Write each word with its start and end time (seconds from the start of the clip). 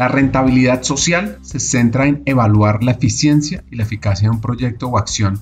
La 0.00 0.08
rentabilidad 0.08 0.82
social 0.82 1.38
se 1.42 1.60
centra 1.60 2.06
en 2.06 2.22
evaluar 2.24 2.82
la 2.82 2.92
eficiencia 2.92 3.62
y 3.70 3.76
la 3.76 3.82
eficacia 3.82 4.30
de 4.30 4.34
un 4.34 4.40
proyecto 4.40 4.88
o 4.88 4.96
acción 4.96 5.38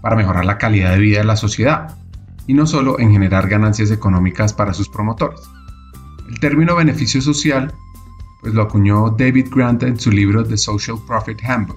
para 0.00 0.16
mejorar 0.16 0.46
la 0.46 0.56
calidad 0.56 0.92
de 0.92 1.00
vida 1.00 1.18
de 1.18 1.26
la 1.26 1.36
sociedad, 1.36 1.98
y 2.46 2.54
no 2.54 2.66
solo 2.66 2.98
en 2.98 3.12
generar 3.12 3.46
ganancias 3.46 3.90
económicas 3.90 4.54
para 4.54 4.72
sus 4.72 4.88
promotores. 4.88 5.42
El 6.30 6.40
término 6.40 6.76
beneficio 6.76 7.20
social 7.20 7.74
pues 8.40 8.54
lo 8.54 8.62
acuñó 8.62 9.10
David 9.10 9.48
Grant 9.54 9.82
en 9.82 10.00
su 10.00 10.10
libro 10.10 10.44
The 10.44 10.56
Social 10.56 10.96
Profit 11.06 11.44
Handbook, 11.44 11.76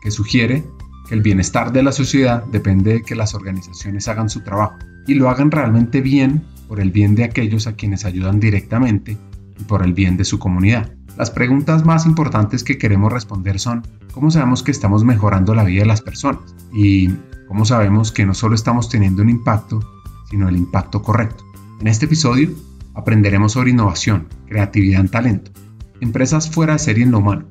que 0.00 0.10
sugiere 0.10 0.64
que 1.06 1.14
el 1.14 1.20
bienestar 1.20 1.72
de 1.72 1.82
la 1.82 1.92
sociedad 1.92 2.42
depende 2.44 2.94
de 2.94 3.02
que 3.02 3.14
las 3.14 3.34
organizaciones 3.34 4.08
hagan 4.08 4.30
su 4.30 4.40
trabajo 4.40 4.78
y 5.06 5.12
lo 5.12 5.28
hagan 5.28 5.50
realmente 5.50 6.00
bien 6.00 6.42
por 6.68 6.80
el 6.80 6.90
bien 6.90 7.14
de 7.14 7.24
aquellos 7.24 7.66
a 7.66 7.74
quienes 7.74 8.06
ayudan 8.06 8.40
directamente 8.40 9.18
y 9.58 9.64
por 9.64 9.82
el 9.82 9.92
bien 9.92 10.16
de 10.16 10.24
su 10.24 10.38
comunidad. 10.38 10.90
Las 11.16 11.30
preguntas 11.30 11.84
más 11.84 12.06
importantes 12.06 12.64
que 12.64 12.78
queremos 12.78 13.12
responder 13.12 13.58
son 13.58 13.82
¿cómo 14.12 14.30
sabemos 14.30 14.62
que 14.62 14.70
estamos 14.70 15.04
mejorando 15.04 15.54
la 15.54 15.64
vida 15.64 15.80
de 15.80 15.86
las 15.86 16.00
personas? 16.00 16.54
Y 16.72 17.08
¿cómo 17.48 17.64
sabemos 17.64 18.12
que 18.12 18.24
no 18.24 18.32
solo 18.32 18.54
estamos 18.54 18.88
teniendo 18.88 19.22
un 19.22 19.28
impacto, 19.28 19.80
sino 20.30 20.48
el 20.48 20.56
impacto 20.56 21.02
correcto? 21.02 21.44
En 21.80 21.88
este 21.88 22.06
episodio 22.06 22.50
aprenderemos 22.94 23.52
sobre 23.52 23.70
innovación, 23.70 24.28
creatividad 24.46 25.00
en 25.00 25.08
talento, 25.08 25.50
empresas 26.00 26.50
fuera 26.50 26.74
de 26.74 26.78
serie 26.78 27.04
en 27.04 27.10
lo 27.10 27.18
humano, 27.18 27.46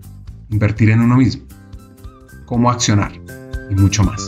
invertir 0.50 0.90
en 0.90 1.02
uno 1.02 1.18
mismo, 1.18 1.44
cómo 2.46 2.72
accionar 2.72 3.12
y 3.70 3.76
mucho 3.76 4.04
más. 4.04 4.28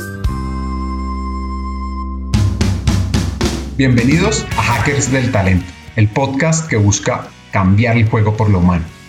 Bienvenidos 3.78 4.46
a 4.58 4.62
Hackers 4.62 5.12
del 5.12 5.32
Talento, 5.32 5.66
el 5.96 6.08
podcast 6.10 6.70
que 6.70 6.78
busca 6.78 7.28
cambiar 7.52 7.98
el 7.98 8.08
juego 8.08 8.38
por 8.38 8.50
lo 8.50 8.60
humano. 8.60 8.86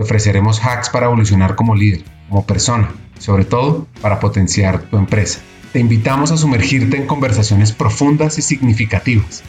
te 0.00 0.04
ofreceremos 0.04 0.64
hacks 0.64 0.88
para 0.88 1.04
evolucionar 1.04 1.56
como 1.56 1.76
líder, 1.76 2.02
como 2.30 2.46
persona, 2.46 2.88
sobre 3.18 3.44
todo 3.44 3.86
para 4.00 4.18
potenciar 4.18 4.80
tu 4.80 4.96
empresa. 4.96 5.40
Te 5.74 5.78
invitamos 5.78 6.32
a 6.32 6.38
sumergirte 6.38 6.96
en 6.96 7.06
conversaciones 7.06 7.72
profundas 7.72 8.38
y 8.38 8.42
significativas 8.42 9.42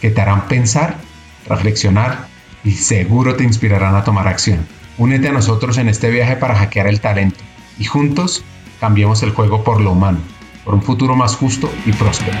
que 0.00 0.10
te 0.10 0.20
harán 0.20 0.48
pensar, 0.48 0.98
reflexionar 1.46 2.26
y 2.64 2.72
seguro 2.72 3.36
te 3.36 3.44
inspirarán 3.44 3.94
a 3.94 4.02
tomar 4.02 4.26
acción. 4.26 4.66
Únete 4.98 5.28
a 5.28 5.32
nosotros 5.32 5.78
en 5.78 5.88
este 5.88 6.10
viaje 6.10 6.34
para 6.34 6.56
hackear 6.56 6.88
el 6.88 7.00
talento 7.00 7.38
y 7.78 7.84
juntos 7.84 8.44
cambiemos 8.80 9.22
el 9.22 9.30
juego 9.30 9.62
por 9.62 9.80
lo 9.80 9.92
humano, 9.92 10.18
por 10.64 10.74
un 10.74 10.82
futuro 10.82 11.14
más 11.14 11.36
justo 11.36 11.70
y 11.86 11.92
próspero. 11.92 12.36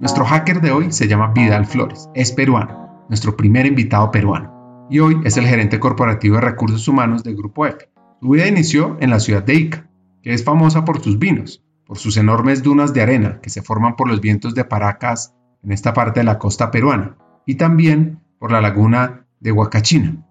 Nuestro 0.00 0.24
hacker 0.24 0.60
de 0.60 0.72
hoy 0.72 0.90
se 0.90 1.06
llama 1.06 1.28
Vidal 1.32 1.66
Flores, 1.66 2.08
es 2.12 2.32
peruano, 2.32 3.04
nuestro 3.08 3.36
primer 3.36 3.66
invitado 3.66 4.10
peruano, 4.10 4.53
y 4.90 4.98
hoy 4.98 5.20
es 5.24 5.36
el 5.36 5.46
gerente 5.46 5.80
corporativo 5.80 6.36
de 6.36 6.42
recursos 6.42 6.86
humanos 6.88 7.24
del 7.24 7.36
Grupo 7.36 7.66
F. 7.66 7.88
Su 8.20 8.28
vida 8.28 8.46
inició 8.46 8.96
en 9.00 9.10
la 9.10 9.20
ciudad 9.20 9.42
de 9.42 9.54
Ica, 9.54 9.90
que 10.22 10.32
es 10.32 10.44
famosa 10.44 10.84
por 10.84 11.02
sus 11.02 11.18
vinos, 11.18 11.62
por 11.86 11.98
sus 11.98 12.16
enormes 12.16 12.62
dunas 12.62 12.92
de 12.92 13.02
arena 13.02 13.40
que 13.40 13.50
se 13.50 13.62
forman 13.62 13.96
por 13.96 14.08
los 14.08 14.20
vientos 14.20 14.54
de 14.54 14.64
Paracas 14.64 15.34
en 15.62 15.72
esta 15.72 15.94
parte 15.94 16.20
de 16.20 16.24
la 16.24 16.38
costa 16.38 16.70
peruana, 16.70 17.16
y 17.46 17.56
también 17.56 18.20
por 18.38 18.52
la 18.52 18.60
laguna 18.60 19.26
de 19.40 19.52
Huacachina, 19.52 20.26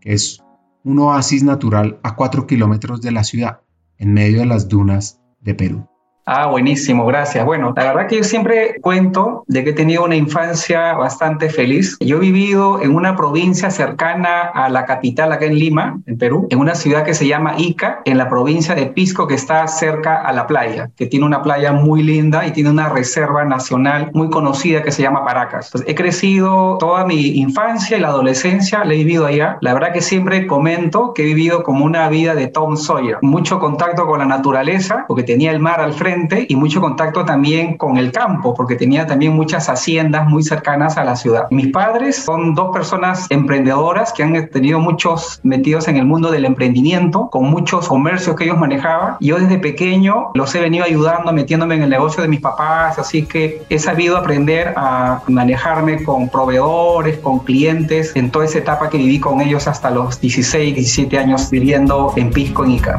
que 0.00 0.14
es 0.14 0.42
un 0.84 0.98
oasis 0.98 1.42
natural 1.42 1.98
a 2.02 2.14
4 2.14 2.46
kilómetros 2.46 3.00
de 3.02 3.12
la 3.12 3.24
ciudad, 3.24 3.60
en 3.98 4.12
medio 4.14 4.40
de 4.40 4.46
las 4.46 4.68
dunas 4.68 5.20
de 5.40 5.54
Perú. 5.54 5.88
Ah, 6.30 6.44
buenísimo, 6.44 7.06
gracias. 7.06 7.42
Bueno, 7.42 7.72
la 7.74 7.84
verdad 7.84 8.06
que 8.06 8.18
yo 8.18 8.22
siempre 8.22 8.76
cuento 8.82 9.44
de 9.46 9.64
que 9.64 9.70
he 9.70 9.72
tenido 9.72 10.04
una 10.04 10.14
infancia 10.14 10.92
bastante 10.92 11.48
feliz. 11.48 11.96
Yo 12.00 12.18
he 12.18 12.20
vivido 12.20 12.82
en 12.82 12.94
una 12.94 13.16
provincia 13.16 13.70
cercana 13.70 14.42
a 14.42 14.68
la 14.68 14.84
capital, 14.84 15.32
acá 15.32 15.46
en 15.46 15.54
Lima, 15.54 15.98
en 16.04 16.18
Perú, 16.18 16.46
en 16.50 16.58
una 16.58 16.74
ciudad 16.74 17.02
que 17.02 17.14
se 17.14 17.26
llama 17.26 17.54
Ica, 17.56 18.02
en 18.04 18.18
la 18.18 18.28
provincia 18.28 18.74
de 18.74 18.84
Pisco, 18.88 19.26
que 19.26 19.36
está 19.36 19.66
cerca 19.68 20.16
a 20.16 20.34
la 20.34 20.46
playa, 20.46 20.90
que 20.96 21.06
tiene 21.06 21.24
una 21.24 21.40
playa 21.40 21.72
muy 21.72 22.02
linda 22.02 22.46
y 22.46 22.50
tiene 22.50 22.68
una 22.68 22.90
reserva 22.90 23.46
nacional 23.46 24.10
muy 24.12 24.28
conocida 24.28 24.82
que 24.82 24.92
se 24.92 25.00
llama 25.00 25.24
Paracas. 25.24 25.68
Entonces, 25.68 25.90
he 25.90 25.94
crecido 25.94 26.76
toda 26.76 27.06
mi 27.06 27.38
infancia 27.38 27.96
y 27.96 28.00
la 28.00 28.08
adolescencia, 28.08 28.84
la 28.84 28.92
he 28.92 28.98
vivido 28.98 29.24
allá. 29.24 29.56
La 29.62 29.72
verdad 29.72 29.94
que 29.94 30.02
siempre 30.02 30.46
comento 30.46 31.14
que 31.14 31.22
he 31.22 31.24
vivido 31.24 31.62
como 31.62 31.86
una 31.86 32.06
vida 32.10 32.34
de 32.34 32.48
Tom 32.48 32.76
Sawyer. 32.76 33.16
Mucho 33.22 33.58
contacto 33.58 34.06
con 34.06 34.18
la 34.18 34.26
naturaleza, 34.26 35.06
porque 35.08 35.22
tenía 35.22 35.52
el 35.52 35.58
mar 35.58 35.80
al 35.80 35.94
frente 35.94 36.17
y 36.48 36.56
mucho 36.56 36.80
contacto 36.80 37.24
también 37.24 37.76
con 37.76 37.96
el 37.96 38.10
campo, 38.10 38.54
porque 38.54 38.74
tenía 38.74 39.06
también 39.06 39.34
muchas 39.34 39.68
haciendas 39.68 40.26
muy 40.26 40.42
cercanas 40.42 40.96
a 40.96 41.04
la 41.04 41.16
ciudad. 41.16 41.46
Mis 41.50 41.68
padres 41.68 42.16
son 42.16 42.54
dos 42.54 42.70
personas 42.72 43.26
emprendedoras 43.30 44.12
que 44.12 44.22
han 44.22 44.48
tenido 44.48 44.80
muchos 44.80 45.40
metidos 45.42 45.86
en 45.88 45.96
el 45.96 46.06
mundo 46.06 46.30
del 46.30 46.44
emprendimiento, 46.44 47.28
con 47.30 47.50
muchos 47.50 47.88
comercios 47.88 48.36
que 48.36 48.44
ellos 48.44 48.58
manejaban. 48.58 49.16
Yo 49.20 49.38
desde 49.38 49.58
pequeño 49.58 50.30
los 50.34 50.54
he 50.54 50.60
venido 50.60 50.84
ayudando, 50.84 51.32
metiéndome 51.32 51.76
en 51.76 51.82
el 51.82 51.90
negocio 51.90 52.22
de 52.22 52.28
mis 52.28 52.40
papás, 52.40 52.98
así 52.98 53.22
que 53.22 53.62
he 53.68 53.78
sabido 53.78 54.16
aprender 54.16 54.74
a 54.76 55.22
manejarme 55.28 56.02
con 56.02 56.28
proveedores, 56.28 57.18
con 57.18 57.40
clientes, 57.40 58.12
en 58.16 58.30
toda 58.30 58.44
esa 58.44 58.58
etapa 58.58 58.88
que 58.88 58.98
viví 58.98 59.20
con 59.20 59.40
ellos 59.40 59.68
hasta 59.68 59.90
los 59.90 60.20
16, 60.20 60.74
17 60.74 61.18
años 61.18 61.50
viviendo 61.50 62.12
en 62.16 62.30
Pisco, 62.30 62.64
en 62.64 62.72
Ica. 62.72 62.98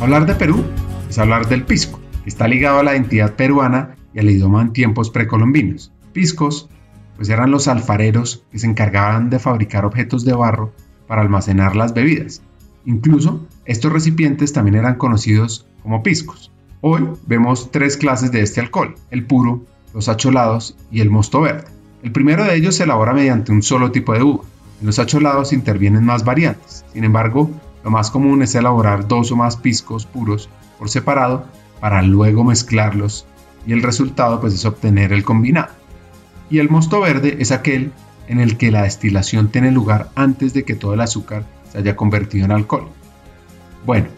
Hablar 0.00 0.26
de 0.26 0.34
Perú 0.34 0.64
es 1.10 1.18
hablar 1.18 1.48
del 1.48 1.64
pisco, 1.64 1.98
está 2.24 2.46
ligado 2.46 2.78
a 2.78 2.84
la 2.84 2.94
identidad 2.94 3.34
peruana 3.34 3.96
y 4.14 4.20
al 4.20 4.30
idioma 4.30 4.62
en 4.62 4.72
tiempos 4.72 5.10
precolombinos. 5.10 5.92
Piscos, 6.12 6.68
pues 7.16 7.28
eran 7.28 7.50
los 7.50 7.66
alfareros 7.66 8.44
que 8.52 8.60
se 8.60 8.68
encargaban 8.68 9.28
de 9.28 9.40
fabricar 9.40 9.84
objetos 9.84 10.24
de 10.24 10.34
barro 10.34 10.72
para 11.08 11.22
almacenar 11.22 11.74
las 11.74 11.94
bebidas. 11.94 12.42
Incluso 12.86 13.44
estos 13.64 13.92
recipientes 13.92 14.52
también 14.52 14.76
eran 14.76 14.94
conocidos 14.94 15.66
como 15.82 16.04
piscos. 16.04 16.52
Hoy 16.80 17.08
vemos 17.26 17.72
tres 17.72 17.96
clases 17.96 18.30
de 18.30 18.42
este 18.42 18.60
alcohol, 18.60 18.94
el 19.10 19.26
puro, 19.26 19.64
los 19.92 20.08
acholados 20.08 20.76
y 20.92 21.00
el 21.00 21.10
mosto 21.10 21.40
verde. 21.40 21.66
El 22.04 22.12
primero 22.12 22.44
de 22.44 22.54
ellos 22.54 22.76
se 22.76 22.84
elabora 22.84 23.14
mediante 23.14 23.50
un 23.50 23.62
solo 23.62 23.90
tipo 23.90 24.14
de 24.14 24.22
uva. 24.22 24.44
En 24.80 24.86
los 24.86 25.00
acholados 25.00 25.52
intervienen 25.52 26.04
más 26.04 26.24
variantes. 26.24 26.84
Sin 26.92 27.02
embargo, 27.02 27.50
lo 27.82 27.90
más 27.90 28.12
común 28.12 28.42
es 28.42 28.54
elaborar 28.54 29.08
dos 29.08 29.32
o 29.32 29.36
más 29.36 29.56
piscos 29.56 30.06
puros 30.06 30.48
por 30.80 30.88
separado 30.88 31.44
para 31.78 32.00
luego 32.00 32.42
mezclarlos 32.42 33.26
y 33.66 33.74
el 33.74 33.82
resultado 33.82 34.40
pues 34.40 34.54
es 34.54 34.64
obtener 34.64 35.12
el 35.12 35.24
combinado. 35.24 35.68
Y 36.48 36.58
el 36.58 36.70
mosto 36.70 37.00
verde 37.00 37.36
es 37.38 37.52
aquel 37.52 37.92
en 38.28 38.40
el 38.40 38.56
que 38.56 38.70
la 38.70 38.82
destilación 38.82 39.50
tiene 39.50 39.70
lugar 39.70 40.08
antes 40.14 40.54
de 40.54 40.64
que 40.64 40.74
todo 40.74 40.94
el 40.94 41.02
azúcar 41.02 41.44
se 41.70 41.78
haya 41.78 41.96
convertido 41.96 42.46
en 42.46 42.52
alcohol. 42.52 42.88
Bueno, 43.84 44.08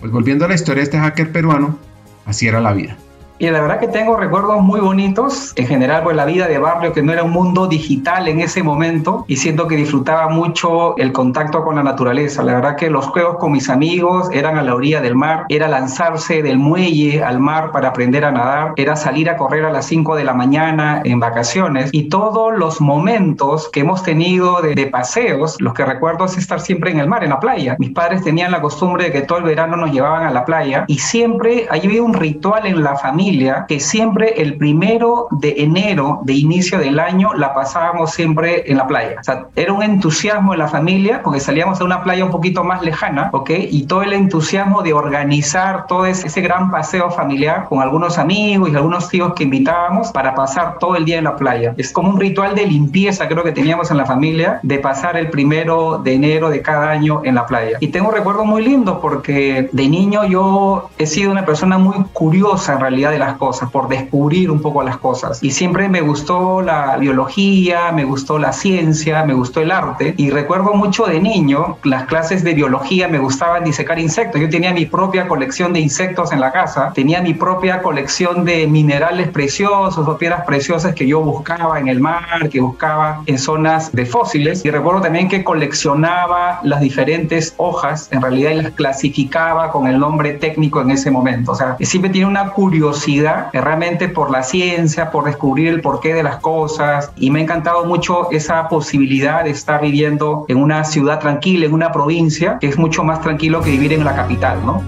pues 0.00 0.10
volviendo 0.10 0.46
a 0.46 0.48
la 0.48 0.54
historia 0.54 0.80
de 0.80 0.84
este 0.84 0.98
hacker 0.98 1.32
peruano, 1.32 1.78
así 2.24 2.48
era 2.48 2.62
la 2.62 2.72
vida. 2.72 2.96
Y 3.38 3.50
la 3.50 3.60
verdad 3.60 3.78
que 3.78 3.88
tengo 3.88 4.16
recuerdos 4.16 4.62
muy 4.62 4.80
bonitos, 4.80 5.52
en 5.56 5.66
general 5.66 6.02
pues 6.02 6.16
la 6.16 6.24
vida 6.24 6.48
de 6.48 6.56
barrio 6.56 6.94
que 6.94 7.02
no 7.02 7.12
era 7.12 7.22
un 7.22 7.32
mundo 7.32 7.66
digital 7.66 8.28
en 8.28 8.40
ese 8.40 8.62
momento 8.62 9.26
y 9.28 9.36
siento 9.36 9.68
que 9.68 9.76
disfrutaba 9.76 10.30
mucho 10.30 10.96
el 10.96 11.12
contacto 11.12 11.62
con 11.62 11.76
la 11.76 11.82
naturaleza. 11.82 12.42
La 12.42 12.54
verdad 12.54 12.76
que 12.76 12.88
los 12.88 13.04
juegos 13.06 13.36
con 13.36 13.52
mis 13.52 13.68
amigos 13.68 14.30
eran 14.32 14.56
a 14.56 14.62
la 14.62 14.74
orilla 14.74 15.02
del 15.02 15.16
mar, 15.16 15.44
era 15.50 15.68
lanzarse 15.68 16.42
del 16.42 16.58
muelle 16.58 17.22
al 17.22 17.38
mar 17.38 17.72
para 17.72 17.88
aprender 17.88 18.24
a 18.24 18.32
nadar, 18.32 18.72
era 18.76 18.96
salir 18.96 19.28
a 19.28 19.36
correr 19.36 19.66
a 19.66 19.70
las 19.70 19.84
5 19.84 20.16
de 20.16 20.24
la 20.24 20.32
mañana 20.32 21.02
en 21.04 21.20
vacaciones 21.20 21.90
y 21.92 22.08
todos 22.08 22.56
los 22.56 22.80
momentos 22.80 23.68
que 23.70 23.80
hemos 23.80 24.02
tenido 24.02 24.62
de, 24.62 24.74
de 24.74 24.86
paseos, 24.86 25.60
los 25.60 25.74
que 25.74 25.84
recuerdo 25.84 26.24
es 26.24 26.38
estar 26.38 26.58
siempre 26.58 26.90
en 26.90 27.00
el 27.00 27.06
mar, 27.06 27.22
en 27.22 27.30
la 27.30 27.40
playa. 27.40 27.76
Mis 27.78 27.90
padres 27.90 28.24
tenían 28.24 28.50
la 28.50 28.62
costumbre 28.62 29.04
de 29.04 29.12
que 29.12 29.22
todo 29.22 29.38
el 29.38 29.44
verano 29.44 29.76
nos 29.76 29.92
llevaban 29.92 30.26
a 30.26 30.30
la 30.30 30.46
playa 30.46 30.86
y 30.88 30.98
siempre 30.98 31.66
había 31.70 32.02
un 32.02 32.14
ritual 32.14 32.64
en 32.64 32.82
la 32.82 32.96
familia 32.96 33.25
familia 33.26 33.64
que 33.66 33.80
siempre 33.80 34.40
el 34.40 34.56
primero 34.56 35.26
de 35.32 35.56
enero 35.58 36.20
de 36.22 36.34
inicio 36.34 36.78
del 36.78 37.00
año 37.00 37.34
la 37.34 37.54
pasábamos 37.54 38.12
siempre 38.12 38.70
en 38.70 38.76
la 38.76 38.86
playa. 38.86 39.16
O 39.20 39.24
sea, 39.24 39.46
era 39.56 39.72
un 39.72 39.82
entusiasmo 39.82 40.52
en 40.52 40.60
la 40.60 40.68
familia 40.68 41.22
porque 41.24 41.40
salíamos 41.40 41.80
a 41.80 41.84
una 41.84 42.04
playa 42.04 42.24
un 42.24 42.30
poquito 42.30 42.62
más 42.62 42.82
lejana, 42.82 43.30
¿ok? 43.32 43.50
Y 43.68 43.86
todo 43.86 44.02
el 44.02 44.12
entusiasmo 44.12 44.82
de 44.82 44.92
organizar 44.92 45.86
todo 45.88 46.06
ese, 46.06 46.40
gran 46.40 46.70
paseo 46.70 47.10
familiar 47.10 47.66
con 47.68 47.80
algunos 47.80 48.16
amigos 48.16 48.70
y 48.70 48.76
algunos 48.76 49.08
tíos 49.08 49.32
que 49.34 49.42
invitábamos 49.42 50.12
para 50.12 50.36
pasar 50.36 50.78
todo 50.78 50.94
el 50.94 51.04
día 51.04 51.18
en 51.18 51.24
la 51.24 51.34
playa. 51.34 51.74
Es 51.76 51.92
como 51.92 52.10
un 52.10 52.20
ritual 52.20 52.54
de 52.54 52.64
limpieza, 52.64 53.26
creo 53.26 53.42
que 53.42 53.50
teníamos 53.50 53.90
en 53.90 53.96
la 53.96 54.06
familia, 54.06 54.60
de 54.62 54.78
pasar 54.78 55.16
el 55.16 55.30
primero 55.30 55.98
de 55.98 56.12
enero 56.14 56.48
de 56.48 56.62
cada 56.62 56.90
año 56.90 57.22
en 57.24 57.34
la 57.34 57.46
playa. 57.46 57.78
Y 57.80 57.88
tengo 57.88 58.12
recuerdos 58.12 58.46
muy 58.46 58.62
lindos 58.62 58.98
porque 59.02 59.68
de 59.72 59.88
niño 59.88 60.24
yo 60.26 60.90
he 60.98 61.06
sido 61.06 61.32
una 61.32 61.44
persona 61.44 61.76
muy 61.76 61.96
curiosa 62.12 62.74
en 62.74 62.80
realidad 62.80 63.15
de 63.16 63.24
las 63.24 63.36
cosas, 63.36 63.70
por 63.70 63.88
descubrir 63.88 64.50
un 64.50 64.60
poco 64.60 64.82
las 64.82 64.98
cosas. 64.98 65.42
Y 65.42 65.50
siempre 65.50 65.88
me 65.88 66.00
gustó 66.00 66.60
la 66.60 66.96
biología, 66.96 67.92
me 67.92 68.04
gustó 68.04 68.38
la 68.38 68.52
ciencia, 68.52 69.24
me 69.24 69.34
gustó 69.34 69.60
el 69.60 69.70
arte. 69.70 70.14
Y 70.16 70.30
recuerdo 70.30 70.74
mucho 70.74 71.06
de 71.06 71.20
niño, 71.20 71.78
las 71.84 72.04
clases 72.04 72.44
de 72.44 72.54
biología 72.54 73.08
me 73.08 73.18
gustaban 73.18 73.64
disecar 73.64 73.98
insectos. 73.98 74.40
Yo 74.40 74.48
tenía 74.48 74.72
mi 74.72 74.86
propia 74.86 75.26
colección 75.28 75.72
de 75.72 75.80
insectos 75.80 76.32
en 76.32 76.40
la 76.40 76.52
casa, 76.52 76.92
tenía 76.94 77.20
mi 77.22 77.34
propia 77.34 77.82
colección 77.82 78.44
de 78.44 78.66
minerales 78.66 79.28
preciosos 79.28 80.06
o 80.06 80.18
piedras 80.18 80.42
preciosas 80.44 80.94
que 80.94 81.06
yo 81.06 81.20
buscaba 81.20 81.78
en 81.80 81.88
el 81.88 82.00
mar, 82.00 82.48
que 82.50 82.60
buscaba 82.60 83.22
en 83.26 83.38
zonas 83.38 83.92
de 83.92 84.04
fósiles. 84.04 84.64
Y 84.64 84.70
recuerdo 84.70 85.00
también 85.00 85.28
que 85.28 85.42
coleccionaba 85.42 86.60
las 86.62 86.80
diferentes 86.80 87.54
hojas, 87.56 88.08
en 88.12 88.20
realidad, 88.20 88.50
y 88.50 88.62
las 88.62 88.72
clasificaba 88.72 89.70
con 89.70 89.86
el 89.86 89.98
nombre 89.98 90.34
técnico 90.34 90.80
en 90.80 90.90
ese 90.90 91.10
momento. 91.10 91.52
O 91.52 91.54
sea, 91.54 91.76
siempre 91.80 92.10
tiene 92.10 92.26
una 92.26 92.50
curiosidad 92.50 93.05
eh, 93.06 93.60
realmente 93.60 94.08
por 94.08 94.30
la 94.30 94.42
ciencia, 94.42 95.10
por 95.10 95.24
descubrir 95.24 95.68
el 95.68 95.80
porqué 95.80 96.14
de 96.14 96.22
las 96.22 96.36
cosas. 96.38 97.12
Y 97.16 97.30
me 97.30 97.40
ha 97.40 97.42
encantado 97.42 97.84
mucho 97.84 98.30
esa 98.30 98.68
posibilidad 98.68 99.44
de 99.44 99.50
estar 99.50 99.80
viviendo 99.80 100.44
en 100.48 100.58
una 100.58 100.84
ciudad 100.84 101.20
tranquila, 101.20 101.66
en 101.66 101.72
una 101.72 101.92
provincia, 101.92 102.58
que 102.60 102.68
es 102.68 102.78
mucho 102.78 103.04
más 103.04 103.20
tranquilo 103.20 103.60
que 103.60 103.70
vivir 103.70 103.92
en 103.92 104.04
la 104.04 104.14
capital, 104.14 104.64
¿no? 104.64 104.82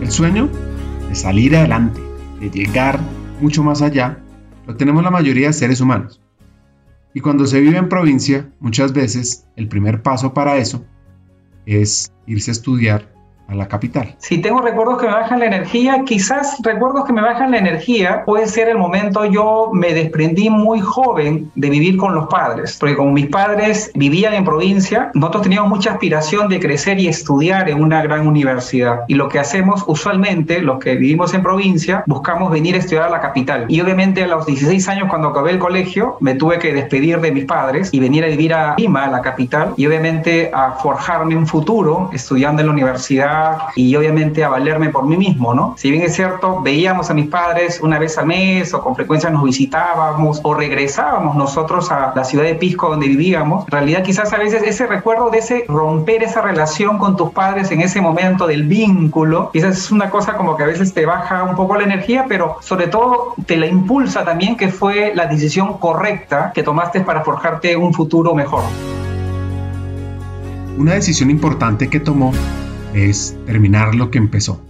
El 0.00 0.10
sueño 0.10 0.48
de 1.08 1.14
salir 1.14 1.56
adelante, 1.56 2.00
de 2.40 2.50
llegar 2.50 2.98
mucho 3.40 3.62
más 3.62 3.82
allá, 3.82 4.18
lo 4.66 4.76
tenemos 4.76 5.02
la 5.02 5.10
mayoría 5.10 5.48
de 5.48 5.52
seres 5.52 5.80
humanos. 5.80 6.20
Y 7.14 7.20
cuando 7.20 7.46
se 7.46 7.60
vive 7.60 7.78
en 7.78 7.88
provincia, 7.88 8.50
muchas 8.60 8.92
veces 8.92 9.46
el 9.56 9.68
primer 9.68 10.02
paso 10.02 10.34
para 10.34 10.56
eso 10.56 10.84
es 11.66 12.12
irse 12.26 12.50
a 12.50 12.52
estudiar 12.52 13.17
a 13.48 13.54
la 13.54 13.66
capital. 13.66 14.14
Si 14.18 14.38
tengo 14.38 14.60
recuerdos 14.60 14.98
que 14.98 15.06
me 15.06 15.12
bajan 15.12 15.40
la 15.40 15.46
energía, 15.46 16.02
quizás 16.04 16.58
recuerdos 16.62 17.06
que 17.06 17.14
me 17.14 17.22
bajan 17.22 17.50
la 17.50 17.58
energía 17.58 18.22
puede 18.26 18.46
ser 18.46 18.68
el 18.68 18.76
momento 18.76 19.24
yo 19.24 19.70
me 19.72 19.94
desprendí 19.94 20.50
muy 20.50 20.80
joven 20.80 21.50
de 21.54 21.70
vivir 21.70 21.96
con 21.96 22.14
los 22.14 22.26
padres, 22.28 22.76
porque 22.78 22.94
como 22.94 23.12
mis 23.12 23.28
padres 23.28 23.90
vivían 23.94 24.34
en 24.34 24.44
provincia, 24.44 25.10
nosotros 25.14 25.44
teníamos 25.44 25.70
mucha 25.70 25.92
aspiración 25.92 26.48
de 26.48 26.60
crecer 26.60 27.00
y 27.00 27.08
estudiar 27.08 27.70
en 27.70 27.82
una 27.82 28.02
gran 28.02 28.26
universidad. 28.26 29.00
Y 29.08 29.14
lo 29.14 29.30
que 29.30 29.38
hacemos 29.38 29.82
usualmente, 29.86 30.60
los 30.60 30.78
que 30.78 30.96
vivimos 30.96 31.32
en 31.32 31.42
provincia, 31.42 32.04
buscamos 32.06 32.52
venir 32.52 32.74
a 32.74 32.78
estudiar 32.78 33.04
a 33.04 33.10
la 33.10 33.20
capital. 33.20 33.64
Y 33.68 33.80
obviamente 33.80 34.22
a 34.22 34.26
los 34.26 34.44
16 34.44 34.86
años 34.88 35.08
cuando 35.08 35.28
acabé 35.28 35.52
el 35.52 35.58
colegio, 35.58 36.18
me 36.20 36.34
tuve 36.34 36.58
que 36.58 36.74
despedir 36.74 37.18
de 37.20 37.32
mis 37.32 37.46
padres 37.46 37.88
y 37.92 38.00
venir 38.00 38.24
a 38.24 38.26
vivir 38.26 38.52
a 38.52 38.74
Lima, 38.76 39.04
a 39.04 39.10
la 39.10 39.22
capital, 39.22 39.72
y 39.78 39.86
obviamente 39.86 40.50
a 40.52 40.72
forjarme 40.72 41.34
un 41.34 41.46
futuro 41.46 42.10
estudiando 42.12 42.60
en 42.60 42.66
la 42.66 42.72
universidad 42.74 43.37
y 43.76 43.94
obviamente 43.96 44.44
a 44.44 44.48
valerme 44.48 44.90
por 44.90 45.06
mí 45.06 45.16
mismo, 45.16 45.54
¿no? 45.54 45.74
Si 45.76 45.90
bien 45.90 46.02
es 46.02 46.14
cierto, 46.14 46.60
veíamos 46.60 47.10
a 47.10 47.14
mis 47.14 47.26
padres 47.26 47.80
una 47.80 47.98
vez 47.98 48.18
al 48.18 48.26
mes 48.26 48.72
o 48.74 48.82
con 48.82 48.94
frecuencia 48.94 49.30
nos 49.30 49.44
visitábamos 49.44 50.40
o 50.42 50.54
regresábamos 50.54 51.36
nosotros 51.36 51.90
a 51.90 52.12
la 52.14 52.24
ciudad 52.24 52.44
de 52.44 52.54
Pisco 52.54 52.88
donde 52.88 53.08
vivíamos, 53.08 53.64
en 53.66 53.72
realidad 53.72 54.02
quizás 54.02 54.32
a 54.32 54.38
veces 54.38 54.62
ese 54.62 54.86
recuerdo 54.86 55.30
de 55.30 55.38
ese 55.38 55.64
romper 55.68 56.22
esa 56.22 56.40
relación 56.40 56.98
con 56.98 57.16
tus 57.16 57.30
padres 57.30 57.70
en 57.70 57.80
ese 57.80 58.00
momento 58.00 58.46
del 58.46 58.64
vínculo, 58.64 59.50
quizás 59.52 59.76
es 59.76 59.90
una 59.90 60.10
cosa 60.10 60.36
como 60.36 60.56
que 60.56 60.62
a 60.64 60.66
veces 60.66 60.92
te 60.94 61.06
baja 61.06 61.42
un 61.44 61.56
poco 61.56 61.76
la 61.76 61.84
energía, 61.84 62.26
pero 62.28 62.56
sobre 62.60 62.88
todo 62.88 63.34
te 63.46 63.56
la 63.56 63.66
impulsa 63.66 64.24
también 64.24 64.56
que 64.56 64.68
fue 64.68 65.12
la 65.14 65.26
decisión 65.26 65.78
correcta 65.78 66.52
que 66.54 66.62
tomaste 66.62 67.00
para 67.00 67.22
forjarte 67.22 67.76
un 67.76 67.92
futuro 67.92 68.34
mejor. 68.34 68.62
Una 70.78 70.94
decisión 70.94 71.30
importante 71.30 71.88
que 71.88 71.98
tomó 71.98 72.32
es 72.94 73.36
terminar 73.46 73.94
lo 73.94 74.10
que 74.10 74.18
empezó, 74.18 74.60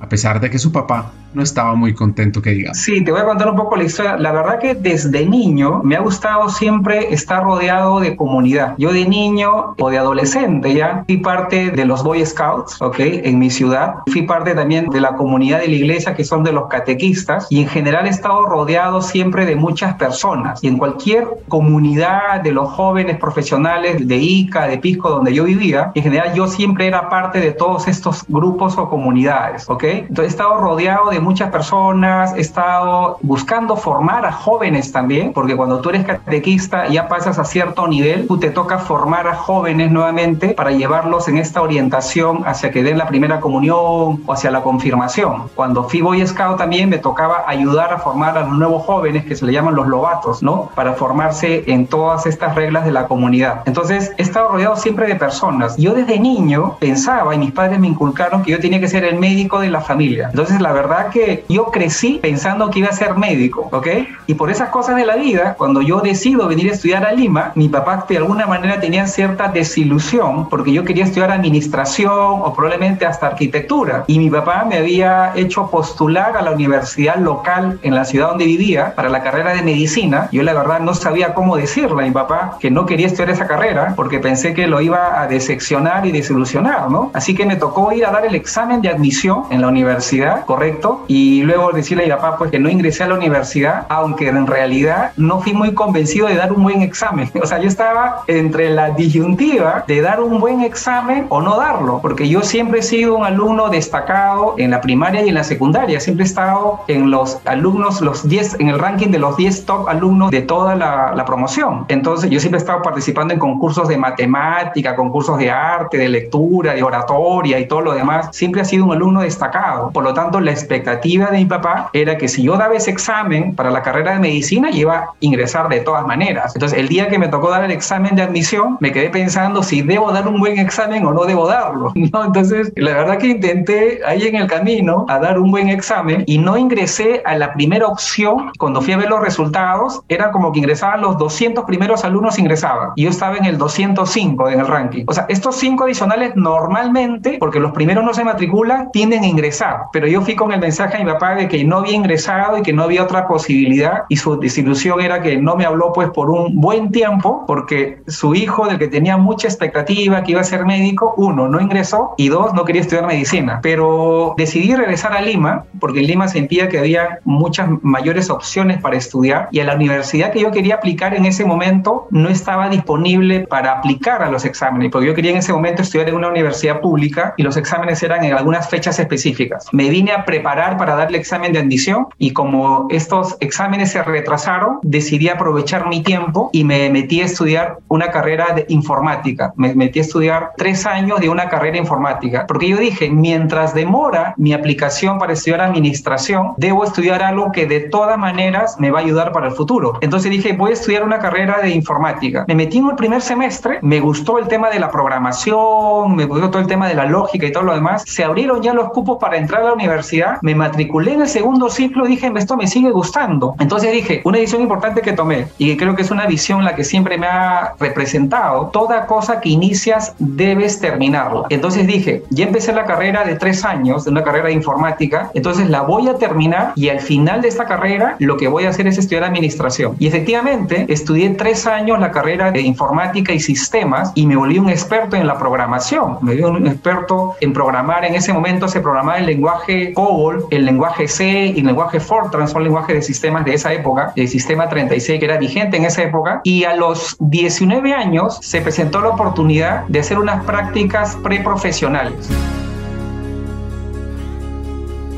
a 0.00 0.08
pesar 0.08 0.40
de 0.40 0.50
que 0.50 0.58
su 0.58 0.72
papá 0.72 1.12
no 1.34 1.42
estaba 1.42 1.74
muy 1.74 1.94
contento 1.94 2.42
que 2.42 2.50
diga. 2.50 2.74
Sí, 2.74 3.02
te 3.04 3.10
voy 3.10 3.20
a 3.20 3.24
contar 3.24 3.48
un 3.48 3.56
poco 3.56 3.76
la 3.76 3.84
historia. 3.84 4.16
La 4.16 4.32
verdad 4.32 4.58
que 4.58 4.74
desde 4.74 5.26
niño 5.26 5.80
me 5.82 5.96
ha 5.96 6.00
gustado 6.00 6.48
siempre 6.48 7.12
estar 7.12 7.42
rodeado 7.42 8.00
de 8.00 8.16
comunidad. 8.16 8.74
Yo 8.78 8.92
de 8.92 9.06
niño 9.06 9.74
o 9.78 9.90
de 9.90 9.98
adolescente 9.98 10.74
ya 10.74 11.04
fui 11.06 11.18
parte 11.18 11.70
de 11.70 11.84
los 11.84 12.02
Boy 12.02 12.24
Scouts, 12.24 12.80
¿ok? 12.80 12.96
En 12.98 13.38
mi 13.38 13.50
ciudad. 13.50 13.96
Fui 14.06 14.22
parte 14.22 14.54
también 14.54 14.88
de 14.90 15.00
la 15.00 15.14
comunidad 15.16 15.60
de 15.60 15.68
la 15.68 15.74
iglesia 15.74 16.14
que 16.14 16.24
son 16.24 16.44
de 16.44 16.52
los 16.52 16.68
catequistas 16.68 17.46
y 17.50 17.60
en 17.60 17.68
general 17.68 18.06
he 18.06 18.10
estado 18.10 18.44
rodeado 18.46 19.02
siempre 19.02 19.46
de 19.46 19.56
muchas 19.56 19.94
personas. 19.94 20.62
Y 20.62 20.68
en 20.68 20.78
cualquier 20.78 21.26
comunidad 21.48 22.40
de 22.42 22.52
los 22.52 22.70
jóvenes 22.70 23.18
profesionales 23.18 24.06
de 24.06 24.16
ICA, 24.16 24.66
de 24.66 24.78
Pisco, 24.78 25.10
donde 25.10 25.32
yo 25.32 25.44
vivía, 25.44 25.92
en 25.94 26.02
general 26.02 26.34
yo 26.34 26.46
siempre 26.46 26.86
era 26.86 27.08
parte 27.08 27.40
de 27.40 27.52
todos 27.52 27.88
estos 27.88 28.24
grupos 28.28 28.76
o 28.78 28.88
comunidades, 28.88 29.68
¿ok? 29.68 29.84
Entonces 29.84 30.24
he 30.24 30.28
estado 30.28 30.58
rodeado 30.58 31.10
de 31.10 31.20
muchas 31.22 31.50
personas, 31.50 32.34
he 32.36 32.40
estado 32.40 33.18
buscando 33.22 33.76
formar 33.76 34.26
a 34.26 34.32
jóvenes 34.32 34.92
también, 34.92 35.32
porque 35.32 35.56
cuando 35.56 35.80
tú 35.80 35.90
eres 35.90 36.04
catequista 36.04 36.88
ya 36.88 37.08
pasas 37.08 37.38
a 37.38 37.44
cierto 37.44 37.86
nivel, 37.86 38.26
tú 38.26 38.38
te 38.38 38.50
toca 38.50 38.78
formar 38.78 39.26
a 39.26 39.34
jóvenes 39.34 39.90
nuevamente 39.90 40.50
para 40.50 40.70
llevarlos 40.70 41.28
en 41.28 41.38
esta 41.38 41.62
orientación 41.62 42.42
hacia 42.46 42.70
que 42.70 42.82
den 42.82 42.98
la 42.98 43.06
primera 43.06 43.40
comunión 43.40 44.22
o 44.26 44.32
hacia 44.32 44.50
la 44.50 44.62
confirmación. 44.62 45.50
Cuando 45.54 45.84
fui 45.88 46.00
Boy 46.00 46.26
Scout 46.26 46.58
también 46.58 46.88
me 46.88 46.98
tocaba 46.98 47.44
ayudar 47.46 47.92
a 47.92 47.98
formar 47.98 48.36
a 48.36 48.42
los 48.42 48.58
nuevos 48.58 48.84
jóvenes 48.84 49.24
que 49.24 49.36
se 49.36 49.46
le 49.46 49.52
llaman 49.52 49.74
los 49.74 49.86
lobatos, 49.86 50.42
¿no? 50.42 50.70
Para 50.74 50.94
formarse 50.94 51.64
en 51.66 51.86
todas 51.86 52.26
estas 52.26 52.54
reglas 52.54 52.84
de 52.84 52.92
la 52.92 53.06
comunidad. 53.06 53.62
Entonces 53.66 54.12
he 54.18 54.22
estado 54.22 54.48
rodeado 54.48 54.76
siempre 54.76 55.06
de 55.06 55.16
personas. 55.16 55.76
Yo 55.76 55.94
desde 55.94 56.18
niño 56.18 56.76
pensaba 56.80 57.34
y 57.34 57.38
mis 57.38 57.52
padres 57.52 57.78
me 57.78 57.88
inculcaron 57.88 58.42
que 58.42 58.52
yo 58.52 58.60
tenía 58.60 58.80
que 58.80 58.88
ser 58.88 59.04
el 59.04 59.18
médico 59.18 59.60
de 59.60 59.70
la 59.70 59.80
familia. 59.80 60.28
Entonces 60.30 60.60
la 60.60 60.72
verdad 60.72 61.08
que 61.12 61.44
yo 61.48 61.66
crecí 61.66 62.18
pensando 62.20 62.70
que 62.70 62.80
iba 62.80 62.88
a 62.88 62.92
ser 62.92 63.14
médico, 63.14 63.68
¿ok? 63.70 63.86
Y 64.26 64.34
por 64.34 64.50
esas 64.50 64.70
cosas 64.70 64.96
de 64.96 65.06
la 65.06 65.16
vida, 65.16 65.54
cuando 65.56 65.82
yo 65.82 66.00
decido 66.00 66.48
venir 66.48 66.70
a 66.70 66.74
estudiar 66.74 67.04
a 67.04 67.12
Lima, 67.12 67.52
mi 67.54 67.68
papá 67.68 68.06
de 68.08 68.16
alguna 68.16 68.46
manera 68.46 68.80
tenía 68.80 69.06
cierta 69.06 69.48
desilusión 69.48 70.48
porque 70.48 70.72
yo 70.72 70.84
quería 70.84 71.04
estudiar 71.04 71.30
administración 71.30 72.10
o 72.42 72.54
probablemente 72.54 73.06
hasta 73.06 73.28
arquitectura. 73.28 74.04
Y 74.06 74.18
mi 74.18 74.30
papá 74.30 74.64
me 74.68 74.76
había 74.76 75.32
hecho 75.36 75.68
postular 75.70 76.36
a 76.36 76.42
la 76.42 76.52
universidad 76.52 77.16
local 77.16 77.78
en 77.82 77.94
la 77.94 78.04
ciudad 78.04 78.28
donde 78.28 78.44
vivía 78.44 78.94
para 78.94 79.08
la 79.08 79.22
carrera 79.22 79.54
de 79.54 79.62
medicina. 79.62 80.28
Yo 80.32 80.42
la 80.42 80.54
verdad 80.54 80.80
no 80.80 80.94
sabía 80.94 81.34
cómo 81.34 81.56
decirle 81.56 82.02
a 82.02 82.06
mi 82.06 82.12
papá 82.12 82.56
que 82.60 82.70
no 82.70 82.86
quería 82.86 83.06
estudiar 83.06 83.30
esa 83.30 83.46
carrera 83.46 83.94
porque 83.96 84.18
pensé 84.18 84.54
que 84.54 84.66
lo 84.66 84.80
iba 84.80 85.20
a 85.20 85.26
decepcionar 85.26 86.06
y 86.06 86.12
desilusionar, 86.12 86.90
¿no? 86.90 87.10
Así 87.14 87.34
que 87.34 87.46
me 87.46 87.56
tocó 87.56 87.92
ir 87.92 88.06
a 88.06 88.10
dar 88.10 88.24
el 88.24 88.34
examen 88.34 88.80
de 88.82 88.88
admisión 88.88 89.44
en 89.50 89.60
la 89.60 89.68
universidad, 89.68 90.44
¿correcto? 90.44 91.01
Y 91.08 91.42
luego 91.42 91.72
decirle 91.72 92.04
a 92.04 92.06
mi 92.06 92.12
papá 92.12 92.38
pues 92.38 92.50
que 92.50 92.58
no 92.58 92.68
ingresé 92.68 93.04
a 93.04 93.08
la 93.08 93.14
universidad, 93.14 93.86
aunque 93.88 94.28
en 94.28 94.46
realidad 94.46 95.12
no 95.16 95.40
fui 95.40 95.52
muy 95.52 95.74
convencido 95.74 96.26
de 96.26 96.36
dar 96.36 96.52
un 96.52 96.62
buen 96.62 96.82
examen. 96.82 97.30
O 97.42 97.46
sea, 97.46 97.58
yo 97.58 97.66
estaba 97.66 98.22
entre 98.28 98.70
la 98.70 98.90
disyuntiva 98.90 99.84
de 99.88 100.00
dar 100.00 100.20
un 100.20 100.38
buen 100.38 100.60
examen 100.60 101.26
o 101.28 101.40
no 101.40 101.56
darlo, 101.56 101.98
porque 102.00 102.28
yo 102.28 102.42
siempre 102.42 102.80
he 102.80 102.82
sido 102.82 103.16
un 103.16 103.24
alumno 103.24 103.68
destacado 103.68 104.54
en 104.58 104.70
la 104.70 104.80
primaria 104.80 105.22
y 105.22 105.28
en 105.28 105.34
la 105.34 105.42
secundaria, 105.42 105.98
siempre 105.98 106.24
he 106.24 106.28
estado 106.28 106.80
en 106.86 107.10
los 107.10 107.40
alumnos, 107.46 108.00
los 108.00 108.28
10, 108.28 108.60
en 108.60 108.68
el 108.68 108.78
ranking 108.78 109.08
de 109.08 109.18
los 109.18 109.36
10 109.36 109.66
top 109.66 109.88
alumnos 109.88 110.30
de 110.30 110.42
toda 110.42 110.76
la, 110.76 111.12
la 111.16 111.24
promoción. 111.24 111.84
Entonces, 111.88 112.30
yo 112.30 112.38
siempre 112.38 112.58
he 112.58 112.62
estado 112.62 112.80
participando 112.80 113.34
en 113.34 113.40
concursos 113.40 113.88
de 113.88 113.96
matemática, 113.96 114.94
concursos 114.94 115.38
de 115.38 115.50
arte, 115.50 115.98
de 115.98 116.08
lectura, 116.08 116.74
de 116.74 116.82
oratoria 116.82 117.58
y 117.58 117.66
todo 117.66 117.80
lo 117.80 117.92
demás. 117.92 118.28
Siempre 118.32 118.62
he 118.62 118.64
sido 118.64 118.84
un 118.84 118.92
alumno 118.92 119.22
destacado. 119.22 119.90
Por 119.90 120.04
lo 120.04 120.14
tanto, 120.14 120.38
la 120.40 120.52
expectativa 120.52 120.91
expectativa 120.94 121.30
de 121.30 121.38
mi 121.38 121.44
papá 121.46 121.90
era 121.92 122.16
que 122.18 122.28
si 122.28 122.42
yo 122.42 122.56
daba 122.56 122.74
ese 122.74 122.90
examen 122.90 123.54
para 123.54 123.70
la 123.70 123.82
carrera 123.82 124.12
de 124.12 124.18
medicina, 124.20 124.70
iba 124.70 124.96
a 124.96 125.14
ingresar 125.20 125.68
de 125.68 125.80
todas 125.80 126.06
maneras. 126.06 126.54
Entonces, 126.54 126.78
el 126.78 126.88
día 126.88 127.08
que 127.08 127.18
me 127.18 127.28
tocó 127.28 127.50
dar 127.50 127.64
el 127.64 127.70
examen 127.70 128.14
de 128.14 128.22
admisión, 128.22 128.76
me 128.80 128.92
quedé 128.92 129.10
pensando 129.10 129.62
si 129.62 129.82
debo 129.82 130.12
dar 130.12 130.28
un 130.28 130.38
buen 130.38 130.58
examen 130.58 131.04
o 131.06 131.12
no 131.12 131.24
debo 131.24 131.46
darlo. 131.46 131.92
¿no? 132.12 132.24
Entonces, 132.24 132.72
la 132.76 132.92
verdad 132.92 133.18
que 133.18 133.28
intenté 133.28 134.00
ahí 134.06 134.26
en 134.26 134.36
el 134.36 134.46
camino 134.46 135.06
a 135.08 135.18
dar 135.18 135.38
un 135.38 135.50
buen 135.50 135.68
examen 135.68 136.24
y 136.26 136.38
no 136.38 136.56
ingresé 136.56 137.22
a 137.24 137.36
la 137.36 137.52
primera 137.54 137.86
opción. 137.86 138.52
Cuando 138.58 138.80
fui 138.80 138.92
a 138.92 138.96
ver 138.96 139.08
los 139.08 139.20
resultados, 139.20 140.02
era 140.08 140.30
como 140.30 140.52
que 140.52 140.58
ingresaban 140.58 141.00
los 141.00 141.18
200 141.18 141.64
primeros 141.64 142.04
alumnos 142.04 142.38
ingresaban 142.38 142.90
y 142.96 143.04
yo 143.04 143.10
estaba 143.10 143.36
en 143.36 143.44
el 143.44 143.58
205 143.58 144.48
en 144.50 144.60
el 144.60 144.66
ranking. 144.66 145.04
O 145.06 145.12
sea, 145.12 145.26
estos 145.28 145.56
cinco 145.56 145.84
adicionales 145.84 146.32
normalmente, 146.36 147.36
porque 147.38 147.60
los 147.60 147.72
primeros 147.72 148.04
no 148.04 148.14
se 148.14 148.24
matriculan, 148.24 148.90
tienden 148.92 149.24
a 149.24 149.26
ingresar. 149.26 149.82
Pero 149.92 150.06
yo 150.06 150.22
fui 150.22 150.34
con 150.34 150.52
el 150.52 150.60
mensaje 150.60 150.81
a 150.84 150.98
mi 150.98 151.04
papá 151.04 151.34
de 151.34 151.48
que 151.48 151.64
no 151.64 151.78
había 151.78 151.94
ingresado 151.94 152.58
y 152.58 152.62
que 152.62 152.72
no 152.72 152.84
había 152.84 153.02
otra 153.02 153.26
posibilidad 153.26 154.04
y 154.08 154.16
su 154.16 154.38
desilusión 154.38 155.00
era 155.00 155.22
que 155.22 155.36
no 155.36 155.56
me 155.56 155.64
habló 155.64 155.92
pues 155.92 156.10
por 156.10 156.30
un 156.30 156.60
buen 156.60 156.90
tiempo 156.90 157.44
porque 157.46 158.02
su 158.06 158.34
hijo 158.34 158.66
del 158.66 158.78
que 158.78 158.88
tenía 158.88 159.16
mucha 159.16 159.48
expectativa 159.48 160.22
que 160.22 160.32
iba 160.32 160.40
a 160.40 160.44
ser 160.44 160.64
médico, 160.64 161.14
uno, 161.16 161.48
no 161.48 161.60
ingresó 161.60 162.14
y 162.16 162.28
dos, 162.28 162.54
no 162.54 162.64
quería 162.64 162.82
estudiar 162.82 163.06
medicina. 163.06 163.60
Pero 163.62 164.34
decidí 164.36 164.74
regresar 164.74 165.12
a 165.12 165.20
Lima 165.20 165.64
porque 165.80 166.00
en 166.00 166.06
Lima 166.06 166.28
sentía 166.28 166.68
que 166.68 166.78
había 166.78 167.18
muchas 167.24 167.68
mayores 167.82 168.30
opciones 168.30 168.80
para 168.80 168.96
estudiar 168.96 169.48
y 169.52 169.60
a 169.60 169.64
la 169.64 169.74
universidad 169.74 170.32
que 170.32 170.40
yo 170.40 170.50
quería 170.50 170.76
aplicar 170.76 171.14
en 171.14 171.24
ese 171.24 171.44
momento 171.44 172.06
no 172.10 172.28
estaba 172.28 172.68
disponible 172.68 173.40
para 173.40 173.72
aplicar 173.72 174.22
a 174.22 174.30
los 174.30 174.44
exámenes 174.44 174.90
porque 174.90 175.06
yo 175.06 175.14
quería 175.14 175.32
en 175.32 175.38
ese 175.38 175.52
momento 175.52 175.82
estudiar 175.82 176.08
en 176.08 176.16
una 176.16 176.28
universidad 176.28 176.80
pública 176.80 177.34
y 177.36 177.42
los 177.42 177.56
exámenes 177.56 178.02
eran 178.02 178.24
en 178.24 178.34
algunas 178.34 178.68
fechas 178.68 178.98
específicas. 178.98 179.68
Me 179.72 179.88
vine 179.88 180.12
a 180.12 180.24
preparar 180.24 180.61
para 180.70 180.94
dar 180.94 181.08
el 181.08 181.14
examen 181.14 181.52
de 181.52 181.58
admisión 181.58 182.06
y 182.18 182.32
como 182.32 182.86
estos 182.90 183.36
exámenes 183.40 183.92
se 183.92 184.02
retrasaron, 184.02 184.78
decidí 184.82 185.28
aprovechar 185.28 185.88
mi 185.88 186.02
tiempo 186.02 186.50
y 186.52 186.64
me 186.64 186.88
metí 186.90 187.20
a 187.20 187.24
estudiar 187.24 187.78
una 187.88 188.10
carrera 188.10 188.54
de 188.54 188.66
informática. 188.68 189.52
Me 189.56 189.74
metí 189.74 189.98
a 189.98 190.02
estudiar 190.02 190.50
tres 190.56 190.86
años 190.86 191.20
de 191.20 191.28
una 191.28 191.48
carrera 191.48 191.76
informática, 191.76 192.44
porque 192.46 192.68
yo 192.68 192.76
dije, 192.76 193.10
mientras 193.10 193.74
demora 193.74 194.34
mi 194.36 194.52
aplicación 194.52 195.18
para 195.18 195.32
estudiar 195.32 195.60
administración, 195.60 196.52
debo 196.56 196.84
estudiar 196.84 197.22
algo 197.22 197.52
que 197.52 197.66
de 197.66 197.80
todas 197.80 198.18
maneras 198.18 198.76
me 198.78 198.90
va 198.90 199.00
a 199.00 199.02
ayudar 199.02 199.32
para 199.32 199.48
el 199.48 199.52
futuro. 199.52 199.98
Entonces 200.00 200.30
dije, 200.30 200.52
voy 200.52 200.70
a 200.70 200.74
estudiar 200.74 201.04
una 201.04 201.18
carrera 201.18 201.60
de 201.60 201.70
informática. 201.70 202.44
Me 202.48 202.54
metí 202.54 202.78
en 202.78 202.88
el 202.88 202.96
primer 202.96 203.20
semestre, 203.20 203.78
me 203.82 204.00
gustó 204.00 204.38
el 204.38 204.48
tema 204.48 204.70
de 204.70 204.78
la 204.78 204.90
programación, 204.90 206.14
me 206.14 206.24
gustó 206.24 206.50
todo 206.50 206.62
el 206.62 206.68
tema 206.68 206.88
de 206.88 206.94
la 206.94 207.06
lógica 207.06 207.46
y 207.46 207.52
todo 207.52 207.64
lo 207.64 207.74
demás. 207.74 208.04
Se 208.06 208.24
abrieron 208.24 208.62
ya 208.62 208.72
los 208.74 208.90
cupos 208.90 209.18
para 209.18 209.36
entrar 209.36 209.62
a 209.62 209.66
la 209.66 209.72
universidad, 209.72 210.38
me 210.42 210.51
matriculé 210.54 211.14
en 211.14 211.22
el 211.22 211.28
segundo 211.28 211.70
ciclo 211.70 212.06
y 212.06 212.10
dije, 212.10 212.30
esto 212.36 212.56
me 212.56 212.66
sigue 212.66 212.90
gustando. 212.90 213.54
Entonces 213.60 213.92
dije, 213.92 214.20
una 214.24 214.38
decisión 214.38 214.62
importante 214.62 215.00
que 215.00 215.12
tomé 215.12 215.46
y 215.58 215.70
que 215.70 215.76
creo 215.76 215.94
que 215.94 216.02
es 216.02 216.10
una 216.10 216.26
visión 216.26 216.64
la 216.64 216.74
que 216.74 216.84
siempre 216.84 217.18
me 217.18 217.26
ha 217.26 217.74
representado, 217.78 218.66
toda 218.72 219.06
cosa 219.06 219.40
que 219.40 219.48
inicias 219.48 220.14
debes 220.18 220.80
terminarla. 220.80 221.44
Entonces 221.50 221.86
dije, 221.86 222.22
ya 222.30 222.46
empecé 222.46 222.72
la 222.72 222.84
carrera 222.84 223.24
de 223.24 223.36
tres 223.36 223.64
años, 223.64 224.04
de 224.04 224.10
una 224.10 224.24
carrera 224.24 224.46
de 224.46 224.54
informática, 224.54 225.30
entonces 225.34 225.68
la 225.68 225.82
voy 225.82 226.08
a 226.08 226.16
terminar 226.16 226.72
y 226.76 226.88
al 226.88 227.00
final 227.00 227.42
de 227.42 227.48
esta 227.48 227.66
carrera 227.66 228.16
lo 228.18 228.36
que 228.36 228.48
voy 228.48 228.64
a 228.64 228.70
hacer 228.70 228.86
es 228.86 228.98
estudiar 228.98 229.24
administración. 229.24 229.96
Y 229.98 230.06
efectivamente 230.06 230.86
estudié 230.88 231.30
tres 231.30 231.66
años 231.66 231.98
la 231.98 232.10
carrera 232.10 232.50
de 232.50 232.60
informática 232.60 233.32
y 233.32 233.40
sistemas 233.40 234.12
y 234.14 234.26
me 234.26 234.36
volví 234.36 234.58
un 234.58 234.70
experto 234.70 235.16
en 235.16 235.26
la 235.26 235.38
programación, 235.38 236.18
me 236.20 236.32
volví 236.40 236.42
un 236.42 236.66
experto 236.66 237.34
en 237.40 237.52
programar. 237.52 238.04
En 238.04 238.14
ese 238.14 238.32
momento 238.32 238.68
se 238.68 238.80
programaba 238.80 239.18
el 239.18 239.26
lenguaje 239.26 239.92
COBOL, 239.92 240.41
el 240.50 240.64
lenguaje 240.64 241.08
C 241.08 241.52
y 241.54 241.60
el 241.60 241.66
lenguaje 241.66 242.00
Fortran, 242.00 242.48
son 242.48 242.64
lenguajes 242.64 242.96
de 242.96 243.02
sistemas 243.02 243.44
de 243.44 243.54
esa 243.54 243.72
época, 243.72 244.12
el 244.16 244.28
sistema 244.28 244.68
36 244.68 245.18
que 245.18 245.24
era 245.24 245.38
vigente 245.38 245.76
en 245.76 245.84
esa 245.84 246.02
época. 246.02 246.40
Y 246.44 246.64
a 246.64 246.74
los 246.74 247.16
19 247.20 247.92
años 247.92 248.38
se 248.42 248.60
presentó 248.60 249.00
la 249.00 249.08
oportunidad 249.08 249.86
de 249.86 250.00
hacer 250.00 250.18
unas 250.18 250.44
prácticas 250.44 251.16
preprofesionales. 251.16 252.28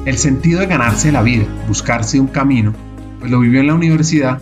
El 0.04 0.18
sentido 0.18 0.60
de 0.60 0.66
ganarse 0.66 1.10
la 1.10 1.22
vida, 1.22 1.46
buscarse 1.66 2.20
un 2.20 2.26
camino, 2.26 2.74
pues 3.20 3.30
lo 3.30 3.40
vivió 3.40 3.60
en 3.60 3.68
la 3.68 3.74
universidad 3.74 4.40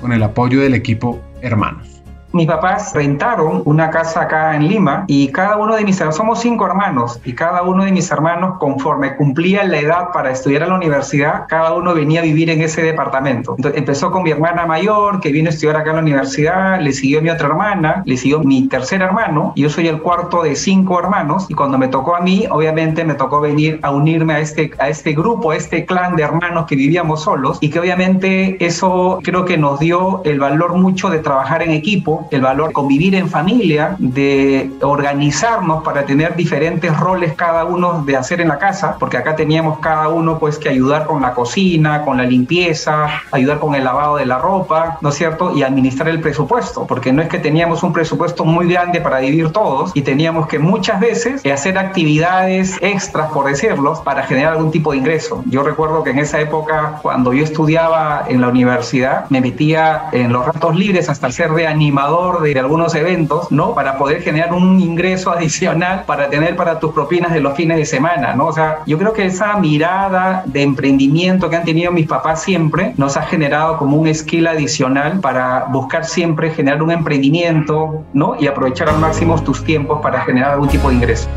con 0.00 0.12
el 0.12 0.22
apoyo 0.22 0.60
del 0.60 0.74
equipo 0.74 1.20
Hermanos 1.40 1.93
mis 2.34 2.48
papás 2.48 2.92
rentaron 2.94 3.62
una 3.64 3.90
casa 3.90 4.22
acá 4.22 4.56
en 4.56 4.66
Lima 4.66 5.04
y 5.06 5.28
cada 5.28 5.56
uno 5.56 5.76
de 5.76 5.84
mis 5.84 5.98
hermanos, 6.00 6.16
somos 6.16 6.40
cinco 6.40 6.66
hermanos, 6.66 7.20
y 7.24 7.32
cada 7.32 7.62
uno 7.62 7.84
de 7.84 7.92
mis 7.92 8.10
hermanos, 8.10 8.58
conforme 8.58 9.14
cumplía 9.16 9.62
la 9.64 9.78
edad 9.78 10.08
para 10.12 10.32
estudiar 10.32 10.64
a 10.64 10.66
la 10.66 10.74
universidad, 10.74 11.46
cada 11.48 11.74
uno 11.74 11.94
venía 11.94 12.20
a 12.20 12.24
vivir 12.24 12.50
en 12.50 12.60
ese 12.60 12.82
departamento. 12.82 13.54
Entonces, 13.56 13.78
empezó 13.78 14.10
con 14.10 14.24
mi 14.24 14.30
hermana 14.32 14.66
mayor, 14.66 15.20
que 15.20 15.30
vino 15.30 15.48
a 15.48 15.52
estudiar 15.52 15.76
acá 15.76 15.90
en 15.90 15.96
la 15.96 16.02
universidad, 16.02 16.80
le 16.80 16.92
siguió 16.92 17.22
mi 17.22 17.30
otra 17.30 17.46
hermana, 17.46 18.02
le 18.04 18.16
siguió 18.16 18.40
mi 18.40 18.68
tercer 18.68 19.00
hermano, 19.00 19.52
yo 19.54 19.70
soy 19.70 19.86
el 19.86 20.00
cuarto 20.02 20.42
de 20.42 20.56
cinco 20.56 20.98
hermanos, 20.98 21.46
y 21.48 21.54
cuando 21.54 21.78
me 21.78 21.86
tocó 21.86 22.16
a 22.16 22.20
mí, 22.20 22.46
obviamente 22.50 23.04
me 23.04 23.14
tocó 23.14 23.40
venir 23.40 23.78
a 23.82 23.92
unirme 23.92 24.34
a 24.34 24.40
este, 24.40 24.72
a 24.78 24.88
este 24.88 25.12
grupo, 25.12 25.52
a 25.52 25.56
este 25.56 25.84
clan 25.86 26.16
de 26.16 26.24
hermanos 26.24 26.66
que 26.66 26.74
vivíamos 26.74 27.22
solos, 27.22 27.58
y 27.60 27.70
que 27.70 27.78
obviamente 27.78 28.56
eso 28.64 29.20
creo 29.22 29.44
que 29.44 29.56
nos 29.56 29.78
dio 29.78 30.20
el 30.24 30.40
valor 30.40 30.74
mucho 30.74 31.10
de 31.10 31.20
trabajar 31.20 31.62
en 31.62 31.70
equipo, 31.70 32.23
el 32.30 32.40
valor 32.40 32.68
de 32.68 32.72
convivir 32.72 33.14
en 33.14 33.28
familia, 33.28 33.96
de 33.98 34.70
organizarnos 34.82 35.82
para 35.82 36.04
tener 36.04 36.34
diferentes 36.36 36.96
roles 36.98 37.34
cada 37.34 37.64
uno 37.64 38.02
de 38.04 38.16
hacer 38.16 38.40
en 38.40 38.48
la 38.48 38.58
casa, 38.58 38.96
porque 38.98 39.16
acá 39.16 39.36
teníamos 39.36 39.78
cada 39.78 40.08
uno 40.08 40.38
pues 40.38 40.58
que 40.58 40.68
ayudar 40.68 41.06
con 41.06 41.22
la 41.22 41.32
cocina, 41.32 42.02
con 42.02 42.16
la 42.16 42.24
limpieza, 42.24 43.06
ayudar 43.30 43.58
con 43.58 43.74
el 43.74 43.84
lavado 43.84 44.16
de 44.16 44.26
la 44.26 44.38
ropa, 44.38 44.98
¿no 45.00 45.08
es 45.10 45.14
cierto? 45.14 45.56
Y 45.56 45.62
administrar 45.62 46.08
el 46.08 46.20
presupuesto, 46.20 46.86
porque 46.86 47.12
no 47.12 47.22
es 47.22 47.28
que 47.28 47.38
teníamos 47.38 47.82
un 47.82 47.92
presupuesto 47.92 48.44
muy 48.44 48.68
grande 48.68 49.00
para 49.00 49.20
vivir 49.20 49.50
todos 49.50 49.92
y 49.94 50.02
teníamos 50.02 50.46
que 50.48 50.58
muchas 50.58 51.00
veces 51.00 51.42
hacer 51.46 51.78
actividades 51.78 52.76
extras, 52.80 53.30
por 53.30 53.46
decirlo, 53.46 53.94
para 54.02 54.24
generar 54.24 54.54
algún 54.54 54.70
tipo 54.70 54.92
de 54.92 54.98
ingreso. 54.98 55.42
Yo 55.46 55.62
recuerdo 55.62 56.02
que 56.02 56.10
en 56.10 56.18
esa 56.18 56.40
época, 56.40 56.98
cuando 57.02 57.32
yo 57.32 57.44
estudiaba 57.44 58.24
en 58.28 58.40
la 58.40 58.48
universidad, 58.48 59.26
me 59.30 59.40
metía 59.40 60.06
en 60.12 60.32
los 60.32 60.44
ratos 60.46 60.74
libres 60.74 61.08
hasta 61.08 61.30
ser 61.30 61.52
de 61.52 61.66
animador 61.66 62.13
de, 62.42 62.58
algunos 62.58 62.94
eventos, 62.94 63.50
¿no? 63.50 63.74
Para 63.74 63.98
poder 63.98 64.22
generar 64.22 64.52
un 64.52 64.80
ingreso 64.80 65.30
adicional 65.36 66.04
para 66.06 66.28
tener 66.28 66.56
para 66.56 66.78
tus 66.78 66.92
propinas 66.92 67.32
de 67.32 67.40
los 67.40 67.54
fines 67.54 67.76
de 67.76 67.84
semana, 67.84 68.34
¿no? 68.34 68.46
O 68.46 68.52
sea, 68.52 68.78
yo 68.86 68.98
creo 68.98 69.12
que 69.12 69.26
esa 69.26 69.56
mirada 69.58 70.42
de 70.46 70.62
emprendimiento 70.62 71.50
que 71.50 71.56
han 71.56 71.64
tenido 71.64 71.90
mis 71.92 72.06
papás 72.06 72.42
siempre 72.42 72.94
nos 72.96 73.16
ha 73.16 73.22
generado 73.22 73.78
como 73.78 73.96
un 73.96 74.12
skill 74.14 74.46
adicional 74.46 75.20
para 75.20 75.64
buscar 75.64 76.04
siempre 76.04 76.50
generar 76.50 76.82
un 76.82 76.90
emprendimiento, 76.90 78.04
¿no? 78.12 78.36
Y 78.38 78.46
aprovechar 78.46 78.88
al 78.88 78.98
máximo 78.98 79.40
tus 79.42 79.64
tiempos 79.64 80.00
para 80.00 80.20
generar 80.22 80.52
algún 80.52 80.68
tipo 80.68 80.88
de 80.88 80.94
ingreso. 80.94 81.28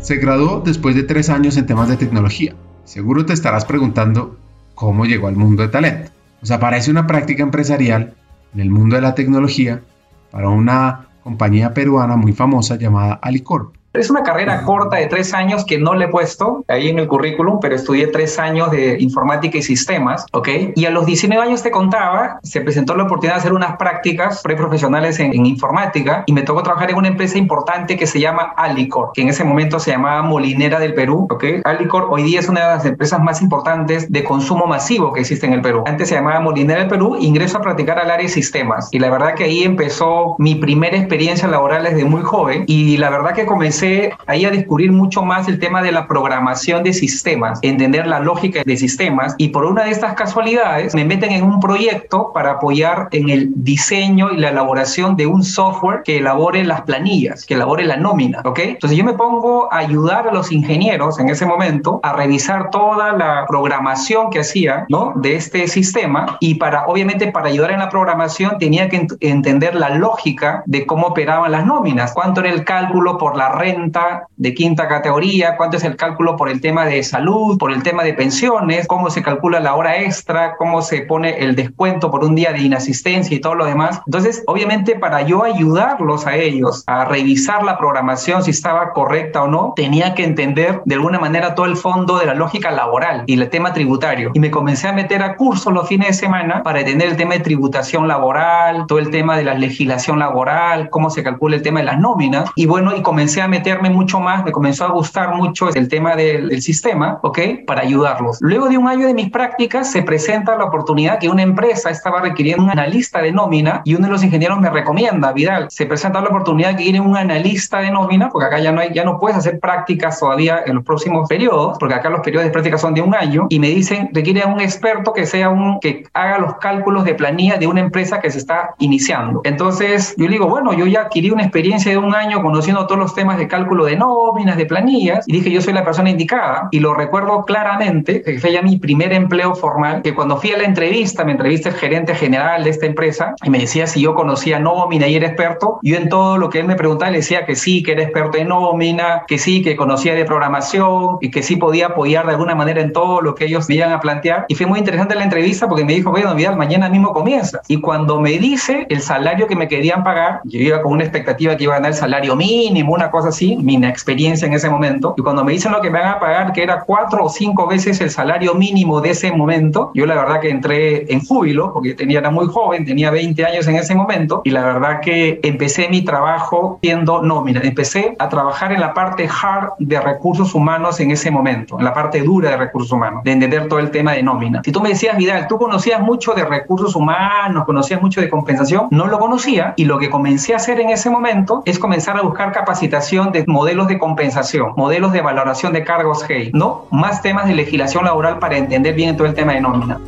Se 0.00 0.16
graduó 0.16 0.62
después 0.64 0.94
de 0.94 1.02
tres 1.02 1.30
años 1.30 1.56
en 1.56 1.66
temas 1.66 1.88
de 1.88 1.96
tecnología. 1.96 2.54
Seguro 2.84 3.26
te 3.26 3.32
estarás 3.32 3.64
preguntando 3.64 4.36
cómo 4.74 5.04
llegó 5.04 5.26
al 5.26 5.36
mundo 5.36 5.62
de 5.62 5.68
talento. 5.68 6.10
Pues 6.40 6.50
aparece 6.52 6.90
una 6.90 7.06
práctica 7.06 7.42
empresarial 7.42 8.14
en 8.54 8.60
el 8.60 8.70
mundo 8.70 8.96
de 8.96 9.02
la 9.02 9.14
tecnología 9.14 9.82
para 10.30 10.48
una 10.48 11.08
compañía 11.22 11.74
peruana 11.74 12.16
muy 12.16 12.32
famosa 12.32 12.76
llamada 12.76 13.14
Alicorp. 13.14 13.75
Es 13.96 14.10
una 14.10 14.22
carrera 14.22 14.62
corta 14.62 14.96
de 14.96 15.06
tres 15.06 15.32
años 15.32 15.64
que 15.64 15.78
no 15.78 15.94
le 15.94 16.04
he 16.04 16.08
puesto 16.08 16.64
ahí 16.68 16.88
en 16.88 16.98
el 16.98 17.08
currículum, 17.08 17.60
pero 17.60 17.74
estudié 17.74 18.08
tres 18.08 18.38
años 18.38 18.70
de 18.70 18.96
informática 19.00 19.56
y 19.56 19.62
sistemas, 19.62 20.26
¿ok? 20.32 20.48
Y 20.74 20.84
a 20.84 20.90
los 20.90 21.06
19 21.06 21.42
años 21.42 21.62
te 21.62 21.70
contaba, 21.70 22.38
se 22.42 22.60
presentó 22.60 22.94
la 22.94 23.04
oportunidad 23.04 23.36
de 23.36 23.40
hacer 23.40 23.52
unas 23.54 23.76
prácticas 23.76 24.42
preprofesionales 24.42 25.18
en, 25.18 25.34
en 25.34 25.46
informática 25.46 26.24
y 26.26 26.32
me 26.32 26.42
tocó 26.42 26.62
trabajar 26.62 26.90
en 26.90 26.96
una 26.96 27.08
empresa 27.08 27.38
importante 27.38 27.96
que 27.96 28.06
se 28.06 28.20
llama 28.20 28.52
Alicor, 28.56 29.12
que 29.14 29.22
en 29.22 29.30
ese 29.30 29.44
momento 29.44 29.80
se 29.80 29.92
llamaba 29.92 30.22
Molinera 30.22 30.78
del 30.78 30.92
Perú, 30.92 31.26
¿ok? 31.30 31.44
Alicor 31.64 32.08
hoy 32.10 32.22
día 32.22 32.40
es 32.40 32.48
una 32.48 32.60
de 32.60 32.66
las 32.66 32.84
empresas 32.84 33.20
más 33.20 33.40
importantes 33.40 34.12
de 34.12 34.24
consumo 34.24 34.66
masivo 34.66 35.12
que 35.12 35.20
existe 35.20 35.46
en 35.46 35.54
el 35.54 35.62
Perú. 35.62 35.84
Antes 35.86 36.10
se 36.10 36.16
llamaba 36.16 36.40
Molinera 36.40 36.80
del 36.80 36.88
Perú, 36.88 37.16
ingreso 37.18 37.58
a 37.58 37.62
practicar 37.62 37.98
al 37.98 38.10
área 38.10 38.26
de 38.26 38.32
sistemas 38.32 38.88
y 38.92 38.98
la 38.98 39.10
verdad 39.10 39.34
que 39.34 39.44
ahí 39.44 39.62
empezó 39.62 40.36
mi 40.38 40.54
primera 40.54 40.96
experiencia 40.96 41.48
laboral 41.48 41.84
desde 41.84 42.04
muy 42.04 42.22
joven 42.22 42.64
y 42.66 42.98
la 42.98 43.10
verdad 43.10 43.32
que 43.32 43.46
comencé 43.46 43.85
ahí 44.26 44.44
a 44.44 44.50
descubrir 44.50 44.92
mucho 44.92 45.22
más 45.22 45.48
el 45.48 45.58
tema 45.58 45.82
de 45.82 45.92
la 45.92 46.06
programación 46.06 46.82
de 46.82 46.92
sistemas, 46.92 47.58
entender 47.62 48.06
la 48.06 48.20
lógica 48.20 48.62
de 48.64 48.76
sistemas 48.76 49.34
y 49.38 49.48
por 49.48 49.64
una 49.64 49.84
de 49.84 49.90
estas 49.90 50.14
casualidades 50.14 50.94
me 50.94 51.04
meten 51.04 51.32
en 51.32 51.44
un 51.44 51.60
proyecto 51.60 52.32
para 52.32 52.52
apoyar 52.52 53.08
en 53.12 53.28
el 53.28 53.50
diseño 53.54 54.30
y 54.32 54.36
la 54.36 54.50
elaboración 54.50 55.16
de 55.16 55.26
un 55.26 55.42
software 55.42 56.02
que 56.04 56.18
elabore 56.18 56.64
las 56.64 56.82
planillas, 56.82 57.44
que 57.44 57.54
elabore 57.54 57.84
la 57.84 57.96
nómina, 57.96 58.40
¿ok? 58.44 58.58
Entonces 58.60 58.98
yo 58.98 59.04
me 59.04 59.14
pongo 59.14 59.72
a 59.72 59.78
ayudar 59.78 60.28
a 60.28 60.32
los 60.32 60.52
ingenieros 60.52 61.18
en 61.18 61.28
ese 61.28 61.46
momento 61.46 62.00
a 62.02 62.12
revisar 62.12 62.70
toda 62.70 63.12
la 63.12 63.44
programación 63.48 64.30
que 64.30 64.40
hacía, 64.40 64.86
¿no? 64.88 65.12
De 65.16 65.36
este 65.36 65.66
sistema 65.68 66.36
y 66.40 66.54
para, 66.54 66.86
obviamente, 66.86 67.30
para 67.32 67.48
ayudar 67.48 67.72
en 67.72 67.80
la 67.80 67.88
programación 67.88 68.58
tenía 68.58 68.88
que 68.88 69.06
entender 69.20 69.74
la 69.74 69.90
lógica 69.90 70.62
de 70.66 70.86
cómo 70.86 71.08
operaban 71.08 71.52
las 71.52 71.66
nóminas, 71.66 72.12
cuánto 72.12 72.40
era 72.40 72.50
el 72.50 72.64
cálculo 72.64 73.18
por 73.18 73.36
la 73.36 73.50
red 73.50 73.65
renta 73.66 74.26
de 74.36 74.54
quinta 74.54 74.88
categoría, 74.88 75.56
cuánto 75.56 75.76
es 75.76 75.84
el 75.84 75.96
cálculo 75.96 76.36
por 76.36 76.48
el 76.48 76.60
tema 76.60 76.84
de 76.84 77.02
salud, 77.02 77.58
por 77.58 77.72
el 77.72 77.82
tema 77.82 78.04
de 78.04 78.14
pensiones, 78.14 78.86
cómo 78.86 79.10
se 79.10 79.22
calcula 79.22 79.60
la 79.60 79.74
hora 79.74 80.00
extra, 80.02 80.56
cómo 80.56 80.82
se 80.82 81.02
pone 81.02 81.38
el 81.38 81.56
descuento 81.56 82.10
por 82.10 82.24
un 82.24 82.34
día 82.34 82.52
de 82.52 82.60
inasistencia 82.60 83.36
y 83.36 83.40
todo 83.40 83.54
lo 83.54 83.64
demás. 83.64 84.00
Entonces, 84.06 84.42
obviamente, 84.46 84.96
para 84.96 85.22
yo 85.22 85.44
ayudarlos 85.44 86.26
a 86.26 86.36
ellos 86.36 86.84
a 86.86 87.04
revisar 87.04 87.62
la 87.64 87.78
programación, 87.78 88.42
si 88.42 88.50
estaba 88.50 88.92
correcta 88.92 89.42
o 89.42 89.48
no, 89.48 89.72
tenía 89.74 90.14
que 90.14 90.24
entender 90.24 90.82
de 90.84 90.94
alguna 90.94 91.18
manera 91.18 91.54
todo 91.54 91.66
el 91.66 91.76
fondo 91.76 92.18
de 92.18 92.26
la 92.26 92.34
lógica 92.34 92.70
laboral 92.70 93.24
y 93.26 93.34
el 93.40 93.48
tema 93.50 93.72
tributario. 93.72 94.30
Y 94.34 94.40
me 94.40 94.50
comencé 94.50 94.88
a 94.88 94.92
meter 94.92 95.22
a 95.22 95.36
cursos 95.36 95.72
los 95.72 95.88
fines 95.88 96.08
de 96.08 96.14
semana 96.14 96.62
para 96.62 96.80
entender 96.80 97.08
el 97.08 97.16
tema 97.16 97.34
de 97.34 97.40
tributación 97.40 98.06
laboral, 98.08 98.86
todo 98.86 98.98
el 98.98 99.10
tema 99.10 99.36
de 99.36 99.44
la 99.44 99.54
legislación 99.54 100.18
laboral, 100.18 100.90
cómo 100.90 101.10
se 101.10 101.22
calcula 101.22 101.56
el 101.56 101.62
tema 101.62 101.80
de 101.80 101.86
las 101.86 101.98
nóminas. 101.98 102.50
Y 102.54 102.66
bueno, 102.66 102.96
y 102.96 103.02
comencé 103.02 103.42
a 103.42 103.48
meterme 103.56 103.90
mucho 103.90 104.20
más, 104.20 104.44
me 104.44 104.52
comenzó 104.52 104.84
a 104.84 104.92
gustar 104.92 105.34
mucho 105.34 105.70
el 105.74 105.88
tema 105.88 106.14
del, 106.14 106.60
sistema, 106.60 107.18
¿ok? 107.22 107.38
Para 107.66 107.82
ayudarlos. 107.82 108.38
Luego 108.40 108.68
de 108.68 108.78
un 108.78 108.88
año 108.88 109.06
de 109.06 109.14
mis 109.14 109.30
prácticas, 109.30 109.90
se 109.90 110.02
presenta 110.02 110.56
la 110.56 110.64
oportunidad 110.64 111.18
que 111.18 111.28
una 111.28 111.42
empresa 111.42 111.90
estaba 111.90 112.20
requiriendo 112.20 112.64
un 112.64 112.70
analista 112.70 113.20
de 113.20 113.32
nómina 113.32 113.82
y 113.84 113.94
uno 113.94 114.06
de 114.06 114.12
los 114.12 114.24
ingenieros 114.24 114.58
me 114.58 114.70
recomienda, 114.70 115.32
Vidal, 115.32 115.66
se 115.70 115.86
presenta 115.86 116.20
la 116.20 116.28
oportunidad 116.28 116.76
que 116.76 116.84
quiere 116.84 117.00
un 117.00 117.16
analista 117.16 117.78
de 117.78 117.90
nómina, 117.90 118.28
porque 118.30 118.46
acá 118.46 118.58
ya 118.58 118.72
no 118.72 118.82
ya 118.92 119.04
no 119.04 119.18
puedes 119.18 119.36
hacer 119.36 119.58
prácticas 119.60 120.18
todavía 120.18 120.62
en 120.66 120.76
los 120.76 120.84
próximos 120.84 121.28
periodos, 121.28 121.76
porque 121.78 121.94
acá 121.94 122.10
los 122.10 122.20
periodos 122.20 122.46
de 122.46 122.50
práctica 122.50 122.78
son 122.78 122.94
de 122.94 123.02
un 123.02 123.14
año, 123.14 123.46
y 123.48 123.58
me 123.58 123.68
dicen, 123.68 124.10
requiere 124.12 124.44
un 124.46 124.60
experto 124.60 125.12
que 125.12 125.26
sea 125.26 125.50
un, 125.50 125.78
que 125.80 126.04
haga 126.12 126.38
los 126.38 126.56
cálculos 126.56 127.04
de 127.04 127.14
planilla 127.14 127.56
de 127.56 127.66
una 127.66 127.80
empresa 127.80 128.20
que 128.20 128.30
se 128.30 128.38
está 128.38 128.74
iniciando. 128.78 129.40
Entonces, 129.44 130.14
yo 130.16 130.26
le 130.26 130.32
digo, 130.32 130.48
bueno, 130.48 130.72
yo 130.72 130.86
ya 130.86 131.02
adquirí 131.02 131.30
una 131.30 131.42
experiencia 131.42 131.90
de 131.90 131.98
un 131.98 132.14
año 132.14 132.42
conociendo 132.42 132.86
todos 132.86 132.98
los 132.98 133.14
temas 133.14 133.38
de 133.38 133.45
cálculo 133.48 133.84
de 133.84 133.96
nóminas, 133.96 134.56
de 134.56 134.66
planillas, 134.66 135.24
y 135.26 135.32
dije, 135.32 135.50
yo 135.50 135.60
soy 135.60 135.72
la 135.72 135.84
persona 135.84 136.10
indicada, 136.10 136.68
y 136.70 136.80
lo 136.80 136.94
recuerdo 136.94 137.44
claramente, 137.44 138.22
que 138.22 138.38
fue 138.38 138.52
ya 138.52 138.62
mi 138.62 138.78
primer 138.78 139.12
empleo 139.12 139.54
formal, 139.54 140.02
que 140.02 140.14
cuando 140.14 140.36
fui 140.36 140.52
a 140.52 140.58
la 140.58 140.64
entrevista, 140.64 141.24
me 141.24 141.32
entrevista 141.32 141.68
el 141.68 141.74
gerente 141.76 142.14
general 142.14 142.64
de 142.64 142.70
esta 142.70 142.86
empresa, 142.86 143.34
y 143.42 143.50
me 143.50 143.58
decía 143.58 143.86
si 143.86 144.00
yo 144.00 144.14
conocía 144.14 144.58
nómina 144.58 145.06
y 145.08 145.16
era 145.16 145.26
experto, 145.26 145.78
yo 145.82 145.96
en 145.96 146.08
todo 146.08 146.38
lo 146.38 146.50
que 146.50 146.60
él 146.60 146.66
me 146.66 146.76
preguntaba 146.76 147.10
le 147.10 147.18
decía 147.18 147.44
que 147.44 147.54
sí, 147.54 147.82
que 147.82 147.92
era 147.92 148.02
experto 148.02 148.38
en 148.38 148.48
nómina, 148.48 149.24
que 149.26 149.38
sí, 149.38 149.62
que 149.62 149.76
conocía 149.76 150.14
de 150.14 150.24
programación, 150.24 151.18
y 151.20 151.30
que 151.30 151.42
sí 151.42 151.56
podía 151.56 151.86
apoyar 151.86 152.26
de 152.26 152.32
alguna 152.32 152.54
manera 152.54 152.80
en 152.80 152.92
todo 152.92 153.20
lo 153.20 153.34
que 153.34 153.44
ellos 153.44 153.68
me 153.68 153.76
iban 153.76 153.92
a 153.92 154.00
plantear. 154.00 154.46
Y 154.48 154.54
fue 154.54 154.66
muy 154.66 154.78
interesante 154.78 155.14
la 155.14 155.24
entrevista 155.24 155.68
porque 155.68 155.84
me 155.84 155.92
dijo, 155.92 156.10
bueno, 156.10 156.34
Vidal, 156.34 156.56
mañana 156.56 156.88
mismo 156.88 157.12
comienza. 157.12 157.60
Y 157.68 157.80
cuando 157.80 158.20
me 158.20 158.38
dice 158.38 158.86
el 158.88 159.00
salario 159.00 159.46
que 159.46 159.56
me 159.56 159.68
querían 159.68 160.02
pagar, 160.04 160.40
yo 160.44 160.60
iba 160.60 160.82
con 160.82 160.92
una 160.92 161.04
expectativa 161.04 161.56
que 161.56 161.64
iba 161.64 161.74
a 161.74 161.76
ganar 161.76 161.92
el 161.92 161.96
salario 161.96 162.36
mínimo, 162.36 162.92
una 162.92 163.10
cosa 163.10 163.28
así, 163.28 163.35
mi 163.42 163.76
experiencia 163.86 164.46
en 164.46 164.54
ese 164.54 164.70
momento. 164.70 165.14
Y 165.16 165.22
cuando 165.22 165.44
me 165.44 165.52
dicen 165.52 165.72
lo 165.72 165.80
que 165.80 165.90
me 165.90 166.00
van 166.00 166.14
a 166.14 166.20
pagar, 166.20 166.52
que 166.52 166.62
era 166.62 166.80
cuatro 166.80 167.24
o 167.24 167.28
cinco 167.28 167.66
veces 167.66 168.00
el 168.00 168.10
salario 168.10 168.54
mínimo 168.54 169.00
de 169.00 169.10
ese 169.10 169.32
momento, 169.32 169.90
yo 169.94 170.06
la 170.06 170.14
verdad 170.14 170.40
que 170.40 170.50
entré 170.50 171.12
en 171.12 171.24
júbilo, 171.24 171.72
porque 171.72 171.94
tenía, 171.94 172.18
era 172.18 172.30
muy 172.30 172.46
joven, 172.46 172.84
tenía 172.84 173.10
20 173.10 173.44
años 173.44 173.66
en 173.66 173.76
ese 173.76 173.94
momento, 173.94 174.42
y 174.44 174.50
la 174.50 174.64
verdad 174.64 175.00
que 175.00 175.40
empecé 175.42 175.88
mi 175.88 176.02
trabajo 176.02 176.78
siendo 176.82 177.22
nómina. 177.22 177.60
Empecé 177.62 178.16
a 178.18 178.28
trabajar 178.28 178.72
en 178.72 178.80
la 178.80 178.94
parte 178.94 179.28
hard 179.28 179.70
de 179.78 180.00
recursos 180.00 180.54
humanos 180.54 181.00
en 181.00 181.10
ese 181.10 181.30
momento, 181.30 181.78
en 181.78 181.84
la 181.84 181.94
parte 181.94 182.22
dura 182.22 182.50
de 182.50 182.56
recursos 182.56 182.92
humanos, 182.92 183.22
de 183.24 183.32
entender 183.32 183.68
todo 183.68 183.78
el 183.78 183.90
tema 183.90 184.12
de 184.12 184.22
nómina. 184.22 184.62
Si 184.64 184.72
tú 184.72 184.80
me 184.80 184.90
decías, 184.90 185.16
Vidal, 185.16 185.46
tú 185.48 185.58
conocías 185.58 186.00
mucho 186.00 186.32
de 186.32 186.44
recursos 186.44 186.94
humanos, 186.96 187.64
conocías 187.64 188.00
mucho 188.00 188.20
de 188.20 188.28
compensación, 188.28 188.88
no 188.90 189.06
lo 189.06 189.18
conocía 189.18 189.74
y 189.76 189.84
lo 189.84 189.98
que 189.98 190.10
comencé 190.10 190.54
a 190.54 190.56
hacer 190.56 190.80
en 190.80 190.90
ese 190.90 191.10
momento 191.10 191.62
es 191.64 191.78
comenzar 191.78 192.16
a 192.16 192.22
buscar 192.22 192.52
capacitación 192.52 193.25
de 193.32 193.44
modelos 193.46 193.88
de 193.88 193.98
compensación, 193.98 194.72
modelos 194.76 195.12
de 195.12 195.20
valoración 195.20 195.72
de 195.72 195.84
cargos 195.84 196.24
¿no? 196.52 196.86
Más 196.90 197.22
temas 197.22 197.46
de 197.46 197.54
legislación 197.54 198.04
laboral 198.04 198.38
para 198.38 198.56
entender 198.56 198.94
bien 198.94 199.16
todo 199.16 199.26
el 199.26 199.34
tema 199.34 199.54
de 199.54 199.60
nómina. 199.60 200.00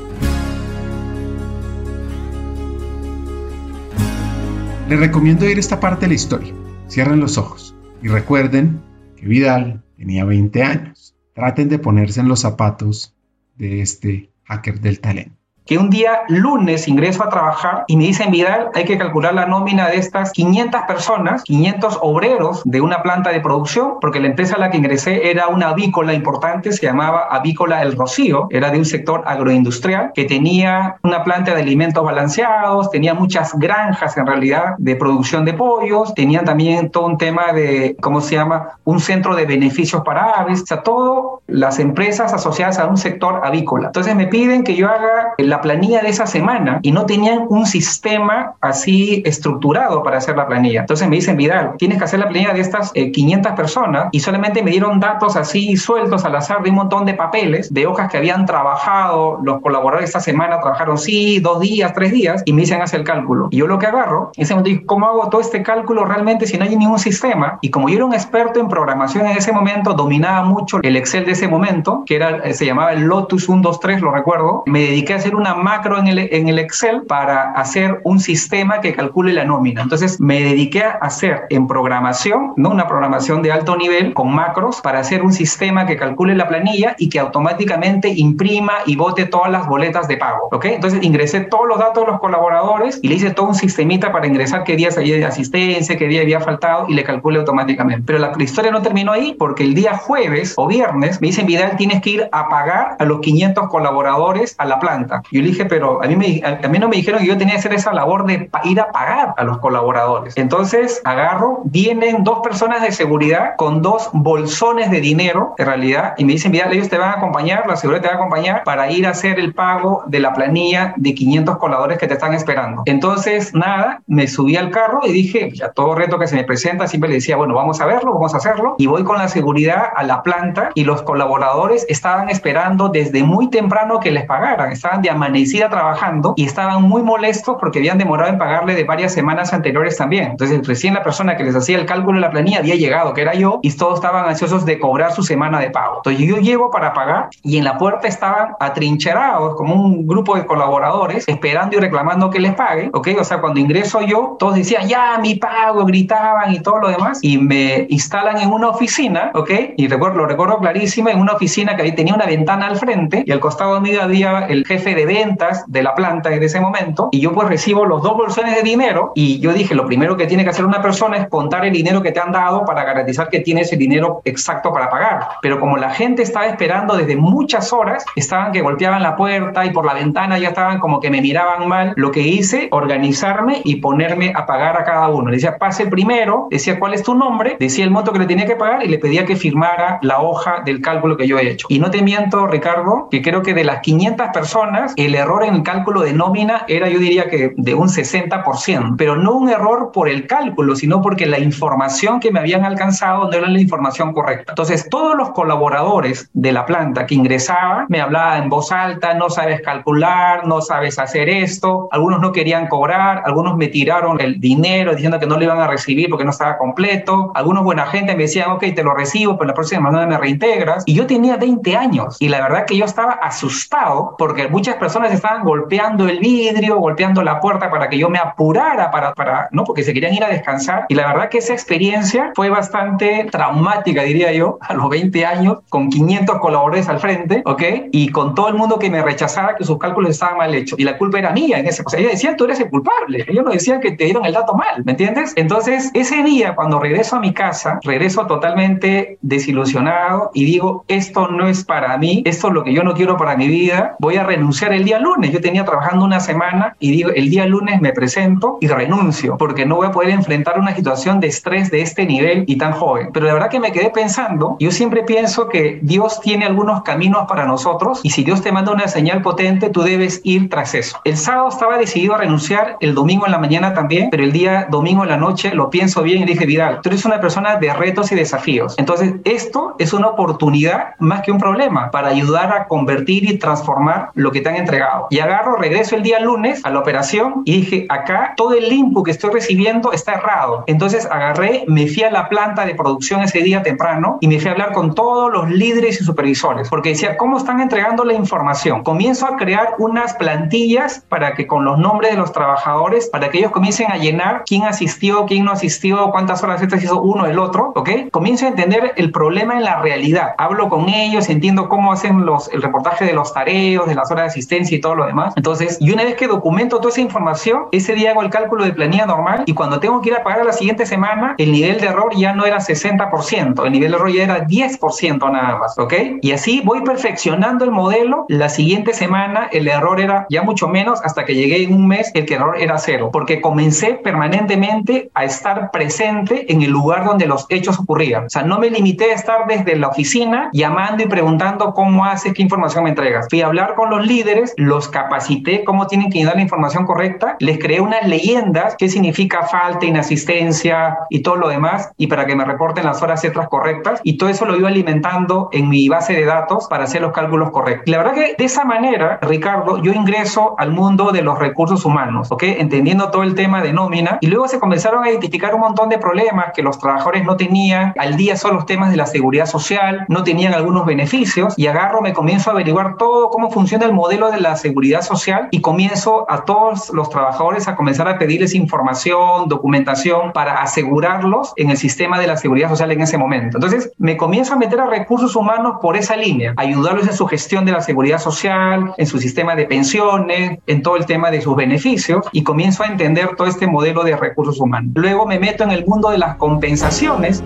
Les 4.88 4.98
recomiendo 4.98 5.46
ir 5.46 5.58
esta 5.58 5.80
parte 5.80 6.02
de 6.02 6.08
la 6.08 6.14
historia. 6.14 6.54
Cierren 6.88 7.20
los 7.20 7.36
ojos 7.38 7.74
y 8.02 8.08
recuerden 8.08 8.80
que 9.16 9.26
Vidal 9.26 9.82
tenía 9.96 10.24
20 10.24 10.62
años. 10.62 11.14
Traten 11.34 11.68
de 11.68 11.78
ponerse 11.78 12.20
en 12.20 12.28
los 12.28 12.40
zapatos 12.40 13.14
de 13.56 13.82
este 13.82 14.30
hacker 14.44 14.80
del 14.80 15.00
talento 15.00 15.37
que 15.68 15.76
un 15.76 15.90
día 15.90 16.22
lunes 16.28 16.88
ingreso 16.88 17.22
a 17.22 17.28
trabajar 17.28 17.84
y 17.86 17.96
me 17.96 18.04
dicen, 18.04 18.30
Vidal, 18.30 18.70
hay 18.74 18.84
que 18.84 18.96
calcular 18.96 19.34
la 19.34 19.44
nómina 19.44 19.88
de 19.88 19.96
estas 19.96 20.32
500 20.32 20.82
personas, 20.88 21.42
500 21.44 21.98
obreros 22.00 22.62
de 22.64 22.80
una 22.80 23.02
planta 23.02 23.30
de 23.30 23.40
producción, 23.40 23.94
porque 24.00 24.18
la 24.18 24.28
empresa 24.28 24.56
a 24.56 24.58
la 24.58 24.70
que 24.70 24.78
ingresé 24.78 25.30
era 25.30 25.48
una 25.48 25.68
avícola 25.68 26.14
importante, 26.14 26.72
se 26.72 26.86
llamaba 26.86 27.26
Avícola 27.30 27.82
El 27.82 27.96
Rocío, 27.96 28.48
era 28.50 28.70
de 28.70 28.78
un 28.78 28.86
sector 28.86 29.22
agroindustrial 29.26 30.12
que 30.14 30.24
tenía 30.24 30.96
una 31.02 31.22
planta 31.22 31.54
de 31.54 31.60
alimentos 31.60 32.02
balanceados, 32.02 32.90
tenía 32.90 33.12
muchas 33.12 33.52
granjas 33.58 34.16
en 34.16 34.26
realidad 34.26 34.74
de 34.78 34.96
producción 34.96 35.44
de 35.44 35.52
pollos, 35.52 36.14
tenían 36.14 36.46
también 36.46 36.90
todo 36.90 37.04
un 37.04 37.18
tema 37.18 37.52
de, 37.52 37.94
¿cómo 38.00 38.22
se 38.22 38.36
llama? 38.36 38.78
Un 38.84 39.00
centro 39.00 39.36
de 39.36 39.44
beneficios 39.44 40.02
para 40.02 40.30
aves, 40.30 40.62
o 40.62 40.66
sea, 40.66 40.82
todo 40.82 41.42
las 41.46 41.78
empresas 41.78 42.32
asociadas 42.32 42.78
a 42.78 42.86
un 42.86 42.96
sector 42.96 43.42
avícola. 43.44 43.88
Entonces 43.88 44.14
me 44.16 44.28
piden 44.28 44.64
que 44.64 44.74
yo 44.74 44.88
haga 44.88 45.34
la 45.36 45.57
planilla 45.60 46.02
de 46.02 46.08
esa 46.08 46.26
semana 46.26 46.80
y 46.82 46.92
no 46.92 47.06
tenían 47.06 47.46
un 47.48 47.66
sistema 47.66 48.54
así 48.60 49.22
estructurado 49.24 50.02
para 50.02 50.18
hacer 50.18 50.36
la 50.36 50.46
planilla. 50.46 50.80
Entonces 50.80 51.08
me 51.08 51.16
dicen, 51.16 51.36
Vidal, 51.36 51.74
tienes 51.78 51.98
que 51.98 52.04
hacer 52.04 52.20
la 52.20 52.28
planilla 52.28 52.52
de 52.52 52.60
estas 52.60 52.92
500 52.92 53.52
eh, 53.52 53.54
personas 53.54 54.08
y 54.12 54.20
solamente 54.20 54.62
me 54.62 54.70
dieron 54.70 55.00
datos 55.00 55.36
así 55.36 55.76
sueltos 55.76 56.24
al 56.24 56.36
azar 56.36 56.62
de 56.62 56.70
un 56.70 56.76
montón 56.76 57.04
de 57.04 57.14
papeles, 57.14 57.72
de 57.72 57.86
hojas 57.86 58.10
que 58.10 58.18
habían 58.18 58.46
trabajado, 58.46 59.38
los 59.42 59.60
colaboradores 59.60 60.08
esta 60.08 60.20
semana 60.20 60.60
trabajaron 60.60 60.98
sí, 60.98 61.40
dos 61.40 61.60
días, 61.60 61.92
tres 61.94 62.12
días 62.12 62.42
y 62.44 62.52
me 62.52 62.62
dicen, 62.62 62.80
haz 62.82 62.94
el 62.94 63.04
cálculo. 63.04 63.48
Y 63.50 63.58
yo 63.58 63.66
lo 63.66 63.78
que 63.78 63.86
agarro, 63.86 64.32
ese 64.36 64.54
momento 64.54 64.70
digo, 64.70 64.82
¿cómo 64.86 65.06
hago 65.06 65.28
todo 65.28 65.40
este 65.40 65.62
cálculo 65.62 66.04
realmente 66.04 66.46
si 66.46 66.58
no 66.58 66.64
hay 66.64 66.76
ningún 66.76 66.98
sistema? 66.98 67.58
Y 67.60 67.70
como 67.70 67.88
yo 67.88 67.96
era 67.96 68.04
un 68.04 68.14
experto 68.14 68.60
en 68.60 68.68
programación 68.68 69.26
en 69.26 69.36
ese 69.36 69.52
momento, 69.52 69.94
dominaba 69.94 70.42
mucho 70.42 70.78
el 70.82 70.96
Excel 70.96 71.24
de 71.24 71.32
ese 71.32 71.48
momento, 71.48 72.02
que 72.06 72.16
era, 72.16 72.38
eh, 72.38 72.54
se 72.54 72.66
llamaba 72.66 72.92
el 72.92 73.02
Lotus 73.02 73.46
123, 73.46 74.00
lo 74.00 74.10
recuerdo, 74.10 74.62
me 74.66 74.80
dediqué 74.80 75.14
a 75.14 75.16
hacer 75.16 75.34
una 75.34 75.47
macro 75.54 75.98
en 75.98 76.08
el, 76.48 76.58
Excel 76.58 77.02
para 77.02 77.52
hacer 77.52 78.00
un 78.04 78.20
sistema 78.20 78.80
que 78.80 78.94
calcule 78.94 79.32
la 79.32 79.44
nómina. 79.44 79.82
Entonces 79.82 80.20
me 80.20 80.40
dediqué 80.42 80.82
a 80.82 80.98
hacer 81.00 81.42
en 81.50 81.66
programación, 81.66 82.52
¿no? 82.56 82.70
una 82.70 82.86
programación 82.86 83.42
de 83.42 83.52
alto 83.52 83.76
nivel 83.76 84.14
con 84.14 84.34
macros 84.34 84.80
para 84.80 85.00
hacer 85.00 85.22
un 85.22 85.32
sistema 85.32 85.86
que 85.86 85.96
calcule 85.96 86.34
la 86.34 86.48
planilla 86.48 86.94
y 86.98 87.08
que 87.08 87.20
automáticamente 87.20 88.08
imprima 88.08 88.72
y 88.86 88.96
vote 88.96 89.26
todas 89.26 89.50
las 89.50 89.66
boletas 89.66 90.08
de 90.08 90.16
pago. 90.16 90.48
¿ok? 90.52 90.64
Entonces 90.66 91.02
ingresé 91.02 91.40
todos 91.40 91.66
los 91.68 91.78
datos 91.78 92.04
de 92.04 92.12
los 92.12 92.20
colaboradores 92.20 93.00
y 93.02 93.08
le 93.08 93.14
hice 93.14 93.30
todo 93.30 93.48
un 93.48 93.54
sistemita 93.54 94.12
para 94.12 94.26
ingresar 94.26 94.64
qué 94.64 94.76
días 94.76 94.98
había 94.98 95.16
de 95.16 95.24
asistencia, 95.24 95.96
qué 95.96 96.08
día 96.08 96.22
había 96.22 96.40
faltado 96.40 96.86
y 96.88 96.94
le 96.94 97.04
calcule 97.04 97.38
automáticamente. 97.38 98.04
Pero 98.06 98.18
la 98.18 98.32
historia 98.38 98.70
no 98.70 98.82
terminó 98.82 99.12
ahí 99.12 99.34
porque 99.38 99.64
el 99.64 99.74
día 99.74 99.96
jueves 99.96 100.54
o 100.56 100.66
viernes 100.66 101.20
me 101.20 101.28
dicen, 101.28 101.46
Vidal, 101.46 101.76
tienes 101.76 102.02
que 102.02 102.10
ir 102.10 102.28
a 102.32 102.48
pagar 102.48 102.96
a 102.98 103.04
los 103.04 103.20
500 103.20 103.68
colaboradores 103.68 104.54
a 104.58 104.64
la 104.64 104.78
planta. 104.78 105.22
Le 105.42 105.48
dije, 105.48 105.64
pero 105.66 106.02
a 106.02 106.06
mí, 106.06 106.16
me, 106.16 106.42
a, 106.44 106.68
mí 106.68 106.78
no 106.78 106.88
me 106.88 106.96
dijeron 106.96 107.20
que 107.20 107.26
yo 107.26 107.38
tenía 107.38 107.54
que 107.54 107.60
hacer 107.60 107.74
esa 107.74 107.92
labor 107.92 108.26
de 108.26 108.50
ir 108.64 108.80
a 108.80 108.90
pagar 108.92 109.34
a 109.36 109.44
los 109.44 109.58
colaboradores. 109.58 110.36
Entonces 110.36 111.00
agarro, 111.04 111.60
vienen 111.64 112.24
dos 112.24 112.40
personas 112.40 112.82
de 112.82 112.92
seguridad 112.92 113.54
con 113.56 113.82
dos 113.82 114.10
bolsones 114.12 114.90
de 114.90 115.00
dinero, 115.00 115.54
en 115.58 115.66
realidad, 115.66 116.14
y 116.16 116.24
me 116.24 116.32
dicen, 116.32 116.52
mira, 116.52 116.68
ellos 116.70 116.88
te 116.88 116.98
van 116.98 117.10
a 117.10 117.14
acompañar, 117.14 117.64
la 117.66 117.76
seguridad 117.76 118.02
te 118.02 118.08
va 118.08 118.14
a 118.14 118.16
acompañar 118.16 118.62
para 118.64 118.90
ir 118.90 119.06
a 119.06 119.10
hacer 119.10 119.38
el 119.38 119.54
pago 119.54 120.02
de 120.06 120.20
la 120.20 120.32
planilla 120.32 120.94
de 120.96 121.14
500 121.14 121.58
coladores 121.58 121.98
que 121.98 122.06
te 122.06 122.14
están 122.14 122.34
esperando. 122.34 122.82
Entonces, 122.86 123.54
nada, 123.54 124.00
me 124.06 124.26
subí 124.26 124.56
al 124.56 124.70
carro 124.70 125.00
y 125.04 125.12
dije, 125.12 125.50
ya 125.54 125.70
todo 125.72 125.94
reto 125.94 126.18
que 126.18 126.26
se 126.26 126.36
me 126.36 126.44
presenta, 126.44 126.86
siempre 126.86 127.08
le 127.08 127.16
decía, 127.16 127.36
bueno, 127.36 127.54
vamos 127.54 127.80
a 127.80 127.86
verlo, 127.86 128.14
vamos 128.14 128.34
a 128.34 128.38
hacerlo, 128.38 128.76
y 128.78 128.86
voy 128.86 129.04
con 129.04 129.18
la 129.18 129.28
seguridad 129.28 129.84
a 129.94 130.02
la 130.02 130.22
planta 130.22 130.70
y 130.74 130.84
los 130.84 131.02
colaboradores 131.02 131.86
estaban 131.88 132.28
esperando 132.28 132.88
desde 132.88 133.22
muy 133.22 133.50
temprano 133.50 134.00
que 134.00 134.10
les 134.10 134.24
pagaran, 134.24 134.72
estaban 134.72 135.02
de 135.02 135.10
amanecimiento 135.18 135.48
trabajando 135.68 136.34
y 136.36 136.44
estaban 136.44 136.82
muy 136.82 137.02
molestos 137.02 137.56
porque 137.58 137.78
habían 137.78 137.98
demorado 137.98 138.30
en 138.30 138.38
pagarle 138.38 138.74
de 138.74 138.84
varias 138.84 139.12
semanas 139.12 139.52
anteriores 139.52 139.96
también. 139.96 140.32
Entonces, 140.32 140.66
recién 140.66 140.94
la 140.94 141.02
persona 141.02 141.36
que 141.36 141.44
les 141.44 141.56
hacía 141.56 141.78
el 141.78 141.86
cálculo 141.86 142.16
de 142.16 142.20
la 142.20 142.30
planilla 142.30 142.58
había 142.58 142.74
llegado, 142.74 143.14
que 143.14 143.22
era 143.22 143.34
yo, 143.34 143.60
y 143.62 143.72
todos 143.72 143.94
estaban 143.94 144.28
ansiosos 144.28 144.64
de 144.64 144.78
cobrar 144.78 145.12
su 145.12 145.22
semana 145.22 145.58
de 145.60 145.70
pago. 145.70 145.96
Entonces, 145.98 146.26
yo 146.26 146.36
llego 146.36 146.70
para 146.70 146.92
pagar 146.92 147.28
y 147.42 147.56
en 147.56 147.64
la 147.64 147.78
puerta 147.78 148.08
estaban 148.08 148.54
atrincherados 148.60 149.56
como 149.56 149.74
un 149.74 150.06
grupo 150.06 150.36
de 150.36 150.46
colaboradores 150.46 151.26
esperando 151.28 151.76
y 151.76 151.80
reclamando 151.80 152.30
que 152.30 152.40
les 152.40 152.54
pague, 152.54 152.90
¿ok? 152.92 153.08
O 153.20 153.24
sea, 153.24 153.40
cuando 153.40 153.60
ingreso 153.60 154.00
yo, 154.02 154.36
todos 154.38 154.54
decían, 154.54 154.86
ya, 154.88 155.18
mi 155.20 155.36
pago, 155.36 155.84
gritaban 155.84 156.52
y 156.52 156.60
todo 156.60 156.78
lo 156.78 156.88
demás, 156.88 157.18
y 157.22 157.38
me 157.38 157.86
instalan 157.88 158.38
en 158.38 158.52
una 158.52 158.68
oficina, 158.68 159.30
¿ok? 159.34 159.50
Y 159.76 159.88
recuerdo, 159.88 160.18
lo 160.18 160.26
recuerdo 160.26 160.58
clarísimo, 160.58 161.08
en 161.08 161.20
una 161.20 161.32
oficina 161.32 161.76
que 161.76 161.82
ahí 161.82 161.94
tenía 161.94 162.14
una 162.14 162.26
ventana 162.26 162.66
al 162.66 162.76
frente 162.76 163.22
y 163.26 163.32
al 163.32 163.40
costado 163.40 163.80
mío 163.80 164.02
había 164.02 164.46
el 164.46 164.66
jefe 164.66 164.94
de 164.94 165.06
ventas 165.08 165.64
de 165.66 165.82
la 165.82 165.94
planta 165.94 166.32
en 166.32 166.42
ese 166.42 166.60
momento 166.60 167.08
y 167.10 167.20
yo 167.20 167.32
pues 167.32 167.48
recibo 167.48 167.84
los 167.84 168.02
dos 168.02 168.16
bolsones 168.16 168.54
de 168.54 168.62
dinero 168.62 169.12
y 169.14 169.40
yo 169.40 169.52
dije, 169.52 169.74
lo 169.74 169.86
primero 169.86 170.16
que 170.16 170.26
tiene 170.26 170.44
que 170.44 170.50
hacer 170.50 170.64
una 170.64 170.80
persona 170.80 171.16
es 171.16 171.28
contar 171.28 171.64
el 171.64 171.72
dinero 171.72 172.02
que 172.02 172.12
te 172.12 172.20
han 172.20 172.30
dado 172.30 172.64
para 172.64 172.84
garantizar 172.84 173.28
que 173.28 173.40
tienes 173.40 173.72
el 173.72 173.78
dinero 173.78 174.22
exacto 174.24 174.72
para 174.72 174.88
pagar. 174.90 175.28
Pero 175.42 175.58
como 175.58 175.76
la 175.76 175.90
gente 175.90 176.22
estaba 176.22 176.46
esperando 176.46 176.96
desde 176.96 177.16
muchas 177.16 177.72
horas, 177.72 178.04
estaban 178.14 178.52
que 178.52 178.60
golpeaban 178.60 179.02
la 179.02 179.16
puerta 179.16 179.64
y 179.64 179.70
por 179.70 179.84
la 179.84 179.94
ventana 179.94 180.38
ya 180.38 180.48
estaban 180.48 180.78
como 180.78 181.00
que 181.00 181.10
me 181.10 181.20
miraban 181.20 181.66
mal, 181.66 181.92
lo 181.96 182.10
que 182.10 182.20
hice, 182.20 182.68
organizarme 182.70 183.62
y 183.64 183.76
ponerme 183.76 184.32
a 184.34 184.46
pagar 184.46 184.76
a 184.76 184.84
cada 184.84 185.08
uno. 185.08 185.30
Le 185.30 185.36
decía, 185.36 185.56
pase 185.58 185.86
primero, 185.86 186.48
decía 186.50 186.78
cuál 186.78 186.94
es 186.94 187.02
tu 187.02 187.14
nombre, 187.14 187.56
decía 187.58 187.84
el 187.84 187.90
monto 187.90 188.12
que 188.12 188.18
le 188.18 188.26
tenía 188.26 188.46
que 188.46 188.56
pagar 188.56 188.84
y 188.84 188.88
le 188.88 188.98
pedía 188.98 189.24
que 189.24 189.36
firmara 189.36 189.98
la 190.02 190.20
hoja 190.20 190.62
del 190.64 190.80
cálculo 190.80 191.16
que 191.16 191.26
yo 191.26 191.38
he 191.38 191.48
hecho. 191.48 191.66
Y 191.70 191.78
no 191.78 191.90
te 191.90 192.02
miento, 192.02 192.46
Ricardo, 192.46 193.08
que 193.10 193.22
creo 193.22 193.42
que 193.42 193.54
de 193.54 193.64
las 193.64 193.80
500 193.80 194.28
personas, 194.32 194.92
el 194.98 195.14
error 195.14 195.44
en 195.44 195.54
el 195.54 195.62
cálculo 195.62 196.00
de 196.00 196.12
nómina 196.12 196.64
era, 196.66 196.88
yo 196.88 196.98
diría 196.98 197.30
que 197.30 197.54
de 197.56 197.74
un 197.74 197.86
60%, 197.86 198.96
pero 198.98 199.14
no 199.14 199.32
un 199.34 199.48
error 199.48 199.92
por 199.92 200.08
el 200.08 200.26
cálculo, 200.26 200.74
sino 200.74 201.00
porque 201.00 201.24
la 201.24 201.38
información 201.38 202.18
que 202.18 202.32
me 202.32 202.40
habían 202.40 202.64
alcanzado 202.64 203.30
no 203.30 203.36
era 203.36 203.46
la 203.46 203.60
información 203.60 204.12
correcta. 204.12 204.52
Entonces, 204.52 204.88
todos 204.90 205.16
los 205.16 205.30
colaboradores 205.30 206.28
de 206.32 206.50
la 206.50 206.66
planta 206.66 207.06
que 207.06 207.14
ingresaban 207.14 207.86
me 207.88 208.00
hablaban 208.00 208.42
en 208.42 208.48
voz 208.48 208.72
alta, 208.72 209.14
no 209.14 209.30
sabes 209.30 209.60
calcular, 209.60 210.44
no 210.48 210.60
sabes 210.60 210.98
hacer 210.98 211.28
esto, 211.28 211.88
algunos 211.92 212.20
no 212.20 212.32
querían 212.32 212.66
cobrar, 212.66 213.22
algunos 213.24 213.56
me 213.56 213.68
tiraron 213.68 214.20
el 214.20 214.40
dinero 214.40 214.94
diciendo 214.94 215.20
que 215.20 215.26
no 215.26 215.36
lo 215.36 215.44
iban 215.44 215.60
a 215.60 215.68
recibir 215.68 216.10
porque 216.10 216.24
no 216.24 216.30
estaba 216.30 216.58
completo, 216.58 217.30
algunos 217.36 217.62
buena 217.62 217.86
gente 217.86 218.16
me 218.16 218.24
decían, 218.24 218.50
ok, 218.50 218.64
te 218.74 218.82
lo 218.82 218.94
recibo, 218.94 219.38
pero 219.38 219.46
la 219.46 219.54
próxima 219.54 219.78
semana 219.78 220.06
me 220.08 220.18
reintegras. 220.18 220.82
Y 220.86 220.94
yo 220.94 221.06
tenía 221.06 221.36
20 221.36 221.76
años 221.76 222.16
y 222.18 222.28
la 222.28 222.40
verdad 222.40 222.64
que 222.66 222.76
yo 222.76 222.84
estaba 222.84 223.12
asustado 223.12 224.16
porque 224.18 224.48
muchas 224.48 224.74
personas 224.74 224.87
estaban 225.12 225.44
golpeando 225.44 226.08
el 226.08 226.18
vidrio, 226.18 226.78
golpeando 226.78 227.22
la 227.22 227.40
puerta 227.40 227.70
para 227.70 227.88
que 227.88 227.98
yo 227.98 228.08
me 228.10 228.18
apurara 228.18 228.90
para, 228.90 229.14
para, 229.14 229.48
¿no? 229.52 229.64
Porque 229.64 229.82
se 229.82 229.92
querían 229.92 230.14
ir 230.14 230.24
a 230.24 230.28
descansar. 230.28 230.86
Y 230.88 230.94
la 230.94 231.06
verdad 231.06 231.28
que 231.28 231.38
esa 231.38 231.52
experiencia 231.52 232.32
fue 232.34 232.50
bastante 232.50 233.26
traumática, 233.30 234.02
diría 234.02 234.32
yo, 234.32 234.58
a 234.60 234.74
los 234.74 234.88
20 234.88 235.26
años, 235.26 235.58
con 235.68 235.88
500 235.88 236.38
colaboradores 236.38 236.88
al 236.88 237.00
frente, 237.00 237.42
¿ok? 237.44 237.62
Y 237.92 238.10
con 238.10 238.34
todo 238.34 238.48
el 238.48 238.54
mundo 238.54 238.78
que 238.78 238.90
me 238.90 239.02
rechazaba 239.02 239.56
que 239.56 239.64
sus 239.64 239.78
cálculos 239.78 240.10
estaban 240.10 240.38
mal 240.38 240.54
hechos. 240.54 240.78
Y 240.78 240.84
la 240.84 240.96
culpa 240.96 241.18
era 241.18 241.32
mía 241.32 241.58
en 241.58 241.66
ese. 241.66 241.82
O 241.84 241.88
sea, 241.88 242.00
ellos 242.00 242.12
decían, 242.12 242.36
tú 242.36 242.44
eres 242.44 242.60
el 242.60 242.70
culpable. 242.70 243.24
Ellos 243.28 243.44
no 243.44 243.50
decían 243.50 243.80
que 243.80 243.92
te 243.92 244.04
dieron 244.04 244.24
el 244.24 244.32
dato 244.32 244.54
mal, 244.54 244.82
¿me 244.84 244.92
entiendes? 244.92 245.32
Entonces, 245.36 245.90
ese 245.94 246.22
día, 246.22 246.54
cuando 246.54 246.80
regreso 246.80 247.16
a 247.16 247.20
mi 247.20 247.32
casa, 247.32 247.78
regreso 247.82 248.26
totalmente 248.26 249.18
desilusionado 249.22 250.30
y 250.34 250.44
digo, 250.44 250.84
esto 250.88 251.28
no 251.28 251.48
es 251.48 251.64
para 251.64 251.96
mí, 251.98 252.22
esto 252.26 252.48
es 252.48 252.54
lo 252.54 252.64
que 252.64 252.72
yo 252.72 252.82
no 252.82 252.94
quiero 252.94 253.16
para 253.16 253.36
mi 253.36 253.48
vida, 253.48 253.96
voy 253.98 254.16
a 254.16 254.24
renunciar 254.24 254.72
el 254.78 254.84
día 254.84 254.98
lunes. 254.98 255.32
Yo 255.32 255.40
tenía 255.40 255.64
trabajando 255.64 256.04
una 256.04 256.20
semana 256.20 256.76
y 256.78 256.90
digo, 256.90 257.10
el 257.10 257.28
día 257.30 257.46
lunes 257.46 257.80
me 257.80 257.92
presento 257.92 258.58
y 258.60 258.68
renuncio, 258.68 259.36
porque 259.36 259.66
no 259.66 259.76
voy 259.76 259.88
a 259.88 259.90
poder 259.90 260.10
enfrentar 260.10 260.58
una 260.58 260.74
situación 260.74 261.20
de 261.20 261.26
estrés 261.26 261.70
de 261.70 261.82
este 261.82 262.06
nivel 262.06 262.44
y 262.46 262.56
tan 262.56 262.72
joven. 262.72 263.10
Pero 263.12 263.26
la 263.26 263.34
verdad 263.34 263.50
que 263.50 263.60
me 263.60 263.72
quedé 263.72 263.90
pensando, 263.90 264.56
yo 264.60 264.70
siempre 264.70 265.02
pienso 265.02 265.48
que 265.48 265.80
Dios 265.82 266.20
tiene 266.20 266.46
algunos 266.46 266.82
caminos 266.82 267.26
para 267.28 267.44
nosotros 267.44 268.00
y 268.02 268.10
si 268.10 268.24
Dios 268.24 268.40
te 268.40 268.52
manda 268.52 268.72
una 268.72 268.88
señal 268.88 269.20
potente, 269.22 269.70
tú 269.70 269.82
debes 269.82 270.20
ir 270.24 270.48
tras 270.48 270.74
eso. 270.74 271.00
El 271.04 271.16
sábado 271.16 271.48
estaba 271.48 271.76
decidido 271.76 272.14
a 272.14 272.18
renunciar, 272.18 272.76
el 272.80 272.94
domingo 272.94 273.26
en 273.26 273.32
la 273.32 273.38
mañana 273.38 273.74
también, 273.74 274.08
pero 274.10 274.22
el 274.22 274.32
día 274.32 274.68
domingo 274.70 275.02
en 275.02 275.08
la 275.08 275.16
noche 275.16 275.52
lo 275.54 275.70
pienso 275.70 276.02
bien 276.02 276.22
y 276.22 276.24
dije, 276.24 276.46
Vidal, 276.46 276.80
tú 276.82 276.88
eres 276.88 277.04
una 277.04 277.20
persona 277.20 277.56
de 277.56 277.72
retos 277.72 278.12
y 278.12 278.14
desafíos. 278.14 278.74
Entonces, 278.78 279.14
esto 279.24 279.74
es 279.78 279.92
una 279.92 280.06
oportunidad 280.06 280.94
más 280.98 281.22
que 281.22 281.32
un 281.32 281.38
problema 281.38 281.90
para 281.90 282.08
ayudar 282.08 282.52
a 282.52 282.66
convertir 282.66 283.28
y 283.28 283.38
transformar 283.38 284.10
lo 284.14 284.30
que 284.30 284.40
te 284.40 284.48
han 284.48 284.56
entregado. 284.68 285.06
Y 285.10 285.20
agarro, 285.20 285.56
regreso 285.56 285.96
el 285.96 286.02
día 286.02 286.20
lunes 286.20 286.60
a 286.64 286.70
la 286.70 286.80
operación 286.80 287.42
y 287.44 287.60
dije, 287.60 287.86
acá 287.88 288.34
todo 288.36 288.52
el 288.52 288.70
input 288.70 289.06
que 289.06 289.10
estoy 289.10 289.30
recibiendo 289.30 289.92
está 289.92 290.14
errado. 290.14 290.64
Entonces 290.66 291.06
agarré, 291.06 291.64
me 291.66 291.86
fui 291.86 292.02
a 292.02 292.10
la 292.10 292.28
planta 292.28 292.66
de 292.66 292.74
producción 292.74 293.22
ese 293.22 293.40
día 293.40 293.62
temprano 293.62 294.18
y 294.20 294.28
me 294.28 294.38
fui 294.38 294.48
a 294.48 294.52
hablar 294.52 294.72
con 294.72 294.94
todos 294.94 295.32
los 295.32 295.48
líderes 295.48 296.00
y 296.00 296.04
supervisores, 296.04 296.68
porque 296.68 296.90
decía, 296.90 297.16
¿cómo 297.16 297.38
están 297.38 297.60
entregando 297.60 298.04
la 298.04 298.12
información? 298.12 298.84
Comienzo 298.84 299.26
a 299.26 299.36
crear 299.36 299.74
unas 299.78 300.14
plantillas 300.14 301.04
para 301.08 301.34
que 301.34 301.46
con 301.46 301.64
los 301.64 301.78
nombres 301.78 302.12
de 302.12 302.18
los 302.18 302.32
trabajadores, 302.32 303.08
para 303.08 303.30
que 303.30 303.38
ellos 303.38 303.52
comiencen 303.52 303.90
a 303.90 303.96
llenar 303.96 304.42
quién 304.46 304.64
asistió, 304.64 305.24
quién 305.26 305.44
no 305.44 305.52
asistió, 305.52 306.10
cuántas 306.10 306.42
horas 306.42 306.60
extras 306.60 306.82
hizo 306.82 307.00
uno, 307.00 307.26
el 307.26 307.38
otro, 307.38 307.72
¿ok? 307.74 308.10
Comienzo 308.10 308.44
a 308.46 308.48
entender 308.48 308.92
el 308.96 309.10
problema 309.12 309.54
en 309.54 309.64
la 309.64 309.80
realidad. 309.80 310.34
Hablo 310.36 310.68
con 310.68 310.88
ellos, 310.88 311.28
entiendo 311.28 311.68
cómo 311.68 311.92
hacen 311.92 312.26
los, 312.26 312.52
el 312.52 312.62
reportaje 312.62 313.04
de 313.04 313.12
los 313.12 313.32
tareos, 313.32 313.86
de 313.86 313.94
las 313.94 314.10
horas 314.10 314.24
de 314.24 314.28
asistencia 314.28 314.57
y 314.70 314.80
todo 314.80 314.94
lo 314.94 315.06
demás. 315.06 315.34
Entonces, 315.36 315.78
y 315.80 315.92
una 315.92 316.04
vez 316.04 316.16
que 316.16 316.26
documento 316.26 316.78
toda 316.78 316.90
esa 316.90 317.00
información, 317.00 317.64
ese 317.72 317.94
día 317.94 318.10
hago 318.10 318.22
el 318.22 318.30
cálculo 318.30 318.64
de 318.64 318.72
planilla 318.72 319.06
normal 319.06 319.44
y 319.46 319.54
cuando 319.54 319.80
tengo 319.80 320.00
que 320.00 320.10
ir 320.10 320.16
a 320.16 320.22
pagar 320.22 320.40
a 320.40 320.44
la 320.44 320.52
siguiente 320.52 320.86
semana, 320.86 321.34
el 321.38 321.52
nivel 321.52 321.80
de 321.80 321.86
error 321.86 322.12
ya 322.16 322.34
no 322.34 322.44
era 322.44 322.58
60%, 322.58 323.64
el 323.64 323.72
nivel 323.72 323.90
de 323.90 323.96
error 323.96 324.12
ya 324.12 324.24
era 324.24 324.46
10% 324.46 325.32
nada 325.32 325.58
más, 325.58 325.78
¿ok? 325.78 325.94
Y 326.22 326.32
así 326.32 326.62
voy 326.64 326.82
perfeccionando 326.82 327.64
el 327.64 327.70
modelo. 327.70 328.26
La 328.28 328.48
siguiente 328.48 328.92
semana 328.92 329.48
el 329.52 329.68
error 329.68 330.00
era 330.00 330.26
ya 330.30 330.42
mucho 330.42 330.68
menos 330.68 331.00
hasta 331.04 331.24
que 331.24 331.34
llegué 331.34 331.62
en 331.62 331.74
un 331.74 331.86
mes 331.86 332.10
el 332.14 332.26
que 332.26 332.34
error 332.34 332.56
era 332.58 332.78
cero, 332.78 333.10
porque 333.12 333.40
comencé 333.40 333.94
permanentemente 333.94 335.10
a 335.14 335.24
estar 335.24 335.70
presente 335.70 336.52
en 336.52 336.62
el 336.62 336.70
lugar 336.70 337.04
donde 337.04 337.26
los 337.26 337.46
hechos 337.48 337.78
ocurrían. 337.78 338.26
O 338.26 338.30
sea, 338.30 338.42
no 338.42 338.58
me 338.58 338.70
limité 338.70 339.12
a 339.12 339.14
estar 339.14 339.46
desde 339.46 339.76
la 339.76 339.88
oficina 339.88 340.50
llamando 340.52 341.02
y 341.02 341.06
preguntando 341.06 341.74
cómo 341.74 342.04
haces, 342.04 342.32
qué 342.32 342.42
información 342.42 342.84
me 342.84 342.90
entregas. 342.90 343.26
Fui 343.28 343.40
a 343.42 343.46
hablar 343.46 343.74
con 343.74 343.90
los 343.90 344.06
líderes, 344.06 344.47
los 344.56 344.88
capacité 344.88 345.64
cómo 345.64 345.86
tienen 345.86 346.10
que 346.10 346.24
dar 346.24 346.36
la 346.36 346.42
información 346.42 346.86
correcta, 346.86 347.36
les 347.40 347.58
creé 347.58 347.80
unas 347.80 348.06
leyendas, 348.06 348.74
qué 348.78 348.88
significa 348.88 349.42
falta, 349.42 349.86
inasistencia 349.86 350.98
y 351.10 351.20
todo 351.20 351.36
lo 351.36 351.48
demás, 351.48 351.92
y 351.96 352.06
para 352.06 352.26
que 352.26 352.36
me 352.36 352.44
reporten 352.44 352.84
las 352.84 353.02
horas 353.02 353.24
extras 353.24 353.48
correctas, 353.48 354.00
y 354.02 354.16
todo 354.16 354.28
eso 354.28 354.44
lo 354.44 354.56
iba 354.56 354.68
alimentando 354.68 355.48
en 355.52 355.68
mi 355.68 355.88
base 355.88 356.14
de 356.14 356.24
datos 356.24 356.66
para 356.68 356.84
hacer 356.84 357.02
los 357.02 357.12
cálculos 357.12 357.50
correctos. 357.50 357.88
La 357.88 357.98
verdad 357.98 358.14
que 358.14 358.34
de 358.36 358.44
esa 358.44 358.64
manera, 358.64 359.18
Ricardo, 359.22 359.82
yo 359.82 359.92
ingreso 359.92 360.54
al 360.58 360.72
mundo 360.72 361.12
de 361.12 361.22
los 361.22 361.38
recursos 361.38 361.84
humanos, 361.84 362.30
¿ok? 362.30 362.42
Entendiendo 362.44 363.10
todo 363.10 363.22
el 363.22 363.34
tema 363.34 363.62
de 363.62 363.72
nómina, 363.72 364.18
y 364.20 364.26
luego 364.28 364.48
se 364.48 364.58
comenzaron 364.58 365.04
a 365.04 365.10
identificar 365.10 365.54
un 365.54 365.60
montón 365.60 365.88
de 365.88 365.98
problemas 365.98 366.52
que 366.54 366.62
los 366.62 366.78
trabajadores 366.78 367.24
no 367.24 367.36
tenían. 367.36 367.92
Al 367.98 368.16
día 368.16 368.36
son 368.36 368.54
los 368.54 368.66
temas 368.66 368.90
de 368.90 368.96
la 368.96 369.06
seguridad 369.06 369.46
social, 369.46 370.04
no 370.08 370.22
tenían 370.24 370.54
algunos 370.54 370.86
beneficios, 370.86 371.54
y 371.56 371.66
agarro, 371.66 372.00
me 372.00 372.12
comienzo 372.12 372.50
a 372.50 372.52
averiguar 372.54 372.96
todo 372.96 373.30
cómo 373.30 373.50
funciona 373.50 373.86
el 373.86 373.92
modelo 373.92 374.30
de 374.30 374.37
la 374.40 374.56
seguridad 374.56 375.02
social 375.02 375.48
y 375.50 375.60
comienzo 375.60 376.30
a 376.30 376.44
todos 376.44 376.90
los 376.90 377.10
trabajadores 377.10 377.68
a 377.68 377.76
comenzar 377.76 378.08
a 378.08 378.18
pedirles 378.18 378.54
información, 378.54 379.48
documentación 379.48 380.32
para 380.32 380.62
asegurarlos 380.62 381.52
en 381.56 381.70
el 381.70 381.76
sistema 381.76 382.18
de 382.18 382.26
la 382.26 382.36
seguridad 382.36 382.68
social 382.68 382.90
en 382.92 383.00
ese 383.00 383.18
momento. 383.18 383.58
Entonces, 383.58 383.92
me 383.98 384.16
comienzo 384.16 384.54
a 384.54 384.56
meter 384.56 384.80
a 384.80 384.86
recursos 384.86 385.36
humanos 385.36 385.76
por 385.80 385.96
esa 385.96 386.16
línea, 386.16 386.54
ayudarlos 386.56 387.06
en 387.06 387.14
su 387.14 387.26
gestión 387.26 387.64
de 387.64 387.72
la 387.72 387.80
seguridad 387.80 388.18
social, 388.18 388.94
en 388.96 389.06
su 389.06 389.18
sistema 389.18 389.54
de 389.54 389.66
pensiones, 389.66 390.58
en 390.66 390.82
todo 390.82 390.96
el 390.96 391.06
tema 391.06 391.30
de 391.30 391.40
sus 391.40 391.56
beneficios 391.56 392.26
y 392.32 392.42
comienzo 392.42 392.82
a 392.82 392.86
entender 392.86 393.36
todo 393.36 393.46
este 393.46 393.66
modelo 393.66 394.04
de 394.04 394.16
recursos 394.16 394.60
humanos. 394.60 394.92
Luego 394.94 395.26
me 395.26 395.38
meto 395.38 395.64
en 395.64 395.70
el 395.70 395.86
mundo 395.86 396.10
de 396.10 396.18
las 396.18 396.36
compensaciones. 396.36 397.42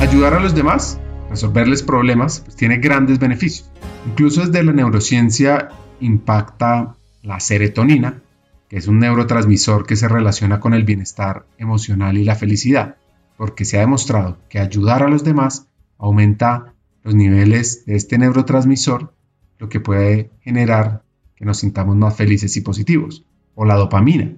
Ayudar 0.00 0.34
a 0.34 0.40
los 0.40 0.54
demás, 0.54 1.00
resolverles 1.32 1.82
problemas, 1.82 2.40
pues 2.40 2.56
tiene 2.56 2.76
grandes 2.76 3.18
beneficios. 3.18 3.70
Incluso 4.06 4.42
desde 4.42 4.62
la 4.62 4.72
neurociencia 4.72 5.70
impacta 6.00 6.94
la 7.22 7.40
serotonina, 7.40 8.20
que 8.68 8.76
es 8.76 8.86
un 8.86 8.98
neurotransmisor 8.98 9.86
que 9.86 9.96
se 9.96 10.08
relaciona 10.08 10.60
con 10.60 10.74
el 10.74 10.84
bienestar 10.84 11.46
emocional 11.56 12.18
y 12.18 12.24
la 12.24 12.34
felicidad, 12.34 12.96
porque 13.38 13.64
se 13.64 13.78
ha 13.78 13.80
demostrado 13.80 14.36
que 14.50 14.58
ayudar 14.58 15.02
a 15.02 15.08
los 15.08 15.24
demás 15.24 15.68
aumenta 15.96 16.74
los 17.02 17.14
niveles 17.14 17.86
de 17.86 17.96
este 17.96 18.18
neurotransmisor, 18.18 19.14
lo 19.58 19.68
que 19.70 19.80
puede 19.80 20.30
generar 20.42 21.02
que 21.34 21.46
nos 21.46 21.58
sintamos 21.58 21.96
más 21.96 22.14
felices 22.14 22.56
y 22.58 22.60
positivos. 22.60 23.24
O 23.54 23.64
la 23.64 23.76
dopamina, 23.76 24.36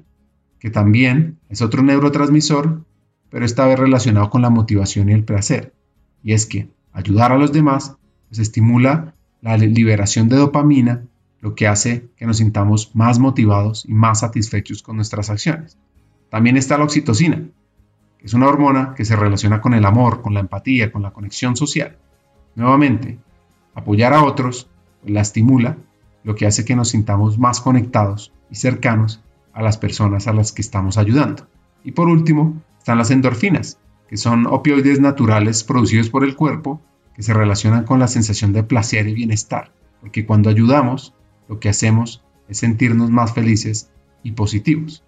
que 0.61 0.71
también 0.71 1.39
es 1.49 1.61
otro 1.61 1.83
neurotransmisor, 1.83 2.85
pero 3.31 3.45
esta 3.45 3.67
vez 3.67 3.79
relacionado 3.79 4.31
con 4.31 4.43
la 4.43 4.51
motivación 4.51 5.09
y 5.09 5.13
el 5.13 5.25
placer. 5.25 5.75
Y 6.23 6.33
es 6.33 6.47
que 6.47 6.69
ayudar 6.95 7.33
a 7.33 7.37
los 7.37 7.53
demás 7.53 7.97
pues, 8.29 8.39
estimula 8.39 9.15
la 9.43 9.59
liberación 9.59 10.31
de 10.31 10.37
dopamina, 10.37 11.05
lo 11.41 11.55
que 11.55 11.69
hace 11.69 12.09
que 12.17 12.25
nos 12.25 12.39
sintamos 12.39 12.97
más 12.97 13.19
motivados 13.19 13.85
y 13.87 13.93
más 13.93 14.21
satisfechos 14.21 14.83
con 14.83 14.97
nuestras 14.97 15.29
acciones. 15.29 15.77
También 16.31 16.57
está 16.57 16.79
la 16.79 16.85
oxitocina, 16.85 17.43
que 18.19 18.27
es 18.27 18.33
una 18.33 18.49
hormona 18.49 18.95
que 18.97 19.05
se 19.05 19.17
relaciona 19.17 19.61
con 19.61 19.75
el 19.75 19.85
amor, 19.85 20.23
con 20.23 20.33
la 20.33 20.41
empatía, 20.41 20.91
con 20.91 21.03
la 21.03 21.11
conexión 21.11 21.57
social. 21.57 21.99
Nuevamente, 22.55 23.19
apoyar 23.75 24.15
a 24.15 24.25
otros 24.25 24.71
la 25.05 25.21
estimula, 25.21 25.77
lo 26.23 26.35
que 26.35 26.47
hace 26.47 26.65
que 26.65 26.77
nos 26.77 26.89
sintamos 26.89 27.39
más 27.39 27.61
conectados 27.61 28.33
y 28.51 28.55
cercanos 28.55 29.21
a 29.53 29.63
las 29.63 29.77
personas 29.77 30.27
a 30.27 30.33
las 30.33 30.53
que 30.53 30.63
estamos 30.63 30.97
ayudando. 30.97 31.47
Y 31.85 31.93
por 31.93 32.09
último, 32.09 32.63
están 32.79 32.97
las 32.97 33.11
endorfinas, 33.11 33.79
que 34.09 34.17
son 34.17 34.47
opioides 34.47 35.01
naturales 35.01 35.65
producidos 35.65 36.11
por 36.11 36.25
el 36.25 36.37
cuerpo 36.37 36.81
que 37.15 37.23
se 37.23 37.33
relacionan 37.33 37.85
con 37.85 38.01
la 38.01 38.09
sensación 38.09 38.53
de 38.53 38.65
placer 38.65 39.09
y 39.09 39.15
bienestar. 39.15 39.73
porque 40.01 40.27
cuando 40.27 40.51
ayudamos, 40.51 41.15
lo 41.49 41.61
que 41.61 41.69
hacemos 41.71 42.23
es 42.49 42.59
sentirnos 42.59 43.11
más 43.11 43.33
felices 43.33 43.91
y 44.23 44.33
positivos. 44.33 45.04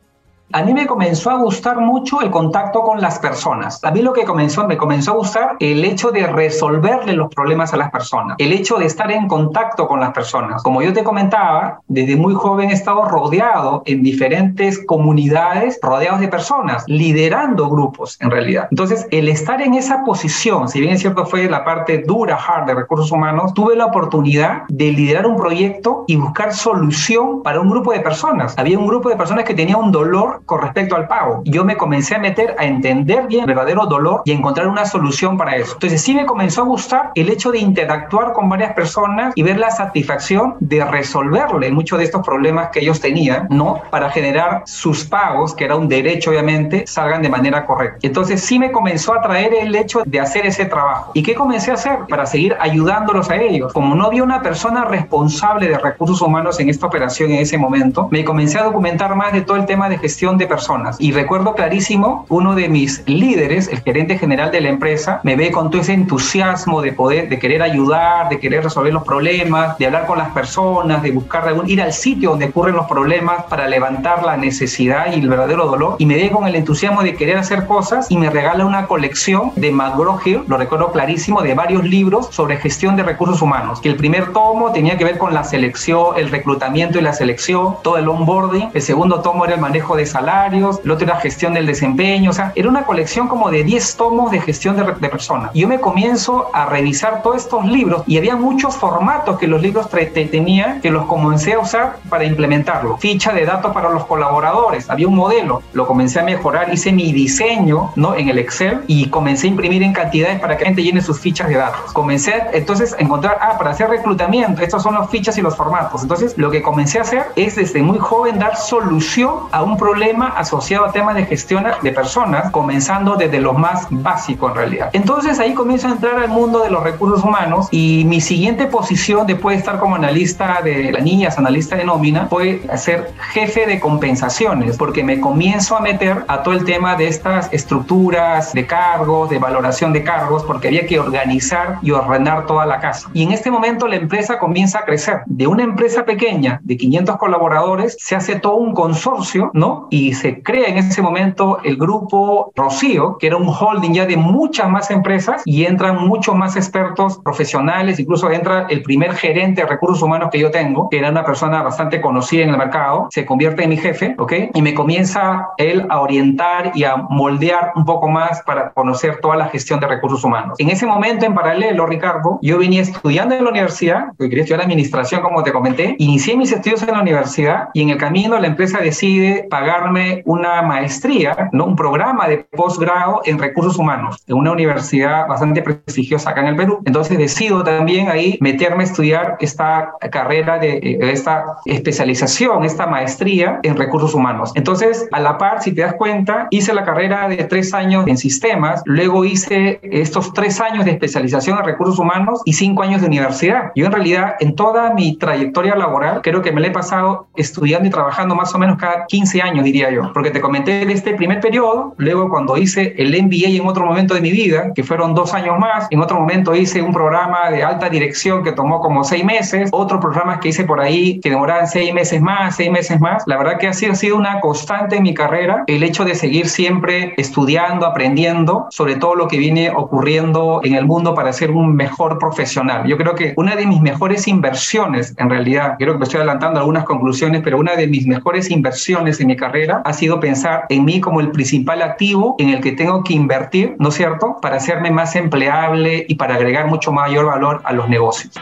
A 0.52 0.62
mí 0.62 0.72
me 0.72 0.86
comenzó 0.86 1.30
a 1.30 1.38
gustar 1.38 1.80
mucho 1.80 2.22
el 2.22 2.30
contacto 2.30 2.82
con 2.82 3.00
las 3.00 3.18
personas. 3.18 3.82
A 3.82 3.90
mí 3.90 4.00
lo 4.00 4.12
que 4.12 4.24
comenzó, 4.24 4.66
me 4.66 4.76
comenzó 4.76 5.10
a 5.10 5.14
gustar 5.16 5.56
el 5.58 5.84
hecho 5.84 6.12
de 6.12 6.24
resolverle 6.26 7.14
los 7.14 7.34
problemas 7.34 7.74
a 7.74 7.76
las 7.76 7.90
personas, 7.90 8.36
el 8.38 8.52
hecho 8.52 8.76
de 8.76 8.86
estar 8.86 9.10
en 9.10 9.26
contacto 9.26 9.88
con 9.88 9.98
las 9.98 10.12
personas. 10.12 10.62
Como 10.62 10.82
yo 10.82 10.92
te 10.92 11.02
comentaba, 11.02 11.80
desde 11.88 12.16
muy 12.16 12.32
joven 12.34 12.70
he 12.70 12.74
estado 12.74 13.04
rodeado 13.04 13.82
en 13.86 14.04
diferentes 14.04 14.78
comunidades, 14.86 15.80
rodeados 15.82 16.20
de 16.20 16.28
personas, 16.28 16.84
liderando 16.86 17.68
grupos 17.68 18.16
en 18.20 18.30
realidad. 18.30 18.68
Entonces, 18.70 19.06
el 19.10 19.28
estar 19.28 19.60
en 19.60 19.74
esa 19.74 20.04
posición, 20.04 20.68
si 20.68 20.80
bien 20.80 20.94
es 20.94 21.00
cierto 21.00 21.26
fue 21.26 21.50
la 21.50 21.64
parte 21.64 22.04
dura, 22.06 22.36
hard 22.36 22.66
de 22.66 22.74
recursos 22.74 23.10
humanos, 23.10 23.52
tuve 23.52 23.74
la 23.74 23.86
oportunidad 23.86 24.62
de 24.68 24.92
liderar 24.92 25.26
un 25.26 25.36
proyecto 25.36 26.04
y 26.06 26.14
buscar 26.16 26.54
solución 26.54 27.42
para 27.42 27.60
un 27.60 27.68
grupo 27.68 27.92
de 27.92 28.00
personas. 28.00 28.56
Había 28.56 28.78
un 28.78 28.86
grupo 28.86 29.08
de 29.08 29.16
personas 29.16 29.44
que 29.44 29.54
tenía 29.54 29.76
un 29.76 29.90
dolor 29.90 30.35
con 30.44 30.62
respecto 30.62 30.96
al 30.96 31.08
pago. 31.08 31.42
Yo 31.44 31.64
me 31.64 31.76
comencé 31.76 32.14
a 32.14 32.18
meter 32.18 32.54
a 32.58 32.64
entender 32.64 33.26
bien 33.26 33.42
el 33.42 33.46
verdadero 33.46 33.86
dolor 33.86 34.22
y 34.24 34.32
encontrar 34.32 34.66
una 34.66 34.84
solución 34.84 35.36
para 35.36 35.56
eso. 35.56 35.74
Entonces 35.74 36.02
sí 36.02 36.14
me 36.14 36.26
comenzó 36.26 36.62
a 36.62 36.64
gustar 36.64 37.10
el 37.14 37.30
hecho 37.30 37.50
de 37.50 37.58
interactuar 37.58 38.32
con 38.32 38.48
varias 38.48 38.72
personas 38.74 39.32
y 39.34 39.42
ver 39.42 39.58
la 39.58 39.70
satisfacción 39.70 40.56
de 40.60 40.84
resolverle 40.84 41.70
muchos 41.70 41.98
de 41.98 42.04
estos 42.04 42.24
problemas 42.24 42.70
que 42.70 42.80
ellos 42.80 43.00
tenían, 43.00 43.46
¿no? 43.50 43.80
Para 43.90 44.10
generar 44.10 44.62
sus 44.66 45.04
pagos, 45.04 45.54
que 45.54 45.64
era 45.64 45.76
un 45.76 45.88
derecho 45.88 46.30
obviamente, 46.30 46.84
salgan 46.86 47.22
de 47.22 47.28
manera 47.28 47.64
correcta. 47.64 47.98
Entonces 48.02 48.42
sí 48.42 48.58
me 48.58 48.72
comenzó 48.72 49.14
a 49.14 49.22
traer 49.22 49.54
el 49.54 49.74
hecho 49.74 50.02
de 50.04 50.20
hacer 50.20 50.46
ese 50.46 50.64
trabajo. 50.66 51.12
¿Y 51.14 51.22
qué 51.22 51.34
comencé 51.34 51.70
a 51.70 51.74
hacer 51.74 51.98
para 52.08 52.26
seguir 52.26 52.56
ayudándolos 52.60 53.30
a 53.30 53.36
ellos? 53.36 53.72
Como 53.72 53.94
no 53.94 54.06
había 54.06 54.22
una 54.22 54.42
persona 54.42 54.84
responsable 54.84 55.68
de 55.68 55.78
recursos 55.78 56.20
humanos 56.20 56.58
en 56.60 56.68
esta 56.68 56.86
operación 56.86 57.30
en 57.30 57.40
ese 57.40 57.58
momento, 57.58 58.08
me 58.10 58.24
comencé 58.24 58.58
a 58.58 58.64
documentar 58.64 59.14
más 59.14 59.32
de 59.32 59.42
todo 59.42 59.56
el 59.56 59.66
tema 59.66 59.88
de 59.88 59.98
gestión 59.98 60.25
de 60.34 60.48
personas. 60.48 60.96
Y 60.98 61.12
recuerdo 61.12 61.54
clarísimo, 61.54 62.26
uno 62.28 62.56
de 62.56 62.68
mis 62.68 63.04
líderes, 63.06 63.68
el 63.68 63.80
gerente 63.80 64.18
general 64.18 64.50
de 64.50 64.60
la 64.60 64.68
empresa, 64.68 65.20
me 65.22 65.36
ve 65.36 65.52
con 65.52 65.70
todo 65.70 65.82
ese 65.82 65.92
entusiasmo 65.92 66.82
de 66.82 66.92
poder, 66.92 67.28
de 67.28 67.38
querer 67.38 67.62
ayudar, 67.62 68.28
de 68.28 68.40
querer 68.40 68.64
resolver 68.64 68.92
los 68.92 69.04
problemas, 69.04 69.78
de 69.78 69.86
hablar 69.86 70.06
con 70.06 70.18
las 70.18 70.30
personas, 70.30 71.02
de 71.02 71.12
buscar 71.12 71.54
ir 71.66 71.80
al 71.80 71.92
sitio 71.92 72.30
donde 72.30 72.46
ocurren 72.46 72.74
los 72.74 72.86
problemas 72.86 73.44
para 73.44 73.68
levantar 73.68 74.24
la 74.24 74.36
necesidad 74.36 75.12
y 75.14 75.20
el 75.20 75.28
verdadero 75.28 75.66
dolor. 75.66 75.96
Y 75.98 76.06
me 76.06 76.16
ve 76.16 76.30
con 76.30 76.46
el 76.46 76.56
entusiasmo 76.56 77.02
de 77.02 77.14
querer 77.14 77.36
hacer 77.36 77.66
cosas 77.66 78.10
y 78.10 78.16
me 78.16 78.30
regala 78.30 78.66
una 78.66 78.86
colección 78.86 79.52
de 79.54 79.70
McGraw-Hill, 79.72 80.44
lo 80.48 80.56
recuerdo 80.56 80.90
clarísimo, 80.90 81.42
de 81.42 81.54
varios 81.54 81.84
libros 81.84 82.28
sobre 82.30 82.56
gestión 82.56 82.96
de 82.96 83.02
recursos 83.02 83.42
humanos. 83.42 83.80
Que 83.80 83.88
el 83.88 83.96
primer 83.96 84.32
tomo 84.32 84.72
tenía 84.72 84.96
que 84.96 85.04
ver 85.04 85.18
con 85.18 85.34
la 85.34 85.44
selección, 85.44 86.16
el 86.16 86.30
reclutamiento 86.30 86.98
y 86.98 87.02
la 87.02 87.12
selección, 87.12 87.76
todo 87.82 87.98
el 87.98 88.08
onboarding. 88.08 88.70
El 88.74 88.82
segundo 88.82 89.20
tomo 89.20 89.44
era 89.44 89.54
el 89.54 89.60
manejo 89.60 89.96
de 89.96 90.06
salarios, 90.16 90.80
el 90.84 90.90
otro 90.90 91.06
era 91.06 91.16
gestión 91.16 91.52
del 91.54 91.66
desempeño, 91.66 92.30
o 92.30 92.32
sea, 92.32 92.52
era 92.54 92.68
una 92.68 92.84
colección 92.84 93.28
como 93.28 93.50
de 93.50 93.64
10 93.64 93.96
tomos 93.96 94.30
de 94.30 94.40
gestión 94.40 94.76
de, 94.76 94.84
de 94.84 95.08
personas. 95.08 95.50
Y 95.52 95.60
yo 95.60 95.68
me 95.68 95.78
comienzo 95.78 96.48
a 96.52 96.66
revisar 96.66 97.22
todos 97.22 97.36
estos 97.44 97.64
libros 97.66 98.02
y 98.06 98.16
había 98.16 98.36
muchos 98.36 98.76
formatos 98.76 99.38
que 99.38 99.46
los 99.46 99.60
libros 99.60 99.88
tenían 99.90 100.80
que 100.80 100.90
los 100.90 101.04
comencé 101.06 101.54
a 101.54 101.58
usar 101.58 101.98
para 102.08 102.24
implementarlo. 102.24 102.96
Ficha 102.96 103.32
de 103.32 103.44
datos 103.44 103.72
para 103.72 103.90
los 103.90 104.06
colaboradores, 104.06 104.88
había 104.88 105.08
un 105.08 105.16
modelo, 105.16 105.62
lo 105.72 105.86
comencé 105.86 106.20
a 106.20 106.22
mejorar, 106.22 106.72
hice 106.72 106.92
mi 106.92 107.12
diseño 107.12 107.92
¿no? 107.96 108.14
en 108.14 108.28
el 108.28 108.38
Excel 108.38 108.80
y 108.86 109.08
comencé 109.10 109.46
a 109.46 109.50
imprimir 109.50 109.82
en 109.82 109.92
cantidades 109.92 110.40
para 110.40 110.56
que 110.56 110.64
la 110.64 110.68
gente 110.68 110.82
llene 110.82 111.02
sus 111.02 111.20
fichas 111.20 111.48
de 111.48 111.56
datos. 111.56 111.92
Comencé 111.92 112.32
entonces 112.52 112.94
a 112.98 113.02
encontrar, 113.02 113.38
ah, 113.40 113.56
para 113.58 113.70
hacer 113.70 113.88
reclutamiento, 113.90 114.62
estos 114.62 114.82
son 114.82 114.94
las 114.94 115.10
fichas 115.10 115.36
y 115.38 115.42
los 115.42 115.56
formatos. 115.56 116.02
Entonces 116.02 116.34
lo 116.38 116.50
que 116.50 116.62
comencé 116.62 116.98
a 116.98 117.02
hacer 117.02 117.26
es 117.36 117.56
desde 117.56 117.82
muy 117.82 117.98
joven 117.98 118.38
dar 118.38 118.56
solución 118.56 119.34
a 119.52 119.62
un 119.62 119.76
problema 119.76 120.05
asociado 120.36 120.84
a 120.86 120.92
temas 120.92 121.14
de 121.14 121.26
gestión 121.26 121.64
de 121.82 121.92
personas, 121.92 122.50
comenzando 122.50 123.16
desde 123.16 123.40
lo 123.40 123.52
más 123.54 123.86
básico 123.90 124.48
en 124.48 124.54
realidad. 124.54 124.90
Entonces 124.92 125.38
ahí 125.38 125.54
comienzo 125.54 125.88
a 125.88 125.92
entrar 125.92 126.18
al 126.18 126.28
mundo 126.28 126.62
de 126.62 126.70
los 126.70 126.82
recursos 126.82 127.24
humanos 127.24 127.68
y 127.70 128.04
mi 128.06 128.20
siguiente 128.20 128.66
posición 128.66 129.26
después 129.26 129.56
de 129.56 129.60
estar 129.60 129.78
como 129.78 129.96
analista 129.96 130.60
de 130.62 130.92
la 130.92 131.00
niñas, 131.00 131.38
analista 131.38 131.76
de 131.76 131.84
nómina, 131.84 132.26
fue 132.28 132.62
ser 132.76 133.12
jefe 133.32 133.66
de 133.66 133.80
compensaciones, 133.80 134.76
porque 134.76 135.04
me 135.04 135.20
comienzo 135.20 135.76
a 135.76 135.80
meter 135.80 136.24
a 136.28 136.42
todo 136.42 136.54
el 136.54 136.64
tema 136.64 136.96
de 136.96 137.08
estas 137.08 137.52
estructuras 137.52 138.52
de 138.52 138.66
cargos, 138.66 139.30
de 139.30 139.38
valoración 139.38 139.92
de 139.92 140.02
cargos, 140.02 140.42
porque 140.44 140.68
había 140.68 140.86
que 140.86 140.98
organizar 140.98 141.78
y 141.82 141.92
ordenar 141.92 142.46
toda 142.46 142.66
la 142.66 142.80
casa. 142.80 143.08
Y 143.12 143.22
en 143.22 143.32
este 143.32 143.50
momento 143.50 143.86
la 143.86 143.96
empresa 143.96 144.38
comienza 144.38 144.80
a 144.80 144.84
crecer. 144.84 145.20
De 145.26 145.46
una 145.46 145.62
empresa 145.62 146.04
pequeña 146.04 146.60
de 146.62 146.76
500 146.76 147.16
colaboradores 147.16 147.96
se 148.00 148.16
hace 148.16 148.38
todo 148.40 148.56
un 148.56 148.74
consorcio, 148.74 149.50
¿no? 149.54 149.88
Se 150.14 150.42
crea 150.42 150.68
en 150.68 150.78
ese 150.78 151.02
momento 151.02 151.58
el 151.64 151.76
grupo 151.76 152.52
Rocío, 152.54 153.16
que 153.18 153.26
era 153.26 153.36
un 153.36 153.48
holding 153.48 153.92
ya 153.92 154.06
de 154.06 154.16
muchas 154.16 154.68
más 154.68 154.90
empresas 154.90 155.42
y 155.44 155.64
entran 155.64 156.06
muchos 156.06 156.34
más 156.34 156.56
expertos 156.56 157.18
profesionales, 157.18 157.98
incluso 157.98 158.30
entra 158.30 158.66
el 158.68 158.82
primer 158.82 159.14
gerente 159.14 159.62
de 159.62 159.68
recursos 159.68 160.02
humanos 160.02 160.28
que 160.30 160.38
yo 160.38 160.50
tengo, 160.50 160.88
que 160.88 160.98
era 160.98 161.10
una 161.10 161.24
persona 161.24 161.62
bastante 161.62 162.00
conocida 162.00 162.44
en 162.44 162.50
el 162.50 162.58
mercado, 162.58 163.08
se 163.10 163.24
convierte 163.24 163.64
en 163.64 163.70
mi 163.70 163.76
jefe, 163.76 164.14
¿ok? 164.18 164.32
Y 164.54 164.62
me 164.62 164.74
comienza 164.74 165.48
él 165.58 165.86
a 165.88 166.00
orientar 166.00 166.72
y 166.74 166.84
a 166.84 166.96
moldear 166.96 167.72
un 167.74 167.84
poco 167.84 168.08
más 168.08 168.42
para 168.42 168.70
conocer 168.72 169.18
toda 169.20 169.36
la 169.36 169.46
gestión 169.46 169.80
de 169.80 169.86
recursos 169.86 170.24
humanos. 170.24 170.56
En 170.58 170.70
ese 170.70 170.86
momento, 170.86 171.26
en 171.26 171.34
paralelo, 171.34 171.86
Ricardo, 171.86 172.38
yo 172.42 172.58
venía 172.58 172.82
estudiando 172.82 173.34
en 173.34 173.44
la 173.44 173.50
universidad, 173.50 174.06
porque 174.16 174.30
quería 174.30 174.44
estudiar 174.44 174.62
administración, 174.62 175.22
como 175.22 175.42
te 175.42 175.52
comenté, 175.52 175.96
inicié 175.98 176.36
mis 176.36 176.52
estudios 176.52 176.82
en 176.82 176.92
la 176.92 177.00
universidad 177.00 177.68
y 177.74 177.82
en 177.82 177.90
el 177.90 177.98
camino 177.98 178.38
la 178.38 178.46
empresa 178.46 178.78
decide 178.78 179.46
pagar 179.50 179.85
una 180.24 180.62
maestría, 180.62 181.50
¿no? 181.52 181.66
un 181.66 181.76
programa 181.76 182.28
de 182.28 182.38
posgrado 182.38 183.20
en 183.24 183.38
recursos 183.38 183.76
humanos 183.76 184.22
en 184.26 184.36
una 184.36 184.52
universidad 184.52 185.26
bastante 185.26 185.62
prestigiosa 185.62 186.30
acá 186.30 186.40
en 186.42 186.48
el 186.48 186.56
Perú. 186.56 186.82
Entonces 186.84 187.18
decido 187.18 187.62
también 187.62 188.08
ahí 188.08 188.38
meterme 188.40 188.84
a 188.84 188.86
estudiar 188.86 189.36
esta 189.40 189.92
carrera 190.10 190.58
de 190.58 190.78
eh, 190.78 190.98
esta 191.00 191.58
especialización, 191.64 192.64
esta 192.64 192.86
maestría 192.86 193.60
en 193.62 193.76
recursos 193.76 194.14
humanos. 194.14 194.52
Entonces, 194.54 195.08
a 195.12 195.20
la 195.20 195.38
par, 195.38 195.62
si 195.62 195.72
te 195.72 195.82
das 195.82 195.94
cuenta, 195.94 196.48
hice 196.50 196.74
la 196.74 196.84
carrera 196.84 197.28
de 197.28 197.36
tres 197.44 197.74
años 197.74 198.06
en 198.06 198.16
sistemas, 198.16 198.82
luego 198.84 199.24
hice 199.24 199.80
estos 199.82 200.32
tres 200.32 200.60
años 200.60 200.84
de 200.84 200.92
especialización 200.92 201.58
en 201.58 201.64
recursos 201.64 201.98
humanos 201.98 202.42
y 202.44 202.52
cinco 202.52 202.82
años 202.82 203.00
de 203.00 203.06
universidad. 203.06 203.72
Yo 203.74 203.86
en 203.86 203.92
realidad, 203.92 204.36
en 204.40 204.54
toda 204.54 204.94
mi 204.94 205.16
trayectoria 205.16 205.74
laboral, 205.74 206.20
creo 206.22 206.42
que 206.42 206.52
me 206.52 206.60
la 206.60 206.68
he 206.68 206.70
pasado 206.70 207.28
estudiando 207.36 207.88
y 207.88 207.90
trabajando 207.90 208.34
más 208.34 208.54
o 208.54 208.58
menos 208.58 208.78
cada 208.78 209.06
15 209.06 209.42
años, 209.42 209.64
diría 209.64 209.75
yo, 209.90 210.10
porque 210.12 210.30
te 210.30 210.40
comenté 210.40 210.82
en 210.82 210.90
este 210.90 211.14
primer 211.14 211.40
periodo, 211.40 211.94
luego 211.98 212.28
cuando 212.28 212.56
hice 212.56 212.94
el 212.98 213.10
MBA 213.22 213.60
en 213.60 213.66
otro 213.66 213.84
momento 213.84 214.14
de 214.14 214.20
mi 214.20 214.30
vida, 214.30 214.72
que 214.74 214.82
fueron 214.82 215.14
dos 215.14 215.34
años 215.34 215.58
más, 215.58 215.86
en 215.90 216.00
otro 216.00 216.18
momento 216.18 216.54
hice 216.54 216.82
un 216.82 216.92
programa 216.92 217.50
de 217.50 217.62
alta 217.62 217.88
dirección 217.88 218.42
que 218.42 218.52
tomó 218.52 218.80
como 218.80 219.04
seis 219.04 219.24
meses, 219.24 219.68
otros 219.72 220.00
programas 220.00 220.38
que 220.40 220.48
hice 220.48 220.64
por 220.64 220.80
ahí 220.80 221.20
que 221.20 221.30
demoraban 221.30 221.66
seis 221.66 221.92
meses 221.92 222.20
más, 222.20 222.56
seis 222.56 222.70
meses 222.70 223.00
más. 223.00 223.22
La 223.26 223.36
verdad 223.36 223.58
que 223.58 223.68
ha 223.68 223.72
sido, 223.72 223.92
ha 223.92 223.96
sido 223.96 224.16
una 224.16 224.40
constante 224.40 224.96
en 224.96 225.02
mi 225.02 225.14
carrera 225.14 225.64
el 225.66 225.82
hecho 225.82 226.04
de 226.04 226.14
seguir 226.14 226.48
siempre 226.48 227.14
estudiando, 227.16 227.86
aprendiendo 227.86 228.66
sobre 228.70 228.96
todo 228.96 229.14
lo 229.14 229.28
que 229.28 229.38
viene 229.38 229.70
ocurriendo 229.70 230.60
en 230.64 230.74
el 230.74 230.86
mundo 230.86 231.14
para 231.14 231.32
ser 231.32 231.50
un 231.50 231.74
mejor 231.74 232.18
profesional. 232.18 232.86
Yo 232.86 232.96
creo 232.96 233.14
que 233.14 233.34
una 233.36 233.56
de 233.56 233.66
mis 233.66 233.80
mejores 233.80 234.28
inversiones, 234.28 235.14
en 235.18 235.30
realidad, 235.30 235.76
creo 235.78 235.94
que 235.94 235.98
me 235.98 236.04
estoy 236.04 236.18
adelantando 236.18 236.60
algunas 236.60 236.84
conclusiones, 236.84 237.42
pero 237.42 237.58
una 237.58 237.76
de 237.76 237.86
mis 237.86 238.06
mejores 238.06 238.50
inversiones 238.50 239.20
en 239.20 239.28
mi 239.28 239.36
carrera 239.36 239.55
ha 239.84 239.92
sido 239.92 240.20
pensar 240.20 240.64
en 240.68 240.84
mí 240.84 241.00
como 241.00 241.20
el 241.20 241.30
principal 241.30 241.82
activo 241.82 242.36
en 242.38 242.50
el 242.50 242.60
que 242.60 242.72
tengo 242.72 243.02
que 243.02 243.14
invertir, 243.14 243.76
¿no 243.78 243.88
es 243.88 243.94
cierto?, 243.94 244.36
para 244.40 244.56
hacerme 244.56 244.90
más 244.90 245.16
empleable 245.16 246.04
y 246.08 246.16
para 246.16 246.34
agregar 246.34 246.66
mucho 246.66 246.92
mayor 246.92 247.26
valor 247.26 247.62
a 247.64 247.72
los 247.72 247.88
negocios. 247.88 248.34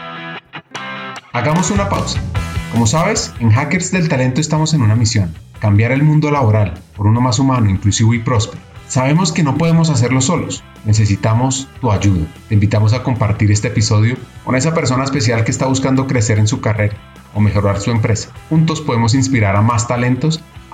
Hagamos 1.31 1.71
una 1.71 1.89
pausa. 1.89 2.21
Como 2.71 2.87
sabes, 2.87 3.33
en 3.39 3.51
Hackers 3.51 3.91
del 3.91 4.09
Talento 4.09 4.41
estamos 4.41 4.73
en 4.73 4.81
una 4.81 4.95
misión, 4.95 5.33
cambiar 5.59 5.91
el 5.91 6.03
mundo 6.03 6.31
laboral 6.31 6.73
por 6.95 7.07
uno 7.07 7.21
más 7.21 7.39
humano, 7.39 7.69
inclusivo 7.69 8.13
y 8.13 8.19
próspero. 8.19 8.61
Sabemos 8.87 9.31
que 9.31 9.43
no 9.43 9.57
podemos 9.57 9.89
hacerlo 9.89 10.21
solos, 10.21 10.63
necesitamos 10.85 11.67
tu 11.81 11.91
ayuda. 11.91 12.27
Te 12.47 12.53
invitamos 12.53 12.93
a 12.93 13.01
compartir 13.01 13.51
este 13.51 13.69
episodio 13.69 14.15
con 14.43 14.55
esa 14.55 14.73
persona 14.73 15.03
especial 15.03 15.43
que 15.43 15.51
está 15.51 15.65
buscando 15.65 16.05
crecer 16.05 16.37
en 16.37 16.47
su 16.47 16.61
carrera 16.61 16.95
o 17.33 17.41
mejorar 17.41 17.79
su 17.79 17.91
empresa. 17.91 18.29
Juntos 18.49 18.81
podemos 18.81 19.15
inspirar 19.15 19.55
a 19.55 19.61
más 19.61 19.87
talentos 19.87 20.41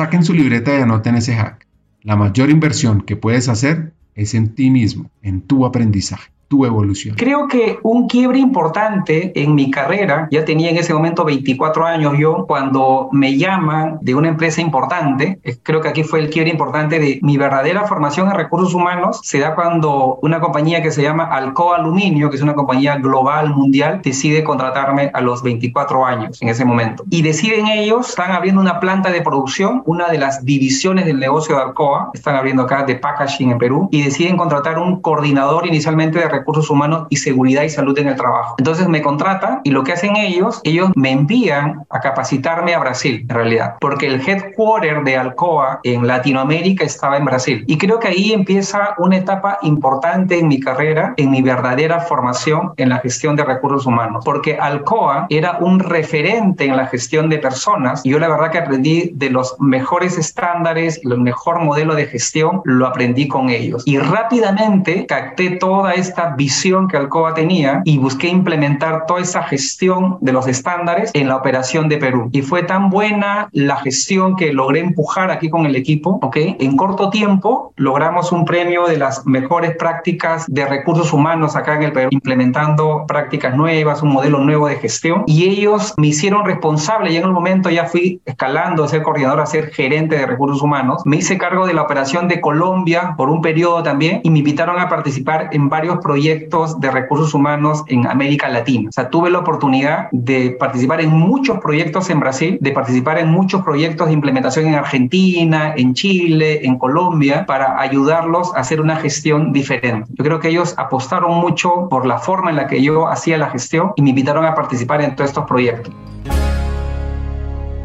Saquen 0.00 0.24
su 0.24 0.32
libreta 0.32 0.74
y 0.74 0.80
anoten 0.80 1.16
ese 1.16 1.34
hack. 1.34 1.66
La 2.00 2.16
mayor 2.16 2.48
inversión 2.48 3.02
que 3.02 3.16
puedes 3.16 3.50
hacer 3.50 3.92
es 4.14 4.32
en 4.32 4.54
ti 4.54 4.70
mismo, 4.70 5.10
en 5.20 5.42
tu 5.42 5.66
aprendizaje 5.66 6.30
tu 6.50 6.66
evolución? 6.66 7.14
Creo 7.16 7.46
que 7.46 7.78
un 7.84 8.08
quiebre 8.08 8.40
importante 8.40 9.32
en 9.40 9.54
mi 9.54 9.70
carrera, 9.70 10.26
ya 10.32 10.44
tenía 10.44 10.70
en 10.70 10.78
ese 10.78 10.92
momento 10.92 11.24
24 11.24 11.86
años 11.86 12.14
yo, 12.18 12.44
cuando 12.48 13.08
me 13.12 13.38
llaman 13.38 13.98
de 14.00 14.16
una 14.16 14.28
empresa 14.28 14.60
importante, 14.60 15.38
creo 15.62 15.80
que 15.80 15.88
aquí 15.88 16.02
fue 16.02 16.18
el 16.18 16.28
quiebre 16.28 16.50
importante 16.50 16.98
de 16.98 17.20
mi 17.22 17.36
verdadera 17.36 17.86
formación 17.86 18.28
en 18.28 18.34
recursos 18.34 18.74
humanos, 18.74 19.20
se 19.22 19.38
da 19.38 19.54
cuando 19.54 20.18
una 20.22 20.40
compañía 20.40 20.82
que 20.82 20.90
se 20.90 21.02
llama 21.02 21.24
Alcoa 21.24 21.76
Aluminio, 21.76 22.30
que 22.30 22.36
es 22.36 22.42
una 22.42 22.54
compañía 22.54 22.96
global, 22.96 23.54
mundial, 23.54 24.00
decide 24.02 24.42
contratarme 24.42 25.12
a 25.14 25.20
los 25.20 25.44
24 25.44 26.04
años 26.04 26.42
en 26.42 26.48
ese 26.48 26.64
momento. 26.64 27.04
Y 27.10 27.22
deciden 27.22 27.68
ellos, 27.68 28.08
están 28.08 28.32
abriendo 28.32 28.60
una 28.60 28.80
planta 28.80 29.12
de 29.12 29.22
producción, 29.22 29.84
una 29.86 30.08
de 30.08 30.18
las 30.18 30.44
divisiones 30.44 31.06
del 31.06 31.20
negocio 31.20 31.54
de 31.54 31.62
Alcoa, 31.62 32.10
están 32.12 32.34
abriendo 32.34 32.64
acá 32.64 32.82
de 32.82 32.96
packaging 32.96 33.52
en 33.52 33.58
Perú, 33.58 33.88
y 33.92 34.02
deciden 34.02 34.36
contratar 34.36 34.80
un 34.80 35.00
coordinador 35.00 35.64
inicialmente 35.64 36.18
de 36.18 36.24
recursos 36.24 36.39
humanos 36.70 37.06
y 37.10 37.16
seguridad 37.16 37.62
y 37.62 37.70
salud 37.70 37.98
en 37.98 38.08
el 38.08 38.16
trabajo. 38.16 38.56
Entonces 38.58 38.88
me 38.88 39.02
contratan 39.02 39.60
y 39.64 39.70
lo 39.70 39.84
que 39.84 39.92
hacen 39.92 40.16
ellos, 40.16 40.60
ellos 40.64 40.90
me 40.94 41.12
envían 41.12 41.84
a 41.90 42.00
capacitarme 42.00 42.74
a 42.74 42.80
Brasil, 42.80 43.24
en 43.28 43.34
realidad, 43.34 43.76
porque 43.80 44.06
el 44.06 44.20
headquarter 44.20 45.02
de 45.04 45.16
Alcoa 45.16 45.80
en 45.84 46.06
Latinoamérica 46.06 46.84
estaba 46.84 47.16
en 47.16 47.24
Brasil. 47.24 47.64
Y 47.66 47.78
creo 47.78 47.98
que 47.98 48.08
ahí 48.08 48.32
empieza 48.32 48.94
una 48.98 49.16
etapa 49.16 49.58
importante 49.62 50.38
en 50.38 50.48
mi 50.48 50.60
carrera, 50.60 51.14
en 51.16 51.30
mi 51.30 51.42
verdadera 51.42 52.00
formación 52.00 52.72
en 52.76 52.88
la 52.88 52.98
gestión 52.98 53.36
de 53.36 53.44
recursos 53.44 53.86
humanos, 53.86 54.24
porque 54.24 54.56
Alcoa 54.58 55.26
era 55.30 55.58
un 55.60 55.78
referente 55.78 56.64
en 56.64 56.76
la 56.76 56.86
gestión 56.86 57.28
de 57.28 57.38
personas 57.38 58.04
y 58.04 58.10
yo 58.10 58.18
la 58.18 58.28
verdad 58.28 58.50
que 58.50 58.58
aprendí 58.58 59.10
de 59.14 59.30
los 59.30 59.56
mejores 59.60 60.18
estándares, 60.18 61.00
el 61.04 61.18
mejor 61.18 61.60
modelo 61.60 61.94
de 61.94 62.06
gestión, 62.06 62.62
lo 62.64 62.86
aprendí 62.86 63.28
con 63.28 63.50
ellos. 63.50 63.82
Y 63.86 63.98
rápidamente 63.98 65.06
capté 65.06 65.50
toda 65.56 65.92
esta 65.92 66.29
visión 66.36 66.88
que 66.88 66.96
Alcoa 66.96 67.34
tenía 67.34 67.82
y 67.84 67.98
busqué 67.98 68.28
implementar 68.28 69.06
toda 69.06 69.20
esa 69.20 69.42
gestión 69.42 70.18
de 70.20 70.32
los 70.32 70.46
estándares 70.46 71.10
en 71.14 71.28
la 71.28 71.36
operación 71.36 71.88
de 71.88 71.98
Perú. 71.98 72.28
Y 72.32 72.42
fue 72.42 72.62
tan 72.62 72.90
buena 72.90 73.48
la 73.52 73.76
gestión 73.76 74.36
que 74.36 74.52
logré 74.52 74.80
empujar 74.80 75.30
aquí 75.30 75.50
con 75.50 75.66
el 75.66 75.76
equipo, 75.76 76.18
¿ok? 76.22 76.36
En 76.36 76.76
corto 76.76 77.10
tiempo 77.10 77.72
logramos 77.76 78.32
un 78.32 78.44
premio 78.44 78.86
de 78.86 78.96
las 78.96 79.26
mejores 79.26 79.76
prácticas 79.76 80.46
de 80.46 80.66
recursos 80.66 81.12
humanos 81.12 81.56
acá 81.56 81.76
en 81.76 81.82
el 81.84 81.92
Perú, 81.92 82.08
implementando 82.10 83.04
prácticas 83.06 83.56
nuevas, 83.56 84.02
un 84.02 84.12
modelo 84.12 84.38
nuevo 84.38 84.68
de 84.68 84.76
gestión. 84.76 85.24
Y 85.26 85.44
ellos 85.44 85.94
me 85.96 86.08
hicieron 86.08 86.44
responsable 86.44 87.12
y 87.12 87.16
en 87.16 87.26
un 87.26 87.32
momento 87.32 87.70
ya 87.70 87.86
fui 87.86 88.20
escalando 88.24 88.84
a 88.84 88.88
ser 88.88 89.02
coordinador, 89.02 89.40
a 89.40 89.46
ser 89.46 89.70
gerente 89.70 90.16
de 90.16 90.26
recursos 90.26 90.62
humanos. 90.62 91.02
Me 91.04 91.16
hice 91.16 91.38
cargo 91.38 91.66
de 91.66 91.74
la 91.74 91.82
operación 91.82 92.28
de 92.28 92.40
Colombia 92.40 93.14
por 93.16 93.28
un 93.28 93.40
periodo 93.40 93.82
también 93.82 94.20
y 94.22 94.30
me 94.30 94.38
invitaron 94.38 94.78
a 94.78 94.88
participar 94.88 95.48
en 95.52 95.68
varios 95.68 95.98
proyectos 95.98 96.19
proyectos 96.20 96.78
de 96.78 96.90
recursos 96.90 97.32
humanos 97.32 97.82
en 97.86 98.06
América 98.06 98.46
Latina. 98.50 98.90
O 98.90 98.92
sea, 98.92 99.08
tuve 99.08 99.30
la 99.30 99.38
oportunidad 99.38 100.10
de 100.12 100.50
participar 100.50 101.00
en 101.00 101.08
muchos 101.08 101.60
proyectos 101.60 102.10
en 102.10 102.20
Brasil, 102.20 102.58
de 102.60 102.72
participar 102.72 103.18
en 103.18 103.28
muchos 103.28 103.62
proyectos 103.62 104.08
de 104.08 104.12
implementación 104.12 104.66
en 104.66 104.74
Argentina, 104.74 105.72
en 105.74 105.94
Chile, 105.94 106.66
en 106.66 106.76
Colombia, 106.76 107.46
para 107.46 107.80
ayudarlos 107.80 108.54
a 108.54 108.60
hacer 108.60 108.82
una 108.82 108.96
gestión 108.96 109.50
diferente. 109.50 110.10
Yo 110.10 110.22
creo 110.22 110.40
que 110.40 110.48
ellos 110.48 110.74
apostaron 110.76 111.38
mucho 111.38 111.88
por 111.88 112.04
la 112.04 112.18
forma 112.18 112.50
en 112.50 112.56
la 112.56 112.66
que 112.66 112.82
yo 112.82 113.08
hacía 113.08 113.38
la 113.38 113.48
gestión 113.48 113.92
y 113.96 114.02
me 114.02 114.10
invitaron 114.10 114.44
a 114.44 114.54
participar 114.54 115.00
en 115.00 115.16
todos 115.16 115.30
estos 115.30 115.46
proyectos. 115.46 115.94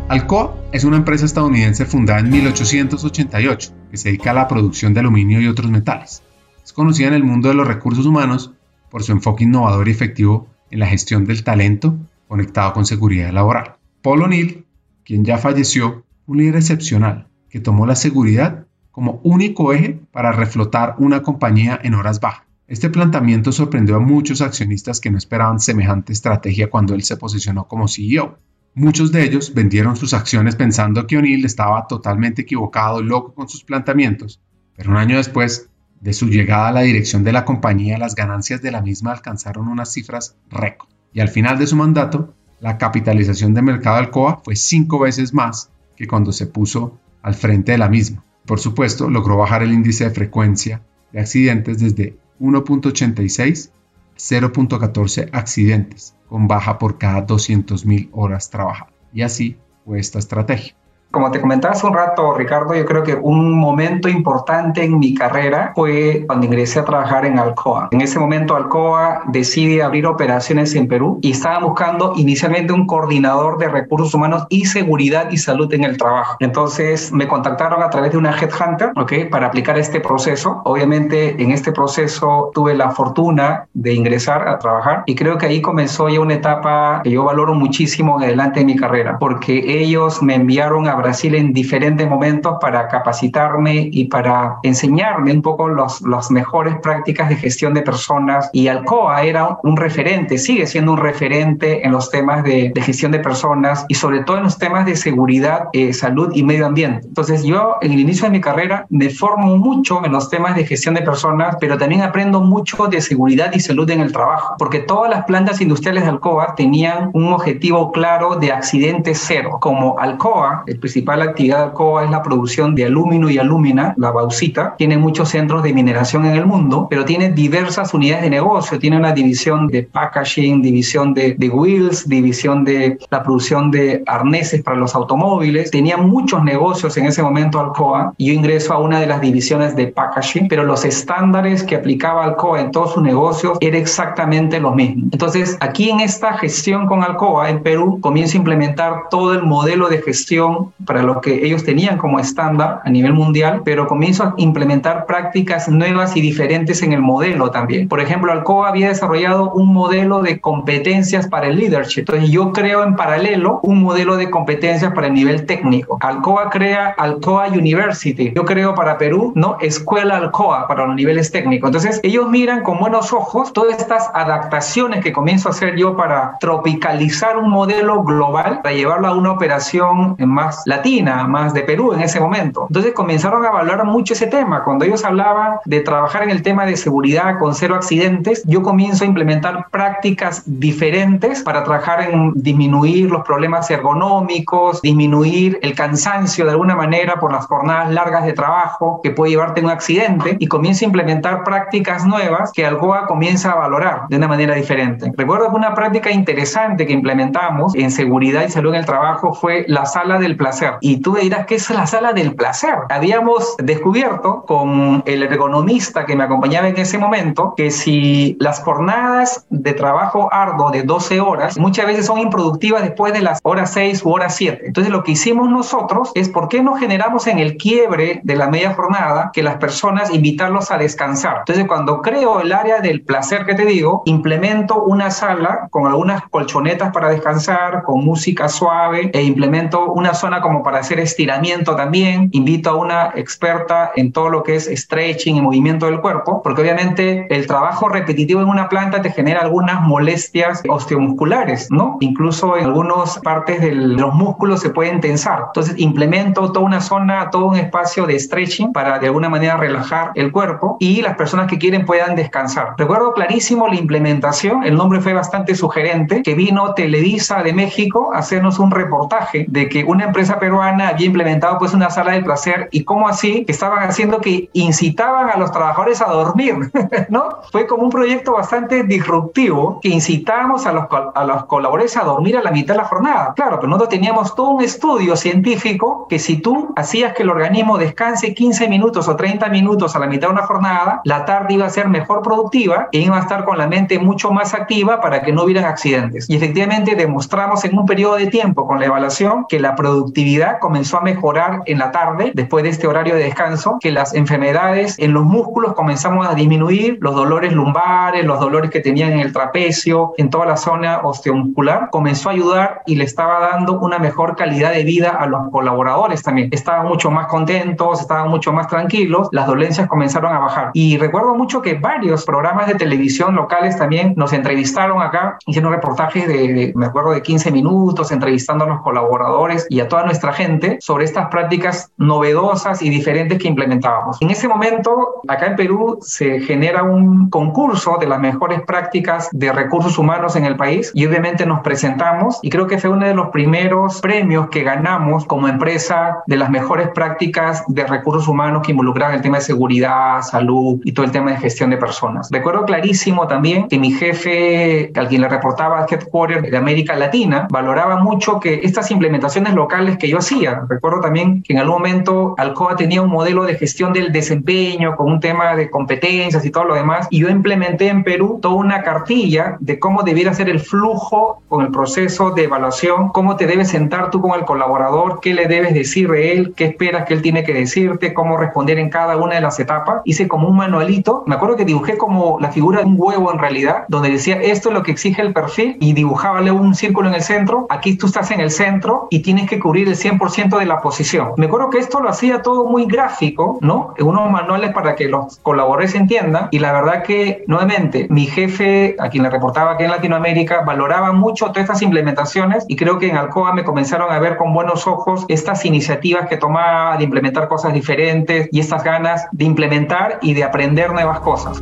Alcoa 0.09 0.53
es 0.73 0.83
una 0.83 0.97
empresa 0.97 1.23
estadounidense 1.23 1.85
fundada 1.85 2.19
en 2.19 2.29
1888 2.29 3.71
que 3.91 3.95
se 3.97 4.09
dedica 4.09 4.31
a 4.31 4.33
la 4.33 4.47
producción 4.49 4.93
de 4.93 4.99
aluminio 4.99 5.39
y 5.39 5.47
otros 5.47 5.71
metales. 5.71 6.21
Es 6.65 6.73
conocida 6.73 7.09
en 7.09 7.13
el 7.13 7.23
mundo 7.23 7.47
de 7.47 7.53
los 7.53 7.67
recursos 7.67 8.07
humanos 8.07 8.51
por 8.89 9.03
su 9.03 9.11
enfoque 9.11 9.43
innovador 9.43 9.87
y 9.87 9.91
efectivo 9.91 10.47
en 10.71 10.79
la 10.79 10.87
gestión 10.87 11.23
del 11.23 11.43
talento 11.43 11.95
conectado 12.27 12.73
con 12.73 12.87
seguridad 12.87 13.31
laboral. 13.31 13.75
Paul 14.01 14.23
O'Neill, 14.23 14.65
quien 15.03 15.23
ya 15.23 15.37
falleció, 15.37 16.05
un 16.25 16.37
líder 16.37 16.55
excepcional 16.55 17.27
que 17.49 17.59
tomó 17.59 17.85
la 17.85 17.95
seguridad 17.95 18.65
como 18.89 19.21
único 19.23 19.73
eje 19.73 19.99
para 20.11 20.31
reflotar 20.31 20.95
una 20.97 21.21
compañía 21.21 21.79
en 21.83 21.93
horas 21.93 22.19
bajas. 22.19 22.47
Este 22.67 22.89
planteamiento 22.89 23.51
sorprendió 23.51 23.97
a 23.97 23.99
muchos 23.99 24.41
accionistas 24.41 24.99
que 24.99 25.11
no 25.11 25.19
esperaban 25.19 25.59
semejante 25.59 26.13
estrategia 26.13 26.71
cuando 26.71 26.95
él 26.95 27.03
se 27.03 27.17
posicionó 27.17 27.67
como 27.67 27.87
CEO. 27.87 28.39
Muchos 28.73 29.11
de 29.11 29.23
ellos 29.23 29.53
vendieron 29.53 29.95
sus 29.95 30.15
acciones 30.15 30.55
pensando 30.55 31.05
que 31.05 31.15
O'Neill 31.15 31.45
estaba 31.45 31.85
totalmente 31.85 32.41
equivocado 32.41 33.01
y 33.01 33.05
loco 33.05 33.35
con 33.35 33.47
sus 33.47 33.63
planteamientos, 33.63 34.41
pero 34.75 34.89
un 34.89 34.97
año 34.97 35.17
después 35.17 35.69
de 36.01 36.13
su 36.13 36.27
llegada 36.27 36.67
a 36.67 36.71
la 36.71 36.81
dirección 36.81 37.23
de 37.23 37.31
la 37.31 37.45
compañía, 37.45 37.97
las 37.97 38.15
ganancias 38.15 38.61
de 38.61 38.71
la 38.71 38.81
misma 38.81 39.11
alcanzaron 39.11 39.67
unas 39.67 39.91
cifras 39.91 40.35
récord. 40.49 40.89
Y 41.13 41.19
al 41.21 41.29
final 41.29 41.57
de 41.57 41.67
su 41.67 41.75
mandato, 41.75 42.33
la 42.59 42.77
capitalización 42.77 43.53
de 43.53 43.61
mercado 43.61 43.97
de 43.97 44.03
Alcoa 44.03 44.41
fue 44.43 44.55
cinco 44.55 44.99
veces 44.99 45.33
más 45.33 45.69
que 45.95 46.07
cuando 46.07 46.31
se 46.31 46.47
puso 46.47 46.99
al 47.21 47.35
frente 47.35 47.71
de 47.71 47.77
la 47.77 47.89
misma. 47.89 48.23
Por 48.45 48.59
supuesto, 48.59 49.09
logró 49.09 49.37
bajar 49.37 49.63
el 49.63 49.73
índice 49.73 50.03
de 50.03 50.11
frecuencia 50.11 50.81
de 51.11 51.21
accidentes 51.21 51.79
desde 51.79 52.17
1.86 52.39 53.69
a 53.69 54.17
0.14 54.17 55.29
accidentes, 55.31 56.15
con 56.27 56.47
baja 56.47 56.77
por 56.77 56.97
cada 56.97 57.25
200.000 57.25 58.09
horas 58.11 58.49
trabajadas. 58.49 58.93
Y 59.13 59.23
así 59.23 59.57
fue 59.85 59.99
esta 59.99 60.19
estrategia. 60.19 60.75
Como 61.15 61.31
te 61.31 61.39
comentaba 61.39 61.73
hace 61.73 61.87
un 61.87 61.93
rato, 61.93 62.33
Ricardo, 62.33 62.75
yo 62.75 62.83
creo 62.83 63.01
que 63.01 63.15
un 63.15 63.57
momento 63.57 64.09
importante 64.09 64.83
en 64.83 64.99
mi 64.99 65.13
carrera 65.13 65.71
fue 65.73 66.25
cuando 66.27 66.45
ingresé 66.45 66.79
a 66.79 66.83
trabajar 66.83 67.25
en 67.25 67.39
Alcoa. 67.39 67.87
En 67.91 68.01
ese 68.01 68.19
momento 68.19 68.53
Alcoa 68.53 69.21
decide 69.27 69.81
abrir 69.81 70.07
operaciones 70.07 70.75
en 70.75 70.89
Perú 70.89 71.19
y 71.21 71.31
estaba 71.31 71.59
buscando 71.59 72.11
inicialmente 72.17 72.73
un 72.73 72.85
coordinador 72.85 73.57
de 73.59 73.69
recursos 73.69 74.13
humanos 74.13 74.45
y 74.49 74.65
seguridad 74.65 75.31
y 75.31 75.37
salud 75.37 75.73
en 75.73 75.85
el 75.85 75.95
trabajo. 75.95 76.35
Entonces 76.41 77.13
me 77.13 77.29
contactaron 77.29 77.81
a 77.81 77.89
través 77.89 78.11
de 78.11 78.17
una 78.17 78.37
headhunter, 78.37 78.91
¿ok? 78.97 79.29
Para 79.31 79.47
aplicar 79.47 79.77
este 79.77 80.01
proceso. 80.01 80.63
Obviamente 80.65 81.41
en 81.41 81.51
este 81.51 81.71
proceso 81.71 82.51
tuve 82.53 82.73
la 82.73 82.91
fortuna 82.91 83.69
de 83.73 83.93
ingresar 83.93 84.49
a 84.49 84.59
trabajar 84.59 85.03
y 85.05 85.15
creo 85.15 85.37
que 85.37 85.45
ahí 85.45 85.61
comenzó 85.61 86.09
ya 86.09 86.19
una 86.19 86.33
etapa 86.33 86.99
que 87.05 87.11
yo 87.11 87.23
valoro 87.23 87.53
muchísimo 87.53 88.17
en 88.17 88.25
adelante 88.25 88.59
de 88.59 88.65
mi 88.65 88.75
carrera 88.75 89.17
porque 89.17 89.63
ellos 89.65 90.21
me 90.21 90.35
enviaron 90.35 90.89
a 90.89 91.04
Brasil 91.05 91.35
en 91.35 91.53
diferentes 91.53 92.07
momentos 92.09 92.57
para 92.59 92.87
capacitarme 92.87 93.89
y 93.91 94.05
para 94.05 94.57
enseñarme 94.63 95.31
un 95.31 95.41
poco 95.41 95.67
los, 95.67 96.01
las 96.01 96.31
mejores 96.31 96.75
prácticas 96.81 97.29
de 97.29 97.35
gestión 97.35 97.73
de 97.73 97.81
personas. 97.81 98.49
Y 98.53 98.67
Alcoa 98.67 99.23
era 99.23 99.57
un 99.63 99.77
referente, 99.77 100.37
sigue 100.37 100.65
siendo 100.65 100.93
un 100.93 100.97
referente 100.97 101.85
en 101.85 101.91
los 101.91 102.09
temas 102.09 102.43
de, 102.43 102.71
de 102.73 102.81
gestión 102.81 103.11
de 103.11 103.19
personas 103.19 103.85
y 103.87 103.95
sobre 103.95 104.23
todo 104.23 104.37
en 104.37 104.43
los 104.43 104.57
temas 104.57 104.85
de 104.85 104.95
seguridad, 104.95 105.67
eh, 105.73 105.93
salud 105.93 106.31
y 106.33 106.43
medio 106.43 106.65
ambiente. 106.65 107.07
Entonces 107.07 107.43
yo 107.43 107.75
en 107.81 107.91
el 107.91 107.99
inicio 107.99 108.25
de 108.25 108.31
mi 108.31 108.41
carrera 108.41 108.85
me 108.89 109.09
formo 109.09 109.57
mucho 109.57 110.03
en 110.03 110.11
los 110.11 110.29
temas 110.29 110.55
de 110.55 110.65
gestión 110.65 110.95
de 110.95 111.01
personas, 111.01 111.57
pero 111.59 111.77
también 111.77 112.01
aprendo 112.01 112.41
mucho 112.41 112.87
de 112.87 113.01
seguridad 113.01 113.51
y 113.53 113.59
salud 113.59 113.89
en 113.89 114.01
el 114.01 114.11
trabajo, 114.11 114.55
porque 114.57 114.79
todas 114.79 115.09
las 115.09 115.25
plantas 115.25 115.61
industriales 115.61 116.03
de 116.03 116.09
Alcoa 116.09 116.55
tenían 116.55 117.11
un 117.13 117.31
objetivo 117.33 117.91
claro 117.91 118.35
de 118.35 118.51
accidentes 118.51 119.21
cero. 119.23 119.57
Como 119.61 119.97
Alcoa, 119.99 120.63
el 120.67 120.79
principal 120.95 121.21
actividad 121.23 121.57
de 121.57 121.63
Alcoa 121.65 122.05
es 122.05 122.09
la 122.09 122.23
producción 122.23 122.73
de 122.73 122.85
aluminio 122.85 123.29
y 123.29 123.37
alúmina, 123.37 123.93
la 123.97 124.11
bauxita. 124.11 124.75
Tiene 124.77 124.97
muchos 124.97 125.27
centros 125.27 125.61
de 125.61 125.73
mineración 125.73 126.23
en 126.23 126.37
el 126.37 126.45
mundo, 126.45 126.87
pero 126.89 127.03
tiene 127.03 127.33
diversas 127.33 127.93
unidades 127.93 128.23
de 128.23 128.29
negocio. 128.29 128.79
Tiene 128.79 128.95
una 128.95 129.11
división 129.11 129.67
de 129.67 129.83
packaging, 129.83 130.61
división 130.61 131.13
de, 131.13 131.33
de 131.33 131.49
wheels, 131.49 132.07
división 132.07 132.63
de 132.63 132.97
la 133.11 133.23
producción 133.23 133.71
de 133.71 134.03
arneses 134.05 134.63
para 134.63 134.77
los 134.77 134.95
automóviles. 134.95 135.69
Tenía 135.69 135.97
muchos 135.97 136.41
negocios 136.45 136.95
en 136.95 137.07
ese 137.07 137.21
momento 137.21 137.59
Alcoa. 137.59 138.13
Yo 138.17 138.31
ingreso 138.31 138.71
a 138.71 138.79
una 138.79 139.01
de 139.01 139.07
las 139.07 139.19
divisiones 139.19 139.75
de 139.75 139.87
packaging, 139.87 140.47
pero 140.47 140.63
los 140.63 140.85
estándares 140.85 141.61
que 141.61 141.75
aplicaba 141.75 142.23
Alcoa 142.23 142.61
en 142.61 142.71
todos 142.71 142.93
sus 142.93 143.03
negocios 143.03 143.57
era 143.59 143.77
exactamente 143.77 144.61
lo 144.61 144.71
mismo. 144.73 145.09
Entonces, 145.11 145.57
aquí 145.59 145.89
en 145.89 145.99
esta 145.99 146.37
gestión 146.37 146.87
con 146.87 147.03
Alcoa 147.03 147.49
en 147.49 147.61
Perú, 147.63 147.99
comienzo 147.99 148.37
a 148.37 148.37
implementar 148.37 149.09
todo 149.09 149.33
el 149.33 149.43
modelo 149.43 149.89
de 149.89 150.01
gestión 150.01 150.71
para 150.83 151.03
lo 151.03 151.21
que 151.21 151.45
ellos 151.45 151.63
tenían 151.63 151.97
como 151.97 152.19
estándar 152.19 152.81
a 152.83 152.89
nivel 152.89 153.13
mundial, 153.13 153.61
pero 153.63 153.87
comienzo 153.87 154.23
a 154.23 154.33
implementar 154.37 155.05
prácticas 155.05 155.69
nuevas 155.69 156.17
y 156.17 156.21
diferentes 156.21 156.81
en 156.83 156.91
el 156.91 157.01
modelo 157.01 157.51
también. 157.51 157.87
Por 157.87 158.01
ejemplo, 158.01 158.31
Alcoa 158.31 158.69
había 158.69 158.89
desarrollado 158.89 159.51
un 159.53 159.73
modelo 159.73 160.21
de 160.21 160.39
competencias 160.41 161.27
para 161.27 161.47
el 161.47 161.57
leadership. 161.57 162.01
Entonces 162.01 162.29
yo 162.29 162.51
creo 162.51 162.83
en 162.83 162.95
paralelo 162.95 163.59
un 163.63 163.81
modelo 163.81 164.17
de 164.17 164.29
competencias 164.29 164.91
para 164.93 165.07
el 165.07 165.13
nivel 165.13 165.45
técnico. 165.45 165.97
Alcoa 166.01 166.49
crea 166.49 166.93
Alcoa 166.97 167.47
University. 167.47 168.33
Yo 168.35 168.43
creo 168.45 168.75
para 168.75 168.97
Perú, 168.97 169.31
¿no? 169.35 169.57
Escuela 169.61 170.17
Alcoa 170.17 170.67
para 170.67 170.85
los 170.85 170.95
niveles 170.95 171.31
técnicos. 171.31 171.69
Entonces 171.69 171.99
ellos 172.03 172.29
miran 172.29 172.63
con 172.63 172.79
buenos 172.79 173.13
ojos 173.13 173.53
todas 173.53 173.79
estas 173.79 174.09
adaptaciones 174.13 175.03
que 175.03 175.13
comienzo 175.13 175.49
a 175.49 175.51
hacer 175.51 175.75
yo 175.75 175.95
para 175.95 176.37
tropicalizar 176.39 177.37
un 177.37 177.49
modelo 177.49 178.03
global, 178.03 178.59
para 178.61 178.75
llevarlo 178.75 179.07
a 179.07 179.15
una 179.15 179.31
operación 179.31 180.15
más 180.19 180.64
latina, 180.65 181.27
más 181.27 181.53
de 181.53 181.61
Perú 181.61 181.93
en 181.93 182.01
ese 182.01 182.19
momento. 182.19 182.65
Entonces 182.69 182.93
comenzaron 182.93 183.45
a 183.45 183.51
valorar 183.51 183.85
mucho 183.85 184.13
ese 184.13 184.27
tema. 184.27 184.63
Cuando 184.63 184.85
ellos 184.85 185.03
hablaban 185.03 185.57
de 185.65 185.79
trabajar 185.81 186.23
en 186.23 186.29
el 186.29 186.41
tema 186.41 186.65
de 186.65 186.77
seguridad 186.77 187.37
con 187.39 187.55
cero 187.55 187.75
accidentes, 187.75 188.43
yo 188.45 188.61
comienzo 188.61 189.03
a 189.03 189.07
implementar 189.07 189.67
prácticas 189.71 190.43
diferentes 190.45 191.43
para 191.43 191.63
trabajar 191.63 192.01
en 192.01 192.33
disminuir 192.35 193.09
los 193.11 193.23
problemas 193.23 193.69
ergonómicos, 193.69 194.81
disminuir 194.81 195.59
el 195.61 195.75
cansancio 195.75 196.45
de 196.45 196.51
alguna 196.51 196.75
manera 196.75 197.19
por 197.19 197.31
las 197.31 197.45
jornadas 197.45 197.91
largas 197.91 198.25
de 198.25 198.33
trabajo 198.33 198.99
que 199.03 199.11
puede 199.11 199.31
llevarte 199.31 199.61
a 199.61 199.63
un 199.65 199.69
accidente 199.69 200.37
y 200.39 200.47
comienzo 200.47 200.85
a 200.85 200.87
implementar 200.87 201.43
prácticas 201.43 202.05
nuevas 202.05 202.51
que 202.51 202.65
Alcoa 202.65 203.05
comienza 203.07 203.51
a 203.51 203.55
valorar 203.55 204.07
de 204.09 204.17
una 204.17 204.27
manera 204.27 204.55
diferente. 204.55 205.11
Recuerdo 205.15 205.49
que 205.49 205.55
una 205.55 205.73
práctica 205.73 206.11
interesante 206.11 206.85
que 206.85 206.93
implementamos 206.93 207.75
en 207.75 207.91
seguridad 207.91 208.45
y 208.47 208.51
salud 208.51 208.73
en 208.73 208.79
el 208.79 208.85
trabajo 208.85 209.33
fue 209.33 209.65
la 209.67 209.85
sala 209.85 210.19
del 210.19 210.35
placer. 210.35 210.54
Y 210.81 210.97
tú 210.97 211.15
dirás, 211.15 211.45
¿qué 211.45 211.55
es 211.55 211.69
la 211.69 211.87
sala 211.87 212.13
del 212.13 212.35
placer? 212.35 212.75
Habíamos 212.89 213.55
descubierto 213.57 214.43
con 214.45 215.03
el 215.05 215.23
ergonomista 215.23 216.05
que 216.05 216.15
me 216.15 216.23
acompañaba 216.23 216.67
en 216.67 216.77
ese 216.77 216.97
momento 216.97 217.53
que 217.55 217.71
si 217.71 218.37
las 218.39 218.61
jornadas 218.61 219.45
de 219.49 219.73
trabajo 219.73 220.29
arduo 220.31 220.71
de 220.71 220.83
12 220.83 221.19
horas 221.19 221.57
muchas 221.57 221.85
veces 221.85 222.05
son 222.05 222.19
improductivas 222.19 222.83
después 222.83 223.13
de 223.13 223.21
las 223.21 223.39
horas 223.43 223.71
6 223.73 224.03
u 224.05 224.11
horas 224.11 224.35
7. 224.35 224.61
Entonces 224.65 224.91
lo 224.91 225.03
que 225.03 225.11
hicimos 225.11 225.49
nosotros 225.49 226.11
es 226.13 226.29
por 226.29 226.47
qué 226.47 226.61
no 226.61 226.75
generamos 226.75 227.27
en 227.27 227.39
el 227.39 227.57
quiebre 227.57 228.21
de 228.23 228.35
la 228.35 228.47
media 228.47 228.73
jornada 228.73 229.31
que 229.33 229.43
las 229.43 229.57
personas 229.57 230.13
invitarlos 230.13 230.71
a 230.71 230.77
descansar. 230.77 231.39
Entonces 231.39 231.65
cuando 231.67 232.01
creo 232.01 232.41
el 232.41 232.53
área 232.53 232.79
del 232.79 233.01
placer 233.01 233.45
que 233.45 233.55
te 233.55 233.65
digo, 233.65 234.03
implemento 234.05 234.83
una 234.83 235.11
sala 235.11 235.67
con 235.69 235.87
algunas 235.87 236.23
colchonetas 236.29 236.91
para 236.91 237.09
descansar, 237.09 237.83
con 237.83 238.03
música 238.03 238.47
suave 238.47 239.11
e 239.13 239.23
implemento 239.23 239.85
una 239.91 240.13
zona 240.13 240.41
como 240.45 240.63
para 240.63 240.79
hacer 240.79 240.99
estiramiento 240.99 241.75
también. 241.75 242.29
Invito 242.31 242.69
a 242.69 242.75
una 242.75 243.11
experta 243.15 243.91
en 243.95 244.11
todo 244.11 244.29
lo 244.29 244.43
que 244.43 244.55
es 244.55 244.69
stretching 244.71 245.37
y 245.37 245.41
movimiento 245.41 245.87
del 245.87 246.01
cuerpo, 246.01 246.41
porque 246.43 246.61
obviamente 246.61 247.27
el 247.35 247.47
trabajo 247.47 247.89
repetitivo 247.89 248.41
en 248.41 248.47
una 248.47 248.69
planta 248.69 249.01
te 249.01 249.11
genera 249.11 249.41
algunas 249.41 249.81
molestias 249.81 250.61
osteomusculares, 250.67 251.71
¿no? 251.71 251.97
Incluso 251.99 252.57
en 252.57 252.65
algunas 252.65 253.19
partes 253.19 253.61
de 253.61 253.73
los 253.73 254.13
músculos 254.13 254.61
se 254.61 254.69
pueden 254.69 255.01
tensar. 255.01 255.45
Entonces 255.47 255.75
implemento 255.77 256.51
toda 256.51 256.65
una 256.65 256.81
zona, 256.81 257.29
todo 257.31 257.47
un 257.47 257.57
espacio 257.57 258.05
de 258.05 258.19
stretching 258.19 258.71
para 258.71 258.99
de 258.99 259.07
alguna 259.07 259.29
manera 259.29 259.57
relajar 259.57 260.11
el 260.15 260.31
cuerpo 260.31 260.77
y 260.79 261.01
las 261.01 261.15
personas 261.15 261.47
que 261.47 261.57
quieren 261.57 261.85
puedan 261.85 262.15
descansar. 262.15 262.75
Recuerdo 262.77 263.13
clarísimo 263.13 263.67
la 263.67 263.75
implementación, 263.75 264.63
el 264.63 264.75
nombre 264.75 265.01
fue 265.01 265.13
bastante 265.13 265.55
sugerente, 265.55 266.21
que 266.21 266.35
vino 266.35 266.73
Televisa 266.73 267.41
de 267.41 267.53
México 267.53 268.11
a 268.13 268.19
hacernos 268.19 268.59
un 268.59 268.71
reportaje 268.71 269.45
de 269.47 269.69
que 269.69 269.83
una 269.83 270.05
empresa 270.05 270.34
peruana 270.39 270.89
había 270.89 271.07
implementado 271.07 271.57
pues 271.57 271.73
una 271.73 271.89
sala 271.89 272.13
de 272.13 272.23
placer 272.23 272.69
y 272.71 272.83
cómo 272.83 273.07
así 273.07 273.45
estaban 273.47 273.87
haciendo 273.87 274.19
que 274.19 274.49
incitaban 274.53 275.29
a 275.29 275.37
los 275.37 275.51
trabajadores 275.51 276.01
a 276.01 276.05
dormir, 276.05 276.55
¿no? 277.09 277.41
Fue 277.51 277.67
como 277.67 277.83
un 277.83 277.89
proyecto 277.89 278.33
bastante 278.33 278.83
disruptivo 278.83 279.79
que 279.81 279.89
incitábamos 279.89 280.65
a 280.65 280.73
los, 280.73 280.85
a 281.13 281.23
los 281.23 281.45
colaboradores 281.45 281.97
a 281.97 282.03
dormir 282.03 282.37
a 282.37 282.41
la 282.41 282.51
mitad 282.51 282.73
de 282.73 282.81
la 282.81 282.85
jornada. 282.87 283.33
Claro, 283.35 283.57
pero 283.57 283.67
nosotros 283.67 283.89
teníamos 283.89 284.35
todo 284.35 284.49
un 284.49 284.63
estudio 284.63 285.15
científico 285.15 286.07
que 286.09 286.19
si 286.19 286.37
tú 286.37 286.73
hacías 286.75 287.13
que 287.13 287.23
el 287.23 287.29
organismo 287.29 287.77
descanse 287.77 288.33
15 288.33 288.67
minutos 288.67 289.07
o 289.07 289.15
30 289.15 289.49
minutos 289.49 289.95
a 289.95 289.99
la 289.99 290.07
mitad 290.07 290.27
de 290.27 290.33
una 290.33 290.45
jornada, 290.45 291.01
la 291.03 291.25
tarde 291.25 291.53
iba 291.55 291.65
a 291.65 291.69
ser 291.69 291.87
mejor 291.87 292.21
productiva 292.21 292.89
e 292.91 292.99
iba 292.99 293.17
a 293.17 293.21
estar 293.21 293.45
con 293.45 293.57
la 293.57 293.67
mente 293.67 293.99
mucho 293.99 294.31
más 294.31 294.53
activa 294.53 295.01
para 295.01 295.21
que 295.21 295.31
no 295.31 295.43
hubieran 295.43 295.65
accidentes. 295.65 296.29
Y 296.29 296.35
efectivamente 296.35 296.95
demostramos 296.95 297.63
en 297.65 297.77
un 297.77 297.85
periodo 297.85 298.15
de 298.15 298.27
tiempo 298.27 298.67
con 298.67 298.79
la 298.79 298.85
evaluación 298.85 299.45
que 299.47 299.59
la 299.59 299.75
productividad 299.75 300.24
comenzó 300.59 300.97
a 300.97 301.01
mejorar 301.01 301.61
en 301.65 301.79
la 301.79 301.91
tarde, 301.91 302.31
después 302.33 302.63
de 302.63 302.69
este 302.69 302.87
horario 302.87 303.15
de 303.15 303.23
descanso, 303.23 303.77
que 303.79 303.91
las 303.91 304.13
enfermedades 304.13 304.95
en 304.99 305.13
los 305.13 305.23
músculos 305.23 305.73
comenzamos 305.73 306.27
a 306.27 306.33
disminuir, 306.33 306.97
los 307.01 307.15
dolores 307.15 307.53
lumbares, 307.53 308.25
los 308.25 308.39
dolores 308.39 308.71
que 308.71 308.79
tenían 308.79 309.13
en 309.13 309.19
el 309.19 309.31
trapecio, 309.31 310.13
en 310.17 310.29
toda 310.29 310.45
la 310.45 310.57
zona 310.57 311.01
osteomuscular, 311.03 311.89
comenzó 311.91 312.29
a 312.29 312.33
ayudar 312.33 312.81
y 312.85 312.95
le 312.95 313.03
estaba 313.03 313.39
dando 313.39 313.79
una 313.79 313.99
mejor 313.99 314.35
calidad 314.35 314.71
de 314.71 314.83
vida 314.83 315.09
a 315.09 315.27
los 315.27 315.49
colaboradores 315.51 316.23
también. 316.23 316.49
Estaban 316.51 316.87
mucho 316.87 317.11
más 317.11 317.27
contentos, 317.27 318.01
estaban 318.01 318.29
mucho 318.29 318.51
más 318.51 318.67
tranquilos, 318.67 319.29
las 319.31 319.47
dolencias 319.47 319.87
comenzaron 319.87 320.33
a 320.33 320.39
bajar. 320.39 320.71
Y 320.73 320.97
recuerdo 320.97 321.35
mucho 321.35 321.61
que 321.61 321.75
varios 321.75 322.25
programas 322.25 322.67
de 322.67 322.75
televisión 322.75 323.35
locales 323.35 323.77
también 323.77 324.13
nos 324.15 324.33
entrevistaron 324.33 325.01
acá, 325.01 325.37
hicieron 325.45 325.71
reportajes 325.71 326.27
de, 326.27 326.73
me 326.75 326.85
acuerdo, 326.85 327.11
de 327.11 327.21
15 327.21 327.51
minutos, 327.51 328.11
entrevistando 328.11 328.65
a 328.65 328.67
los 328.67 328.81
colaboradores 328.81 329.67
y 329.69 329.79
a 329.79 329.87
toda 329.87 330.03
nuestra 330.03 330.14
gente 330.33 330.77
sobre 330.81 331.05
estas 331.05 331.27
prácticas 331.27 331.91
novedosas 331.97 332.81
y 332.81 332.89
diferentes 332.89 333.39
que 333.39 333.47
implementábamos. 333.47 334.17
En 334.21 334.29
ese 334.29 334.47
momento, 334.47 335.21
acá 335.27 335.47
en 335.47 335.55
Perú 335.55 335.99
se 336.01 336.39
genera 336.41 336.83
un 336.83 337.29
concurso 337.29 337.97
de 337.99 338.07
las 338.07 338.19
mejores 338.19 338.61
prácticas 338.61 339.29
de 339.31 339.51
recursos 339.51 339.97
humanos 339.97 340.35
en 340.35 340.45
el 340.45 340.55
país 340.55 340.91
y 340.93 341.05
obviamente 341.05 341.45
nos 341.45 341.61
presentamos 341.61 342.39
y 342.41 342.49
creo 342.49 342.67
que 342.67 342.77
fue 342.77 342.89
uno 342.89 343.05
de 343.05 343.13
los 343.13 343.29
primeros 343.29 344.01
premios 344.01 344.49
que 344.49 344.63
ganamos 344.63 345.25
como 345.25 345.47
empresa 345.47 346.23
de 346.27 346.37
las 346.37 346.49
mejores 346.49 346.89
prácticas 346.89 347.63
de 347.67 347.85
recursos 347.85 348.27
humanos 348.27 348.63
que 348.65 348.71
involucran 348.71 349.13
el 349.13 349.21
tema 349.21 349.37
de 349.37 349.43
seguridad, 349.43 350.21
salud 350.21 350.79
y 350.83 350.93
todo 350.93 351.05
el 351.05 351.11
tema 351.11 351.31
de 351.31 351.37
gestión 351.37 351.69
de 351.69 351.77
personas. 351.77 352.29
Recuerdo 352.31 352.65
clarísimo 352.65 353.27
también 353.27 353.67
que 353.67 353.79
mi 353.79 353.91
jefe, 353.91 354.91
al 354.95 355.07
quien 355.07 355.21
le 355.21 355.29
reportaba 355.29 355.85
Headquarter 355.89 356.41
de 356.49 356.57
América 356.57 356.95
Latina, 356.95 357.47
valoraba 357.49 357.97
mucho 357.97 358.39
que 358.39 358.61
estas 358.63 358.91
implementaciones 358.91 359.53
locales 359.53 359.97
que 359.97 360.04
yo 360.09 360.19
hacía, 360.19 360.61
recuerdo 360.69 361.01
también 361.01 361.43
que 361.43 361.53
en 361.53 361.59
algún 361.59 361.75
momento 361.75 362.35
Alcoa 362.37 362.75
tenía 362.75 363.01
un 363.01 363.09
modelo 363.09 363.43
de 363.43 363.55
gestión 363.55 363.93
del 363.93 364.11
desempeño 364.11 364.95
con 364.95 365.11
un 365.11 365.19
tema 365.19 365.55
de 365.55 365.69
competencias 365.69 366.45
y 366.45 366.51
todo 366.51 366.65
lo 366.65 366.75
demás, 366.75 367.07
y 367.09 367.19
yo 367.19 367.29
implementé 367.29 367.87
en 367.87 368.03
Perú 368.03 368.39
toda 368.41 368.55
una 368.55 368.83
cartilla 368.83 369.57
de 369.59 369.79
cómo 369.79 370.03
debiera 370.03 370.33
ser 370.33 370.49
el 370.49 370.59
flujo 370.59 371.41
con 371.47 371.65
el 371.65 371.71
proceso 371.71 372.31
de 372.31 372.43
evaluación, 372.43 373.09
cómo 373.09 373.35
te 373.35 373.47
debes 373.47 373.69
sentar 373.69 374.11
tú 374.11 374.21
con 374.21 374.37
el 374.39 374.45
colaborador, 374.45 375.19
qué 375.21 375.33
le 375.33 375.47
debes 375.47 375.73
decir 375.73 376.09
de 376.09 376.33
él, 376.33 376.53
qué 376.55 376.65
esperas 376.65 377.05
que 377.05 377.13
él 377.13 377.21
tiene 377.21 377.43
que 377.43 377.53
decirte, 377.53 378.13
cómo 378.13 378.37
responder 378.37 378.79
en 378.79 378.89
cada 378.89 379.17
una 379.17 379.35
de 379.35 379.41
las 379.41 379.59
etapas. 379.59 380.01
Hice 380.05 380.27
como 380.27 380.47
un 380.47 380.57
manualito, 380.57 381.23
me 381.25 381.35
acuerdo 381.35 381.55
que 381.55 381.65
dibujé 381.65 381.97
como 381.97 382.39
la 382.39 382.51
figura 382.51 382.79
de 382.79 382.85
un 382.85 382.95
huevo 382.97 383.31
en 383.31 383.39
realidad, 383.39 383.85
donde 383.87 384.09
decía 384.09 384.41
esto 384.41 384.69
es 384.69 384.75
lo 384.75 384.83
que 384.83 384.91
exige 384.91 385.21
el 385.21 385.33
perfil 385.33 385.77
y 385.79 385.93
dibujábale 385.93 386.51
un 386.51 386.75
círculo 386.75 387.09
en 387.09 387.15
el 387.15 387.21
centro, 387.21 387.67
aquí 387.69 387.97
tú 387.97 388.07
estás 388.07 388.31
en 388.31 388.39
el 388.39 388.51
centro 388.51 389.07
y 389.09 389.19
tienes 389.19 389.49
que 389.49 389.59
cubrir 389.59 389.84
el 389.87 389.97
100% 389.97 390.57
de 390.57 390.65
la 390.65 390.81
posición. 390.81 391.33
Me 391.37 391.45
acuerdo 391.45 391.69
que 391.69 391.79
esto 391.79 391.99
lo 391.99 392.09
hacía 392.09 392.41
todo 392.41 392.65
muy 392.65 392.85
gráfico, 392.85 393.57
¿no? 393.61 393.93
Unos 393.99 394.31
manuales 394.31 394.71
para 394.73 394.95
que 394.95 395.07
los 395.07 395.37
colaboradores 395.39 395.95
entiendan 395.95 396.47
y 396.51 396.59
la 396.59 396.71
verdad 396.71 397.03
que 397.03 397.43
nuevamente 397.47 398.07
mi 398.09 398.25
jefe, 398.25 398.95
a 398.99 399.09
quien 399.09 399.23
le 399.23 399.29
reportaba 399.29 399.73
aquí 399.73 399.83
en 399.83 399.91
Latinoamérica, 399.91 400.61
valoraba 400.61 401.11
mucho 401.11 401.47
todas 401.47 401.63
estas 401.63 401.81
implementaciones 401.81 402.65
y 402.67 402.75
creo 402.75 402.99
que 402.99 403.09
en 403.09 403.17
Alcoa 403.17 403.53
me 403.53 403.63
comenzaron 403.63 404.11
a 404.11 404.19
ver 404.19 404.37
con 404.37 404.53
buenos 404.53 404.87
ojos 404.87 405.25
estas 405.27 405.65
iniciativas 405.65 406.27
que 406.27 406.37
tomaba 406.37 406.97
de 406.97 407.03
implementar 407.03 407.47
cosas 407.47 407.73
diferentes 407.73 408.49
y 408.51 408.59
estas 408.59 408.83
ganas 408.83 409.27
de 409.31 409.45
implementar 409.45 410.19
y 410.21 410.33
de 410.33 410.43
aprender 410.43 410.91
nuevas 410.91 411.19
cosas. 411.19 411.61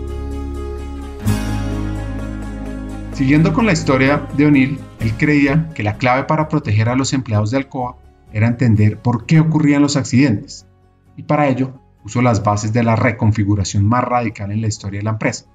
Siguiendo 3.13 3.53
con 3.53 3.65
la 3.65 3.73
historia 3.73 4.21
de 4.33 4.47
O'Neill, 4.47 4.79
él 4.99 5.13
creía 5.17 5.69
que 5.75 5.83
la 5.83 5.97
clave 5.97 6.23
para 6.23 6.47
proteger 6.47 6.89
a 6.89 6.95
los 6.95 7.13
empleados 7.13 7.51
de 7.51 7.57
Alcoa 7.57 7.95
era 8.33 8.47
entender 8.47 8.99
por 8.99 9.25
qué 9.25 9.39
ocurrían 9.39 9.81
los 9.81 9.95
accidentes, 9.95 10.67
y 11.15 11.23
para 11.23 11.47
ello 11.47 11.79
puso 12.01 12.21
las 12.21 12.43
bases 12.43 12.73
de 12.73 12.83
la 12.83 12.95
reconfiguración 12.95 13.85
más 13.85 14.03
radical 14.03 14.51
en 14.51 14.61
la 14.61 14.67
historia 14.67 14.99
de 14.99 15.05
la 15.05 15.11
empresa. 15.11 15.45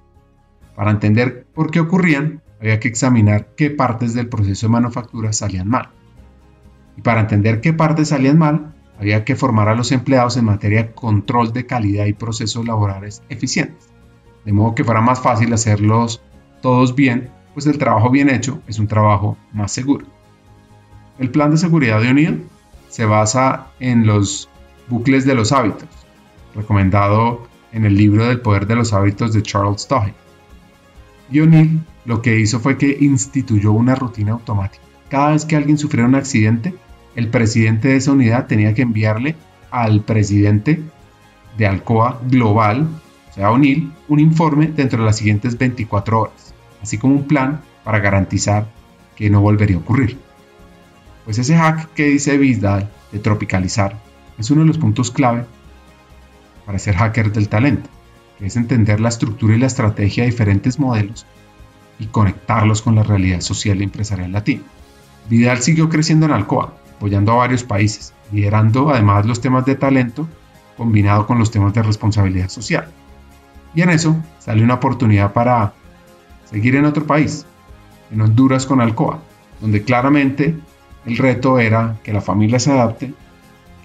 Para 0.75 0.91
entender 0.91 1.45
por 1.53 1.69
qué 1.69 1.79
ocurrían, 1.79 2.41
había 2.59 2.79
que 2.79 2.87
examinar 2.87 3.49
qué 3.55 3.69
partes 3.69 4.13
del 4.13 4.29
proceso 4.29 4.67
de 4.67 4.71
manufactura 4.71 5.31
salían 5.33 5.67
mal. 5.67 5.89
Y 6.97 7.01
para 7.01 7.21
entender 7.21 7.61
qué 7.61 7.73
partes 7.73 8.09
salían 8.09 8.37
mal, 8.37 8.73
había 8.97 9.23
que 9.23 9.35
formar 9.35 9.67
a 9.69 9.75
los 9.75 9.91
empleados 9.91 10.37
en 10.37 10.45
materia 10.45 10.83
de 10.83 10.91
control 10.91 11.53
de 11.53 11.65
calidad 11.65 12.05
y 12.05 12.13
procesos 12.13 12.65
laborales 12.65 13.21
eficientes, 13.29 13.89
de 14.45 14.53
modo 14.53 14.75
que 14.75 14.83
fuera 14.83 15.01
más 15.01 15.21
fácil 15.21 15.53
hacerlos 15.53 16.21
todos 16.61 16.95
bien 16.95 17.29
pues 17.53 17.67
el 17.67 17.77
trabajo 17.77 18.09
bien 18.09 18.29
hecho 18.29 18.61
es 18.67 18.79
un 18.79 18.87
trabajo 18.87 19.37
más 19.51 19.71
seguro. 19.71 20.05
El 21.17 21.29
plan 21.29 21.51
de 21.51 21.57
seguridad 21.57 21.99
de 22.01 22.09
O'Neill 22.09 22.45
se 22.99 23.05
basa 23.05 23.67
en 23.79 24.05
los 24.05 24.49
bucles 24.89 25.23
de 25.23 25.33
los 25.33 25.53
hábitos, 25.53 25.87
recomendado 26.53 27.47
en 27.71 27.85
el 27.85 27.95
libro 27.95 28.25
del 28.25 28.41
poder 28.41 28.67
de 28.67 28.75
los 28.75 28.91
hábitos 28.91 29.31
de 29.33 29.41
Charles 29.41 29.87
Duhigg. 29.87 30.13
Y 31.31 31.39
O'Neill 31.39 31.79
lo 32.03 32.21
que 32.21 32.37
hizo 32.37 32.59
fue 32.59 32.77
que 32.77 32.97
instituyó 32.99 33.71
una 33.71 33.95
rutina 33.95 34.33
automática. 34.33 34.83
Cada 35.07 35.29
vez 35.29 35.45
que 35.45 35.55
alguien 35.55 35.77
sufriera 35.77 36.09
un 36.09 36.15
accidente, 36.15 36.75
el 37.15 37.29
presidente 37.29 37.87
de 37.87 37.95
esa 37.95 38.11
unidad 38.11 38.47
tenía 38.47 38.73
que 38.73 38.81
enviarle 38.81 39.37
al 39.71 40.01
presidente 40.01 40.83
de 41.57 41.67
Alcoa 41.67 42.19
Global, 42.27 42.85
o 43.29 43.33
sea, 43.33 43.49
O'Neill, 43.49 43.93
un 44.09 44.19
informe 44.19 44.67
dentro 44.67 44.99
de 44.99 45.05
las 45.05 45.15
siguientes 45.15 45.57
24 45.57 46.19
horas, 46.19 46.53
así 46.81 46.97
como 46.97 47.15
un 47.15 47.29
plan 47.29 47.61
para 47.85 47.99
garantizar 47.99 48.67
que 49.15 49.29
no 49.29 49.39
volvería 49.39 49.77
a 49.77 49.79
ocurrir. 49.79 50.28
Pues 51.29 51.37
ese 51.37 51.55
hack 51.55 51.93
que 51.93 52.05
dice 52.05 52.39
Bisdal 52.39 52.89
de 53.11 53.19
tropicalizar 53.19 54.01
es 54.39 54.49
uno 54.49 54.61
de 54.61 54.67
los 54.67 54.79
puntos 54.79 55.11
clave 55.11 55.45
para 56.65 56.79
ser 56.79 56.95
hacker 56.95 57.31
del 57.31 57.49
talento, 57.49 57.87
que 58.39 58.47
es 58.47 58.55
entender 58.55 58.99
la 58.99 59.09
estructura 59.09 59.53
y 59.55 59.59
la 59.59 59.67
estrategia 59.67 60.23
de 60.23 60.31
diferentes 60.31 60.79
modelos 60.79 61.27
y 61.99 62.07
conectarlos 62.07 62.81
con 62.81 62.95
la 62.95 63.03
realidad 63.03 63.41
social 63.41 63.79
y 63.79 63.83
empresarial 63.83 64.31
latina. 64.31 64.63
Vidal 65.29 65.61
siguió 65.61 65.87
creciendo 65.87 66.25
en 66.25 66.31
Alcoa, 66.31 66.73
apoyando 66.95 67.33
a 67.33 67.35
varios 67.35 67.63
países, 67.63 68.11
liderando 68.31 68.89
además 68.89 69.27
los 69.27 69.39
temas 69.39 69.67
de 69.67 69.75
talento 69.75 70.27
combinado 70.77 71.27
con 71.27 71.37
los 71.37 71.51
temas 71.51 71.75
de 71.75 71.83
responsabilidad 71.83 72.49
social. 72.49 72.89
Y 73.75 73.83
en 73.83 73.91
eso 73.91 74.17
salió 74.39 74.63
una 74.63 74.73
oportunidad 74.73 75.31
para 75.31 75.73
seguir 76.49 76.75
en 76.75 76.85
otro 76.85 77.05
país, 77.05 77.45
en 78.09 78.19
Honduras 78.19 78.65
con 78.65 78.81
Alcoa, 78.81 79.19
donde 79.61 79.83
claramente 79.83 80.57
el 81.05 81.17
reto 81.17 81.59
era 81.59 81.97
que 82.03 82.13
la 82.13 82.21
familia 82.21 82.59
se 82.59 82.71
adapte, 82.71 83.13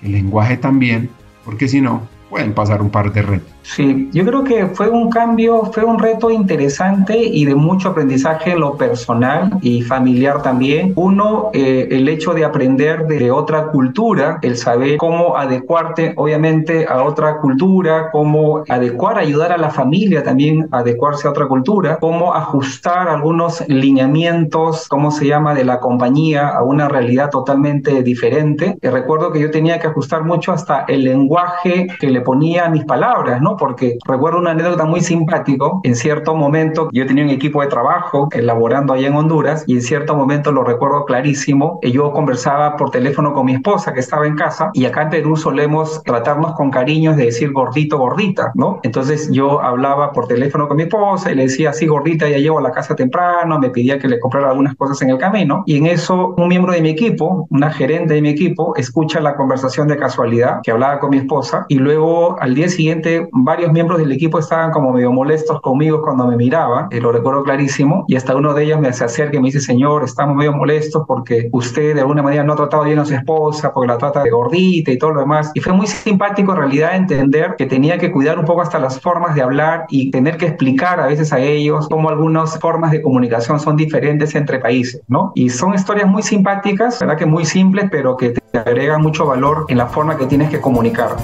que 0.00 0.06
el 0.06 0.12
lenguaje 0.12 0.56
también, 0.56 1.10
porque 1.44 1.68
si 1.68 1.80
no, 1.80 2.08
pueden 2.30 2.52
pasar 2.52 2.82
un 2.82 2.90
par 2.90 3.12
de 3.12 3.22
retos. 3.22 3.53
Sí, 3.64 4.10
yo 4.12 4.26
creo 4.26 4.44
que 4.44 4.66
fue 4.66 4.90
un 4.90 5.08
cambio, 5.08 5.64
fue 5.72 5.84
un 5.84 5.98
reto 5.98 6.30
interesante 6.30 7.16
y 7.18 7.46
de 7.46 7.54
mucho 7.54 7.88
aprendizaje 7.88 8.52
en 8.52 8.60
lo 8.60 8.76
personal 8.76 9.58
y 9.62 9.80
familiar 9.80 10.42
también. 10.42 10.92
Uno, 10.96 11.48
eh, 11.54 11.88
el 11.90 12.06
hecho 12.10 12.34
de 12.34 12.44
aprender 12.44 13.06
de 13.06 13.30
otra 13.30 13.68
cultura, 13.68 14.38
el 14.42 14.58
saber 14.58 14.98
cómo 14.98 15.38
adecuarte, 15.38 16.12
obviamente, 16.16 16.86
a 16.86 17.02
otra 17.02 17.38
cultura, 17.38 18.10
cómo 18.12 18.64
adecuar, 18.68 19.18
ayudar 19.18 19.50
a 19.50 19.56
la 19.56 19.70
familia 19.70 20.22
también 20.22 20.68
a 20.70 20.78
adecuarse 20.80 21.26
a 21.26 21.30
otra 21.30 21.46
cultura, 21.46 21.96
cómo 22.00 22.34
ajustar 22.34 23.08
algunos 23.08 23.66
lineamientos, 23.66 24.86
cómo 24.88 25.10
se 25.10 25.26
llama, 25.26 25.54
de 25.54 25.64
la 25.64 25.80
compañía 25.80 26.48
a 26.48 26.62
una 26.62 26.86
realidad 26.86 27.30
totalmente 27.30 28.02
diferente. 28.02 28.76
Y 28.82 28.88
recuerdo 28.88 29.32
que 29.32 29.40
yo 29.40 29.50
tenía 29.50 29.78
que 29.78 29.86
ajustar 29.86 30.22
mucho 30.22 30.52
hasta 30.52 30.84
el 30.86 31.04
lenguaje 31.04 31.86
que 31.98 32.10
le 32.10 32.20
ponía 32.20 32.66
a 32.66 32.68
mis 32.68 32.84
palabras, 32.84 33.40
Porque 33.58 33.98
recuerdo 34.06 34.38
una 34.38 34.50
anécdota 34.50 34.84
muy 34.84 35.00
simpático. 35.00 35.80
En 35.84 35.94
cierto 35.96 36.34
momento 36.34 36.88
yo 36.92 37.06
tenía 37.06 37.24
un 37.24 37.30
equipo 37.30 37.60
de 37.60 37.68
trabajo 37.68 38.28
elaborando 38.32 38.92
allá 38.92 39.08
en 39.08 39.16
Honduras 39.16 39.64
y 39.66 39.74
en 39.74 39.82
cierto 39.82 40.14
momento 40.14 40.52
lo 40.52 40.64
recuerdo 40.64 41.04
clarísimo. 41.04 41.78
Yo 41.82 42.12
conversaba 42.12 42.76
por 42.76 42.90
teléfono 42.90 43.32
con 43.32 43.46
mi 43.46 43.54
esposa 43.54 43.92
que 43.92 44.00
estaba 44.00 44.26
en 44.26 44.36
casa 44.36 44.70
y 44.74 44.86
acá 44.86 45.02
en 45.02 45.10
Perú 45.10 45.36
solemos 45.36 46.02
tratarnos 46.04 46.52
con 46.54 46.70
cariños 46.70 47.16
de 47.16 47.26
decir 47.26 47.52
gordito, 47.52 47.98
gordita, 47.98 48.52
¿no? 48.54 48.80
Entonces 48.82 49.30
yo 49.30 49.60
hablaba 49.60 50.12
por 50.12 50.26
teléfono 50.26 50.68
con 50.68 50.76
mi 50.76 50.84
esposa 50.84 51.30
y 51.30 51.34
le 51.34 51.42
decía 51.42 51.70
así 51.70 51.86
gordita, 51.86 52.28
ya 52.28 52.38
llego 52.38 52.58
a 52.58 52.62
la 52.62 52.70
casa 52.70 52.94
temprano, 52.94 53.58
me 53.58 53.70
pedía 53.70 53.98
que 53.98 54.08
le 54.08 54.18
comprara 54.18 54.50
algunas 54.50 54.74
cosas 54.76 55.00
en 55.02 55.10
el 55.10 55.18
camino 55.18 55.62
y 55.66 55.78
en 55.78 55.86
eso 55.86 56.34
un 56.36 56.48
miembro 56.48 56.72
de 56.72 56.82
mi 56.82 56.90
equipo, 56.90 57.46
una 57.50 57.70
gerente 57.70 58.14
de 58.14 58.22
mi 58.22 58.28
equipo, 58.30 58.74
escucha 58.76 59.20
la 59.20 59.36
conversación 59.36 59.88
de 59.88 59.96
casualidad 59.96 60.60
que 60.62 60.70
hablaba 60.70 60.98
con 60.98 61.10
mi 61.10 61.18
esposa 61.18 61.66
y 61.68 61.78
luego 61.78 62.40
al 62.40 62.54
día 62.54 62.68
siguiente 62.68 63.28
varios 63.44 63.70
miembros 63.72 63.98
del 63.98 64.10
equipo 64.10 64.38
estaban 64.38 64.72
como 64.72 64.92
medio 64.92 65.12
molestos 65.12 65.60
conmigo 65.60 66.00
cuando 66.02 66.26
me 66.26 66.36
miraban, 66.36 66.88
y 66.90 66.98
lo 66.98 67.12
recuerdo 67.12 67.42
clarísimo, 67.42 68.04
y 68.08 68.16
hasta 68.16 68.34
uno 68.34 68.54
de 68.54 68.64
ellos 68.64 68.80
me 68.80 68.92
se 68.92 69.04
acerca 69.04 69.36
y 69.36 69.40
me 69.40 69.46
dice, 69.46 69.60
señor, 69.60 70.04
estamos 70.04 70.36
medio 70.36 70.52
molestos 70.52 71.02
porque 71.06 71.48
usted 71.52 71.94
de 71.94 72.00
alguna 72.00 72.22
manera 72.22 72.44
no 72.44 72.52
ha 72.54 72.56
tratado 72.56 72.84
bien 72.84 72.98
a 72.98 73.04
su 73.04 73.14
esposa, 73.14 73.72
porque 73.72 73.88
la 73.88 73.98
trata 73.98 74.22
de 74.22 74.30
gordita 74.30 74.90
y 74.90 74.98
todo 74.98 75.12
lo 75.12 75.20
demás. 75.20 75.50
Y 75.54 75.60
fue 75.60 75.72
muy 75.72 75.86
simpático 75.86 76.52
en 76.52 76.58
realidad 76.58 76.94
entender 76.94 77.54
que 77.58 77.66
tenía 77.66 77.98
que 77.98 78.10
cuidar 78.10 78.38
un 78.38 78.44
poco 78.44 78.62
hasta 78.62 78.78
las 78.78 79.00
formas 79.00 79.34
de 79.34 79.42
hablar 79.42 79.86
y 79.88 80.10
tener 80.10 80.36
que 80.36 80.46
explicar 80.46 81.00
a 81.00 81.06
veces 81.06 81.32
a 81.32 81.38
ellos 81.38 81.88
cómo 81.88 82.08
algunas 82.08 82.58
formas 82.58 82.92
de 82.92 83.02
comunicación 83.02 83.60
son 83.60 83.76
diferentes 83.76 84.34
entre 84.34 84.58
países, 84.58 85.02
¿no? 85.08 85.32
Y 85.34 85.50
son 85.50 85.74
historias 85.74 86.08
muy 86.08 86.22
simpáticas, 86.22 87.00
¿verdad? 87.00 87.18
Que 87.18 87.26
muy 87.26 87.44
simples, 87.44 87.88
pero 87.90 88.16
que 88.16 88.30
te 88.30 88.58
agregan 88.58 89.02
mucho 89.02 89.26
valor 89.26 89.66
en 89.68 89.78
la 89.78 89.86
forma 89.86 90.16
que 90.16 90.26
tienes 90.26 90.50
que 90.50 90.60
comunicar. 90.60 91.16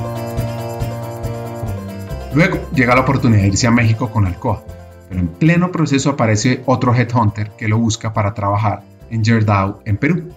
Luego 2.33 2.59
llega 2.74 2.95
la 2.95 3.01
oportunidad 3.01 3.43
de 3.43 3.49
irse 3.49 3.66
a 3.66 3.72
México 3.72 4.11
con 4.11 4.26
Alcoa, 4.26 4.62
pero 5.09 5.20
en 5.20 5.28
pleno 5.28 5.72
proceso 5.72 6.11
aparece 6.11 6.62
otro 6.66 6.95
headhunter 6.95 7.51
que 7.59 7.68
lo 7.68 7.78
busca 7.78 8.12
para 8.12 8.35
trabajar 8.35 8.83
en 9.11 9.24
Yerdao, 9.24 9.83
en 9.85 9.97
Perú 9.97 10.33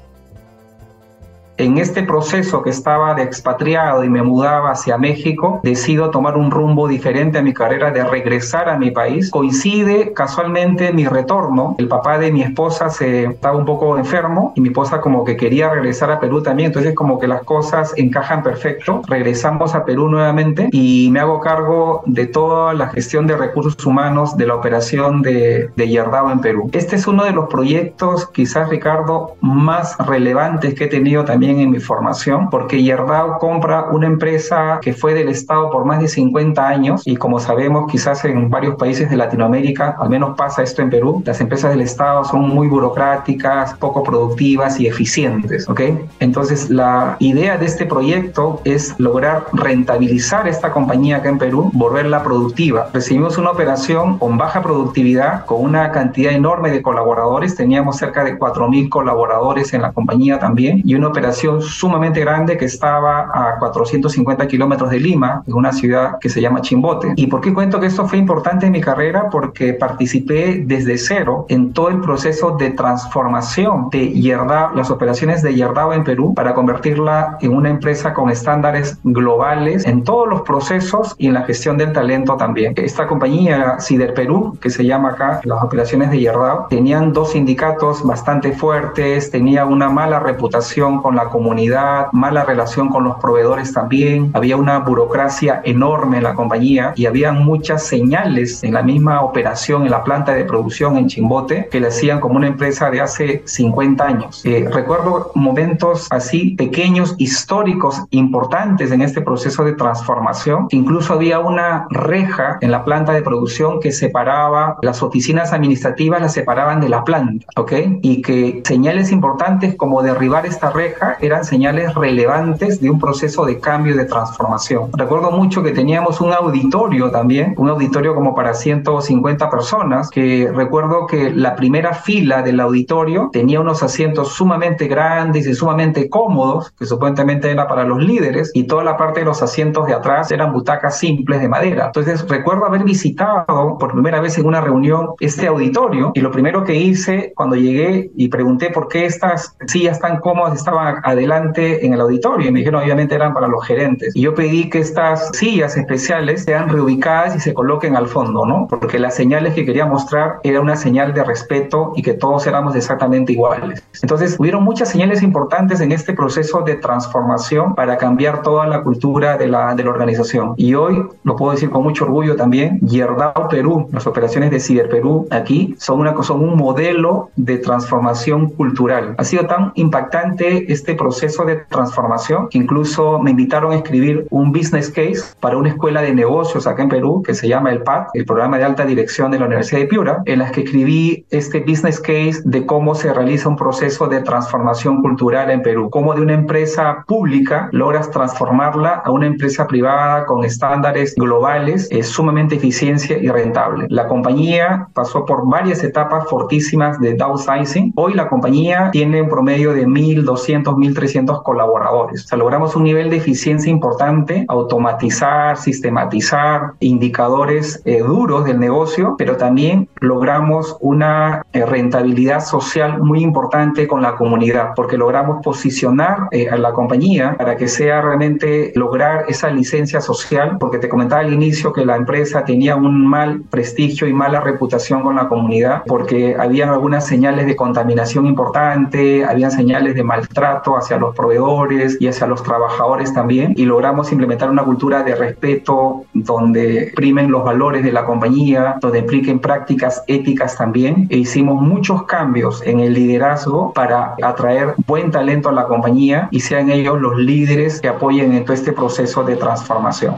en 1.63 1.77
este 1.77 2.03
proceso 2.03 2.61
que 2.61 2.69
estaba 2.69 3.13
de 3.15 3.23
expatriado 3.23 4.03
y 4.03 4.09
me 4.09 4.21
mudaba 4.21 4.71
hacia 4.71 4.97
México, 4.97 5.61
decido 5.63 6.11
tomar 6.11 6.37
un 6.37 6.51
rumbo 6.51 6.87
diferente 6.87 7.37
a 7.37 7.41
mi 7.41 7.53
carrera 7.53 7.91
de 7.91 8.03
regresar 8.03 8.69
a 8.69 8.77
mi 8.77 8.91
país. 8.91 9.31
Coincide 9.31 10.13
casualmente 10.13 10.91
mi 10.91 11.05
retorno. 11.05 11.75
El 11.77 11.87
papá 11.87 12.17
de 12.17 12.31
mi 12.31 12.41
esposa 12.41 12.89
se 12.89 13.25
estaba 13.25 13.57
un 13.57 13.65
poco 13.65 13.97
enfermo 13.97 14.53
y 14.55 14.61
mi 14.61 14.69
esposa 14.69 14.99
como 14.99 15.23
que 15.23 15.37
quería 15.37 15.69
regresar 15.69 16.11
a 16.11 16.19
Perú 16.19 16.43
también. 16.43 16.67
Entonces 16.67 16.93
como 16.95 17.19
que 17.19 17.27
las 17.27 17.43
cosas 17.43 17.93
encajan 17.95 18.43
perfecto. 18.43 19.01
Regresamos 19.07 19.75
a 19.75 19.85
Perú 19.85 20.09
nuevamente 20.09 20.69
y 20.71 21.09
me 21.11 21.19
hago 21.19 21.39
cargo 21.39 22.03
de 22.05 22.27
toda 22.27 22.73
la 22.73 22.89
gestión 22.89 23.27
de 23.27 23.37
recursos 23.37 23.85
humanos 23.85 24.35
de 24.37 24.47
la 24.47 24.55
operación 24.55 25.21
de, 25.21 25.69
de 25.75 25.93
en 25.93 26.39
Perú. 26.41 26.69
Este 26.73 26.95
es 26.95 27.07
uno 27.07 27.23
de 27.23 27.31
los 27.31 27.47
proyectos, 27.47 28.27
quizás 28.27 28.69
Ricardo, 28.69 29.35
más 29.41 29.97
relevantes 29.99 30.73
que 30.73 30.85
he 30.85 30.87
tenido 30.87 31.23
también 31.23 31.52
en 31.59 31.71
mi 31.71 31.79
formación, 31.79 32.49
porque 32.49 32.81
Yerdao 32.81 33.37
compra 33.39 33.85
una 33.91 34.07
empresa 34.07 34.79
que 34.81 34.93
fue 34.93 35.13
del 35.13 35.29
Estado 35.29 35.69
por 35.69 35.85
más 35.85 36.01
de 36.01 36.07
50 36.07 36.67
años 36.67 37.01
y 37.05 37.15
como 37.15 37.39
sabemos 37.39 37.91
quizás 37.91 38.23
en 38.25 38.49
varios 38.49 38.75
países 38.75 39.09
de 39.09 39.17
Latinoamérica, 39.17 39.95
al 39.99 40.09
menos 40.09 40.35
pasa 40.37 40.63
esto 40.63 40.81
en 40.81 40.89
Perú, 40.89 41.21
las 41.25 41.39
empresas 41.41 41.71
del 41.71 41.81
Estado 41.81 42.23
son 42.25 42.47
muy 42.49 42.67
burocráticas, 42.67 43.73
poco 43.75 44.03
productivas 44.03 44.79
y 44.79 44.87
eficientes, 44.87 45.67
¿ok? 45.69 45.81
Entonces 46.19 46.69
la 46.69 47.17
idea 47.19 47.57
de 47.57 47.65
este 47.65 47.85
proyecto 47.85 48.61
es 48.63 48.95
lograr 48.99 49.45
rentabilizar 49.53 50.47
esta 50.47 50.71
compañía 50.71 51.17
acá 51.17 51.29
en 51.29 51.37
Perú, 51.37 51.69
volverla 51.73 52.23
productiva. 52.23 52.89
Recibimos 52.93 53.37
una 53.37 53.51
operación 53.51 54.17
con 54.17 54.37
baja 54.37 54.61
productividad, 54.61 55.45
con 55.45 55.61
una 55.61 55.91
cantidad 55.91 56.33
enorme 56.33 56.71
de 56.71 56.81
colaboradores, 56.81 57.55
teníamos 57.55 57.97
cerca 57.97 58.23
de 58.23 58.37
4.000 58.37 58.89
colaboradores 58.89 59.73
en 59.73 59.81
la 59.81 59.91
compañía 59.91 60.39
también 60.39 60.81
y 60.85 60.95
una 60.95 61.07
operación 61.07 61.32
sumamente 61.33 62.19
grande 62.21 62.57
que 62.57 62.65
estaba 62.65 63.29
a 63.33 63.57
450 63.59 64.47
kilómetros 64.47 64.89
de 64.89 64.99
Lima, 64.99 65.43
en 65.47 65.53
una 65.53 65.71
ciudad 65.71 66.19
que 66.19 66.29
se 66.29 66.41
llama 66.41 66.61
Chimbote. 66.61 67.13
¿Y 67.15 67.27
por 67.27 67.41
qué 67.41 67.53
cuento 67.53 67.79
que 67.79 67.87
esto 67.87 68.07
fue 68.07 68.17
importante 68.17 68.65
en 68.65 68.71
mi 68.71 68.81
carrera? 68.81 69.29
Porque 69.29 69.73
participé 69.73 70.63
desde 70.65 70.97
cero 70.97 71.45
en 71.49 71.73
todo 71.73 71.89
el 71.89 71.99
proceso 72.01 72.55
de 72.57 72.71
transformación 72.71 73.89
de 73.89 74.09
Yerdao, 74.11 74.73
las 74.75 74.89
operaciones 74.89 75.41
de 75.41 75.53
Yerdao 75.55 75.93
en 75.93 76.03
Perú, 76.03 76.33
para 76.33 76.53
convertirla 76.53 77.37
en 77.41 77.53
una 77.53 77.69
empresa 77.69 78.13
con 78.13 78.29
estándares 78.29 78.97
globales 79.03 79.85
en 79.85 80.03
todos 80.03 80.27
los 80.27 80.41
procesos 80.41 81.15
y 81.17 81.27
en 81.27 81.33
la 81.33 81.43
gestión 81.43 81.77
del 81.77 81.93
talento 81.93 82.35
también. 82.37 82.73
Esta 82.75 83.07
compañía, 83.07 83.77
Cider 83.79 84.13
Perú, 84.13 84.57
que 84.61 84.69
se 84.69 84.85
llama 84.85 85.09
acá 85.09 85.41
las 85.43 85.63
operaciones 85.63 86.11
de 86.11 86.19
Yerdao, 86.19 86.67
tenían 86.69 87.13
dos 87.13 87.31
sindicatos 87.31 88.03
bastante 88.03 88.53
fuertes, 88.53 89.31
tenía 89.31 89.65
una 89.65 89.89
mala 89.89 90.19
reputación 90.19 91.01
con 91.01 91.15
la 91.15 91.22
comunidad, 91.29 92.07
mala 92.11 92.43
relación 92.45 92.89
con 92.89 93.03
los 93.03 93.17
proveedores 93.19 93.73
también, 93.73 94.31
había 94.33 94.57
una 94.57 94.79
burocracia 94.79 95.61
enorme 95.63 96.17
en 96.17 96.23
la 96.23 96.33
compañía 96.33 96.93
y 96.95 97.05
había 97.05 97.31
muchas 97.31 97.83
señales 97.83 98.63
en 98.63 98.73
la 98.73 98.83
misma 98.83 99.21
operación 99.21 99.83
en 99.83 99.91
la 99.91 100.03
planta 100.03 100.33
de 100.33 100.45
producción 100.45 100.97
en 100.97 101.07
Chimbote 101.07 101.67
que 101.71 101.79
le 101.79 101.87
hacían 101.87 102.19
como 102.19 102.35
una 102.35 102.47
empresa 102.47 102.89
de 102.89 103.01
hace 103.01 103.41
50 103.45 104.03
años. 104.05 104.41
Eh, 104.45 104.67
recuerdo 104.71 105.31
momentos 105.35 106.07
así 106.09 106.51
pequeños, 106.51 107.15
históricos, 107.17 108.03
importantes 108.11 108.91
en 108.91 109.01
este 109.01 109.21
proceso 109.21 109.63
de 109.63 109.73
transformación. 109.73 110.67
Incluso 110.71 111.13
había 111.13 111.39
una 111.39 111.87
reja 111.89 112.57
en 112.61 112.71
la 112.71 112.83
planta 112.83 113.13
de 113.13 113.21
producción 113.21 113.79
que 113.79 113.91
separaba 113.91 114.77
las 114.81 115.03
oficinas 115.03 115.53
administrativas, 115.53 116.21
las 116.21 116.33
separaban 116.33 116.81
de 116.81 116.89
la 116.89 117.03
planta, 117.03 117.45
¿ok? 117.55 117.73
Y 118.01 118.21
que 118.21 118.61
señales 118.65 119.11
importantes 119.11 119.75
como 119.75 120.01
derribar 120.01 120.45
esta 120.45 120.71
reja 120.71 121.12
eran 121.21 121.45
señales 121.45 121.93
relevantes 121.95 122.79
de 122.79 122.89
un 122.89 122.99
proceso 122.99 123.45
de 123.45 123.59
cambio 123.59 123.93
y 123.93 123.97
de 123.97 124.05
transformación. 124.05 124.89
Recuerdo 124.93 125.31
mucho 125.31 125.63
que 125.63 125.71
teníamos 125.71 126.21
un 126.21 126.33
auditorio 126.33 127.11
también, 127.11 127.53
un 127.57 127.69
auditorio 127.69 128.15
como 128.15 128.35
para 128.35 128.53
150 128.53 129.49
personas, 129.49 130.09
que 130.09 130.51
recuerdo 130.53 131.07
que 131.07 131.31
la 131.31 131.55
primera 131.55 131.93
fila 131.93 132.41
del 132.41 132.59
auditorio 132.59 133.29
tenía 133.31 133.59
unos 133.59 133.83
asientos 133.83 134.29
sumamente 134.29 134.87
grandes 134.87 135.47
y 135.47 135.53
sumamente 135.53 136.09
cómodos, 136.09 136.71
que 136.77 136.85
supuestamente 136.85 137.51
era 137.51 137.67
para 137.67 137.83
los 137.83 138.03
líderes, 138.03 138.51
y 138.53 138.63
toda 138.63 138.83
la 138.83 138.97
parte 138.97 139.21
de 139.21 139.25
los 139.25 139.41
asientos 139.41 139.85
de 139.87 139.93
atrás 139.93 140.31
eran 140.31 140.53
butacas 140.53 140.97
simples 140.97 141.41
de 141.41 141.49
madera. 141.49 141.87
Entonces 141.87 142.27
recuerdo 142.27 142.65
haber 142.65 142.83
visitado 142.83 143.77
por 143.79 143.93
primera 143.93 144.21
vez 144.21 144.37
en 144.37 144.45
una 144.45 144.61
reunión 144.61 145.09
este 145.19 145.47
auditorio 145.47 146.11
y 146.13 146.21
lo 146.21 146.31
primero 146.31 146.63
que 146.63 146.75
hice 146.75 147.33
cuando 147.35 147.55
llegué 147.55 148.11
y 148.15 148.27
pregunté 148.29 148.69
por 148.69 148.87
qué 148.87 149.05
estas 149.05 149.55
sillas 149.67 149.99
tan 149.99 150.19
cómodas 150.19 150.55
estaban 150.55 151.01
adelante 151.03 151.85
en 151.85 151.93
el 151.93 152.01
auditorio 152.01 152.49
y 152.49 152.51
me 152.51 152.59
dijeron 152.59 152.83
obviamente 152.83 153.15
eran 153.15 153.33
para 153.33 153.47
los 153.47 153.65
gerentes. 153.65 154.15
Y 154.15 154.21
yo 154.21 154.33
pedí 154.33 154.69
que 154.69 154.79
estas 154.79 155.29
sillas 155.33 155.77
especiales 155.77 156.43
sean 156.43 156.69
reubicadas 156.69 157.35
y 157.35 157.39
se 157.39 157.53
coloquen 157.53 157.95
al 157.95 158.07
fondo, 158.07 158.45
¿no? 158.45 158.67
Porque 158.69 158.99
las 158.99 159.15
señales 159.15 159.53
que 159.53 159.65
quería 159.65 159.85
mostrar 159.85 160.39
era 160.43 160.61
una 160.61 160.75
señal 160.75 161.13
de 161.13 161.23
respeto 161.23 161.93
y 161.95 162.01
que 162.01 162.13
todos 162.13 162.47
éramos 162.47 162.75
exactamente 162.75 163.33
iguales. 163.33 163.83
Entonces, 164.01 164.35
hubieron 164.39 164.63
muchas 164.63 164.89
señales 164.89 165.21
importantes 165.23 165.81
en 165.81 165.91
este 165.91 166.13
proceso 166.13 166.61
de 166.61 166.75
transformación 166.75 167.75
para 167.75 167.97
cambiar 167.97 168.41
toda 168.41 168.67
la 168.67 168.83
cultura 168.83 169.37
de 169.37 169.47
la, 169.47 169.75
de 169.75 169.83
la 169.83 169.89
organización. 169.89 170.53
Y 170.57 170.73
hoy, 170.73 171.03
lo 171.23 171.35
puedo 171.35 171.51
decir 171.51 171.69
con 171.69 171.83
mucho 171.83 172.05
orgullo 172.05 172.35
también, 172.35 172.79
Yerdao 172.81 173.47
Perú, 173.49 173.87
las 173.91 174.07
operaciones 174.07 174.51
de 174.51 174.59
Ciber 174.59 174.89
Perú 174.89 175.27
aquí 175.31 175.75
son, 175.77 175.99
una, 175.99 176.21
son 176.23 176.43
un 176.43 176.57
modelo 176.57 177.29
de 177.35 177.57
transformación 177.57 178.49
cultural. 178.49 179.15
Ha 179.17 179.23
sido 179.23 179.45
tan 179.45 179.71
impactante 179.75 180.71
este 180.71 180.92
proceso 180.95 181.45
de 181.45 181.57
transformación 181.69 182.47
incluso 182.51 183.19
me 183.19 183.31
invitaron 183.31 183.71
a 183.71 183.75
escribir 183.75 184.27
un 184.29 184.51
business 184.51 184.89
case 184.89 185.35
para 185.39 185.57
una 185.57 185.69
escuela 185.69 186.01
de 186.01 186.13
negocios 186.13 186.67
acá 186.67 186.83
en 186.83 186.89
Perú 186.89 187.23
que 187.25 187.33
se 187.33 187.47
llama 187.47 187.71
el 187.71 187.83
PAD, 187.83 188.07
el 188.13 188.25
programa 188.25 188.57
de 188.57 188.65
alta 188.65 188.85
dirección 188.85 189.31
de 189.31 189.39
la 189.39 189.45
Universidad 189.45 189.81
de 189.81 189.87
Piura, 189.87 190.21
en 190.25 190.39
las 190.39 190.51
que 190.51 190.61
escribí 190.61 191.25
este 191.29 191.61
business 191.61 191.99
case 191.99 192.41
de 192.45 192.65
cómo 192.65 192.95
se 192.95 193.13
realiza 193.13 193.49
un 193.49 193.55
proceso 193.55 194.07
de 194.07 194.21
transformación 194.21 195.01
cultural 195.01 195.49
en 195.51 195.61
Perú, 195.61 195.89
cómo 195.89 196.13
de 196.13 196.21
una 196.21 196.33
empresa 196.33 197.03
pública 197.07 197.69
logras 197.71 198.09
transformarla 198.11 199.01
a 199.05 199.11
una 199.11 199.27
empresa 199.27 199.67
privada 199.67 200.25
con 200.25 200.43
estándares 200.43 201.15
globales, 201.15 201.87
es 201.91 202.07
sumamente 202.07 202.55
eficiencia 202.55 203.17
y 203.17 203.27
rentable. 203.27 203.87
La 203.89 204.07
compañía 204.07 204.87
pasó 204.93 205.25
por 205.25 205.47
varias 205.47 205.83
etapas 205.83 206.27
fortísimas 206.29 206.99
de 206.99 207.15
downsizing. 207.15 207.93
Hoy 207.95 208.13
la 208.13 208.27
compañía 208.27 208.89
tiene 208.91 209.21
un 209.21 209.29
promedio 209.29 209.73
de 209.73 209.87
1.200, 209.87 210.75
1.300 210.83 211.43
colaboradores. 211.43 212.25
O 212.25 212.27
sea, 212.27 212.37
logramos 212.37 212.75
un 212.75 212.83
nivel 212.83 213.09
de 213.09 213.17
eficiencia 213.17 213.71
importante, 213.71 214.45
automatizar, 214.47 215.57
sistematizar 215.57 216.73
indicadores 216.79 217.81
eh, 217.85 217.99
duros 217.99 218.45
del 218.45 218.59
negocio, 218.59 219.15
pero 219.17 219.37
también 219.37 219.87
logramos 220.03 220.75
una 220.81 221.45
eh, 221.53 221.65
rentabilidad 221.65 222.41
social 222.41 223.01
muy 223.01 223.21
importante 223.21 223.87
con 223.87 224.01
la 224.01 224.15
comunidad, 224.15 224.71
porque 224.75 224.97
logramos 224.97 225.41
posicionar 225.41 226.27
eh, 226.31 226.49
a 226.49 226.57
la 226.57 226.73
compañía 226.73 227.35
para 227.37 227.55
que 227.55 227.69
sea 227.69 228.01
realmente 228.01 228.73
lograr 228.75 229.23
esa 229.29 229.49
licencia 229.49 230.01
social, 230.01 230.57
porque 230.59 230.77
te 230.77 230.89
comentaba 230.89 231.21
al 231.21 231.33
inicio 231.33 231.71
que 231.71 231.85
la 231.85 231.95
empresa 231.95 232.43
tenía 232.43 232.75
un 232.75 233.07
mal 233.07 233.43
prestigio 233.49 234.05
y 234.05 234.13
mala 234.13 234.41
reputación 234.41 235.03
con 235.03 235.15
la 235.15 235.29
comunidad, 235.29 235.83
porque 235.87 236.35
habían 236.37 236.67
algunas 236.67 237.07
señales 237.07 237.45
de 237.45 237.55
contaminación 237.55 238.25
importante, 238.25 239.23
habían 239.23 239.51
señales 239.51 239.95
de 239.95 240.03
maltrato 240.03 240.75
hacia 240.75 240.97
los 240.97 241.15
proveedores 241.15 241.95
y 242.01 242.07
hacia 242.07 242.27
los 242.27 242.43
trabajadores 242.43 243.13
también, 243.13 243.53
y 243.55 243.63
logramos 243.63 244.11
implementar 244.11 244.49
una 244.49 244.65
cultura 244.65 245.01
de 245.03 245.15
respeto 245.15 246.03
donde 246.13 246.91
primen 246.93 247.31
los 247.31 247.45
valores 247.45 247.85
de 247.85 247.93
la 247.93 248.05
compañía, 248.05 248.75
donde 248.81 248.99
impliquen 248.99 249.39
prácticas 249.39 249.92
éticas 250.07 250.57
también, 250.57 251.07
e 251.09 251.17
hicimos 251.17 251.61
muchos 251.61 252.03
cambios 252.03 252.61
en 252.65 252.79
el 252.79 252.93
liderazgo 252.93 253.73
para 253.73 254.15
atraer 254.23 254.75
buen 254.87 255.11
talento 255.11 255.49
a 255.49 255.51
la 255.51 255.65
compañía 255.65 256.27
y 256.31 256.39
sean 256.39 256.69
ellos 256.69 256.99
los 256.99 257.17
líderes 257.17 257.81
que 257.81 257.87
apoyen 257.87 258.33
en 258.33 258.45
todo 258.45 258.53
este 258.53 258.71
proceso 258.71 259.23
de 259.23 259.35
transformación. 259.35 260.15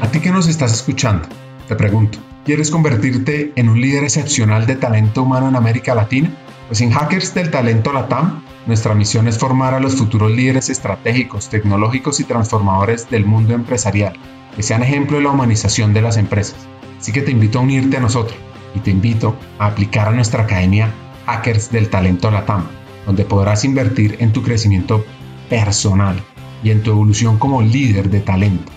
A 0.00 0.08
ti 0.10 0.20
que 0.20 0.30
nos 0.30 0.48
estás 0.48 0.72
escuchando, 0.72 1.28
te 1.68 1.74
pregunto, 1.74 2.18
¿quieres 2.44 2.70
convertirte 2.70 3.52
en 3.56 3.68
un 3.68 3.80
líder 3.80 4.04
excepcional 4.04 4.66
de 4.66 4.76
talento 4.76 5.22
humano 5.22 5.48
en 5.48 5.56
América 5.56 5.94
Latina? 5.94 6.30
Pues 6.68 6.80
en 6.80 6.90
Hackers 6.90 7.34
del 7.34 7.50
Talento 7.50 7.92
Latam, 7.92 8.42
nuestra 8.66 8.94
misión 8.94 9.28
es 9.28 9.38
formar 9.38 9.74
a 9.74 9.80
los 9.80 9.94
futuros 9.94 10.32
líderes 10.32 10.68
estratégicos, 10.68 11.48
tecnológicos 11.48 12.18
y 12.18 12.24
transformadores 12.24 13.08
del 13.08 13.24
mundo 13.24 13.54
empresarial, 13.54 14.14
que 14.56 14.62
sean 14.62 14.82
ejemplo 14.82 15.18
de 15.18 15.22
la 15.22 15.30
humanización 15.30 15.94
de 15.94 16.02
las 16.02 16.16
empresas. 16.16 16.56
Así 16.98 17.12
que 17.12 17.22
te 17.22 17.30
invito 17.30 17.58
a 17.58 17.62
unirte 17.62 17.96
a 17.96 18.00
nosotros 18.00 18.38
y 18.74 18.80
te 18.80 18.90
invito 18.90 19.36
a 19.58 19.66
aplicar 19.66 20.08
a 20.08 20.12
nuestra 20.12 20.44
academia 20.44 20.92
Hackers 21.26 21.70
del 21.70 21.90
Talento 21.90 22.30
Latam, 22.30 22.66
donde 23.04 23.24
podrás 23.24 23.64
invertir 23.64 24.16
en 24.20 24.32
tu 24.32 24.42
crecimiento 24.42 25.04
personal 25.48 26.22
y 26.62 26.70
en 26.70 26.82
tu 26.82 26.90
evolución 26.90 27.38
como 27.38 27.62
líder 27.62 28.10
de 28.10 28.20
talento. 28.20 28.72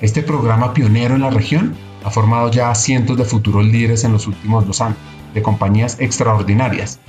Este 0.00 0.22
programa 0.22 0.74
pionero 0.74 1.14
en 1.14 1.22
la 1.22 1.30
región 1.30 1.74
ha 2.04 2.10
formado 2.10 2.50
ya 2.50 2.70
a 2.70 2.74
cientos 2.74 3.16
de 3.16 3.24
futuros 3.24 3.64
líderes 3.64 4.04
en 4.04 4.12
los 4.12 4.26
últimos 4.26 4.66
dos 4.66 4.80
años, 4.80 4.98
de 5.34 5.42
compañías 5.42 5.98
extraordinarias. 6.00 7.00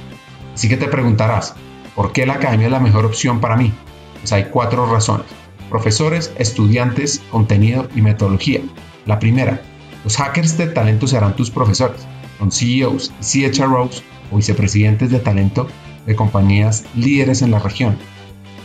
Así 0.53 0.67
que 0.67 0.77
te 0.77 0.87
preguntarás, 0.87 1.55
¿por 1.95 2.11
qué 2.11 2.25
la 2.25 2.33
academia 2.33 2.67
es 2.67 2.71
la 2.71 2.79
mejor 2.79 3.05
opción 3.05 3.39
para 3.39 3.55
mí? 3.55 3.71
Pues 4.19 4.33
hay 4.33 4.45
cuatro 4.45 4.91
razones. 4.91 5.27
Profesores, 5.69 6.33
estudiantes, 6.37 7.21
contenido 7.31 7.87
y 7.95 8.01
metodología. 8.01 8.61
La 9.05 9.19
primera, 9.19 9.61
los 10.03 10.17
hackers 10.17 10.57
de 10.57 10.67
talento 10.67 11.07
serán 11.07 11.35
tus 11.35 11.51
profesores. 11.51 12.01
Son 12.37 12.51
CEOs 12.51 13.11
CHROs 13.21 14.03
o 14.31 14.37
vicepresidentes 14.37 15.11
de 15.11 15.19
talento 15.19 15.67
de 16.05 16.15
compañías 16.15 16.85
líderes 16.95 17.41
en 17.41 17.51
la 17.51 17.59
región. 17.59 17.97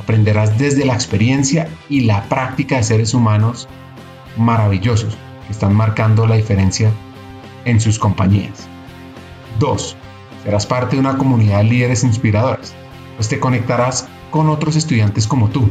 Aprenderás 0.01 0.59
desde 0.59 0.85
la 0.85 0.95
experiencia 0.95 1.69
y 1.89 2.01
la 2.01 2.25
práctica 2.25 2.77
de 2.77 2.85
seres 2.85 3.15
humanos 3.15 3.69
maravillosos 4.37 5.17
que 5.47 5.53
están 5.53 5.75
marcando 5.75 6.27
la 6.27 6.37
diferencia 6.37 6.91
en 7.65 7.81
sus 7.81 7.99
compañías. 7.99 8.69
2. 9.59 9.97
Serás 10.45 10.67
parte 10.67 10.97
de 10.97 11.01
una 11.01 11.17
comunidad 11.17 11.59
de 11.59 11.65
líderes 11.65 12.05
inspiradores, 12.05 12.75
pues 13.17 13.29
te 13.29 13.41
conectarás 13.41 14.07
con 14.31 14.49
otros 14.51 14.77
estudiantes 14.77 15.27
como 15.27 15.49
tú, 15.49 15.69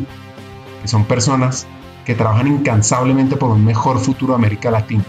que 0.81 0.87
son 0.87 1.05
personas 1.05 1.67
que 2.05 2.15
trabajan 2.15 2.47
incansablemente 2.47 3.37
por 3.37 3.51
un 3.51 3.63
mejor 3.63 3.99
futuro 3.99 4.33
de 4.33 4.37
América 4.37 4.71
Latina, 4.71 5.03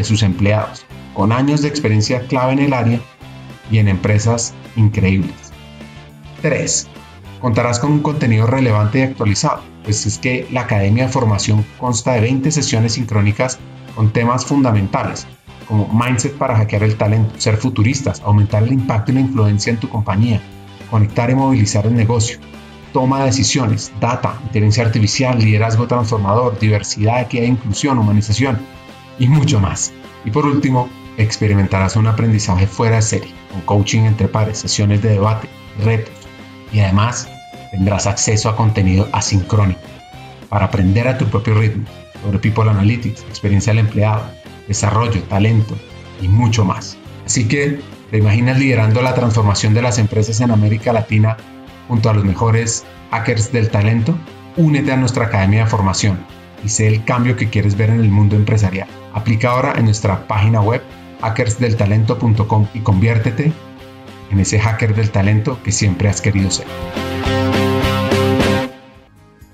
de 0.00 0.04
sus 0.04 0.22
empleados, 0.22 0.86
con 1.12 1.30
años 1.30 1.60
de 1.60 1.68
experiencia 1.68 2.20
clave 2.22 2.54
en 2.54 2.60
el 2.60 2.72
área 2.72 3.00
y 3.70 3.76
en 3.76 3.86
empresas 3.86 4.54
increíbles. 4.74 5.34
3. 6.40 6.88
Contarás 7.38 7.78
con 7.78 7.92
un 7.92 8.00
contenido 8.00 8.46
relevante 8.46 9.00
y 9.00 9.02
actualizado, 9.02 9.60
pues 9.84 10.06
es 10.06 10.16
que 10.16 10.48
la 10.50 10.62
Academia 10.62 11.04
de 11.04 11.12
Formación 11.12 11.66
consta 11.78 12.12
de 12.12 12.22
20 12.22 12.50
sesiones 12.50 12.94
sincrónicas 12.94 13.58
con 13.94 14.10
temas 14.10 14.46
fundamentales, 14.46 15.26
como 15.68 15.86
mindset 15.92 16.32
para 16.38 16.56
hackear 16.56 16.84
el 16.84 16.96
talento, 16.96 17.34
ser 17.38 17.58
futuristas, 17.58 18.22
aumentar 18.24 18.62
el 18.62 18.72
impacto 18.72 19.12
y 19.12 19.16
la 19.16 19.20
influencia 19.20 19.70
en 19.70 19.80
tu 19.80 19.90
compañía, 19.90 20.40
conectar 20.90 21.28
y 21.28 21.34
movilizar 21.34 21.84
el 21.84 21.94
negocio, 21.94 22.38
toma 22.94 23.18
de 23.18 23.26
decisiones, 23.26 23.92
data, 24.00 24.40
inteligencia 24.44 24.86
artificial, 24.86 25.38
liderazgo 25.38 25.86
transformador, 25.86 26.58
diversidad, 26.58 27.20
equidad 27.20 27.44
e 27.44 27.48
inclusión, 27.48 27.98
humanización 27.98 28.79
y 29.18 29.28
mucho 29.28 29.60
más. 29.60 29.92
Y 30.24 30.30
por 30.30 30.46
último, 30.46 30.88
experimentarás 31.16 31.96
un 31.96 32.06
aprendizaje 32.06 32.66
fuera 32.66 32.96
de 32.96 33.02
serie, 33.02 33.34
con 33.50 33.60
coaching 33.62 34.02
entre 34.02 34.28
pares, 34.28 34.58
sesiones 34.58 35.02
de 35.02 35.10
debate, 35.10 35.48
retos 35.84 36.14
y 36.72 36.80
además 36.80 37.28
tendrás 37.70 38.06
acceso 38.06 38.48
a 38.48 38.56
contenido 38.56 39.08
asincrónico 39.12 39.80
para 40.48 40.66
aprender 40.66 41.08
a 41.08 41.18
tu 41.18 41.26
propio 41.26 41.54
ritmo 41.54 41.84
sobre 42.22 42.38
People 42.38 42.70
Analytics, 42.70 43.22
experiencia 43.22 43.72
del 43.72 43.86
empleado, 43.86 44.24
desarrollo, 44.68 45.22
talento 45.24 45.76
y 46.20 46.28
mucho 46.28 46.64
más. 46.64 46.96
Así 47.24 47.46
que, 47.48 47.80
¿te 48.10 48.18
imaginas 48.18 48.58
liderando 48.58 49.00
la 49.02 49.14
transformación 49.14 49.74
de 49.74 49.82
las 49.82 49.98
empresas 49.98 50.40
en 50.40 50.50
América 50.50 50.92
Latina 50.92 51.36
junto 51.88 52.10
a 52.10 52.14
los 52.14 52.24
mejores 52.24 52.84
hackers 53.10 53.52
del 53.52 53.70
talento? 53.70 54.16
Únete 54.56 54.92
a 54.92 54.96
nuestra 54.96 55.26
academia 55.26 55.64
de 55.64 55.70
formación 55.70 56.18
y 56.64 56.68
sé 56.68 56.88
el 56.88 57.04
cambio 57.04 57.36
que 57.36 57.48
quieres 57.48 57.76
ver 57.76 57.90
en 57.90 58.00
el 58.00 58.10
mundo 58.10 58.36
empresarial. 58.36 58.88
Aplica 59.12 59.50
ahora 59.50 59.74
en 59.76 59.86
nuestra 59.86 60.26
página 60.26 60.60
web 60.60 60.82
hackersdeltalento.com 61.20 62.68
y 62.74 62.80
conviértete 62.80 63.52
en 64.30 64.38
ese 64.38 64.58
hacker 64.58 64.94
del 64.94 65.10
talento 65.10 65.58
que 65.62 65.72
siempre 65.72 66.08
has 66.08 66.20
querido 66.20 66.50
ser. 66.50 66.66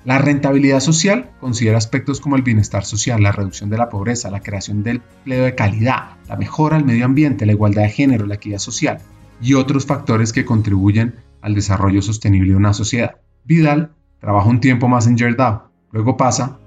La 0.05 0.19
rentabilidad 0.19 0.79
social 0.79 1.31
considera 1.41 1.77
aspectos 1.77 2.21
como 2.21 2.37
el 2.37 2.41
bienestar 2.41 2.85
social, 2.85 3.21
la 3.21 3.33
reducción 3.33 3.69
de 3.69 3.77
la 3.77 3.89
pobreza, 3.89 4.31
la 4.31 4.39
creación 4.39 4.81
del 4.81 5.01
empleo 5.17 5.43
de 5.43 5.55
calidad, 5.55 6.11
la 6.29 6.37
mejora 6.37 6.77
del 6.77 6.85
medio 6.85 7.03
ambiente, 7.03 7.45
la 7.45 7.51
igualdad 7.51 7.83
de 7.83 7.89
género, 7.89 8.25
la 8.25 8.35
equidad 8.35 8.59
social 8.59 8.99
y 9.41 9.55
otros 9.55 9.85
factores 9.85 10.31
que 10.31 10.45
contribuyen 10.45 11.15
al 11.41 11.55
desarrollo 11.55 12.01
sostenible 12.01 12.51
de 12.51 12.57
una 12.57 12.73
sociedad. 12.73 13.17
Vidal 13.43 13.91
trabaja 14.19 14.47
un 14.47 14.61
tiempo 14.61 14.87
más 14.87 15.07
en 15.07 15.17
Yerdao, 15.17 15.71
luego 15.91 16.15
pasa 16.15 16.57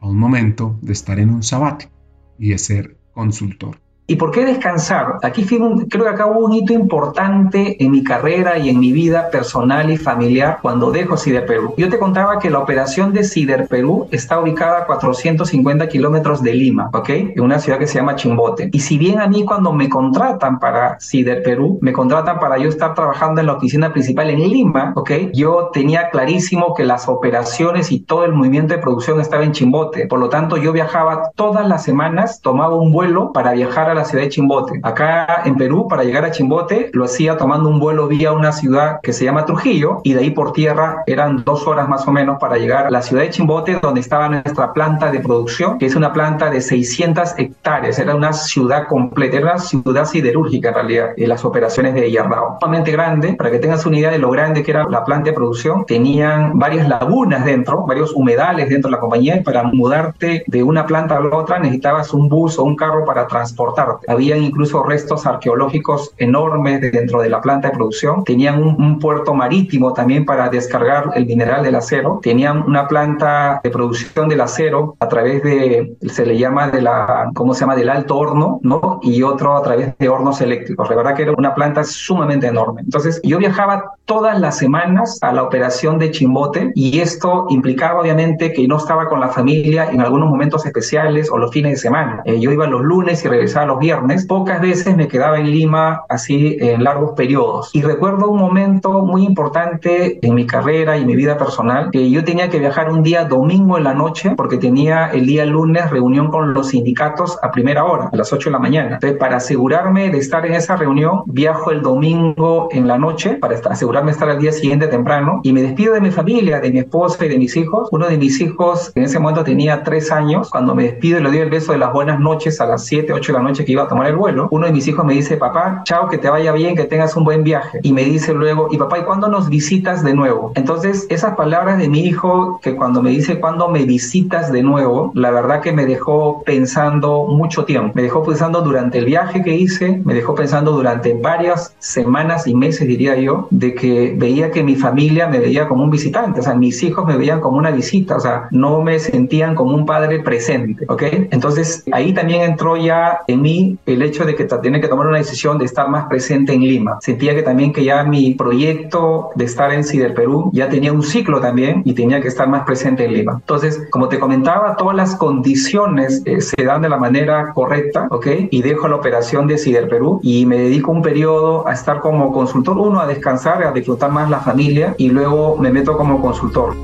a 0.00 0.08
un 0.08 0.18
momento 0.18 0.78
de 0.80 0.94
estar 0.94 1.18
en 1.18 1.30
un 1.30 1.42
sabático 1.42 1.95
y 2.38 2.50
de 2.50 2.58
ser 2.58 2.96
consultor. 3.12 3.78
¿Y 4.08 4.16
por 4.16 4.30
qué 4.30 4.44
descansar? 4.44 5.18
Aquí 5.22 5.44
creo 5.44 6.04
que 6.04 6.08
acá 6.08 6.26
hubo 6.26 6.46
un 6.46 6.52
hito 6.52 6.72
importante 6.72 7.82
en 7.82 7.90
mi 7.90 8.04
carrera 8.04 8.56
y 8.56 8.68
en 8.68 8.78
mi 8.78 8.92
vida 8.92 9.30
personal 9.30 9.90
y 9.90 9.96
familiar 9.96 10.58
cuando 10.62 10.92
dejo 10.92 11.16
Cider 11.16 11.44
Perú. 11.44 11.74
Yo 11.76 11.88
te 11.88 11.98
contaba 11.98 12.38
que 12.38 12.48
la 12.48 12.60
operación 12.60 13.12
de 13.12 13.24
Cider 13.24 13.66
Perú 13.66 14.06
está 14.12 14.38
ubicada 14.38 14.78
a 14.78 14.86
450 14.86 15.88
kilómetros 15.88 16.40
de 16.40 16.54
Lima, 16.54 16.88
¿ok? 16.92 17.08
En 17.10 17.40
una 17.40 17.58
ciudad 17.58 17.80
que 17.80 17.88
se 17.88 17.98
llama 17.98 18.14
Chimbote. 18.14 18.70
Y 18.72 18.78
si 18.78 18.96
bien 18.96 19.18
a 19.18 19.26
mí 19.26 19.44
cuando 19.44 19.72
me 19.72 19.88
contratan 19.88 20.60
para 20.60 21.00
Cider 21.00 21.42
Perú, 21.42 21.80
me 21.82 21.92
contratan 21.92 22.38
para 22.38 22.58
yo 22.58 22.68
estar 22.68 22.94
trabajando 22.94 23.40
en 23.40 23.48
la 23.48 23.54
oficina 23.54 23.92
principal 23.92 24.30
en 24.30 24.38
Lima, 24.38 24.92
¿ok? 24.94 25.10
Yo 25.34 25.70
tenía 25.72 26.10
clarísimo 26.10 26.74
que 26.74 26.84
las 26.84 27.08
operaciones 27.08 27.90
y 27.90 27.98
todo 27.98 28.24
el 28.24 28.32
movimiento 28.32 28.72
de 28.72 28.80
producción 28.80 29.20
estaba 29.20 29.42
en 29.42 29.50
Chimbote. 29.50 30.06
Por 30.06 30.20
lo 30.20 30.28
tanto, 30.28 30.58
yo 30.58 30.72
viajaba 30.72 31.32
todas 31.34 31.66
las 31.66 31.82
semanas, 31.82 32.40
tomaba 32.40 32.76
un 32.76 32.92
vuelo 32.92 33.32
para 33.32 33.50
viajar 33.50 33.90
a 33.90 33.95
la 33.96 34.04
ciudad 34.04 34.24
de 34.24 34.30
Chimbote. 34.30 34.80
Acá 34.82 35.42
en 35.44 35.56
Perú, 35.56 35.88
para 35.88 36.04
llegar 36.04 36.24
a 36.24 36.30
Chimbote, 36.30 36.90
lo 36.92 37.04
hacía 37.04 37.36
tomando 37.36 37.68
un 37.68 37.80
vuelo 37.80 38.06
vía 38.06 38.32
una 38.32 38.52
ciudad 38.52 39.00
que 39.02 39.12
se 39.12 39.24
llama 39.24 39.44
Trujillo 39.44 40.00
y 40.04 40.12
de 40.12 40.20
ahí 40.20 40.30
por 40.30 40.52
tierra 40.52 41.02
eran 41.06 41.44
dos 41.44 41.66
horas 41.66 41.88
más 41.88 42.06
o 42.06 42.12
menos 42.12 42.38
para 42.38 42.56
llegar 42.56 42.86
a 42.86 42.90
la 42.90 43.02
ciudad 43.02 43.22
de 43.22 43.30
Chimbote, 43.30 43.78
donde 43.80 44.00
estaba 44.00 44.28
nuestra 44.28 44.72
planta 44.72 45.10
de 45.10 45.20
producción, 45.20 45.78
que 45.78 45.86
es 45.86 45.96
una 45.96 46.12
planta 46.12 46.50
de 46.50 46.60
600 46.60 47.34
hectáreas. 47.38 47.98
Era 47.98 48.14
una 48.14 48.32
ciudad 48.32 48.86
completa, 48.86 49.36
era 49.38 49.52
una 49.52 49.58
ciudad 49.58 50.04
siderúrgica 50.04 50.68
en 50.68 50.74
realidad, 50.74 51.08
en 51.16 51.28
las 51.28 51.44
operaciones 51.44 51.94
de 51.94 52.10
Yardao. 52.10 52.58
Sumamente 52.60 52.92
grande, 52.92 53.34
para 53.34 53.50
que 53.50 53.58
tengas 53.58 53.86
una 53.86 53.98
idea 53.98 54.10
de 54.10 54.18
lo 54.18 54.30
grande 54.30 54.62
que 54.62 54.70
era 54.70 54.88
la 54.88 55.04
planta 55.04 55.30
de 55.30 55.34
producción, 55.34 55.84
tenían 55.86 56.58
varias 56.58 56.88
lagunas 56.88 57.44
dentro, 57.44 57.86
varios 57.86 58.12
humedales 58.14 58.68
dentro 58.68 58.90
de 58.90 58.96
la 58.96 59.00
compañía 59.00 59.36
y 59.36 59.42
para 59.42 59.62
mudarte 59.62 60.44
de 60.46 60.62
una 60.62 60.86
planta 60.86 61.16
a 61.16 61.20
la 61.20 61.36
otra 61.36 61.58
necesitabas 61.58 62.12
un 62.12 62.28
bus 62.28 62.58
o 62.58 62.64
un 62.64 62.76
carro 62.76 63.04
para 63.04 63.26
transportar 63.26 63.85
habían 64.08 64.42
incluso 64.42 64.82
restos 64.82 65.26
arqueológicos 65.26 66.14
enormes 66.18 66.80
dentro 66.80 67.20
de 67.20 67.28
la 67.28 67.40
planta 67.40 67.68
de 67.68 67.74
producción. 67.74 68.24
Tenían 68.24 68.62
un, 68.62 68.96
puerto 68.96 69.34
marítimo 69.34 69.92
también 69.92 70.24
para 70.24 70.48
descargar 70.48 71.10
el 71.14 71.26
mineral 71.26 71.62
del 71.62 71.74
acero. 71.74 72.18
Tenían 72.22 72.62
una 72.62 72.88
planta 72.88 73.60
de 73.62 73.70
producción 73.70 74.28
del 74.28 74.40
acero 74.40 74.96
a 75.00 75.08
través 75.08 75.42
de, 75.42 75.96
se 76.08 76.24
le 76.24 76.38
llama 76.38 76.68
de 76.68 76.80
la, 76.80 77.30
¿cómo 77.34 77.52
se 77.52 77.60
llama? 77.60 77.76
Del 77.76 77.90
alto 77.90 78.16
horno, 78.16 78.58
¿no? 78.62 79.00
Y 79.02 79.22
otro 79.22 79.54
a 79.54 79.62
través 79.62 79.96
de 79.98 80.08
hornos 80.08 80.40
eléctricos. 80.40 80.88
La 80.88 80.96
verdad 80.96 81.14
que 81.14 81.22
era 81.22 81.32
una 81.36 81.54
planta 81.54 81.84
sumamente 81.84 82.46
enorme. 82.46 82.80
Entonces, 82.82 83.20
yo 83.22 83.38
viajaba 83.38 83.92
todas 84.06 84.40
las 84.40 84.56
semanas 84.56 85.18
a 85.20 85.32
la 85.32 85.42
operación 85.42 85.98
de 85.98 86.10
Chimbote 86.10 86.72
y 86.74 87.00
esto 87.00 87.46
implicaba 87.50 88.00
obviamente 88.00 88.52
que 88.52 88.66
no 88.66 88.78
estaba 88.78 89.08
con 89.08 89.20
la 89.20 89.28
familia 89.28 89.90
en 89.90 90.00
algunos 90.00 90.30
momentos 90.30 90.64
especiales 90.64 91.30
o 91.30 91.38
los 91.38 91.50
fines 91.50 91.72
de 91.72 91.76
semana. 91.76 92.22
Eh, 92.24 92.40
yo 92.40 92.50
iba 92.50 92.66
los 92.66 92.82
lunes 92.82 93.24
y 93.24 93.28
regresaba 93.28 93.66
los 93.66 93.75
viernes, 93.78 94.26
pocas 94.26 94.60
veces 94.60 94.96
me 94.96 95.08
quedaba 95.08 95.38
en 95.38 95.50
Lima 95.50 96.04
así 96.08 96.56
en 96.60 96.84
largos 96.84 97.12
periodos. 97.12 97.70
Y 97.72 97.82
recuerdo 97.82 98.28
un 98.28 98.38
momento 98.38 99.04
muy 99.04 99.24
importante 99.24 100.18
en 100.26 100.34
mi 100.34 100.46
carrera 100.46 100.98
y 100.98 101.04
mi 101.04 101.16
vida 101.16 101.38
personal, 101.38 101.90
que 101.90 102.10
yo 102.10 102.24
tenía 102.24 102.48
que 102.48 102.58
viajar 102.58 102.90
un 102.90 103.02
día 103.02 103.24
domingo 103.24 103.78
en 103.78 103.84
la 103.84 103.94
noche 103.94 104.32
porque 104.36 104.58
tenía 104.58 105.06
el 105.08 105.26
día 105.26 105.44
lunes 105.44 105.90
reunión 105.90 106.30
con 106.30 106.54
los 106.54 106.68
sindicatos 106.68 107.38
a 107.42 107.50
primera 107.50 107.84
hora, 107.84 108.10
a 108.12 108.16
las 108.16 108.32
8 108.32 108.48
de 108.48 108.52
la 108.52 108.58
mañana. 108.58 108.94
Entonces, 108.94 109.18
para 109.18 109.36
asegurarme 109.36 110.10
de 110.10 110.18
estar 110.18 110.46
en 110.46 110.54
esa 110.54 110.76
reunión, 110.76 111.22
viajo 111.26 111.70
el 111.70 111.82
domingo 111.82 112.68
en 112.72 112.86
la 112.86 112.98
noche 112.98 113.34
para 113.34 113.56
asegurarme 113.56 114.10
de 114.10 114.12
estar 114.12 114.30
al 114.30 114.38
día 114.38 114.52
siguiente 114.52 114.86
temprano 114.88 115.40
y 115.42 115.52
me 115.52 115.62
despido 115.62 115.94
de 115.94 116.00
mi 116.00 116.10
familia, 116.10 116.60
de 116.60 116.70
mi 116.70 116.80
esposa 116.80 117.24
y 117.24 117.28
de 117.28 117.38
mis 117.38 117.56
hijos. 117.56 117.88
Uno 117.92 118.08
de 118.08 118.18
mis 118.18 118.40
hijos 118.40 118.92
en 118.94 119.04
ese 119.04 119.18
momento 119.18 119.44
tenía 119.44 119.82
tres 119.82 120.10
años. 120.10 120.50
Cuando 120.50 120.74
me 120.74 120.84
despido 120.84 121.20
le 121.20 121.28
doy 121.28 121.38
el 121.38 121.50
beso 121.50 121.72
de 121.72 121.78
las 121.78 121.92
buenas 121.92 122.20
noches 122.20 122.60
a 122.60 122.66
las 122.66 122.84
7, 122.84 123.12
8 123.12 123.32
de 123.32 123.38
la 123.38 123.44
noche 123.44 123.64
que 123.66 123.72
iba 123.72 123.82
a 123.82 123.88
tomar 123.88 124.06
el 124.06 124.16
vuelo, 124.16 124.48
uno 124.50 124.66
de 124.66 124.72
mis 124.72 124.88
hijos 124.88 125.04
me 125.04 125.14
dice, 125.14 125.36
papá, 125.36 125.82
chao, 125.84 126.08
que 126.08 126.18
te 126.18 126.30
vaya 126.30 126.52
bien, 126.52 126.76
que 126.76 126.84
tengas 126.84 127.16
un 127.16 127.24
buen 127.24 127.44
viaje. 127.44 127.80
Y 127.82 127.92
me 127.92 128.04
dice 128.04 128.32
luego, 128.32 128.68
y 128.70 128.78
papá, 128.78 128.98
¿y 128.98 129.02
cuándo 129.02 129.28
nos 129.28 129.48
visitas 129.48 130.02
de 130.02 130.14
nuevo? 130.14 130.52
Entonces, 130.54 131.06
esas 131.10 131.36
palabras 131.36 131.78
de 131.78 131.88
mi 131.88 132.00
hijo, 132.00 132.60
que 132.62 132.76
cuando 132.76 133.02
me 133.02 133.10
dice, 133.10 133.40
¿cuándo 133.40 133.68
me 133.68 133.84
visitas 133.84 134.50
de 134.52 134.62
nuevo? 134.62 135.10
La 135.14 135.30
verdad 135.30 135.60
que 135.60 135.72
me 135.72 135.84
dejó 135.84 136.42
pensando 136.44 137.26
mucho 137.26 137.64
tiempo. 137.64 137.92
Me 137.94 138.02
dejó 138.02 138.22
pensando 138.22 138.62
durante 138.62 138.98
el 138.98 139.04
viaje 139.04 139.42
que 139.42 139.54
hice, 139.54 140.00
me 140.04 140.14
dejó 140.14 140.34
pensando 140.34 140.72
durante 140.72 141.14
varias 141.14 141.74
semanas 141.78 142.46
y 142.46 142.54
meses, 142.54 142.86
diría 142.86 143.16
yo, 143.16 143.48
de 143.50 143.74
que 143.74 144.14
veía 144.16 144.50
que 144.50 144.62
mi 144.62 144.76
familia 144.76 145.26
me 145.26 145.40
veía 145.40 145.66
como 145.66 145.82
un 145.82 145.90
visitante, 145.90 146.40
o 146.40 146.42
sea, 146.42 146.54
mis 146.54 146.82
hijos 146.82 147.06
me 147.06 147.16
veían 147.16 147.40
como 147.40 147.58
una 147.58 147.70
visita, 147.70 148.16
o 148.16 148.20
sea, 148.20 148.48
no 148.50 148.82
me 148.82 148.98
sentían 148.98 149.54
como 149.54 149.74
un 149.74 149.86
padre 149.86 150.20
presente, 150.20 150.84
¿ok? 150.88 151.02
Entonces, 151.30 151.84
ahí 151.92 152.12
también 152.12 152.42
entró 152.42 152.76
ya 152.76 153.20
en 153.26 153.42
mí 153.42 153.55
el 153.86 154.02
hecho 154.02 154.24
de 154.24 154.34
que 154.34 154.46
tiene 154.60 154.80
que 154.80 154.88
tomar 154.88 155.06
una 155.06 155.18
decisión 155.18 155.58
de 155.58 155.64
estar 155.64 155.88
más 155.88 156.06
presente 156.06 156.52
en 156.52 156.60
Lima. 156.62 156.98
Sentía 157.00 157.34
que 157.34 157.42
también 157.42 157.72
que 157.72 157.84
ya 157.84 158.04
mi 158.04 158.34
proyecto 158.34 159.30
de 159.34 159.44
estar 159.44 159.72
en 159.72 159.84
Cider 159.84 160.14
Perú 160.14 160.50
ya 160.52 160.68
tenía 160.68 160.92
un 160.92 161.02
ciclo 161.02 161.40
también 161.40 161.82
y 161.84 161.94
tenía 161.94 162.20
que 162.20 162.28
estar 162.28 162.48
más 162.48 162.64
presente 162.64 163.04
en 163.04 163.14
Lima. 163.14 163.32
Entonces, 163.34 163.86
como 163.90 164.08
te 164.08 164.18
comentaba, 164.18 164.76
todas 164.76 164.96
las 164.96 165.16
condiciones 165.16 166.22
eh, 166.24 166.40
se 166.40 166.64
dan 166.64 166.82
de 166.82 166.88
la 166.88 166.96
manera 166.96 167.52
correcta, 167.54 168.08
¿ok? 168.10 168.26
Y 168.50 168.62
dejo 168.62 168.88
la 168.88 168.96
operación 168.96 169.46
de 169.46 169.58
Cider 169.58 169.88
Perú 169.88 170.20
y 170.22 170.46
me 170.46 170.58
dedico 170.58 170.92
un 170.92 171.02
periodo 171.02 171.66
a 171.66 171.72
estar 171.72 172.00
como 172.00 172.32
consultor, 172.32 172.78
uno 172.78 173.00
a 173.00 173.06
descansar, 173.06 173.62
a 173.62 173.72
disfrutar 173.72 174.10
más 174.10 174.30
la 174.30 174.40
familia 174.40 174.94
y 174.98 175.10
luego 175.10 175.56
me 175.56 175.70
meto 175.70 175.96
como 175.96 176.20
consultor. 176.20 176.74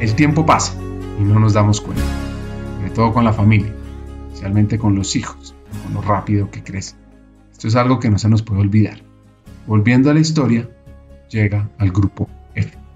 El 0.00 0.14
tiempo 0.14 0.46
pasa 0.46 0.74
y 1.18 1.24
no 1.24 1.40
nos 1.40 1.54
damos 1.54 1.80
cuenta, 1.80 2.02
sobre 2.78 2.90
todo 2.90 3.12
con 3.12 3.24
la 3.24 3.32
familia 3.32 3.77
especialmente 4.38 4.78
con 4.78 4.94
los 4.94 5.16
hijos, 5.16 5.52
con 5.82 5.94
lo 5.94 6.00
rápido 6.00 6.48
que 6.48 6.62
crecen. 6.62 6.96
Esto 7.50 7.66
es 7.66 7.74
algo 7.74 7.98
que 7.98 8.08
no 8.08 8.18
se 8.20 8.28
nos 8.28 8.42
puede 8.42 8.60
olvidar. 8.60 9.02
Volviendo 9.66 10.10
a 10.10 10.14
la 10.14 10.20
historia, 10.20 10.70
llega 11.28 11.68
al 11.76 11.90
grupo. 11.90 12.28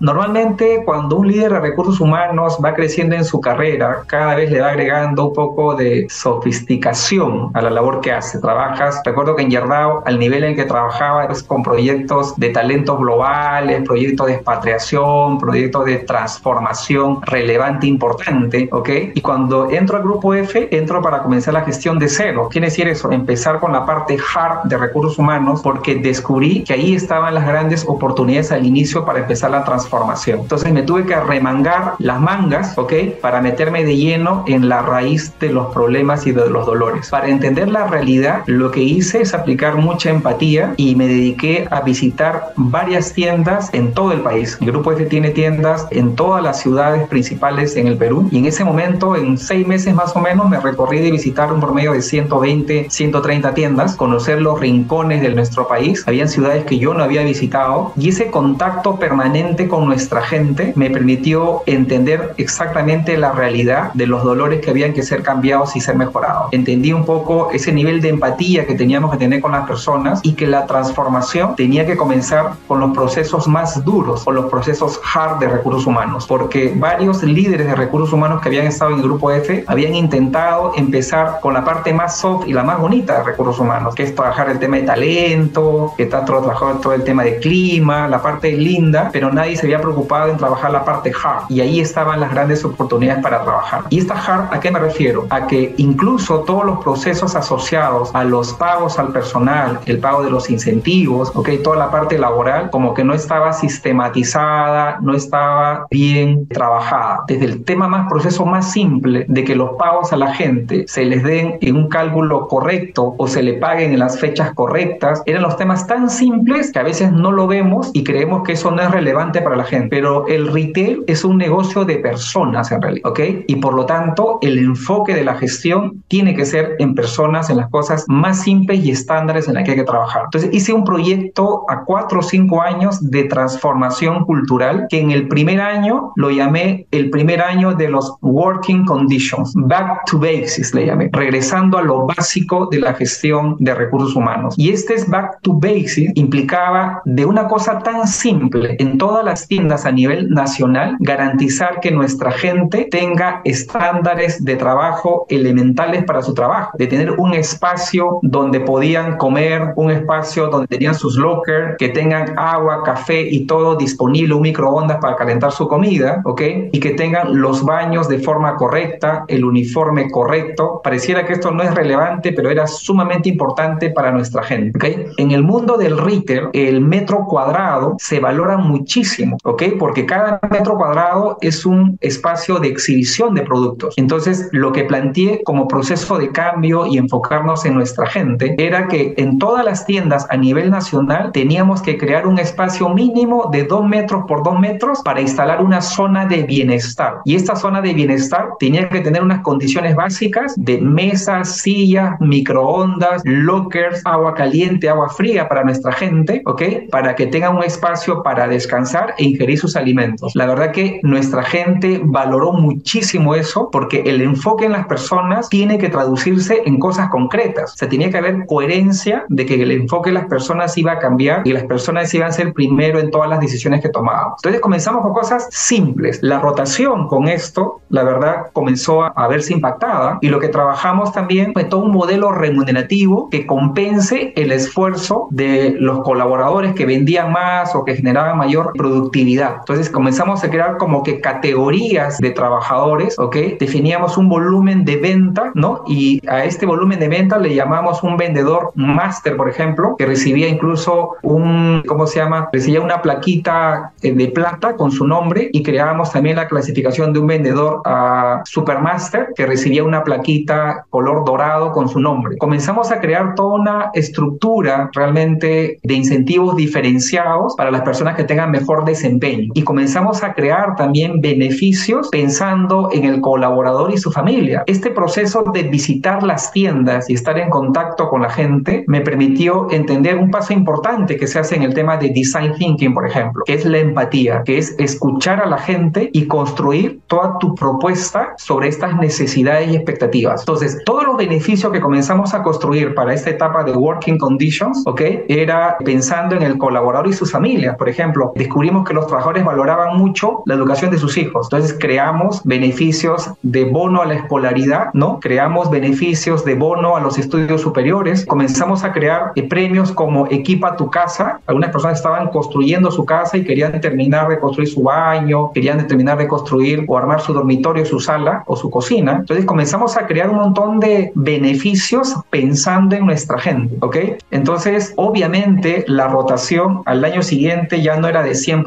Normalmente 0.02 0.82
cuando 0.84 1.14
un 1.14 1.28
líder 1.28 1.52
de 1.52 1.60
recursos 1.60 2.00
humanos 2.00 2.58
va 2.62 2.74
creciendo 2.74 3.14
en 3.14 3.24
su 3.24 3.40
carrera, 3.40 4.02
cada 4.06 4.34
vez 4.34 4.50
le 4.50 4.60
va 4.60 4.70
agregando 4.70 5.28
un 5.28 5.32
poco 5.32 5.76
de 5.76 6.08
sofisticación 6.10 7.52
a 7.54 7.62
la 7.62 7.70
labor 7.70 8.00
que 8.00 8.10
hace. 8.10 8.40
Trabajas, 8.40 9.00
recuerdo 9.04 9.36
que 9.36 9.42
en 9.42 9.50
Yerdao, 9.50 10.02
al 10.04 10.18
nivel 10.18 10.42
en 10.42 10.56
que 10.56 10.64
trabajaba, 10.64 11.26
es 11.26 11.44
con 11.44 11.62
proyectos 11.62 12.34
de 12.36 12.48
talentos 12.48 12.98
globales, 12.98 13.82
proyectos 13.86 14.26
de 14.26 14.32
expatriación, 14.32 15.38
proyectos 15.38 15.84
de 15.84 15.98
transformación 15.98 17.22
relevante, 17.22 17.86
importante, 17.86 18.68
¿ok? 18.72 18.88
Y 19.14 19.20
cuando 19.20 19.70
entro 19.70 19.98
al 19.98 20.02
grupo 20.02 20.34
F, 20.34 20.66
entro 20.76 21.00
para 21.00 21.22
comenzar 21.22 21.54
la 21.54 21.60
gestión 21.60 22.00
de 22.00 22.08
cero. 22.08 22.48
Quiere 22.50 22.66
decir 22.66 22.88
eso, 22.88 23.12
empezar 23.12 23.60
con 23.60 23.70
la 23.70 23.86
parte 23.86 24.16
hard 24.34 24.64
de 24.64 24.78
recursos 24.78 25.16
humanos, 25.16 25.60
porque 25.62 25.94
descubrí 25.94 26.64
que 26.64 26.72
ahí 26.72 26.96
estaban 26.96 27.36
las 27.36 27.46
grandes 27.46 27.84
oportunidades 27.86 28.50
al 28.50 28.66
inicio 28.66 29.04
para 29.04 29.20
empezar 29.20 29.52
la 29.52 29.62
transformación 29.62 29.91
entonces 30.26 30.72
me 30.72 30.82
tuve 30.82 31.04
que 31.04 31.14
remangar 31.16 31.94
las 31.98 32.20
mangas, 32.20 32.76
¿ok? 32.78 32.92
Para 33.20 33.42
meterme 33.42 33.84
de 33.84 33.96
lleno 33.96 34.44
en 34.46 34.68
la 34.68 34.80
raíz 34.82 35.32
de 35.38 35.52
los 35.52 35.72
problemas 35.72 36.26
y 36.26 36.32
de 36.32 36.48
los 36.48 36.66
dolores. 36.66 37.10
Para 37.10 37.28
entender 37.28 37.68
la 37.68 37.86
realidad, 37.86 38.42
lo 38.46 38.70
que 38.70 38.82
hice 38.82 39.20
es 39.20 39.34
aplicar 39.34 39.76
mucha 39.76 40.10
empatía 40.10 40.72
y 40.76 40.96
me 40.96 41.06
dediqué 41.06 41.66
a 41.70 41.82
visitar 41.82 42.52
varias 42.56 43.12
tiendas 43.12 43.68
en 43.74 43.92
todo 43.92 44.12
el 44.12 44.20
país. 44.20 44.56
El 44.60 44.68
Grupo 44.68 44.92
F 44.92 45.04
tiene 45.06 45.30
tiendas 45.30 45.86
en 45.90 46.16
todas 46.16 46.42
las 46.42 46.60
ciudades 46.60 47.06
principales 47.08 47.76
en 47.76 47.86
el 47.86 47.96
Perú 47.96 48.28
y 48.30 48.38
en 48.38 48.46
ese 48.46 48.64
momento, 48.64 49.16
en 49.16 49.36
seis 49.36 49.66
meses 49.66 49.94
más 49.94 50.16
o 50.16 50.20
menos, 50.20 50.48
me 50.48 50.58
recorrí 50.58 51.00
de 51.00 51.10
visitar 51.10 51.52
un 51.52 51.60
promedio 51.60 51.92
de 51.92 52.00
120, 52.00 52.86
130 52.88 53.54
tiendas, 53.54 53.96
conocer 53.96 54.40
los 54.40 54.58
rincones 54.58 55.20
de 55.20 55.34
nuestro 55.34 55.68
país. 55.68 56.02
Habían 56.06 56.28
ciudades 56.28 56.64
que 56.64 56.78
yo 56.78 56.94
no 56.94 57.04
había 57.04 57.22
visitado 57.22 57.92
y 57.96 58.08
ese 58.08 58.30
contacto 58.30 58.96
permanente 58.96 59.68
con 59.68 59.81
nuestra 59.86 60.22
gente 60.22 60.72
me 60.76 60.90
permitió 60.90 61.62
entender 61.66 62.34
exactamente 62.36 63.16
la 63.16 63.32
realidad 63.32 63.92
de 63.94 64.06
los 64.06 64.22
dolores 64.24 64.60
que 64.60 64.70
habían 64.70 64.92
que 64.92 65.02
ser 65.02 65.22
cambiados 65.22 65.76
y 65.76 65.80
ser 65.80 65.96
mejorados. 65.96 66.48
Entendí 66.52 66.92
un 66.92 67.04
poco 67.04 67.50
ese 67.52 67.72
nivel 67.72 68.00
de 68.00 68.08
empatía 68.10 68.66
que 68.66 68.74
teníamos 68.74 69.10
que 69.10 69.18
tener 69.18 69.40
con 69.40 69.52
las 69.52 69.66
personas 69.66 70.20
y 70.22 70.34
que 70.34 70.46
la 70.46 70.66
transformación 70.66 71.56
tenía 71.56 71.86
que 71.86 71.96
comenzar 71.96 72.52
con 72.66 72.80
los 72.80 72.92
procesos 72.92 73.48
más 73.48 73.84
duros, 73.84 74.24
con 74.24 74.34
los 74.34 74.50
procesos 74.50 75.00
hard 75.14 75.38
de 75.38 75.48
recursos 75.48 75.86
humanos, 75.86 76.26
porque 76.26 76.72
varios 76.76 77.22
líderes 77.22 77.66
de 77.66 77.74
recursos 77.74 78.12
humanos 78.12 78.40
que 78.40 78.48
habían 78.48 78.66
estado 78.66 78.92
en 78.92 78.98
el 78.98 79.02
grupo 79.02 79.30
F 79.30 79.64
habían 79.66 79.94
intentado 79.94 80.72
empezar 80.76 81.38
con 81.40 81.54
la 81.54 81.64
parte 81.64 81.92
más 81.92 82.18
soft 82.18 82.46
y 82.46 82.52
la 82.52 82.62
más 82.62 82.78
bonita 82.80 83.18
de 83.18 83.24
recursos 83.24 83.58
humanos, 83.58 83.94
que 83.94 84.02
es 84.02 84.14
trabajar 84.14 84.50
el 84.50 84.58
tema 84.58 84.76
de 84.76 84.82
talento, 84.82 85.94
que 85.96 86.04
está 86.04 86.24
trabajando 86.24 86.80
todo 86.80 86.92
el 86.94 87.04
tema 87.04 87.22
de 87.24 87.38
clima, 87.38 88.08
la 88.08 88.22
parte 88.22 88.52
linda, 88.52 89.10
pero 89.12 89.32
nadie 89.32 89.56
se 89.62 89.68
había 89.68 89.80
preocupado 89.80 90.28
en 90.28 90.36
trabajar 90.36 90.72
la 90.72 90.84
parte 90.84 91.12
hard 91.12 91.44
y 91.48 91.60
ahí 91.60 91.78
estaban 91.78 92.18
las 92.18 92.32
grandes 92.32 92.64
oportunidades 92.64 93.22
para 93.22 93.44
trabajar. 93.44 93.84
¿Y 93.90 93.98
esta 94.00 94.14
hard 94.14 94.52
a 94.52 94.58
qué 94.58 94.72
me 94.72 94.80
refiero? 94.80 95.26
A 95.30 95.46
que 95.46 95.72
incluso 95.76 96.40
todos 96.40 96.64
los 96.64 96.82
procesos 96.82 97.36
asociados 97.36 98.10
a 98.12 98.24
los 98.24 98.54
pagos 98.54 98.98
al 98.98 99.12
personal, 99.12 99.78
el 99.86 100.00
pago 100.00 100.24
de 100.24 100.30
los 100.30 100.50
incentivos, 100.50 101.30
ok, 101.36 101.48
toda 101.62 101.76
la 101.76 101.92
parte 101.92 102.18
laboral, 102.18 102.70
como 102.70 102.92
que 102.92 103.04
no 103.04 103.14
estaba 103.14 103.52
sistematizada, 103.52 104.98
no 105.00 105.14
estaba 105.14 105.86
bien 105.90 106.48
trabajada. 106.48 107.20
Desde 107.28 107.44
el 107.44 107.64
tema 107.64 107.86
más, 107.86 108.08
proceso 108.08 108.44
más 108.44 108.72
simple 108.72 109.26
de 109.28 109.44
que 109.44 109.54
los 109.54 109.76
pagos 109.78 110.12
a 110.12 110.16
la 110.16 110.34
gente 110.34 110.86
se 110.88 111.04
les 111.04 111.22
den 111.22 111.58
en 111.60 111.76
un 111.76 111.88
cálculo 111.88 112.48
correcto 112.48 113.14
o 113.16 113.28
se 113.28 113.44
le 113.44 113.54
paguen 113.54 113.92
en 113.92 114.00
las 114.00 114.18
fechas 114.18 114.54
correctas, 114.54 115.22
eran 115.26 115.42
los 115.42 115.56
temas 115.56 115.86
tan 115.86 116.10
simples 116.10 116.72
que 116.72 116.80
a 116.80 116.82
veces 116.82 117.12
no 117.12 117.30
lo 117.30 117.46
vemos 117.46 117.90
y 117.92 118.02
creemos 118.02 118.42
que 118.42 118.54
eso 118.54 118.72
no 118.72 118.82
es 118.82 118.90
relevante 118.90 119.40
para 119.40 119.51
la 119.56 119.64
gente. 119.64 119.88
Pero 119.90 120.26
el 120.26 120.52
retail 120.52 121.04
es 121.06 121.24
un 121.24 121.38
negocio 121.38 121.84
de 121.84 121.96
personas 121.96 122.70
en 122.72 122.82
realidad, 122.82 123.10
¿ok? 123.10 123.20
Y 123.46 123.56
por 123.56 123.74
lo 123.74 123.86
tanto, 123.86 124.38
el 124.42 124.58
enfoque 124.58 125.14
de 125.14 125.24
la 125.24 125.34
gestión 125.34 126.02
tiene 126.08 126.34
que 126.34 126.44
ser 126.44 126.76
en 126.78 126.94
personas, 126.94 127.50
en 127.50 127.56
las 127.58 127.70
cosas 127.70 128.04
más 128.08 128.42
simples 128.42 128.84
y 128.84 128.90
estándares 128.90 129.48
en 129.48 129.54
las 129.54 129.64
que 129.64 129.72
hay 129.72 129.76
que 129.76 129.84
trabajar. 129.84 130.22
Entonces, 130.24 130.50
hice 130.52 130.72
un 130.72 130.84
proyecto 130.84 131.64
a 131.68 131.84
cuatro 131.84 132.20
o 132.20 132.22
cinco 132.22 132.62
años 132.62 133.10
de 133.10 133.24
transformación 133.24 134.24
cultural 134.24 134.86
que 134.88 135.00
en 135.00 135.10
el 135.10 135.28
primer 135.28 135.60
año 135.60 136.12
lo 136.16 136.30
llamé 136.30 136.86
el 136.90 137.10
primer 137.10 137.40
año 137.40 137.74
de 137.74 137.88
los 137.88 138.12
working 138.20 138.84
conditions, 138.84 139.52
back 139.54 140.04
to 140.06 140.18
basics 140.18 140.74
le 140.74 140.86
llamé, 140.86 141.10
regresando 141.12 141.78
a 141.78 141.82
lo 141.82 142.06
básico 142.06 142.68
de 142.70 142.80
la 142.80 142.94
gestión 142.94 143.56
de 143.58 143.74
recursos 143.74 144.14
humanos. 144.14 144.54
Y 144.56 144.70
este 144.70 144.94
es 144.94 145.08
back 145.08 145.40
to 145.42 145.54
basics 145.54 146.12
implicaba 146.14 147.02
de 147.04 147.24
una 147.24 147.48
cosa 147.48 147.78
tan 147.80 148.06
simple 148.06 148.76
en 148.78 148.98
todas 148.98 149.24
las 149.24 149.41
tiendas 149.46 149.86
a 149.86 149.92
nivel 149.92 150.30
nacional, 150.30 150.96
garantizar 151.00 151.80
que 151.80 151.90
nuestra 151.90 152.30
gente 152.30 152.88
tenga 152.90 153.40
estándares 153.44 154.44
de 154.44 154.56
trabajo 154.56 155.26
elementales 155.28 156.04
para 156.04 156.22
su 156.22 156.34
trabajo, 156.34 156.72
de 156.78 156.86
tener 156.86 157.12
un 157.12 157.34
espacio 157.34 158.18
donde 158.22 158.60
podían 158.60 159.16
comer, 159.16 159.72
un 159.76 159.90
espacio 159.90 160.48
donde 160.48 160.66
tenían 160.66 160.94
sus 160.94 161.16
lockers, 161.16 161.76
que 161.78 161.88
tengan 161.88 162.38
agua, 162.38 162.82
café 162.84 163.22
y 163.22 163.46
todo 163.46 163.76
disponible, 163.76 164.34
un 164.34 164.42
microondas 164.42 164.98
para 164.98 165.16
calentar 165.16 165.52
su 165.52 165.66
comida, 165.66 166.20
¿ok? 166.24 166.42
Y 166.72 166.80
que 166.80 166.90
tengan 166.90 167.40
los 167.40 167.64
baños 167.64 168.08
de 168.08 168.18
forma 168.18 168.56
correcta, 168.56 169.24
el 169.28 169.44
uniforme 169.44 170.10
correcto. 170.10 170.80
Pareciera 170.82 171.24
que 171.24 171.32
esto 171.32 171.50
no 171.50 171.62
es 171.62 171.74
relevante, 171.74 172.32
pero 172.32 172.50
era 172.50 172.66
sumamente 172.66 173.28
importante 173.28 173.90
para 173.90 174.10
nuestra 174.12 174.42
gente, 174.42 174.76
¿ok? 174.76 175.12
En 175.16 175.30
el 175.30 175.42
mundo 175.42 175.76
del 175.76 175.98
retail, 175.98 176.48
el 176.52 176.80
metro 176.80 177.24
cuadrado 177.26 177.96
se 177.98 178.20
valora 178.20 178.56
muchísimo, 178.56 179.31
¿ok? 179.44 179.62
Porque 179.78 180.06
cada 180.06 180.40
metro 180.50 180.76
cuadrado 180.76 181.38
es 181.40 181.64
un 181.66 181.98
espacio 182.00 182.58
de 182.58 182.68
exhibición 182.68 183.34
de 183.34 183.42
productos. 183.42 183.94
Entonces, 183.96 184.48
lo 184.52 184.72
que 184.72 184.84
planteé 184.84 185.42
como 185.44 185.68
proceso 185.68 186.18
de 186.18 186.30
cambio 186.30 186.86
y 186.86 186.98
enfocarnos 186.98 187.64
en 187.64 187.74
nuestra 187.74 188.06
gente 188.06 188.54
era 188.58 188.88
que 188.88 189.14
en 189.16 189.38
todas 189.38 189.64
las 189.64 189.86
tiendas 189.86 190.26
a 190.30 190.36
nivel 190.36 190.70
nacional 190.70 191.32
teníamos 191.32 191.82
que 191.82 191.98
crear 191.98 192.26
un 192.26 192.38
espacio 192.38 192.88
mínimo 192.88 193.48
de 193.52 193.64
dos 193.64 193.84
metros 193.86 194.24
por 194.26 194.42
dos 194.42 194.58
metros 194.58 195.00
para 195.04 195.20
instalar 195.20 195.62
una 195.62 195.80
zona 195.80 196.26
de 196.26 196.42
bienestar. 196.42 197.20
Y 197.24 197.34
esta 197.34 197.56
zona 197.56 197.80
de 197.80 197.94
bienestar 197.94 198.50
tenía 198.58 198.88
que 198.88 199.00
tener 199.00 199.22
unas 199.22 199.42
condiciones 199.42 199.94
básicas 199.96 200.54
de 200.56 200.80
mesas, 200.80 201.56
sillas, 201.56 202.18
microondas, 202.20 203.22
lockers, 203.24 204.02
agua 204.04 204.34
caliente, 204.34 204.88
agua 204.88 205.08
fría 205.08 205.48
para 205.48 205.64
nuestra 205.64 205.92
gente, 205.92 206.42
¿ok? 206.46 206.62
Para 206.90 207.14
que 207.14 207.26
tengan 207.26 207.56
un 207.56 207.64
espacio 207.64 208.22
para 208.22 208.48
descansar 208.48 209.14
ingerir 209.24 209.58
sus 209.58 209.76
alimentos. 209.76 210.32
La 210.34 210.46
verdad 210.46 210.72
que 210.72 211.00
nuestra 211.02 211.42
gente 211.42 212.00
valoró 212.04 212.52
muchísimo 212.52 213.34
eso 213.34 213.68
porque 213.70 214.02
el 214.06 214.20
enfoque 214.20 214.66
en 214.66 214.72
las 214.72 214.86
personas 214.86 215.48
tiene 215.48 215.78
que 215.78 215.88
traducirse 215.88 216.62
en 216.64 216.78
cosas 216.78 217.08
concretas. 217.10 217.74
O 217.74 217.76
sea, 217.76 217.88
tenía 217.88 218.10
que 218.10 218.18
haber 218.18 218.46
coherencia 218.46 219.24
de 219.28 219.46
que 219.46 219.62
el 219.62 219.70
enfoque 219.70 220.10
en 220.10 220.14
las 220.14 220.26
personas 220.26 220.76
iba 220.78 220.92
a 220.92 220.98
cambiar 220.98 221.42
y 221.44 221.52
las 221.52 221.64
personas 221.64 222.12
iban 222.14 222.28
a 222.28 222.32
ser 222.32 222.52
primero 222.52 222.98
en 222.98 223.10
todas 223.10 223.28
las 223.28 223.40
decisiones 223.40 223.80
que 223.80 223.88
tomábamos. 223.88 224.34
Entonces 224.38 224.60
comenzamos 224.60 225.02
con 225.02 225.12
cosas 225.12 225.48
simples. 225.50 226.18
La 226.22 226.40
rotación 226.40 227.08
con 227.08 227.28
esto, 227.28 227.80
la 227.88 228.02
verdad, 228.04 228.46
comenzó 228.52 229.02
a, 229.04 229.28
verse 229.28 229.54
impactada 229.54 230.18
y 230.20 230.28
lo 230.28 230.40
que 230.40 230.48
trabajamos 230.48 231.12
también 231.12 231.52
fue 231.54 231.64
todo 231.64 231.84
un 231.84 231.92
modelo 231.92 232.32
remunerativo 232.32 233.30
que 233.30 233.46
compense 233.46 234.32
el 234.36 234.52
esfuerzo 234.52 235.28
de 235.30 235.74
los 235.78 236.00
colaboradores 236.00 236.74
que 236.74 236.84
vendían 236.84 237.32
más 237.32 237.74
o 237.74 237.84
que 237.84 237.96
generaban 237.96 238.36
mayor 238.36 238.72
productividad. 238.74 239.11
Entonces 239.12 239.90
comenzamos 239.90 240.42
a 240.44 240.50
crear 240.50 240.76
como 240.78 241.02
que 241.02 241.20
categorías 241.20 242.18
de 242.18 242.30
trabajadores, 242.30 243.18
¿ok? 243.18 243.36
Definíamos 243.58 244.16
un 244.16 244.28
volumen 244.28 244.84
de 244.84 244.96
venta, 244.96 245.52
¿no? 245.54 245.84
Y 245.86 246.20
a 246.28 246.44
este 246.44 246.66
volumen 246.66 246.98
de 246.98 247.08
venta 247.08 247.38
le 247.38 247.54
llamamos 247.54 248.02
un 248.02 248.16
vendedor 248.16 248.72
máster, 248.74 249.36
por 249.36 249.48
ejemplo, 249.48 249.96
que 249.98 250.06
recibía 250.06 250.48
incluso 250.48 251.16
un, 251.22 251.82
¿cómo 251.86 252.06
se 252.06 252.20
llama? 252.20 252.48
Recibía 252.52 252.80
una 252.80 253.02
plaquita 253.02 253.92
eh, 254.02 254.12
de 254.12 254.28
plata 254.28 254.76
con 254.76 254.90
su 254.90 255.06
nombre 255.06 255.50
y 255.52 255.62
creábamos 255.62 256.12
también 256.12 256.36
la 256.36 256.48
clasificación 256.48 257.12
de 257.12 257.20
un 257.20 257.26
vendedor 257.26 257.82
a 257.84 258.42
supermaster 258.44 259.28
que 259.36 259.46
recibía 259.46 259.84
una 259.84 260.04
plaquita 260.04 260.84
color 260.90 261.24
dorado 261.24 261.72
con 261.72 261.88
su 261.88 262.00
nombre. 262.00 262.36
Comenzamos 262.38 262.90
a 262.90 263.00
crear 263.00 263.34
toda 263.34 263.54
una 263.54 263.90
estructura 263.94 264.90
realmente 264.92 265.78
de 265.82 265.94
incentivos 265.94 266.56
diferenciados 266.56 267.54
para 267.56 267.70
las 267.70 267.82
personas 267.82 268.16
que 268.16 268.24
tengan 268.24 268.50
mejor 268.50 268.84
desempeño 269.02 269.50
y 269.54 269.62
comenzamos 269.62 270.22
a 270.22 270.32
crear 270.32 270.76
también 270.76 271.20
beneficios 271.20 272.08
pensando 272.10 272.88
en 272.92 273.04
el 273.04 273.20
colaborador 273.20 273.92
y 273.92 273.98
su 273.98 274.12
familia. 274.12 274.62
Este 274.66 274.90
proceso 274.90 275.44
de 275.52 275.64
visitar 275.64 276.22
las 276.22 276.52
tiendas 276.52 277.10
y 277.10 277.14
estar 277.14 277.38
en 277.38 277.50
contacto 277.50 278.08
con 278.08 278.22
la 278.22 278.30
gente 278.30 278.84
me 278.86 279.00
permitió 279.00 279.66
entender 279.70 280.16
un 280.16 280.30
paso 280.30 280.52
importante 280.52 281.16
que 281.16 281.26
se 281.26 281.38
hace 281.38 281.56
en 281.56 281.62
el 281.62 281.74
tema 281.74 281.96
de 281.96 282.10
design 282.10 282.54
thinking, 282.54 282.94
por 282.94 283.06
ejemplo, 283.06 283.42
que 283.44 283.54
es 283.54 283.64
la 283.64 283.78
empatía, 283.78 284.42
que 284.44 284.58
es 284.58 284.74
escuchar 284.78 285.40
a 285.40 285.46
la 285.46 285.58
gente 285.58 286.10
y 286.12 286.26
construir 286.26 287.00
toda 287.08 287.38
tu 287.38 287.54
propuesta 287.54 288.34
sobre 288.36 288.68
estas 288.68 288.96
necesidades 288.96 289.70
y 289.70 289.76
expectativas. 289.76 290.42
Entonces, 290.42 290.78
todos 290.84 291.04
los 291.04 291.16
beneficios 291.16 291.72
que 291.72 291.80
comenzamos 291.80 292.34
a 292.34 292.42
construir 292.42 292.94
para 292.94 293.14
esta 293.14 293.30
etapa 293.30 293.64
de 293.64 293.72
working 293.72 294.18
conditions, 294.18 294.82
¿ok? 294.86 295.00
Era 295.28 295.76
pensando 295.84 296.36
en 296.36 296.42
el 296.42 296.58
colaborador 296.58 297.08
y 297.08 297.12
sus 297.12 297.32
familias. 297.32 297.76
Por 297.76 297.88
ejemplo, 297.88 298.32
descubrimos 298.36 298.86
que 298.86 298.91
los 298.92 299.06
trabajadores 299.06 299.44
valoraban 299.44 299.98
mucho 299.98 300.42
la 300.46 300.54
educación 300.54 300.90
de 300.90 300.98
sus 300.98 301.16
hijos. 301.18 301.46
Entonces, 301.46 301.76
creamos 301.78 302.42
beneficios 302.44 303.30
de 303.42 303.64
bono 303.64 304.02
a 304.02 304.06
la 304.06 304.14
escolaridad, 304.14 304.90
¿no? 304.92 305.20
Creamos 305.20 305.70
beneficios 305.70 306.44
de 306.44 306.54
bono 306.54 306.96
a 306.96 307.00
los 307.00 307.18
estudios 307.18 307.60
superiores. 307.60 308.26
Comenzamos 308.26 308.84
a 308.84 308.92
crear 308.92 309.32
eh, 309.34 309.48
premios 309.48 309.92
como 309.92 310.26
Equipa 310.28 310.76
tu 310.76 310.90
casa. 310.90 311.40
Algunas 311.46 311.70
personas 311.70 311.98
estaban 311.98 312.28
construyendo 312.28 312.90
su 312.90 313.04
casa 313.04 313.36
y 313.36 313.44
querían 313.44 313.80
terminar 313.80 314.28
de 314.28 314.38
construir 314.38 314.68
su 314.68 314.82
baño, 314.82 315.52
querían 315.52 315.86
terminar 315.86 316.18
de 316.18 316.28
construir 316.28 316.84
o 316.88 316.98
armar 316.98 317.20
su 317.20 317.32
dormitorio, 317.32 317.84
su 317.84 318.00
sala 318.00 318.44
o 318.46 318.56
su 318.56 318.70
cocina. 318.70 319.16
Entonces 319.20 319.44
comenzamos 319.44 319.96
a 319.96 320.06
crear 320.06 320.30
un 320.30 320.36
montón 320.36 320.80
de 320.80 321.12
beneficios 321.14 322.14
pensando 322.30 322.96
en 322.96 323.06
nuestra 323.06 323.38
gente, 323.38 323.76
¿ok? 323.80 323.96
Entonces, 324.30 324.92
obviamente, 324.96 325.84
la 325.88 326.08
rotación 326.08 326.82
al 326.86 327.04
año 327.04 327.22
siguiente 327.22 327.82
ya 327.82 327.96
no 327.96 328.08
era 328.08 328.22
de 328.22 328.32
100%, 328.32 328.62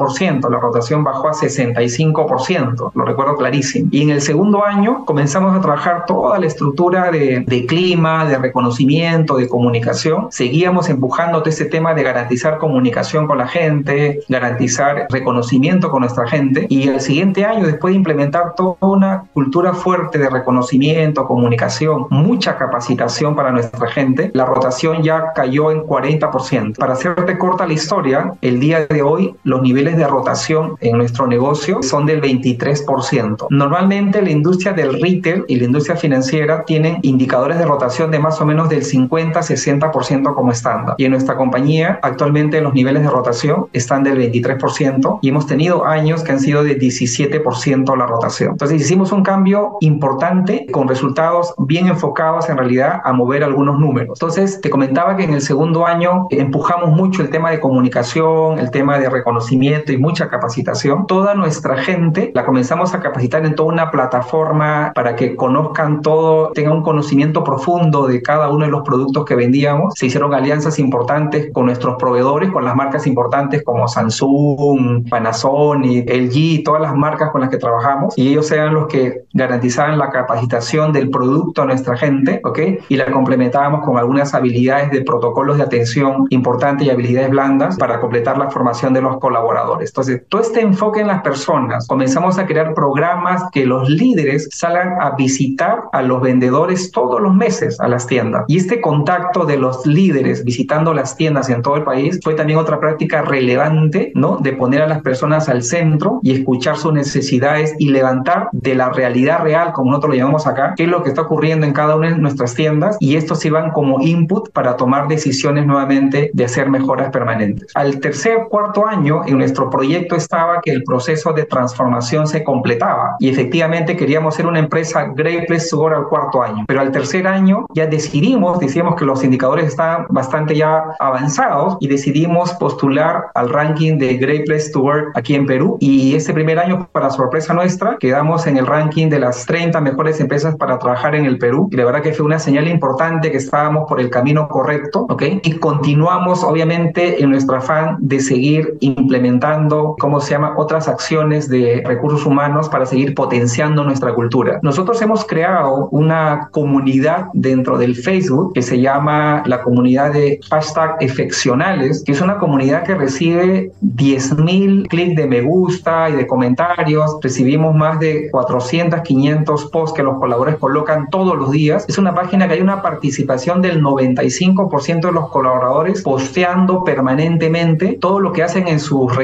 la 0.50 0.60
rotación 0.60 1.04
bajó 1.04 1.28
a 1.28 1.32
65%, 1.32 2.90
lo 2.94 3.04
recuerdo 3.04 3.36
clarísimo. 3.36 3.88
Y 3.90 4.02
en 4.02 4.10
el 4.10 4.20
segundo 4.20 4.64
año 4.64 5.04
comenzamos 5.04 5.56
a 5.56 5.60
trabajar 5.60 6.04
toda 6.06 6.38
la 6.38 6.46
estructura 6.46 7.10
de, 7.10 7.44
de 7.46 7.66
clima, 7.66 8.24
de 8.24 8.38
reconocimiento, 8.38 9.36
de 9.36 9.48
comunicación. 9.48 10.28
Seguíamos 10.30 10.88
empujando 10.88 11.40
todo 11.40 11.50
este 11.50 11.66
tema 11.66 11.94
de 11.94 12.02
garantizar 12.02 12.58
comunicación 12.58 13.26
con 13.26 13.38
la 13.38 13.48
gente, 13.48 14.20
garantizar 14.28 15.06
reconocimiento 15.10 15.90
con 15.90 16.00
nuestra 16.00 16.28
gente. 16.28 16.66
Y 16.68 16.88
el 16.88 17.00
siguiente 17.00 17.44
año, 17.44 17.66
después 17.66 17.92
de 17.92 17.96
implementar 17.96 18.54
toda 18.56 18.76
una 18.80 19.24
cultura 19.32 19.74
fuerte 19.74 20.18
de 20.18 20.30
reconocimiento, 20.30 21.26
comunicación, 21.26 22.06
mucha 22.10 22.56
capacitación 22.56 23.34
para 23.34 23.50
nuestra 23.50 23.88
gente, 23.88 24.30
la 24.34 24.44
rotación 24.44 25.02
ya 25.02 25.32
cayó 25.34 25.70
en 25.70 25.82
40%. 25.82 26.76
Para 26.78 26.92
hacerte 26.92 27.38
corta 27.38 27.66
la 27.66 27.72
historia, 27.72 28.32
el 28.42 28.60
día 28.60 28.86
de 28.86 29.02
hoy 29.02 29.34
los 29.44 29.62
niveles 29.62 29.95
de 29.96 30.06
rotación 30.06 30.76
en 30.80 30.98
nuestro 30.98 31.26
negocio 31.26 31.82
son 31.82 32.06
del 32.06 32.20
23%. 32.20 33.46
Normalmente 33.50 34.22
la 34.22 34.30
industria 34.30 34.72
del 34.72 35.00
retail 35.00 35.44
y 35.48 35.56
la 35.56 35.64
industria 35.64 35.96
financiera 35.96 36.64
tienen 36.64 36.98
indicadores 37.02 37.58
de 37.58 37.64
rotación 37.64 38.10
de 38.10 38.18
más 38.18 38.40
o 38.40 38.46
menos 38.46 38.68
del 38.68 38.82
50-60% 38.82 40.34
como 40.34 40.52
estándar. 40.52 40.94
Y 40.98 41.04
en 41.04 41.12
nuestra 41.12 41.36
compañía 41.36 41.98
actualmente 42.02 42.60
los 42.60 42.74
niveles 42.74 43.02
de 43.02 43.10
rotación 43.10 43.66
están 43.72 44.04
del 44.04 44.18
23% 44.32 45.18
y 45.22 45.28
hemos 45.28 45.46
tenido 45.46 45.84
años 45.84 46.22
que 46.22 46.32
han 46.32 46.40
sido 46.40 46.64
de 46.64 46.78
17% 46.78 47.96
la 47.96 48.06
rotación. 48.06 48.52
Entonces 48.52 48.80
hicimos 48.80 49.12
un 49.12 49.22
cambio 49.22 49.76
importante 49.80 50.66
con 50.70 50.88
resultados 50.88 51.54
bien 51.58 51.88
enfocados 51.88 52.48
en 52.48 52.56
realidad 52.56 53.00
a 53.04 53.12
mover 53.12 53.44
algunos 53.44 53.78
números. 53.78 54.18
Entonces 54.20 54.60
te 54.60 54.70
comentaba 54.70 55.16
que 55.16 55.24
en 55.24 55.34
el 55.34 55.40
segundo 55.40 55.86
año 55.86 56.26
empujamos 56.30 56.90
mucho 56.90 57.22
el 57.22 57.30
tema 57.30 57.50
de 57.50 57.60
comunicación, 57.60 58.58
el 58.58 58.70
tema 58.70 58.98
de 58.98 59.08
reconocimiento 59.08 59.85
y 59.92 59.98
mucha 59.98 60.28
capacitación, 60.28 61.06
toda 61.06 61.34
nuestra 61.34 61.76
gente 61.76 62.30
la 62.34 62.44
comenzamos 62.44 62.94
a 62.94 63.00
capacitar 63.00 63.44
en 63.44 63.54
toda 63.54 63.72
una 63.72 63.90
plataforma 63.90 64.92
para 64.94 65.16
que 65.16 65.36
conozcan 65.36 66.02
todo, 66.02 66.50
tengan 66.52 66.74
un 66.74 66.82
conocimiento 66.82 67.44
profundo 67.44 68.06
de 68.06 68.22
cada 68.22 68.50
uno 68.50 68.64
de 68.64 68.70
los 68.70 68.82
productos 68.82 69.24
que 69.24 69.34
vendíamos. 69.34 69.94
Se 69.94 70.06
hicieron 70.06 70.34
alianzas 70.34 70.78
importantes 70.78 71.50
con 71.52 71.66
nuestros 71.66 71.96
proveedores, 71.96 72.50
con 72.50 72.64
las 72.64 72.74
marcas 72.74 73.06
importantes 73.06 73.62
como 73.64 73.88
Samsung, 73.88 75.08
Panasonic, 75.08 76.08
LG, 76.08 76.64
todas 76.64 76.82
las 76.82 76.94
marcas 76.94 77.30
con 77.30 77.40
las 77.40 77.50
que 77.50 77.58
trabajamos 77.58 78.16
y 78.16 78.28
ellos 78.28 78.50
eran 78.50 78.74
los 78.74 78.86
que 78.86 79.24
garantizaban 79.32 79.98
la 79.98 80.10
capacitación 80.10 80.92
del 80.92 81.10
producto 81.10 81.62
a 81.62 81.66
nuestra 81.66 81.96
gente, 81.96 82.40
¿ok? 82.44 82.58
Y 82.88 82.96
la 82.96 83.10
complementábamos 83.10 83.84
con 83.84 83.98
algunas 83.98 84.34
habilidades 84.34 84.90
de 84.90 85.02
protocolos 85.02 85.58
de 85.58 85.64
atención 85.64 86.26
importantes 86.30 86.86
y 86.86 86.90
habilidades 86.90 87.30
blandas 87.30 87.76
para 87.76 88.00
completar 88.00 88.38
la 88.38 88.50
formación 88.50 88.92
de 88.94 89.02
los 89.02 89.18
colaboradores. 89.18 89.75
Entonces, 89.80 90.22
todo 90.28 90.42
este 90.42 90.60
enfoque 90.60 91.00
en 91.00 91.08
las 91.08 91.22
personas, 91.22 91.86
comenzamos 91.86 92.38
a 92.38 92.46
crear 92.46 92.74
programas 92.74 93.44
que 93.52 93.66
los 93.66 93.88
líderes 93.88 94.48
salgan 94.52 95.00
a 95.00 95.10
visitar 95.16 95.84
a 95.92 96.02
los 96.02 96.20
vendedores 96.20 96.90
todos 96.90 97.20
los 97.20 97.34
meses 97.34 97.80
a 97.80 97.88
las 97.88 98.06
tiendas. 98.06 98.44
Y 98.48 98.56
este 98.56 98.80
contacto 98.80 99.44
de 99.44 99.56
los 99.56 99.86
líderes 99.86 100.44
visitando 100.44 100.94
las 100.94 101.16
tiendas 101.16 101.48
en 101.48 101.62
todo 101.62 101.76
el 101.76 101.84
país 101.84 102.20
fue 102.22 102.34
también 102.34 102.58
otra 102.58 102.80
práctica 102.80 103.22
relevante, 103.22 104.12
¿no? 104.14 104.38
De 104.38 104.52
poner 104.52 104.82
a 104.82 104.86
las 104.86 105.02
personas 105.02 105.48
al 105.48 105.62
centro 105.62 106.20
y 106.22 106.32
escuchar 106.32 106.76
sus 106.76 106.92
necesidades 106.92 107.74
y 107.78 107.88
levantar 107.90 108.48
de 108.52 108.74
la 108.74 108.90
realidad 108.90 109.40
real, 109.40 109.72
como 109.72 109.90
nosotros 109.90 110.14
lo 110.14 110.18
llamamos 110.18 110.46
acá, 110.46 110.74
qué 110.76 110.84
es 110.84 110.88
lo 110.88 111.02
que 111.02 111.10
está 111.10 111.22
ocurriendo 111.22 111.66
en 111.66 111.72
cada 111.72 111.96
una 111.96 112.10
de 112.10 112.18
nuestras 112.18 112.54
tiendas 112.54 112.96
y 113.00 113.16
estos 113.16 113.40
sirvan 113.40 113.70
como 113.70 114.00
input 114.00 114.50
para 114.52 114.76
tomar 114.76 115.08
decisiones 115.08 115.66
nuevamente 115.66 116.30
de 116.32 116.44
hacer 116.44 116.68
mejoras 116.68 117.10
permanentes. 117.10 117.70
Al 117.74 118.00
tercer, 118.00 118.46
cuarto 118.48 118.86
año, 118.86 119.22
en 119.26 119.38
nuestro 119.38 119.65
proyecto 119.70 120.16
estaba 120.16 120.60
que 120.62 120.70
el 120.70 120.82
proceso 120.84 121.32
de 121.32 121.44
transformación 121.44 122.26
se 122.26 122.44
completaba 122.44 123.16
y 123.18 123.28
efectivamente 123.28 123.96
queríamos 123.96 124.34
ser 124.34 124.46
una 124.46 124.58
empresa 124.58 125.12
Great 125.14 125.46
Place 125.46 125.68
to 125.70 125.86
al 125.86 126.08
cuarto 126.08 126.42
año, 126.42 126.64
pero 126.66 126.80
al 126.80 126.90
tercer 126.90 127.26
año 127.26 127.66
ya 127.74 127.86
decidimos, 127.86 128.58
decíamos 128.58 128.96
que 128.96 129.04
los 129.04 129.22
indicadores 129.22 129.66
estaban 129.66 130.06
bastante 130.08 130.56
ya 130.56 130.84
avanzados 130.98 131.76
y 131.80 131.88
decidimos 131.88 132.52
postular 132.54 133.26
al 133.34 133.50
ranking 133.50 133.98
de 133.98 134.16
Great 134.16 134.46
Place 134.46 134.70
to 134.72 134.80
Work 134.80 135.12
aquí 135.14 135.34
en 135.34 135.46
Perú. 135.46 135.76
Y 135.80 136.14
este 136.14 136.32
primer 136.32 136.58
año, 136.58 136.88
para 136.92 137.10
sorpresa 137.10 137.54
nuestra, 137.54 137.96
quedamos 137.98 138.46
en 138.46 138.56
el 138.56 138.66
ranking 138.66 139.08
de 139.08 139.20
las 139.20 139.46
30 139.46 139.80
mejores 139.80 140.20
empresas 140.20 140.56
para 140.56 140.78
trabajar 140.78 141.14
en 141.14 141.24
el 141.24 141.38
Perú. 141.38 141.68
Y 141.70 141.76
la 141.76 141.84
verdad 141.84 142.02
que 142.02 142.12
fue 142.12 142.26
una 142.26 142.38
señal 142.38 142.68
importante 142.68 143.30
que 143.30 143.36
estábamos 143.36 143.84
por 143.88 144.00
el 144.00 144.10
camino 144.10 144.48
correcto, 144.48 145.06
¿ok? 145.08 145.22
Y 145.42 145.58
continuamos 145.58 146.42
obviamente 146.42 147.22
en 147.22 147.30
nuestro 147.30 147.56
afán 147.56 147.96
de 148.00 148.20
seguir 148.20 148.76
implementando, 148.80 149.55
¿cómo 149.98 150.20
se 150.20 150.32
llama?, 150.32 150.54
otras 150.56 150.88
acciones 150.88 151.48
de 151.48 151.82
recursos 151.84 152.26
humanos 152.26 152.68
para 152.68 152.86
seguir 152.86 153.14
potenciando 153.14 153.84
nuestra 153.84 154.14
cultura. 154.14 154.58
Nosotros 154.62 155.00
hemos 155.02 155.24
creado 155.24 155.88
una 155.90 156.48
comunidad 156.50 157.26
dentro 157.32 157.78
del 157.78 157.96
Facebook 157.96 158.52
que 158.54 158.62
se 158.62 158.80
llama 158.80 159.42
la 159.46 159.62
comunidad 159.62 160.12
de 160.12 160.38
hashtag 160.50 160.96
efeccionales, 161.00 162.02
que 162.04 162.12
es 162.12 162.20
una 162.20 162.38
comunidad 162.38 162.84
que 162.84 162.94
recibe 162.94 163.72
10.000 163.82 164.88
clics 164.88 165.16
de 165.16 165.26
me 165.26 165.40
gusta 165.40 166.10
y 166.10 166.12
de 166.12 166.26
comentarios. 166.26 167.18
Recibimos 167.22 167.74
más 167.74 167.98
de 167.98 168.28
400, 168.30 169.00
500 169.00 169.70
posts 169.70 169.96
que 169.96 170.02
los 170.02 170.18
colaboradores 170.18 170.60
colocan 170.60 171.08
todos 171.10 171.36
los 171.36 171.50
días. 171.50 171.84
Es 171.88 171.98
una 171.98 172.14
página 172.14 172.46
que 172.46 172.54
hay 172.54 172.60
una 172.60 172.82
participación 172.82 173.62
del 173.62 173.82
95% 173.82 175.00
de 175.00 175.12
los 175.12 175.28
colaboradores 175.30 176.02
posteando 176.02 176.84
permanentemente 176.84 177.98
todo 178.00 178.20
lo 178.20 178.32
que 178.32 178.42
hacen 178.42 178.68
en 178.68 178.80
sus 178.80 179.14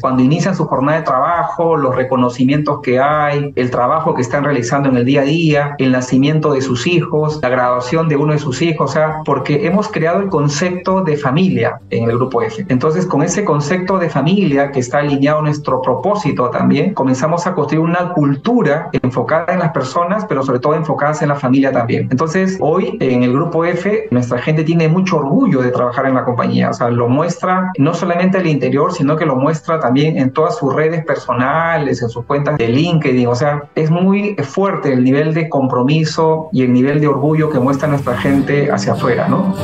cuando 0.00 0.22
inician 0.22 0.54
su 0.54 0.66
jornada 0.66 0.98
de 0.98 1.04
trabajo, 1.04 1.76
los 1.76 1.94
reconocimientos 1.94 2.80
que 2.82 3.00
hay, 3.00 3.52
el 3.56 3.70
trabajo 3.70 4.14
que 4.14 4.22
están 4.22 4.44
realizando 4.44 4.88
en 4.88 4.96
el 4.96 5.04
día 5.04 5.22
a 5.22 5.24
día, 5.24 5.74
el 5.78 5.92
nacimiento 5.92 6.52
de 6.52 6.60
sus 6.60 6.86
hijos, 6.86 7.38
la 7.42 7.48
graduación 7.48 8.08
de 8.08 8.16
uno 8.16 8.32
de 8.32 8.38
sus 8.38 8.62
hijos, 8.62 8.90
o 8.90 8.92
sea, 8.92 9.16
porque 9.24 9.66
hemos 9.66 9.88
creado 9.88 10.20
el 10.20 10.28
concepto 10.28 11.02
de 11.02 11.16
familia 11.16 11.80
en 11.90 12.08
el 12.08 12.16
grupo 12.16 12.42
F. 12.42 12.64
Entonces, 12.68 13.06
con 13.06 13.22
ese 13.22 13.44
concepto 13.44 13.98
de 13.98 14.08
familia 14.08 14.70
que 14.70 14.80
está 14.80 14.98
alineado 14.98 15.40
a 15.40 15.42
nuestro 15.42 15.82
propósito 15.82 16.50
también, 16.50 16.94
comenzamos 16.94 17.46
a 17.46 17.54
construir 17.54 17.84
una 17.84 18.12
cultura 18.12 18.90
enfocada 19.02 19.52
en 19.52 19.60
las 19.60 19.72
personas, 19.72 20.24
pero 20.26 20.42
sobre 20.42 20.60
todo 20.60 20.74
enfocadas 20.74 21.22
en 21.22 21.28
la 21.28 21.36
familia 21.36 21.72
también. 21.72 22.08
Entonces, 22.10 22.58
hoy 22.60 22.96
en 23.00 23.22
el 23.22 23.32
grupo 23.32 23.64
F, 23.64 24.08
nuestra 24.10 24.38
gente 24.38 24.64
tiene 24.64 24.88
mucho 24.88 25.16
orgullo 25.16 25.62
de 25.62 25.70
trabajar 25.70 26.06
en 26.06 26.14
la 26.14 26.24
compañía, 26.24 26.70
o 26.70 26.74
sea, 26.74 26.90
lo 26.90 27.08
muestra 27.08 27.72
no 27.78 27.94
solamente 27.94 28.38
al 28.38 28.46
interior, 28.46 28.92
sino 28.92 29.16
que 29.16 29.26
lo 29.26 29.36
muestra 29.36 29.63
también 29.64 30.18
en 30.18 30.30
todas 30.30 30.58
sus 30.58 30.72
redes 30.74 31.04
personales, 31.04 32.02
en 32.02 32.08
sus 32.08 32.24
cuentas 32.24 32.58
de 32.58 32.68
LinkedIn, 32.68 33.26
o 33.26 33.34
sea, 33.34 33.70
es 33.74 33.90
muy 33.90 34.36
fuerte 34.36 34.92
el 34.92 35.02
nivel 35.02 35.32
de 35.34 35.48
compromiso 35.48 36.48
y 36.52 36.62
el 36.62 36.72
nivel 36.72 37.00
de 37.00 37.08
orgullo 37.08 37.50
que 37.50 37.58
muestra 37.58 37.88
nuestra 37.88 38.16
gente 38.18 38.70
hacia 38.70 38.92
afuera, 38.92 39.28
¿no? 39.28 39.54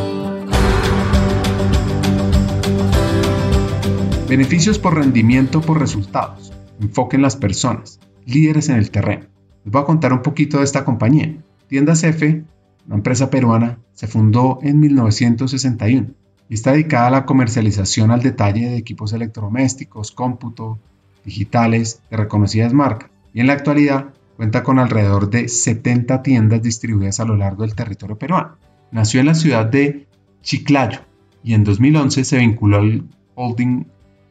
Beneficios 4.29 4.79
por 4.79 4.95
rendimiento 4.95 5.61
por 5.61 5.79
resultados. 5.79 6.53
Enfoque 6.81 7.17
en 7.17 7.23
las 7.23 7.37
personas. 7.37 8.01
Líderes 8.25 8.69
en 8.69 8.77
el 8.77 8.91
terreno. 8.91 9.27
Les 9.65 9.73
voy 9.73 9.83
a 9.83 9.85
contar 9.85 10.13
un 10.13 10.23
poquito 10.23 10.59
de 10.59 10.65
esta 10.65 10.85
compañía. 10.85 11.37
Tiendas 11.69 12.05
F, 12.05 12.45
una 12.87 12.97
empresa 12.97 13.29
peruana, 13.29 13.79
se 13.93 14.07
fundó 14.07 14.59
en 14.63 14.81
1961 14.81 16.15
está 16.55 16.73
dedicada 16.73 17.07
a 17.07 17.11
la 17.11 17.27
comercialización 17.27 18.11
al 18.11 18.23
detalle 18.23 18.69
de 18.69 18.77
equipos 18.77 19.13
electrodomésticos, 19.13 20.11
cómputo, 20.11 20.79
digitales 21.25 22.03
de 22.11 22.17
reconocidas 22.17 22.73
marcas. 22.73 23.11
Y 23.33 23.41
en 23.41 23.47
la 23.47 23.53
actualidad 23.53 24.07
cuenta 24.37 24.63
con 24.63 24.79
alrededor 24.79 25.31
de 25.31 25.49
70 25.49 26.23
tiendas 26.23 26.63
distribuidas 26.63 27.21
a 27.21 27.25
lo 27.25 27.37
largo 27.37 27.63
del 27.63 27.75
territorio 27.75 28.19
peruano. 28.19 28.57
Nació 28.91 29.21
en 29.21 29.27
la 29.27 29.35
ciudad 29.35 29.67
de 29.67 30.09
Chiclayo 30.43 31.01
y 31.45 31.55
en 31.55 31.63
2011 31.63 32.25
se 32.25 32.39
vinculó 32.39 32.79
al 32.79 33.05
holding 33.35 33.87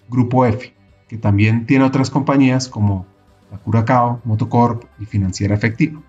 Grupo 0.10 0.46
F, 0.46 0.74
que 1.08 1.18
también 1.18 1.66
tiene 1.66 1.86
otras 1.86 2.10
compañías 2.10 2.68
como 2.68 3.06
la 3.52 3.60
Curacao, 3.60 4.22
Motocorp 4.26 4.84
y 5.00 5.06
Financiera 5.06 5.56
Efectiva. 5.56 6.02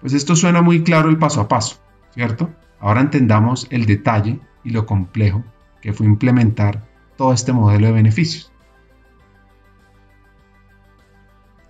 Pues 0.00 0.12
esto 0.12 0.36
suena 0.36 0.60
muy 0.60 0.82
claro 0.82 1.08
el 1.08 1.18
paso 1.18 1.40
a 1.40 1.48
paso, 1.48 1.76
¿cierto? 2.12 2.50
Ahora 2.80 3.00
entendamos 3.00 3.66
el 3.70 3.86
detalle 3.86 4.40
y 4.66 4.70
lo 4.70 4.84
complejo 4.84 5.44
que 5.80 5.92
fue 5.92 6.06
implementar 6.06 6.84
todo 7.16 7.32
este 7.32 7.52
modelo 7.52 7.86
de 7.86 7.92
beneficios. 7.92 8.52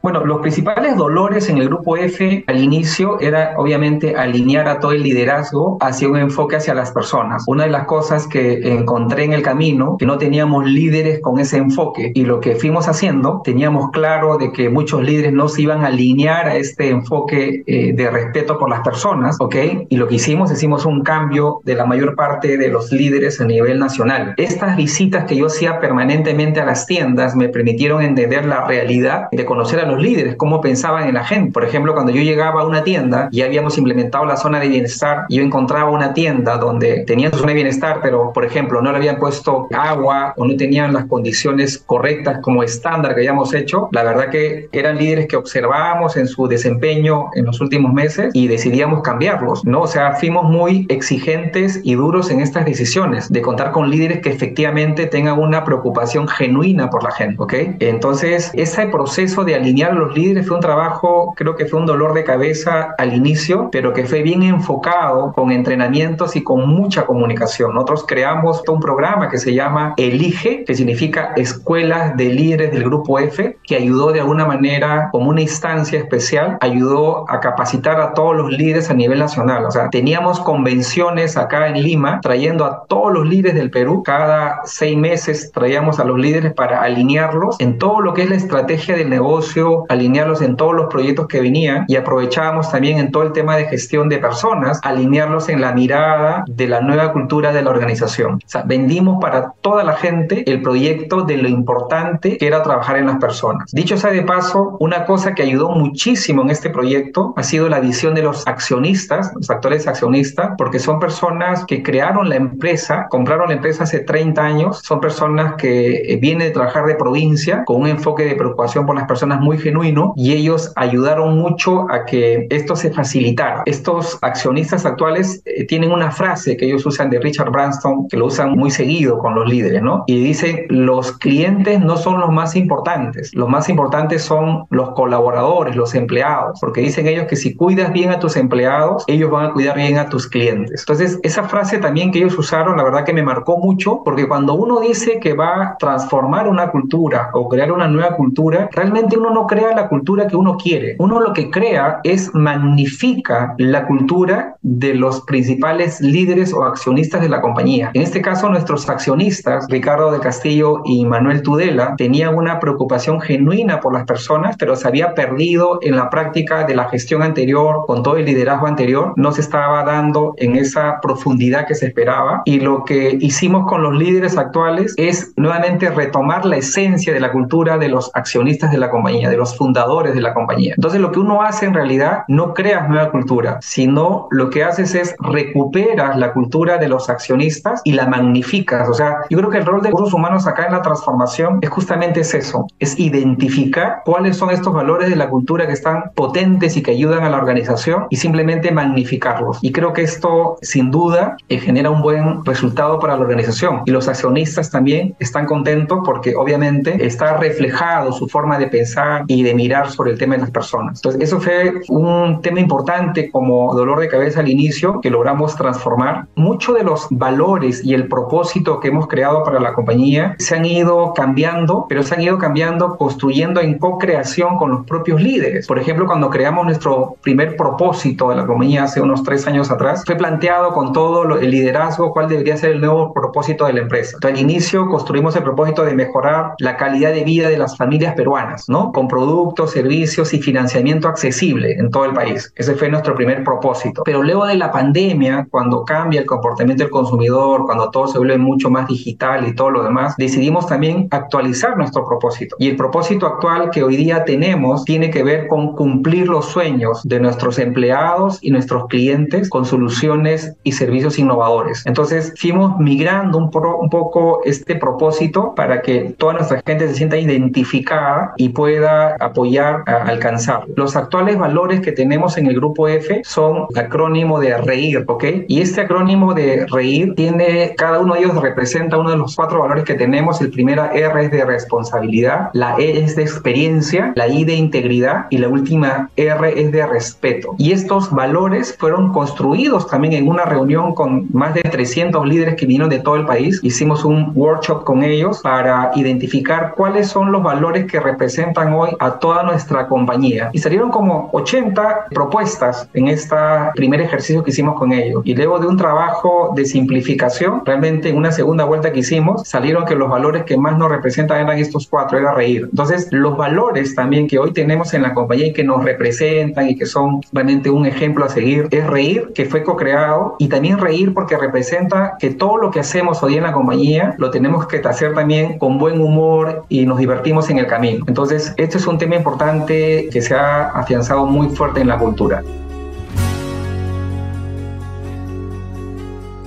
Bueno, 0.06 0.24
los 0.24 0.38
principales 0.38 0.94
dolores 0.94 1.48
en 1.48 1.58
el 1.58 1.66
grupo 1.66 1.96
F 1.96 2.44
al 2.46 2.62
inicio 2.62 3.18
era 3.18 3.54
obviamente 3.56 4.14
alinear 4.14 4.68
a 4.68 4.78
todo 4.78 4.92
el 4.92 5.02
liderazgo 5.02 5.78
hacia 5.80 6.08
un 6.08 6.16
enfoque 6.16 6.54
hacia 6.54 6.74
las 6.74 6.92
personas. 6.92 7.42
Una 7.48 7.64
de 7.64 7.70
las 7.70 7.86
cosas 7.86 8.28
que 8.28 8.72
encontré 8.72 9.24
en 9.24 9.32
el 9.32 9.42
camino, 9.42 9.96
que 9.98 10.06
no 10.06 10.16
teníamos 10.16 10.64
líderes 10.64 11.20
con 11.20 11.40
ese 11.40 11.56
enfoque 11.56 12.12
y 12.14 12.24
lo 12.24 12.38
que 12.38 12.54
fuimos 12.54 12.86
haciendo, 12.86 13.40
teníamos 13.42 13.90
claro 13.90 14.38
de 14.38 14.52
que 14.52 14.68
muchos 14.70 15.02
líderes 15.02 15.32
no 15.32 15.48
se 15.48 15.62
iban 15.62 15.82
a 15.82 15.88
alinear 15.88 16.46
a 16.46 16.54
este 16.54 16.90
enfoque 16.90 17.64
eh, 17.66 17.92
de 17.92 18.08
respeto 18.08 18.60
por 18.60 18.70
las 18.70 18.82
personas, 18.82 19.36
¿ok? 19.40 19.56
Y 19.88 19.96
lo 19.96 20.06
que 20.06 20.14
hicimos, 20.14 20.52
hicimos 20.52 20.86
un 20.86 21.02
cambio 21.02 21.62
de 21.64 21.74
la 21.74 21.84
mayor 21.84 22.14
parte 22.14 22.56
de 22.56 22.68
los 22.68 22.92
líderes 22.92 23.40
a 23.40 23.44
nivel 23.44 23.80
nacional. 23.80 24.34
Estas 24.36 24.76
visitas 24.76 25.24
que 25.24 25.34
yo 25.34 25.46
hacía 25.46 25.80
permanentemente 25.80 26.60
a 26.60 26.64
las 26.64 26.86
tiendas 26.86 27.34
me 27.34 27.48
permitieron 27.48 28.02
entender 28.02 28.46
la 28.46 28.68
realidad 28.68 29.26
de 29.32 29.44
conocer 29.44 29.80
a 29.80 29.86
los 29.86 29.95
líderes, 30.00 30.36
cómo 30.36 30.60
pensaban 30.60 31.08
en 31.08 31.14
la 31.14 31.24
gente. 31.24 31.52
Por 31.52 31.64
ejemplo, 31.64 31.94
cuando 31.94 32.12
yo 32.12 32.22
llegaba 32.22 32.62
a 32.62 32.66
una 32.66 32.84
tienda 32.84 33.28
y 33.30 33.42
habíamos 33.42 33.78
implementado 33.78 34.24
la 34.24 34.36
zona 34.36 34.60
de 34.60 34.68
bienestar, 34.68 35.24
yo 35.28 35.42
encontraba 35.42 35.90
una 35.90 36.14
tienda 36.14 36.56
donde 36.56 37.04
tenían 37.06 37.32
su 37.32 37.38
zona 37.38 37.50
de 37.50 37.56
bienestar, 37.56 38.00
pero 38.02 38.32
por 38.32 38.44
ejemplo 38.44 38.80
no 38.82 38.90
le 38.90 38.98
habían 38.98 39.18
puesto 39.18 39.68
agua 39.72 40.34
o 40.36 40.46
no 40.46 40.56
tenían 40.56 40.92
las 40.92 41.06
condiciones 41.06 41.78
correctas 41.78 42.38
como 42.42 42.62
estándar 42.62 43.14
que 43.14 43.20
habíamos 43.20 43.54
hecho, 43.54 43.88
la 43.92 44.02
verdad 44.02 44.30
que 44.30 44.68
eran 44.72 44.98
líderes 44.98 45.26
que 45.26 45.36
observábamos 45.36 46.16
en 46.16 46.26
su 46.26 46.46
desempeño 46.48 47.30
en 47.34 47.44
los 47.44 47.60
últimos 47.60 47.92
meses 47.92 48.30
y 48.34 48.48
decidíamos 48.48 49.02
cambiarlos, 49.02 49.64
¿no? 49.64 49.82
O 49.82 49.86
sea, 49.86 50.12
fuimos 50.14 50.44
muy 50.44 50.86
exigentes 50.88 51.80
y 51.82 51.94
duros 51.94 52.30
en 52.30 52.40
estas 52.40 52.64
decisiones 52.64 53.30
de 53.30 53.42
contar 53.42 53.72
con 53.72 53.90
líderes 53.90 54.20
que 54.20 54.30
efectivamente 54.30 55.06
tengan 55.06 55.38
una 55.38 55.64
preocupación 55.64 56.28
genuina 56.28 56.90
por 56.90 57.02
la 57.02 57.10
gente, 57.10 57.36
¿ok? 57.38 57.54
Entonces, 57.80 58.50
ese 58.54 58.86
proceso 58.86 59.44
de 59.44 59.54
alinear 59.54 59.85
los 59.92 60.14
líderes 60.14 60.46
fue 60.46 60.56
un 60.56 60.62
trabajo, 60.62 61.34
creo 61.36 61.56
que 61.56 61.66
fue 61.66 61.80
un 61.80 61.86
dolor 61.86 62.14
de 62.14 62.24
cabeza 62.24 62.94
al 62.98 63.14
inicio, 63.14 63.68
pero 63.70 63.92
que 63.92 64.04
fue 64.04 64.22
bien 64.22 64.42
enfocado 64.42 65.32
con 65.32 65.50
entrenamientos 65.52 66.36
y 66.36 66.42
con 66.42 66.68
mucha 66.68 67.06
comunicación. 67.06 67.74
Nosotros 67.74 68.04
creamos 68.06 68.62
un 68.68 68.80
programa 68.80 69.28
que 69.28 69.38
se 69.38 69.54
llama 69.54 69.94
Elige, 69.96 70.64
que 70.64 70.74
significa 70.74 71.32
Escuelas 71.36 72.16
de 72.16 72.26
Líderes 72.26 72.72
del 72.72 72.84
Grupo 72.84 73.18
F, 73.18 73.58
que 73.64 73.76
ayudó 73.76 74.12
de 74.12 74.20
alguna 74.20 74.44
manera, 74.44 75.08
como 75.12 75.30
una 75.30 75.40
instancia 75.40 75.98
especial, 75.98 76.58
ayudó 76.60 77.30
a 77.30 77.40
capacitar 77.40 78.00
a 78.00 78.14
todos 78.14 78.36
los 78.36 78.50
líderes 78.50 78.90
a 78.90 78.94
nivel 78.94 79.18
nacional. 79.18 79.64
O 79.64 79.70
sea, 79.70 79.90
teníamos 79.90 80.40
convenciones 80.40 81.36
acá 81.36 81.68
en 81.68 81.82
Lima, 81.82 82.20
trayendo 82.20 82.64
a 82.64 82.84
todos 82.86 83.12
los 83.12 83.26
líderes 83.26 83.54
del 83.54 83.70
Perú. 83.70 84.02
Cada 84.02 84.60
seis 84.64 84.96
meses 84.96 85.50
traíamos 85.52 86.00
a 86.00 86.04
los 86.04 86.18
líderes 86.18 86.52
para 86.54 86.82
alinearlos 86.82 87.56
en 87.60 87.78
todo 87.78 88.00
lo 88.00 88.14
que 88.14 88.22
es 88.22 88.30
la 88.30 88.36
estrategia 88.36 88.96
del 88.96 89.10
negocio, 89.10 89.65
alinearlos 89.88 90.42
en 90.42 90.56
todos 90.56 90.74
los 90.74 90.86
proyectos 90.86 91.26
que 91.26 91.40
venían 91.40 91.84
y 91.88 91.96
aprovechábamos 91.96 92.70
también 92.70 92.98
en 92.98 93.10
todo 93.10 93.22
el 93.22 93.32
tema 93.32 93.56
de 93.56 93.66
gestión 93.66 94.08
de 94.08 94.18
personas, 94.18 94.80
alinearlos 94.82 95.48
en 95.48 95.60
la 95.60 95.72
mirada 95.72 96.44
de 96.48 96.68
la 96.68 96.80
nueva 96.80 97.12
cultura 97.12 97.52
de 97.52 97.62
la 97.62 97.70
organización. 97.70 98.34
O 98.34 98.48
sea, 98.48 98.62
vendimos 98.62 99.18
para 99.20 99.52
toda 99.60 99.84
la 99.84 99.94
gente 99.94 100.44
el 100.50 100.62
proyecto 100.62 101.22
de 101.22 101.36
lo 101.36 101.48
importante 101.48 102.36
que 102.38 102.46
era 102.46 102.62
trabajar 102.62 102.96
en 102.96 103.06
las 103.06 103.16
personas. 103.16 103.70
Dicho 103.72 103.96
sea 103.96 104.10
de 104.10 104.22
paso, 104.22 104.76
una 104.80 105.04
cosa 105.04 105.34
que 105.34 105.42
ayudó 105.42 105.70
muchísimo 105.70 106.42
en 106.42 106.50
este 106.50 106.70
proyecto 106.70 107.34
ha 107.36 107.42
sido 107.42 107.68
la 107.68 107.80
visión 107.80 108.14
de 108.14 108.22
los 108.22 108.46
accionistas, 108.46 109.32
los 109.34 109.50
actores 109.50 109.86
accionistas, 109.86 110.50
porque 110.58 110.78
son 110.78 110.98
personas 111.00 111.64
que 111.66 111.82
crearon 111.82 112.28
la 112.28 112.36
empresa, 112.36 113.06
compraron 113.10 113.48
la 113.48 113.54
empresa 113.54 113.84
hace 113.84 114.00
30 114.00 114.42
años, 114.42 114.80
son 114.82 115.00
personas 115.00 115.54
que 115.56 116.12
eh, 116.12 116.16
vienen 116.16 116.48
de 116.48 116.52
trabajar 116.52 116.86
de 116.86 116.94
provincia 116.94 117.64
con 117.64 117.82
un 117.82 117.88
enfoque 117.88 118.24
de 118.24 118.34
preocupación 118.34 118.86
por 118.86 118.94
las 118.94 119.06
personas 119.06 119.40
muy 119.40 119.55
genuino 119.58 120.12
y 120.16 120.32
ellos 120.32 120.72
ayudaron 120.76 121.38
mucho 121.38 121.90
a 121.90 122.04
que 122.04 122.46
esto 122.50 122.76
se 122.76 122.90
facilitara. 122.90 123.62
Estos 123.66 124.18
accionistas 124.22 124.86
actuales 124.86 125.42
eh, 125.44 125.64
tienen 125.66 125.92
una 125.92 126.10
frase 126.10 126.56
que 126.56 126.66
ellos 126.66 126.84
usan 126.86 127.10
de 127.10 127.20
Richard 127.20 127.50
Branson, 127.50 128.08
que 128.08 128.16
lo 128.16 128.26
usan 128.26 128.56
muy 128.56 128.70
seguido 128.70 129.18
con 129.18 129.34
los 129.34 129.48
líderes, 129.48 129.82
¿no? 129.82 130.04
Y 130.06 130.22
dicen, 130.22 130.66
los 130.68 131.12
clientes 131.12 131.80
no 131.80 131.96
son 131.96 132.20
los 132.20 132.30
más 132.30 132.56
importantes, 132.56 133.34
los 133.34 133.48
más 133.48 133.68
importantes 133.68 134.22
son 134.22 134.66
los 134.70 134.90
colaboradores, 134.90 135.76
los 135.76 135.94
empleados, 135.94 136.58
porque 136.60 136.80
dicen 136.80 137.06
ellos 137.06 137.26
que 137.26 137.36
si 137.36 137.54
cuidas 137.54 137.92
bien 137.92 138.10
a 138.10 138.18
tus 138.18 138.36
empleados, 138.36 139.04
ellos 139.06 139.30
van 139.30 139.46
a 139.46 139.52
cuidar 139.52 139.76
bien 139.76 139.98
a 139.98 140.08
tus 140.08 140.26
clientes. 140.26 140.80
Entonces, 140.80 141.18
esa 141.22 141.44
frase 141.44 141.78
también 141.78 142.10
que 142.10 142.18
ellos 142.18 142.38
usaron, 142.38 142.76
la 142.76 142.84
verdad 142.84 143.04
que 143.04 143.12
me 143.12 143.22
marcó 143.22 143.58
mucho, 143.58 144.02
porque 144.04 144.28
cuando 144.28 144.54
uno 144.54 144.80
dice 144.80 145.18
que 145.20 145.34
va 145.34 145.62
a 145.62 145.76
transformar 145.78 146.48
una 146.48 146.70
cultura 146.70 147.30
o 147.32 147.48
crear 147.48 147.72
una 147.72 147.88
nueva 147.88 148.16
cultura, 148.16 148.68
realmente 148.72 149.18
uno 149.18 149.30
no 149.30 149.45
crea 149.46 149.74
la 149.74 149.88
cultura 149.88 150.26
que 150.26 150.36
uno 150.36 150.56
quiere. 150.56 150.96
Uno 150.98 151.20
lo 151.20 151.32
que 151.32 151.50
crea 151.50 152.00
es 152.04 152.34
magnifica 152.34 153.54
la 153.58 153.86
cultura 153.86 154.56
de 154.62 154.94
los 154.94 155.22
principales 155.22 156.00
líderes 156.00 156.52
o 156.52 156.64
accionistas 156.64 157.20
de 157.20 157.28
la 157.28 157.40
compañía. 157.40 157.90
En 157.94 158.02
este 158.02 158.22
caso, 158.22 158.48
nuestros 158.48 158.88
accionistas, 158.88 159.66
Ricardo 159.68 160.10
de 160.12 160.20
Castillo 160.20 160.82
y 160.84 161.04
Manuel 161.04 161.42
Tudela, 161.42 161.94
tenían 161.96 162.34
una 162.34 162.60
preocupación 162.60 163.20
genuina 163.20 163.80
por 163.80 163.92
las 163.92 164.04
personas, 164.04 164.56
pero 164.58 164.76
se 164.76 164.88
había 164.88 165.14
perdido 165.14 165.78
en 165.82 165.96
la 165.96 166.10
práctica 166.10 166.64
de 166.64 166.74
la 166.74 166.88
gestión 166.88 167.22
anterior, 167.22 167.84
con 167.86 168.02
todo 168.02 168.16
el 168.16 168.24
liderazgo 168.24 168.66
anterior, 168.66 169.12
no 169.16 169.32
se 169.32 169.40
estaba 169.40 169.84
dando 169.84 170.34
en 170.36 170.56
esa 170.56 171.00
profundidad 171.00 171.66
que 171.66 171.74
se 171.74 171.86
esperaba. 171.86 172.42
Y 172.44 172.60
lo 172.60 172.84
que 172.84 173.18
hicimos 173.20 173.66
con 173.68 173.82
los 173.82 173.94
líderes 173.94 174.36
actuales 174.36 174.94
es 174.96 175.32
nuevamente 175.36 175.90
retomar 175.90 176.44
la 176.44 176.56
esencia 176.56 177.12
de 177.12 177.20
la 177.20 177.32
cultura 177.32 177.78
de 177.78 177.88
los 177.88 178.10
accionistas 178.14 178.70
de 178.70 178.78
la 178.78 178.90
compañía, 178.90 179.30
de 179.36 179.40
los 179.40 179.56
fundadores 179.56 180.14
de 180.14 180.20
la 180.20 180.32
compañía. 180.32 180.74
Entonces, 180.76 181.00
lo 181.00 181.12
que 181.12 181.20
uno 181.20 181.42
hace 181.42 181.66
en 181.66 181.74
realidad 181.74 182.24
no 182.28 182.54
creas 182.54 182.88
nueva 182.88 183.10
cultura, 183.10 183.58
sino 183.60 184.28
lo 184.30 184.50
que 184.50 184.64
haces 184.64 184.94
es 184.94 185.14
recuperas 185.20 186.16
la 186.16 186.32
cultura 186.32 186.78
de 186.78 186.88
los 186.88 187.10
accionistas 187.10 187.80
y 187.84 187.92
la 187.92 188.06
magnificas. 188.06 188.88
O 188.88 188.94
sea, 188.94 189.18
yo 189.28 189.38
creo 189.38 189.50
que 189.50 189.58
el 189.58 189.66
rol 189.66 189.82
de 189.82 189.88
recursos 189.88 190.14
humanos 190.14 190.46
acá 190.46 190.66
en 190.66 190.72
la 190.72 190.82
transformación 190.82 191.58
es 191.60 191.70
justamente 191.70 192.20
es 192.20 192.34
eso, 192.34 192.66
es 192.78 192.98
identificar 192.98 194.02
cuáles 194.04 194.36
son 194.36 194.50
estos 194.50 194.72
valores 194.72 195.10
de 195.10 195.16
la 195.16 195.28
cultura 195.28 195.66
que 195.66 195.72
están 195.72 196.12
potentes 196.14 196.76
y 196.76 196.82
que 196.82 196.92
ayudan 196.92 197.24
a 197.24 197.30
la 197.30 197.36
organización 197.36 198.06
y 198.10 198.16
simplemente 198.16 198.70
magnificarlos. 198.70 199.58
Y 199.60 199.72
creo 199.72 199.92
que 199.92 200.02
esto, 200.02 200.56
sin 200.62 200.90
duda, 200.90 201.36
eh, 201.48 201.58
genera 201.58 201.90
un 201.90 202.00
buen 202.00 202.44
resultado 202.44 202.98
para 202.98 203.16
la 203.16 203.22
organización. 203.22 203.82
Y 203.84 203.90
los 203.90 204.08
accionistas 204.08 204.70
también 204.70 205.14
están 205.18 205.46
contentos 205.46 206.00
porque 206.04 206.34
obviamente 206.36 207.04
está 207.06 207.36
reflejado 207.36 208.12
su 208.12 208.28
forma 208.28 208.58
de 208.58 208.68
pensar 208.68 209.24
y 209.26 209.42
de 209.42 209.54
mirar 209.54 209.90
sobre 209.90 210.12
el 210.12 210.18
tema 210.18 210.34
de 210.34 210.42
las 210.42 210.50
personas. 210.50 210.98
Entonces, 210.98 211.22
eso 211.22 211.40
fue 211.40 211.80
un 211.88 212.40
tema 212.42 212.60
importante 212.60 213.30
como 213.30 213.74
dolor 213.74 214.00
de 214.00 214.08
cabeza 214.08 214.40
al 214.40 214.48
inicio 214.48 215.00
que 215.00 215.10
logramos 215.10 215.56
transformar. 215.56 216.26
Muchos 216.34 216.76
de 216.76 216.84
los 216.84 217.06
valores 217.10 217.84
y 217.84 217.94
el 217.94 218.08
propósito 218.08 218.80
que 218.80 218.88
hemos 218.88 219.06
creado 219.06 219.44
para 219.44 219.60
la 219.60 219.74
compañía 219.74 220.36
se 220.38 220.56
han 220.56 220.64
ido 220.64 221.12
cambiando, 221.14 221.86
pero 221.88 222.02
se 222.02 222.14
han 222.14 222.22
ido 222.22 222.38
cambiando 222.38 222.96
construyendo 222.96 223.60
en 223.60 223.78
co-creación 223.78 224.56
con 224.56 224.70
los 224.70 224.86
propios 224.86 225.20
líderes. 225.20 225.66
Por 225.66 225.78
ejemplo, 225.78 226.06
cuando 226.06 226.30
creamos 226.30 226.64
nuestro 226.64 227.16
primer 227.22 227.56
propósito 227.56 228.30
de 228.30 228.36
la 228.36 228.46
compañía 228.46 228.84
hace 228.84 229.00
unos 229.00 229.22
tres 229.22 229.46
años 229.46 229.70
atrás, 229.70 230.02
fue 230.04 230.16
planteado 230.16 230.72
con 230.72 230.92
todo 230.92 231.38
el 231.38 231.50
liderazgo 231.50 232.12
cuál 232.12 232.28
debería 232.28 232.56
ser 232.56 232.72
el 232.72 232.80
nuevo 232.80 233.12
propósito 233.12 233.66
de 233.66 233.74
la 233.74 233.80
empresa. 233.80 234.12
Entonces, 234.14 234.38
al 234.38 234.50
inicio 234.50 234.88
construimos 234.88 235.36
el 235.36 235.42
propósito 235.42 235.84
de 235.84 235.94
mejorar 235.94 236.54
la 236.58 236.76
calidad 236.76 237.12
de 237.12 237.24
vida 237.24 237.48
de 237.48 237.58
las 237.58 237.76
familias 237.76 238.14
peruanas, 238.14 238.68
¿no? 238.68 238.92
Con 238.92 239.08
productos, 239.16 239.70
servicios 239.70 240.34
y 240.34 240.42
financiamiento 240.42 241.08
accesible 241.08 241.72
en 241.72 241.90
todo 241.90 242.04
el 242.04 242.12
país. 242.12 242.52
Ese 242.54 242.74
fue 242.74 242.90
nuestro 242.90 243.14
primer 243.14 243.42
propósito. 243.44 244.02
Pero 244.04 244.22
luego 244.22 244.44
de 244.44 244.56
la 244.56 244.70
pandemia, 244.70 245.48
cuando 245.50 245.86
cambia 245.86 246.20
el 246.20 246.26
comportamiento 246.26 246.84
del 246.84 246.90
consumidor, 246.90 247.64
cuando 247.64 247.90
todo 247.90 248.08
se 248.08 248.18
vuelve 248.18 248.36
mucho 248.36 248.68
más 248.68 248.86
digital 248.88 249.48
y 249.48 249.54
todo 249.54 249.70
lo 249.70 249.84
demás, 249.84 250.16
decidimos 250.18 250.66
también 250.66 251.08
actualizar 251.10 251.78
nuestro 251.78 252.06
propósito. 252.06 252.56
Y 252.58 252.68
el 252.68 252.76
propósito 252.76 253.26
actual 253.26 253.70
que 253.70 253.82
hoy 253.82 253.96
día 253.96 254.22
tenemos 254.26 254.84
tiene 254.84 255.08
que 255.08 255.22
ver 255.22 255.48
con 255.48 255.74
cumplir 255.74 256.28
los 256.28 256.44
sueños 256.44 257.00
de 257.04 257.18
nuestros 257.18 257.58
empleados 257.58 258.38
y 258.42 258.50
nuestros 258.50 258.86
clientes 258.88 259.48
con 259.48 259.64
soluciones 259.64 260.52
y 260.62 260.72
servicios 260.72 261.18
innovadores. 261.18 261.86
Entonces, 261.86 262.34
fuimos 262.38 262.78
migrando 262.78 263.38
un, 263.38 263.50
un 263.80 263.88
poco 263.88 264.42
este 264.44 264.76
propósito 264.76 265.54
para 265.54 265.80
que 265.80 266.14
toda 266.18 266.34
nuestra 266.34 266.62
gente 266.66 266.86
se 266.88 266.94
sienta 266.96 267.16
identificada 267.16 268.34
y 268.36 268.50
pueda 268.50 269.05
apoyar 269.20 269.82
a 269.86 270.04
alcanzar. 270.04 270.64
Los 270.74 270.96
actuales 270.96 271.38
valores 271.38 271.80
que 271.80 271.92
tenemos 271.92 272.36
en 272.38 272.46
el 272.46 272.56
grupo 272.56 272.88
F 272.88 273.22
son 273.24 273.66
acrónimo 273.76 274.40
de 274.40 274.56
reír, 274.58 275.04
¿ok? 275.06 275.24
Y 275.48 275.60
este 275.60 275.82
acrónimo 275.82 276.34
de 276.34 276.66
reír 276.70 277.14
tiene, 277.14 277.74
cada 277.76 278.00
uno 278.00 278.14
de 278.14 278.20
ellos 278.20 278.40
representa 278.40 278.98
uno 278.98 279.10
de 279.10 279.16
los 279.16 279.36
cuatro 279.36 279.60
valores 279.60 279.84
que 279.84 279.94
tenemos. 279.94 280.40
El 280.40 280.50
primero 280.50 280.84
R 280.92 281.24
es 281.24 281.30
de 281.30 281.44
responsabilidad, 281.44 282.50
la 282.52 282.76
E 282.78 283.02
es 283.02 283.16
de 283.16 283.22
experiencia, 283.22 284.12
la 284.14 284.28
I 284.28 284.44
de 284.44 284.54
integridad 284.54 285.26
y 285.30 285.38
la 285.38 285.48
última 285.48 286.10
R 286.16 286.60
es 286.60 286.72
de 286.72 286.86
respeto. 286.86 287.54
Y 287.58 287.72
estos 287.72 288.10
valores 288.10 288.76
fueron 288.78 289.12
construidos 289.12 289.88
también 289.88 290.14
en 290.14 290.28
una 290.28 290.44
reunión 290.44 290.94
con 290.94 291.26
más 291.32 291.54
de 291.54 291.62
300 291.62 292.26
líderes 292.26 292.54
que 292.56 292.66
vinieron 292.66 292.88
de 292.88 292.98
todo 292.98 293.16
el 293.16 293.26
país. 293.26 293.60
Hicimos 293.62 294.04
un 294.04 294.32
workshop 294.34 294.84
con 294.84 295.02
ellos 295.02 295.40
para 295.42 295.90
identificar 295.94 296.74
cuáles 296.76 297.08
son 297.08 297.32
los 297.32 297.42
valores 297.42 297.86
que 297.86 298.00
representan 298.00 298.72
hoy 298.72 298.90
a 298.98 299.18
toda 299.18 299.42
nuestra 299.42 299.86
compañía. 299.86 300.50
Y 300.52 300.58
salieron 300.58 300.90
como 300.90 301.30
80 301.32 302.06
propuestas 302.10 302.88
en 302.94 303.08
este 303.08 303.36
primer 303.74 304.00
ejercicio 304.00 304.42
que 304.42 304.50
hicimos 304.50 304.78
con 304.78 304.92
ellos. 304.92 305.22
Y 305.24 305.34
luego 305.34 305.58
de 305.58 305.66
un 305.66 305.76
trabajo 305.76 306.52
de 306.54 306.64
simplificación, 306.64 307.62
realmente 307.64 308.08
en 308.08 308.16
una 308.16 308.32
segunda 308.32 308.64
vuelta 308.64 308.92
que 308.92 309.00
hicimos, 309.00 309.46
salieron 309.46 309.84
que 309.84 309.94
los 309.94 310.08
valores 310.08 310.44
que 310.44 310.56
más 310.56 310.78
nos 310.78 310.90
representan 310.90 311.40
eran 311.40 311.58
estos 311.58 311.86
cuatro, 311.86 312.18
era 312.18 312.32
reír. 312.32 312.68
Entonces, 312.70 313.08
los 313.10 313.36
valores 313.36 313.94
también 313.94 314.26
que 314.28 314.38
hoy 314.38 314.52
tenemos 314.52 314.94
en 314.94 315.02
la 315.02 315.14
compañía 315.14 315.46
y 315.48 315.52
que 315.52 315.64
nos 315.64 315.84
representan 315.84 316.68
y 316.68 316.76
que 316.76 316.86
son 316.86 317.20
realmente 317.32 317.70
un 317.70 317.86
ejemplo 317.86 318.24
a 318.24 318.28
seguir, 318.28 318.68
es 318.70 318.86
reír, 318.86 319.32
que 319.34 319.44
fue 319.44 319.62
co-creado, 319.62 320.36
y 320.38 320.48
también 320.48 320.78
reír 320.78 321.12
porque 321.14 321.36
representa 321.36 322.16
que 322.18 322.30
todo 322.30 322.56
lo 322.56 322.70
que 322.70 322.80
hacemos 322.80 323.22
hoy 323.22 323.36
en 323.36 323.42
la 323.42 323.52
compañía 323.52 324.14
lo 324.18 324.30
tenemos 324.30 324.66
que 324.66 324.78
hacer 324.78 325.14
también 325.14 325.58
con 325.58 325.78
buen 325.78 326.00
humor 326.00 326.64
y 326.68 326.86
nos 326.86 326.98
divertimos 326.98 327.50
en 327.50 327.58
el 327.58 327.66
camino. 327.66 328.04
Entonces, 328.08 328.54
este 328.76 328.90
es 328.90 328.92
un 328.92 328.98
tema 328.98 329.16
importante 329.16 330.10
que 330.12 330.20
se 330.20 330.34
ha 330.34 330.66
afianzado 330.66 331.24
muy 331.24 331.48
fuerte 331.48 331.80
en 331.80 331.88
la 331.88 331.98
cultura. 331.98 332.42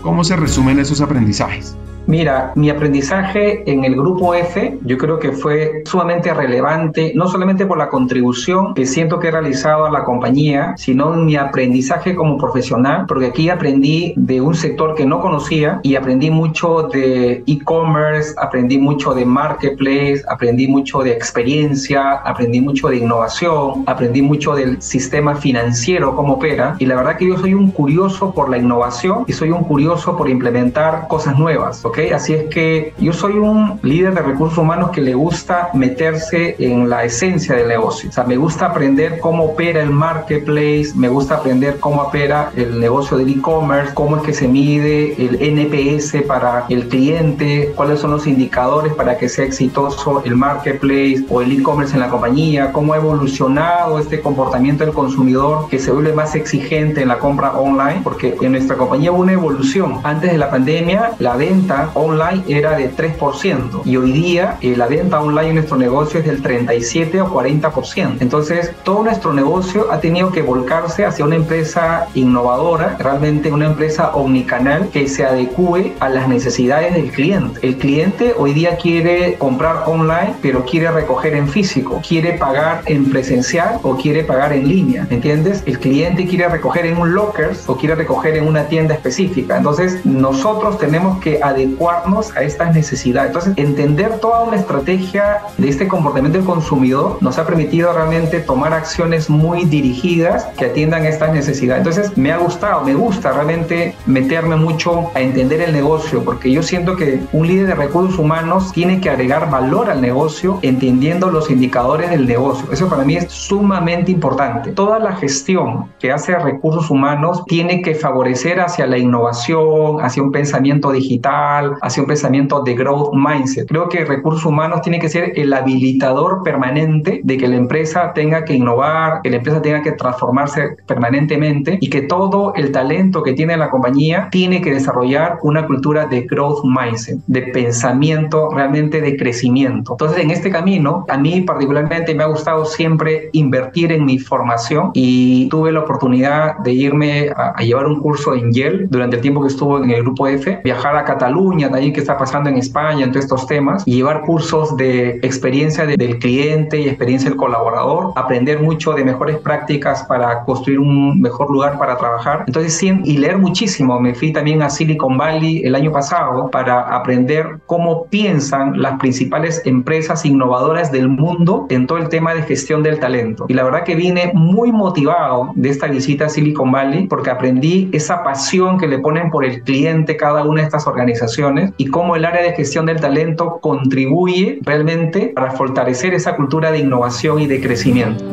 ¿Cómo 0.03 0.23
se 0.23 0.35
resumen 0.35 0.77
esos 0.77 1.01
aprendizajes? 1.01 1.75
Mira, 2.09 2.53
mi 2.55 2.71
aprendizaje 2.71 3.71
en 3.71 3.85
el 3.85 3.95
grupo 3.95 4.33
F 4.33 4.79
yo 4.83 4.97
creo 4.97 5.19
que 5.19 5.31
fue 5.31 5.83
sumamente 5.85 6.33
relevante, 6.33 7.11
no 7.13 7.27
solamente 7.27 7.67
por 7.67 7.77
la 7.77 7.89
contribución 7.89 8.73
que 8.73 8.87
siento 8.87 9.19
que 9.19 9.27
he 9.27 9.31
realizado 9.31 9.85
a 9.85 9.91
la 9.91 10.03
compañía, 10.03 10.73
sino 10.75 11.13
en 11.13 11.27
mi 11.27 11.35
aprendizaje 11.35 12.15
como 12.15 12.39
profesional, 12.39 13.05
porque 13.07 13.27
aquí 13.27 13.51
aprendí 13.51 14.15
de 14.17 14.41
un 14.41 14.55
sector 14.55 14.95
que 14.95 15.05
no 15.05 15.21
conocía 15.21 15.81
y 15.83 15.95
aprendí 15.95 16.31
mucho 16.31 16.89
de 16.91 17.43
e-commerce, 17.45 18.33
aprendí 18.39 18.79
mucho 18.79 19.13
de 19.13 19.25
marketplace, 19.25 20.23
aprendí 20.27 20.67
mucho 20.67 21.01
de 21.01 21.11
experiencia, 21.11 22.13
aprendí 22.13 22.59
mucho 22.59 22.87
de 22.87 22.97
innovación, 22.97 23.83
aprendí 23.85 24.23
mucho 24.23 24.55
del 24.55 24.81
sistema 24.81 25.35
financiero, 25.35 26.15
cómo 26.15 26.33
opera, 26.33 26.75
y 26.79 26.87
la 26.87 26.95
verdad 26.95 27.17
que 27.17 27.27
yo 27.27 27.37
soy 27.37 27.53
un 27.53 27.69
curioso 27.69 28.33
por 28.33 28.49
la 28.49 28.57
innovación 28.57 29.25
y 29.27 29.33
soy 29.33 29.51
un 29.51 29.63
curioso 29.63 30.17
por 30.17 30.27
implementar 30.27 31.07
cosas 31.07 31.37
nuevas, 31.37 31.85
¿ok? 31.85 31.98
Así 32.13 32.33
es 32.33 32.45
que 32.45 32.93
yo 32.97 33.11
soy 33.11 33.33
un 33.33 33.79
líder 33.83 34.13
de 34.13 34.21
recursos 34.21 34.57
humanos 34.57 34.91
que 34.91 35.01
le 35.01 35.13
gusta 35.13 35.69
meterse 35.73 36.55
en 36.57 36.89
la 36.89 37.03
esencia 37.03 37.55
del 37.55 37.67
negocio, 37.67 38.09
o 38.09 38.13
sea, 38.13 38.23
me 38.23 38.37
gusta 38.37 38.67
aprender 38.67 39.19
cómo 39.19 39.43
opera 39.43 39.81
el 39.81 39.89
marketplace, 39.89 40.91
me 40.95 41.09
gusta 41.09 41.35
aprender 41.35 41.77
cómo 41.79 42.03
opera 42.03 42.51
el 42.55 42.79
negocio 42.79 43.17
del 43.17 43.29
e-commerce, 43.29 43.93
cómo 43.93 44.17
es 44.17 44.23
que 44.23 44.33
se 44.33 44.47
mide 44.47 45.15
el 45.17 45.35
NPS 45.41 46.23
para 46.25 46.65
el 46.69 46.87
cliente, 46.87 47.73
cuáles 47.75 47.99
son 47.99 48.11
los 48.11 48.27
indicadores 48.27 48.93
para 48.93 49.17
que 49.17 49.27
sea 49.27 49.45
exitoso 49.45 50.23
el 50.23 50.35
marketplace 50.35 51.25
o 51.29 51.41
el 51.41 51.51
e-commerce 51.51 51.93
en 51.93 51.99
la 51.99 52.09
compañía, 52.09 52.71
cómo 52.71 52.93
ha 52.93 52.97
evolucionado 52.97 53.99
este 53.99 54.21
comportamiento 54.21 54.85
del 54.85 54.93
consumidor 54.93 55.67
que 55.69 55.79
se 55.79 55.91
vuelve 55.91 56.13
más 56.13 56.35
exigente 56.35 57.01
en 57.01 57.09
la 57.09 57.19
compra 57.19 57.51
online, 57.51 58.01
porque 58.03 58.35
en 58.41 58.53
nuestra 58.53 58.77
compañía 58.77 59.11
hubo 59.11 59.21
una 59.21 59.33
evolución. 59.33 59.99
Antes 60.03 60.31
de 60.31 60.37
la 60.37 60.49
pandemia, 60.49 61.11
la 61.19 61.35
venta 61.35 61.88
online 61.93 62.43
era 62.47 62.77
de 62.77 62.91
3% 62.91 63.81
y 63.85 63.97
hoy 63.97 64.11
día 64.11 64.57
eh, 64.61 64.75
la 64.75 64.87
venta 64.87 65.21
online 65.21 65.49
en 65.49 65.55
nuestro 65.55 65.77
negocio 65.77 66.19
es 66.19 66.25
del 66.25 66.41
37 66.41 67.21
o 67.21 67.27
40%. 67.27 68.17
Entonces, 68.19 68.71
todo 68.83 69.03
nuestro 69.03 69.33
negocio 69.33 69.91
ha 69.91 69.99
tenido 69.99 70.31
que 70.31 70.41
volcarse 70.41 71.05
hacia 71.05 71.25
una 71.25 71.35
empresa 71.35 72.07
innovadora, 72.13 72.97
realmente 72.99 73.51
una 73.51 73.67
empresa 73.67 74.11
omnicanal 74.15 74.89
que 74.89 75.07
se 75.07 75.25
adecue 75.25 75.93
a 75.99 76.09
las 76.09 76.27
necesidades 76.27 76.93
del 76.93 77.11
cliente. 77.11 77.59
El 77.61 77.77
cliente 77.77 78.33
hoy 78.37 78.53
día 78.53 78.77
quiere 78.77 79.35
comprar 79.37 79.83
online, 79.87 80.35
pero 80.41 80.65
quiere 80.65 80.91
recoger 80.91 81.35
en 81.35 81.47
físico, 81.47 82.01
quiere 82.07 82.33
pagar 82.33 82.81
en 82.85 83.09
presencial 83.09 83.79
o 83.83 83.95
quiere 83.95 84.23
pagar 84.23 84.53
en 84.53 84.67
línea, 84.67 85.07
¿entiendes? 85.09 85.63
El 85.65 85.79
cliente 85.79 86.25
quiere 86.27 86.47
recoger 86.47 86.85
en 86.85 86.97
un 86.97 87.13
locker 87.13 87.51
o 87.67 87.75
quiere 87.75 87.95
recoger 87.95 88.37
en 88.37 88.47
una 88.47 88.63
tienda 88.67 88.93
específica. 88.93 89.57
Entonces, 89.57 90.05
nosotros 90.05 90.77
tenemos 90.77 91.19
que 91.19 91.39
adecuarnos 91.69 92.35
a 92.35 92.41
estas 92.41 92.73
necesidades. 92.73 93.29
Entonces, 93.29 93.53
entender 93.57 94.19
toda 94.19 94.41
una 94.41 94.57
estrategia 94.57 95.41
de 95.57 95.69
este 95.69 95.87
comportamiento 95.87 96.37
del 96.37 96.47
consumidor 96.47 97.17
nos 97.21 97.37
ha 97.37 97.45
permitido 97.45 97.93
realmente 97.93 98.39
tomar 98.39 98.73
acciones 98.73 99.29
muy 99.29 99.65
dirigidas 99.65 100.45
que 100.57 100.65
atiendan 100.65 101.05
estas 101.05 101.33
necesidades. 101.33 101.79
Entonces, 101.79 102.17
me 102.17 102.31
ha 102.31 102.37
gustado, 102.37 102.83
me 102.83 102.93
gusta 102.93 103.31
realmente 103.31 103.95
meterme 104.05 104.55
mucho 104.55 105.11
a 105.15 105.21
entender 105.21 105.61
el 105.61 105.73
negocio, 105.73 106.23
porque 106.23 106.51
yo 106.51 106.63
siento 106.63 106.95
que 106.95 107.21
un 107.31 107.47
líder 107.47 107.67
de 107.67 107.75
recursos 107.75 108.19
humanos 108.19 108.71
tiene 108.71 108.99
que 109.01 109.09
agregar 109.09 109.49
valor 109.49 109.89
al 109.89 110.01
negocio 110.01 110.59
entendiendo 110.61 111.29
los 111.29 111.49
indicadores 111.49 112.09
del 112.09 112.27
negocio. 112.27 112.67
Eso 112.71 112.89
para 112.89 113.03
mí 113.03 113.15
es 113.15 113.31
sumamente 113.31 114.11
importante. 114.11 114.71
Toda 114.71 114.99
la 114.99 115.15
gestión 115.15 115.91
que 115.99 116.11
hace 116.11 116.37
recursos 116.37 116.89
humanos 116.89 117.43
tiene 117.45 117.81
que 117.81 117.95
favorecer 117.95 118.59
hacia 118.59 118.85
la 118.87 118.97
innovación, 118.97 120.01
hacia 120.01 120.23
un 120.23 120.31
pensamiento 120.31 120.91
digital, 120.91 121.58
hacia 121.81 122.03
un 122.03 122.07
pensamiento 122.07 122.61
de 122.61 122.73
growth 122.73 123.13
mindset. 123.13 123.67
Creo 123.67 123.89
que 123.89 124.05
recursos 124.05 124.45
humanos 124.45 124.81
tiene 124.81 124.99
que 124.99 125.09
ser 125.09 125.33
el 125.35 125.53
habilitador 125.53 126.43
permanente 126.43 127.21
de 127.23 127.37
que 127.37 127.47
la 127.47 127.55
empresa 127.55 128.13
tenga 128.13 128.45
que 128.45 128.53
innovar, 128.53 129.21
que 129.21 129.29
la 129.29 129.37
empresa 129.37 129.61
tenga 129.61 129.81
que 129.81 129.93
transformarse 129.93 130.77
permanentemente 130.87 131.77
y 131.81 131.89
que 131.89 132.01
todo 132.01 132.53
el 132.55 132.71
talento 132.71 133.23
que 133.23 133.33
tiene 133.33 133.57
la 133.57 133.69
compañía 133.69 134.27
tiene 134.31 134.61
que 134.61 134.71
desarrollar 134.73 135.39
una 135.43 135.65
cultura 135.65 136.05
de 136.05 136.21
growth 136.21 136.63
mindset, 136.63 137.19
de 137.27 137.41
pensamiento 137.41 138.49
realmente 138.51 139.01
de 139.01 139.17
crecimiento. 139.17 139.93
Entonces, 139.93 140.19
en 140.19 140.31
este 140.31 140.49
camino, 140.49 141.05
a 141.07 141.17
mí 141.17 141.41
particularmente 141.41 142.13
me 142.15 142.23
ha 142.23 142.27
gustado 142.27 142.65
siempre 142.65 143.29
invertir 143.33 143.91
en 143.91 144.05
mi 144.05 144.19
formación 144.19 144.91
y 144.93 145.49
tuve 145.49 145.71
la 145.71 145.81
oportunidad 145.81 146.57
de 146.59 146.71
irme 146.73 147.29
a, 147.35 147.61
llevar 147.61 147.87
un 147.87 147.99
curso 147.99 148.33
en 148.33 148.51
Yale 148.51 148.87
durante 148.89 149.17
el 149.17 149.21
tiempo 149.21 149.41
que 149.41 149.47
estuvo 149.47 149.83
en 149.83 149.91
el 149.91 150.01
grupo 150.01 150.27
F, 150.27 150.61
viajar 150.63 150.95
a 150.95 151.03
Cataluña, 151.03 151.48
también 151.57 151.93
que 151.93 151.99
está 151.99 152.17
pasando 152.17 152.49
en 152.49 152.57
España, 152.57 153.03
en 153.03 153.11
todos 153.11 153.25
estos 153.25 153.47
temas, 153.47 153.83
y 153.85 153.95
llevar 153.95 154.21
cursos 154.21 154.77
de 154.77 155.19
experiencia 155.23 155.85
del 155.85 156.19
cliente 156.19 156.79
y 156.79 156.87
experiencia 156.87 157.29
del 157.29 157.37
colaborador, 157.37 158.13
aprender 158.15 158.61
mucho 158.61 158.93
de 158.93 159.03
mejores 159.03 159.37
prácticas 159.37 160.03
para 160.03 160.43
construir 160.43 160.79
un 160.79 161.19
mejor 161.19 161.49
lugar 161.51 161.77
para 161.79 161.97
trabajar. 161.97 162.43
Entonces, 162.47 162.75
sí, 162.75 162.99
y 163.03 163.17
leer 163.17 163.37
muchísimo. 163.37 163.99
Me 163.99 164.13
fui 164.13 164.31
también 164.31 164.61
a 164.61 164.69
Silicon 164.69 165.17
Valley 165.17 165.63
el 165.63 165.75
año 165.75 165.91
pasado 165.91 166.49
para 166.51 166.95
aprender 166.95 167.59
cómo 167.65 168.05
piensan 168.05 168.79
las 168.81 168.99
principales 168.99 169.61
empresas 169.65 170.25
innovadoras 170.25 170.91
del 170.91 171.09
mundo 171.09 171.65
en 171.69 171.87
todo 171.87 171.97
el 171.97 172.09
tema 172.09 172.33
de 172.33 172.43
gestión 172.43 172.83
del 172.83 172.99
talento. 172.99 173.45
Y 173.47 173.53
la 173.53 173.63
verdad 173.63 173.83
que 173.83 173.95
vine 173.95 174.31
muy 174.33 174.71
motivado 174.71 175.51
de 175.55 175.69
esta 175.69 175.87
visita 175.87 176.25
a 176.25 176.29
Silicon 176.29 176.71
Valley 176.71 177.07
porque 177.07 177.29
aprendí 177.29 177.89
esa 177.91 178.23
pasión 178.23 178.77
que 178.77 178.87
le 178.87 178.99
ponen 178.99 179.31
por 179.31 179.45
el 179.45 179.63
cliente 179.63 180.15
cada 180.17 180.43
una 180.43 180.61
de 180.61 180.67
estas 180.67 180.85
organizaciones 180.85 181.38
y 181.77 181.85
cómo 181.85 182.17
el 182.17 182.25
área 182.25 182.43
de 182.43 182.53
gestión 182.53 182.85
del 182.85 182.99
talento 182.99 183.59
contribuye 183.61 184.59
realmente 184.61 185.31
para 185.33 185.51
fortalecer 185.51 186.13
esa 186.13 186.35
cultura 186.35 186.69
de 186.69 186.79
innovación 186.79 187.39
y 187.39 187.47
de 187.47 187.61
crecimiento. 187.61 188.25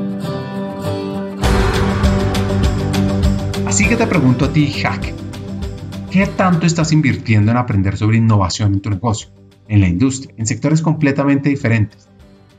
Así 3.65 3.89
que 3.89 3.95
te 3.97 4.07
pregunto 4.09 4.47
a 4.47 4.53
ti, 4.53 4.73
Hack, 4.73 5.15
¿qué 6.11 6.27
tanto 6.27 6.67
estás 6.67 6.93
invirtiendo 6.93 7.53
en 7.53 7.59
aprender 7.59 7.97
sobre 7.97 8.17
innovación 8.17 8.75
en 8.75 8.81
tu 8.81 8.91
negocio, 8.91 9.29
en 9.69 9.81
la 9.81 9.89
industria, 9.89 10.35
en 10.37 10.47
sectores 10.47 10.83
completamente 10.83 11.49
diferentes, 11.49 12.09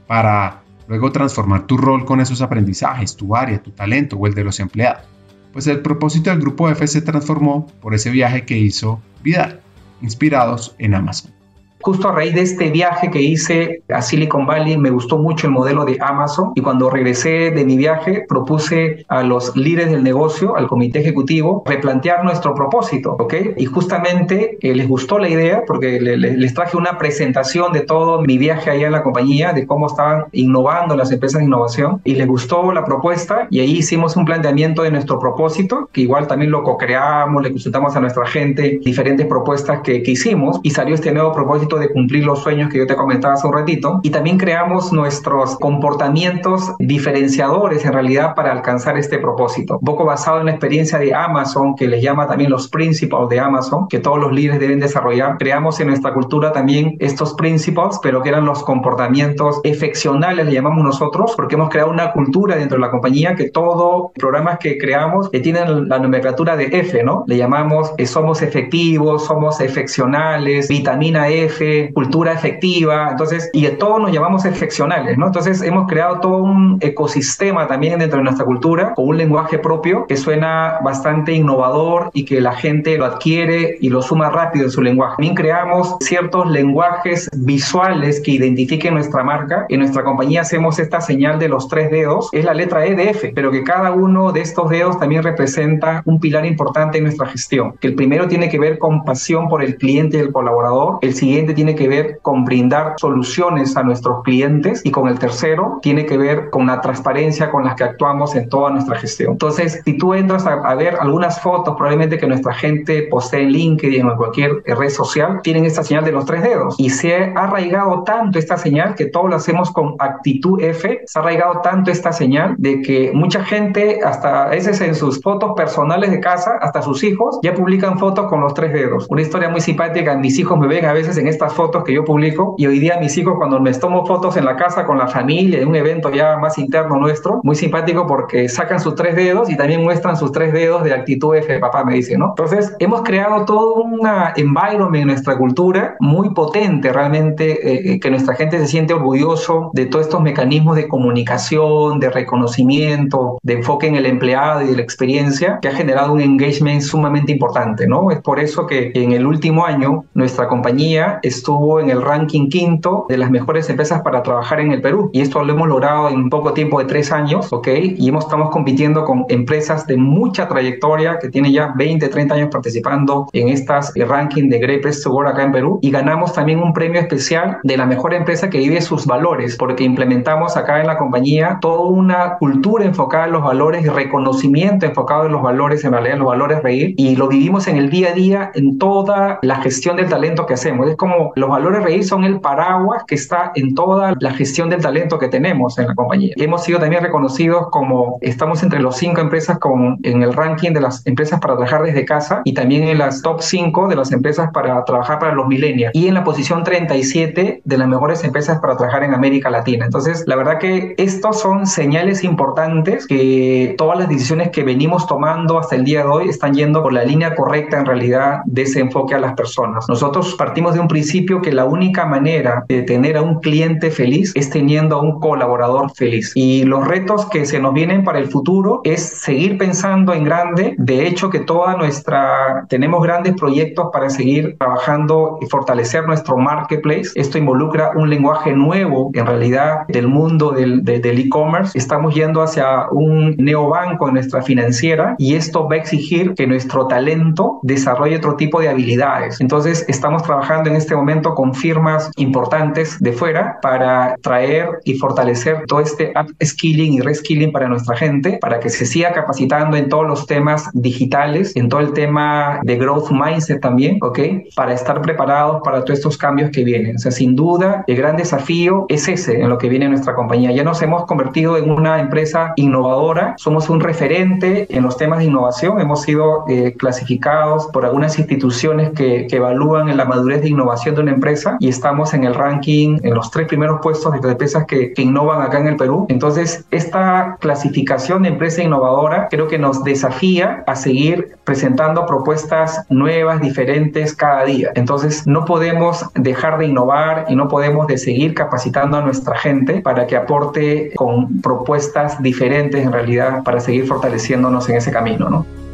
para 0.07 0.63
luego 0.87 1.11
transformar 1.11 1.67
tu 1.67 1.75
rol 1.75 2.05
con 2.05 2.21
esos 2.21 2.41
aprendizajes, 2.41 3.17
tu 3.17 3.35
área, 3.35 3.61
tu 3.61 3.71
talento 3.71 4.15
o 4.15 4.27
el 4.27 4.33
de 4.33 4.45
los 4.45 4.61
empleados? 4.61 5.03
Pues 5.51 5.67
el 5.67 5.81
propósito 5.81 6.29
del 6.29 6.39
grupo 6.39 6.69
F 6.69 6.87
se 6.87 7.01
transformó 7.01 7.67
por 7.81 7.93
ese 7.93 8.11
viaje 8.11 8.45
que 8.45 8.57
hizo 8.57 9.01
Vidal, 9.23 9.59
inspirados 10.01 10.75
en 10.77 10.95
Amazon. 10.95 11.36
Justo 11.81 12.09
a 12.09 12.11
raíz 12.11 12.33
de 12.33 12.41
este 12.41 12.71
viaje 12.71 13.11
que 13.11 13.21
hice 13.21 13.83
a 13.89 14.01
Silicon 14.01 14.45
Valley, 14.47 14.77
me 14.77 14.89
gustó 14.89 15.17
mucho 15.17 15.47
el 15.47 15.53
modelo 15.53 15.85
de 15.85 15.97
Amazon 16.01 16.51
y 16.55 16.61
cuando 16.61 16.89
regresé 16.89 17.51
de 17.51 17.65
mi 17.65 17.77
viaje 17.77 18.25
propuse 18.27 19.05
a 19.07 19.21
los 19.21 19.55
líderes 19.55 19.91
del 19.91 20.03
negocio, 20.03 20.55
al 20.55 20.67
comité 20.67 20.99
ejecutivo, 20.99 21.63
replantear 21.65 22.23
nuestro 22.23 22.55
propósito, 22.55 23.15
¿ok? 23.19 23.33
Y 23.57 23.65
justamente 23.65 24.57
eh, 24.61 24.73
les 24.73 24.87
gustó 24.87 25.19
la 25.19 25.29
idea 25.29 25.63
porque 25.67 25.99
les 26.01 26.53
traje 26.53 26.77
una 26.77 26.97
presentación 26.97 27.71
de 27.73 27.81
todo 27.81 28.21
mi 28.21 28.37
viaje 28.37 28.71
allá 28.71 28.87
en 28.87 28.93
la 28.93 29.03
compañía, 29.03 29.53
de 29.53 29.67
cómo 29.67 29.87
estaban 29.87 30.25
innovando 30.31 30.95
las 30.95 31.11
empresas 31.11 31.39
de 31.39 31.45
innovación 31.45 32.01
y 32.03 32.15
les 32.15 32.27
gustó 32.27 32.71
la 32.71 32.85
propuesta 32.85 33.47
y 33.51 33.59
ahí 33.59 33.77
hicimos 33.77 34.15
un 34.15 34.25
planteamiento 34.25 34.81
de 34.81 34.91
nuestro 34.91 35.19
propósito, 35.19 35.89
que 35.93 36.01
igual 36.01 36.27
también 36.27 36.51
lo 36.51 36.63
co-creamos, 36.63 37.43
le 37.43 37.51
consultamos 37.51 37.95
a 37.95 37.99
nuestra 37.99 38.25
gente 38.25 38.79
diferentes 38.83 39.27
propuestas 39.27 39.81
que, 39.81 40.01
que 40.01 40.11
hicimos 40.11 40.59
y 40.63 40.71
salió 40.71 40.95
este 40.95 41.11
nuevo 41.11 41.31
propósito 41.31 41.66
de 41.75 41.89
cumplir 41.89 42.25
los 42.25 42.39
sueños 42.39 42.71
que 42.71 42.77
yo 42.77 42.87
te 42.87 42.95
comentaba 42.95 43.33
hace 43.33 43.47
un 43.47 43.53
ratito. 43.53 43.99
Y 44.03 44.09
también 44.09 44.37
creamos 44.37 44.93
nuestros 44.93 45.57
comportamientos 45.57 46.73
diferenciadores 46.79 47.85
en 47.85 47.93
realidad 47.93 48.33
para 48.35 48.51
alcanzar 48.51 48.97
este 48.97 49.19
propósito. 49.19 49.77
Un 49.79 49.85
poco 49.85 50.05
basado 50.05 50.39
en 50.39 50.45
la 50.45 50.51
experiencia 50.51 50.97
de 50.99 51.13
Amazon, 51.13 51.75
que 51.75 51.87
les 51.87 52.01
llama 52.01 52.27
también 52.27 52.49
los 52.49 52.69
principles 52.69 53.27
de 53.29 53.39
Amazon, 53.39 53.87
que 53.89 53.99
todos 53.99 54.19
los 54.19 54.31
líderes 54.31 54.59
deben 54.59 54.79
desarrollar. 54.79 55.37
Creamos 55.37 55.79
en 55.79 55.87
nuestra 55.87 56.13
cultura 56.13 56.51
también 56.51 56.95
estos 56.99 57.33
principles, 57.33 57.99
pero 58.01 58.21
que 58.21 58.29
eran 58.29 58.45
los 58.45 58.63
comportamientos 58.63 59.59
efeccionales, 59.63 60.45
le 60.45 60.53
llamamos 60.53 60.83
nosotros, 60.83 61.33
porque 61.35 61.55
hemos 61.55 61.69
creado 61.69 61.91
una 61.91 62.11
cultura 62.11 62.55
dentro 62.55 62.77
de 62.77 62.81
la 62.81 62.91
compañía 62.91 63.35
que 63.35 63.49
todos 63.49 64.11
programas 64.13 64.59
que 64.59 64.77
creamos 64.77 65.29
que 65.29 65.39
tienen 65.39 65.89
la 65.89 65.99
nomenclatura 65.99 66.55
de 66.55 66.65
F, 66.71 67.03
¿no? 67.03 67.23
Le 67.27 67.37
llamamos 67.37 67.91
eh, 67.97 68.05
somos 68.05 68.41
efectivos, 68.41 69.25
somos 69.25 69.59
efeccionales, 69.61 70.67
vitamina 70.67 71.27
F, 71.29 71.56
Cultura 71.93 72.33
efectiva, 72.33 73.09
entonces, 73.11 73.49
y 73.53 73.63
de 73.63 73.71
todos 73.71 73.99
nos 73.99 74.11
llamamos 74.11 74.45
excepcionales, 74.45 75.17
¿no? 75.17 75.27
Entonces 75.27 75.61
hemos 75.61 75.87
creado 75.87 76.19
todo 76.19 76.37
un 76.37 76.77
ecosistema 76.81 77.67
también 77.67 77.99
dentro 77.99 78.17
de 78.17 78.23
nuestra 78.23 78.45
cultura 78.45 78.93
con 78.95 79.07
un 79.09 79.17
lenguaje 79.17 79.59
propio 79.59 80.05
que 80.07 80.17
suena 80.17 80.79
bastante 80.83 81.33
innovador 81.33 82.09
y 82.13 82.25
que 82.25 82.41
la 82.41 82.53
gente 82.53 82.97
lo 82.97 83.05
adquiere 83.05 83.77
y 83.79 83.89
lo 83.89 84.01
suma 84.01 84.29
rápido 84.29 84.65
en 84.65 84.71
su 84.71 84.81
lenguaje. 84.81 85.15
También 85.17 85.35
creamos 85.35 85.95
ciertos 85.99 86.49
lenguajes 86.49 87.29
visuales 87.35 88.21
que 88.21 88.31
identifiquen 88.31 88.93
nuestra 88.93 89.23
marca. 89.23 89.65
En 89.69 89.79
nuestra 89.79 90.03
compañía 90.03 90.41
hacemos 90.41 90.79
esta 90.79 91.01
señal 91.01 91.39
de 91.39 91.49
los 91.49 91.67
tres 91.67 91.91
dedos, 91.91 92.29
es 92.31 92.45
la 92.45 92.53
letra 92.53 92.85
E 92.85 92.95
de 92.95 93.09
F, 93.09 93.31
pero 93.33 93.51
que 93.51 93.63
cada 93.63 93.91
uno 93.91 94.31
de 94.31 94.41
estos 94.41 94.69
dedos 94.69 94.99
también 94.99 95.23
representa 95.23 96.01
un 96.05 96.19
pilar 96.19 96.45
importante 96.45 96.97
en 96.97 97.05
nuestra 97.05 97.27
gestión. 97.27 97.75
Que 97.79 97.87
el 97.87 97.95
primero 97.95 98.27
tiene 98.27 98.49
que 98.49 98.59
ver 98.59 98.77
con 98.77 99.03
pasión 99.03 99.49
por 99.49 99.63
el 99.63 99.77
cliente 99.77 100.17
y 100.17 100.21
el 100.21 100.31
colaborador, 100.31 100.99
el 101.01 101.13
siguiente 101.13 101.46
tiene 101.53 101.75
que 101.75 101.87
ver 101.87 102.19
con 102.21 102.45
brindar 102.45 102.95
soluciones 102.97 103.75
a 103.77 103.83
nuestros 103.83 104.23
clientes 104.23 104.81
y 104.83 104.91
con 104.91 105.07
el 105.07 105.19
tercero 105.19 105.79
tiene 105.81 106.05
que 106.05 106.17
ver 106.17 106.49
con 106.49 106.67
la 106.67 106.81
transparencia 106.81 107.49
con 107.49 107.65
la 107.65 107.75
que 107.75 107.83
actuamos 107.83 108.35
en 108.35 108.49
toda 108.49 108.71
nuestra 108.71 108.97
gestión. 108.97 109.33
Entonces, 109.33 109.81
si 109.85 109.97
tú 109.97 110.13
entras 110.13 110.45
a, 110.45 110.53
a 110.53 110.75
ver 110.75 110.97
algunas 110.99 111.39
fotos 111.41 111.75
probablemente 111.75 112.17
que 112.17 112.27
nuestra 112.27 112.53
gente 112.53 113.07
posee 113.09 113.43
en 113.43 113.51
LinkedIn 113.51 114.05
o 114.05 114.11
en 114.11 114.17
cualquier 114.17 114.63
red 114.65 114.89
social, 114.89 115.39
tienen 115.43 115.65
esta 115.65 115.83
señal 115.83 116.03
de 116.03 116.11
los 116.11 116.25
tres 116.25 116.43
dedos 116.43 116.75
y 116.77 116.89
se 116.89 117.15
ha 117.15 117.33
arraigado 117.35 118.03
tanto 118.03 118.39
esta 118.39 118.57
señal 118.57 118.95
que 118.95 119.05
todo 119.05 119.27
lo 119.27 119.35
hacemos 119.35 119.71
con 119.71 119.95
actitud 119.99 120.61
F, 120.61 121.01
se 121.05 121.19
ha 121.19 121.21
arraigado 121.21 121.61
tanto 121.61 121.91
esta 121.91 122.11
señal 122.11 122.55
de 122.57 122.81
que 122.81 123.11
mucha 123.13 123.43
gente, 123.43 123.99
hasta 124.03 124.45
a 124.45 124.49
veces 124.49 124.81
en 124.81 124.95
sus 124.95 125.21
fotos 125.21 125.53
personales 125.55 126.11
de 126.11 126.19
casa, 126.19 126.57
hasta 126.61 126.81
sus 126.81 127.03
hijos, 127.03 127.39
ya 127.43 127.53
publican 127.53 127.97
fotos 127.99 128.27
con 128.27 128.41
los 128.41 128.53
tres 128.53 128.73
dedos. 128.73 129.07
Una 129.09 129.21
historia 129.21 129.49
muy 129.49 129.61
simpática, 129.61 130.15
mis 130.15 130.37
hijos 130.39 130.57
me 130.59 130.67
ven 130.67 130.85
a 130.85 130.93
veces 130.93 131.17
en 131.17 131.27
estas 131.37 131.53
fotos 131.53 131.83
que 131.83 131.93
yo 131.93 132.03
publico 132.03 132.55
y 132.57 132.65
hoy 132.65 132.79
día 132.79 132.97
mis 132.99 133.15
hijos 133.15 133.35
cuando 133.37 133.59
me 133.59 133.71
tomo 133.73 134.05
fotos 134.07 134.37
en 134.37 134.45
la 134.45 134.55
casa 134.55 134.85
con 134.85 134.97
la 134.97 135.07
familia, 135.07 135.61
en 135.61 135.67
un 135.67 135.75
evento 135.75 136.09
ya 136.09 136.37
más 136.37 136.57
interno 136.57 136.95
nuestro, 136.95 137.41
muy 137.43 137.55
simpático 137.55 138.07
porque 138.07 138.49
sacan 138.49 138.79
sus 138.79 138.95
tres 138.95 139.15
dedos 139.15 139.51
y 139.51 139.55
también 139.55 139.83
muestran 139.83 140.17
sus 140.17 140.31
tres 140.31 140.51
dedos 140.51 140.83
de 140.83 140.93
actitud 140.93 141.35
F, 141.35 141.59
papá 141.59 141.83
me 141.83 141.93
dice, 141.93 142.17
¿no? 142.17 142.29
Entonces, 142.29 142.75
hemos 142.79 143.03
creado 143.03 143.45
todo 143.45 143.75
un 143.75 143.99
environment 144.35 145.01
en 145.03 145.07
nuestra 145.07 145.37
cultura 145.37 145.95
muy 145.99 146.31
potente 146.33 146.91
realmente, 146.91 147.51
eh, 147.51 147.93
eh, 147.93 147.99
que 147.99 148.09
nuestra 148.09 148.33
gente 148.35 148.57
se 148.59 148.65
siente 148.65 148.93
orgulloso 148.93 149.69
de 149.73 149.85
todos 149.85 150.05
estos 150.05 150.21
mecanismos 150.21 150.75
de 150.75 150.87
comunicación, 150.87 151.99
de 151.99 152.09
reconocimiento, 152.09 153.37
de 153.43 153.53
enfoque 153.53 153.87
en 153.87 153.95
el 153.95 154.07
empleado 154.07 154.63
y 154.63 154.67
de 154.67 154.75
la 154.75 154.81
experiencia, 154.81 155.59
que 155.61 155.67
ha 155.67 155.73
generado 155.73 156.13
un 156.13 156.21
engagement 156.21 156.81
sumamente 156.81 157.31
importante, 157.31 157.87
¿no? 157.87 158.09
Es 158.09 158.21
por 158.21 158.39
eso 158.39 158.65
que 158.65 158.91
en 158.95 159.11
el 159.11 159.25
último 159.25 159.65
año 159.65 160.05
nuestra 160.15 160.47
compañía 160.47 161.19
estuvo 161.27 161.79
en 161.79 161.89
el 161.89 162.01
ranking 162.01 162.49
quinto 162.49 163.05
de 163.09 163.17
las 163.17 163.29
mejores 163.29 163.69
empresas 163.69 164.01
para 164.01 164.23
trabajar 164.23 164.59
en 164.59 164.71
el 164.71 164.81
Perú. 164.81 165.09
Y 165.13 165.21
esto 165.21 165.43
lo 165.43 165.53
hemos 165.53 165.67
logrado 165.67 166.09
en 166.09 166.29
poco 166.29 166.53
tiempo 166.53 166.79
de 166.79 166.85
tres 166.85 167.11
años, 167.11 167.51
¿ok? 167.51 167.67
Y 167.97 168.09
hemos, 168.09 168.25
estamos 168.25 168.49
compitiendo 168.49 169.05
con 169.05 169.25
empresas 169.29 169.85
de 169.87 169.97
mucha 169.97 170.47
trayectoria 170.47 171.19
que 171.19 171.29
tienen 171.29 171.51
ya 171.51 171.73
20, 171.75 172.07
30 172.07 172.35
años 172.35 172.49
participando 172.51 173.27
en 173.33 173.49
estas 173.49 173.93
ranking 173.95 174.49
de 174.49 174.59
Great 174.59 174.81
Place 174.81 175.01
to 175.03 175.11
Work 175.11 175.29
acá 175.29 175.43
en 175.43 175.51
Perú. 175.51 175.79
Y 175.81 175.91
ganamos 175.91 176.33
también 176.33 176.59
un 176.59 176.73
premio 176.73 176.99
especial 176.99 177.57
de 177.63 177.77
la 177.77 177.85
mejor 177.85 178.13
empresa 178.13 178.49
que 178.49 178.57
vive 178.59 178.81
sus 178.81 179.05
valores, 179.05 179.55
porque 179.57 179.83
implementamos 179.83 180.57
acá 180.57 180.79
en 180.79 180.87
la 180.87 180.97
compañía 180.97 181.57
toda 181.61 181.87
una 181.89 182.37
cultura 182.37 182.85
enfocada 182.85 183.25
en 183.25 183.33
los 183.33 183.43
valores 183.43 183.85
y 183.85 183.89
reconocimiento 183.89 184.85
enfocado 184.85 185.25
en 185.25 185.31
los 185.31 185.41
valores, 185.41 185.83
en 185.83 185.91
realidad 185.91 186.13
en 186.13 186.19
los 186.19 186.27
valores 186.27 186.63
reír, 186.63 186.93
y 186.97 187.15
lo 187.15 187.27
vivimos 187.27 187.67
en 187.67 187.77
el 187.77 187.89
día 187.89 188.09
a 188.09 188.13
día 188.13 188.51
en 188.53 188.77
toda 188.77 189.39
la 189.41 189.55
gestión 189.57 189.97
del 189.97 190.09
talento 190.09 190.45
que 190.45 190.53
hacemos. 190.53 190.89
Es 190.89 190.95
como 190.95 191.16
los 191.35 191.49
valores 191.49 191.83
reír 191.83 192.03
son 192.03 192.23
el 192.23 192.39
paraguas 192.39 193.03
que 193.05 193.15
está 193.15 193.51
en 193.55 193.75
toda 193.75 194.15
la 194.19 194.31
gestión 194.31 194.69
del 194.69 194.81
talento 194.81 195.19
que 195.19 195.27
tenemos 195.27 195.77
en 195.77 195.87
la 195.87 195.95
compañía. 195.95 196.33
Hemos 196.37 196.63
sido 196.63 196.79
también 196.79 197.03
reconocidos 197.03 197.67
como, 197.71 198.17
estamos 198.21 198.63
entre 198.63 198.79
los 198.79 198.97
cinco 198.97 199.21
empresas 199.21 199.59
con, 199.59 199.99
en 200.03 200.23
el 200.23 200.33
ranking 200.33 200.71
de 200.71 200.81
las 200.81 201.05
empresas 201.05 201.39
para 201.39 201.55
trabajar 201.55 201.83
desde 201.83 202.05
casa 202.05 202.41
y 202.43 202.53
también 202.53 202.83
en 202.87 202.97
las 202.97 203.21
top 203.21 203.41
5 203.41 203.87
de 203.87 203.95
las 203.95 204.11
empresas 204.11 204.49
para 204.53 204.83
trabajar 204.85 205.19
para 205.19 205.33
los 205.33 205.47
millennials 205.47 205.93
y 205.93 206.07
en 206.07 206.13
la 206.13 206.23
posición 206.23 206.63
37 206.63 207.61
de 207.63 207.77
las 207.77 207.87
mejores 207.87 208.23
empresas 208.23 208.59
para 208.59 208.77
trabajar 208.77 209.03
en 209.03 209.13
América 209.13 209.49
Latina. 209.49 209.85
Entonces, 209.85 210.23
la 210.27 210.35
verdad 210.35 210.59
que 210.59 210.95
estos 210.97 211.39
son 211.39 211.67
señales 211.67 212.23
importantes 212.23 213.07
que 213.07 213.75
todas 213.77 213.99
las 213.99 214.09
decisiones 214.09 214.49
que 214.49 214.63
venimos 214.63 215.07
tomando 215.07 215.59
hasta 215.59 215.75
el 215.75 215.83
día 215.83 216.03
de 216.03 216.09
hoy 216.09 216.29
están 216.29 216.53
yendo 216.53 216.81
por 216.83 216.93
la 216.93 217.03
línea 217.03 217.35
correcta 217.35 217.79
en 217.79 217.85
realidad 217.85 218.39
de 218.45 218.63
ese 218.63 218.79
enfoque 218.79 219.15
a 219.15 219.19
las 219.19 219.33
personas. 219.33 219.85
Nosotros 219.87 220.35
partimos 220.35 220.73
de 220.73 220.79
un 220.79 220.87
principio 220.87 220.96
que 221.41 221.51
la 221.51 221.65
única 221.65 222.05
manera 222.05 222.65
de 222.67 222.83
tener 222.83 223.17
a 223.17 223.21
un 223.21 223.39
cliente 223.39 223.91
feliz 223.91 224.31
es 224.35 224.49
teniendo 224.49 224.95
a 224.95 225.01
un 225.01 225.19
colaborador 225.19 225.91
feliz. 225.95 226.31
Y 226.35 226.63
los 226.63 226.87
retos 226.87 227.27
que 227.29 227.45
se 227.45 227.59
nos 227.59 227.73
vienen 227.73 228.03
para 228.03 228.19
el 228.19 228.27
futuro 228.27 228.81
es 228.83 229.01
seguir 229.01 229.57
pensando 229.57 230.13
en 230.13 230.23
grande. 230.23 230.75
De 230.77 231.07
hecho, 231.07 231.29
que 231.29 231.39
toda 231.39 231.75
nuestra, 231.75 232.65
tenemos 232.69 233.03
grandes 233.03 233.33
proyectos 233.35 233.87
para 233.91 234.09
seguir 234.09 234.57
trabajando 234.57 235.37
y 235.41 235.45
fortalecer 235.47 236.05
nuestro 236.05 236.37
marketplace. 236.37 237.11
Esto 237.15 237.37
involucra 237.37 237.91
un 237.95 238.09
lenguaje 238.09 238.53
nuevo, 238.53 239.11
en 239.13 239.25
realidad, 239.25 239.87
del 239.87 240.07
mundo 240.07 240.51
del 240.51 241.19
e-commerce. 241.19 241.77
Estamos 241.77 242.15
yendo 242.15 242.41
hacia 242.41 242.87
un 242.91 243.35
neobanco 243.37 244.07
en 244.07 244.15
nuestra 244.15 244.41
financiera 244.41 245.15
y 245.17 245.35
esto 245.35 245.67
va 245.67 245.75
a 245.75 245.79
exigir 245.79 246.33
que 246.33 246.47
nuestro 246.47 246.87
talento 246.87 247.59
desarrolle 247.63 248.17
otro 248.17 248.35
tipo 248.35 248.61
de 248.61 248.69
habilidades. 248.69 249.39
Entonces, 249.41 249.85
estamos 249.87 250.23
trabajando 250.23 250.69
en 250.69 250.75
este 250.75 250.86
momento 250.95 251.35
con 251.35 251.53
firmas 251.53 252.11
importantes 252.17 252.97
de 252.99 253.13
fuera 253.13 253.59
para 253.61 254.15
traer 254.21 254.67
y 254.85 254.95
fortalecer 254.95 255.65
todo 255.67 255.79
este 255.79 256.13
upskilling 256.19 256.93
y 256.93 256.99
reskilling 257.01 257.51
para 257.51 257.67
nuestra 257.67 257.95
gente, 257.95 258.37
para 258.41 258.59
que 258.59 258.69
se 258.69 258.85
siga 258.85 259.13
capacitando 259.13 259.77
en 259.77 259.89
todos 259.89 260.07
los 260.07 260.27
temas 260.27 260.69
digitales, 260.73 261.55
en 261.55 261.69
todo 261.69 261.81
el 261.81 261.93
tema 261.93 262.59
de 262.63 262.75
growth 262.77 263.11
mindset 263.11 263.61
también, 263.61 263.97
¿ok? 264.01 264.19
Para 264.55 264.73
estar 264.73 265.01
preparados 265.01 265.61
para 265.63 265.83
todos 265.83 265.99
estos 265.99 266.17
cambios 266.17 266.51
que 266.51 266.63
vienen. 266.63 266.95
O 266.95 266.99
sea, 266.99 267.11
sin 267.11 267.35
duda, 267.35 267.83
el 267.87 267.95
gran 267.95 268.17
desafío 268.17 268.85
es 268.89 269.07
ese 269.07 269.41
en 269.41 269.49
lo 269.49 269.57
que 269.57 269.69
viene 269.69 269.85
en 269.85 269.91
nuestra 269.91 270.15
compañía. 270.15 270.51
Ya 270.51 270.63
nos 270.63 270.81
hemos 270.81 271.05
convertido 271.05 271.57
en 271.57 271.69
una 271.69 271.99
empresa 271.99 272.53
innovadora, 272.55 273.35
somos 273.37 273.69
un 273.69 273.79
referente 273.79 274.67
en 274.69 274.83
los 274.83 274.97
temas 274.97 275.19
de 275.19 275.25
innovación, 275.25 275.79
hemos 275.79 276.01
sido 276.03 276.45
eh, 276.47 276.75
clasificados 276.77 277.67
por 277.67 277.85
algunas 277.85 278.17
instituciones 278.19 278.91
que, 278.91 279.27
que 279.27 279.37
evalúan 279.37 279.89
en 279.89 279.97
la 279.97 280.05
madurez 280.05 280.41
de 280.41 280.49
innovación 280.49 280.76
de 280.85 281.01
una 281.01 281.11
empresa 281.11 281.57
y 281.59 281.67
estamos 281.69 282.13
en 282.13 282.23
el 282.23 282.33
ranking, 282.33 282.99
en 283.03 283.13
los 283.13 283.31
tres 283.31 283.47
primeros 283.47 283.79
puestos 283.81 284.13
de 284.21 284.29
empresas 284.29 284.65
que, 284.65 284.93
que 284.93 285.01
innovan 285.01 285.41
acá 285.41 285.59
en 285.59 285.67
el 285.67 285.75
Perú. 285.75 286.05
Entonces, 286.09 286.65
esta 286.71 287.37
clasificación 287.39 288.23
de 288.23 288.29
empresa 288.29 288.63
innovadora 288.63 289.27
creo 289.29 289.47
que 289.47 289.57
nos 289.57 289.83
desafía 289.83 290.63
a 290.67 290.75
seguir 290.75 291.35
presentando 291.43 292.05
propuestas 292.05 292.85
nuevas, 292.89 293.41
diferentes 293.41 294.15
cada 294.15 294.45
día. 294.45 294.71
Entonces, 294.75 295.25
no 295.27 295.45
podemos 295.45 296.05
dejar 296.15 296.57
de 296.57 296.67
innovar 296.67 297.25
y 297.29 297.35
no 297.35 297.47
podemos 297.47 297.87
de 297.87 297.97
seguir 297.97 298.33
capacitando 298.33 298.97
a 298.97 299.01
nuestra 299.01 299.37
gente 299.37 299.81
para 299.81 300.07
que 300.07 300.15
aporte 300.15 300.91
con 300.95 301.41
propuestas 301.41 302.21
diferentes 302.21 302.83
en 302.83 302.91
realidad 302.91 303.43
para 303.43 303.59
seguir 303.59 303.85
fortaleciéndonos 303.87 304.69
en 304.69 304.77
ese 304.77 304.91
camino, 304.91 305.29
¿no? 305.29 305.66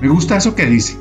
Me 0.00 0.08
gusta 0.08 0.38
eso 0.38 0.54
que 0.54 0.64
dice. 0.64 0.96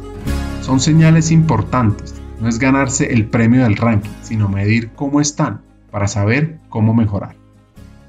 Son 0.61 0.81
señales 0.81 1.31
importantes. 1.31 2.15
No 2.41 2.49
es 2.49 2.59
ganarse 2.59 3.13
el 3.13 3.25
premio 3.25 3.63
del 3.63 3.77
ranking, 3.77 4.09
sino 4.21 4.49
medir 4.49 4.89
cómo 4.89 5.21
están 5.21 5.61
para 5.89 6.07
saber 6.07 6.57
cómo 6.67 6.93
mejorar. 6.93 7.38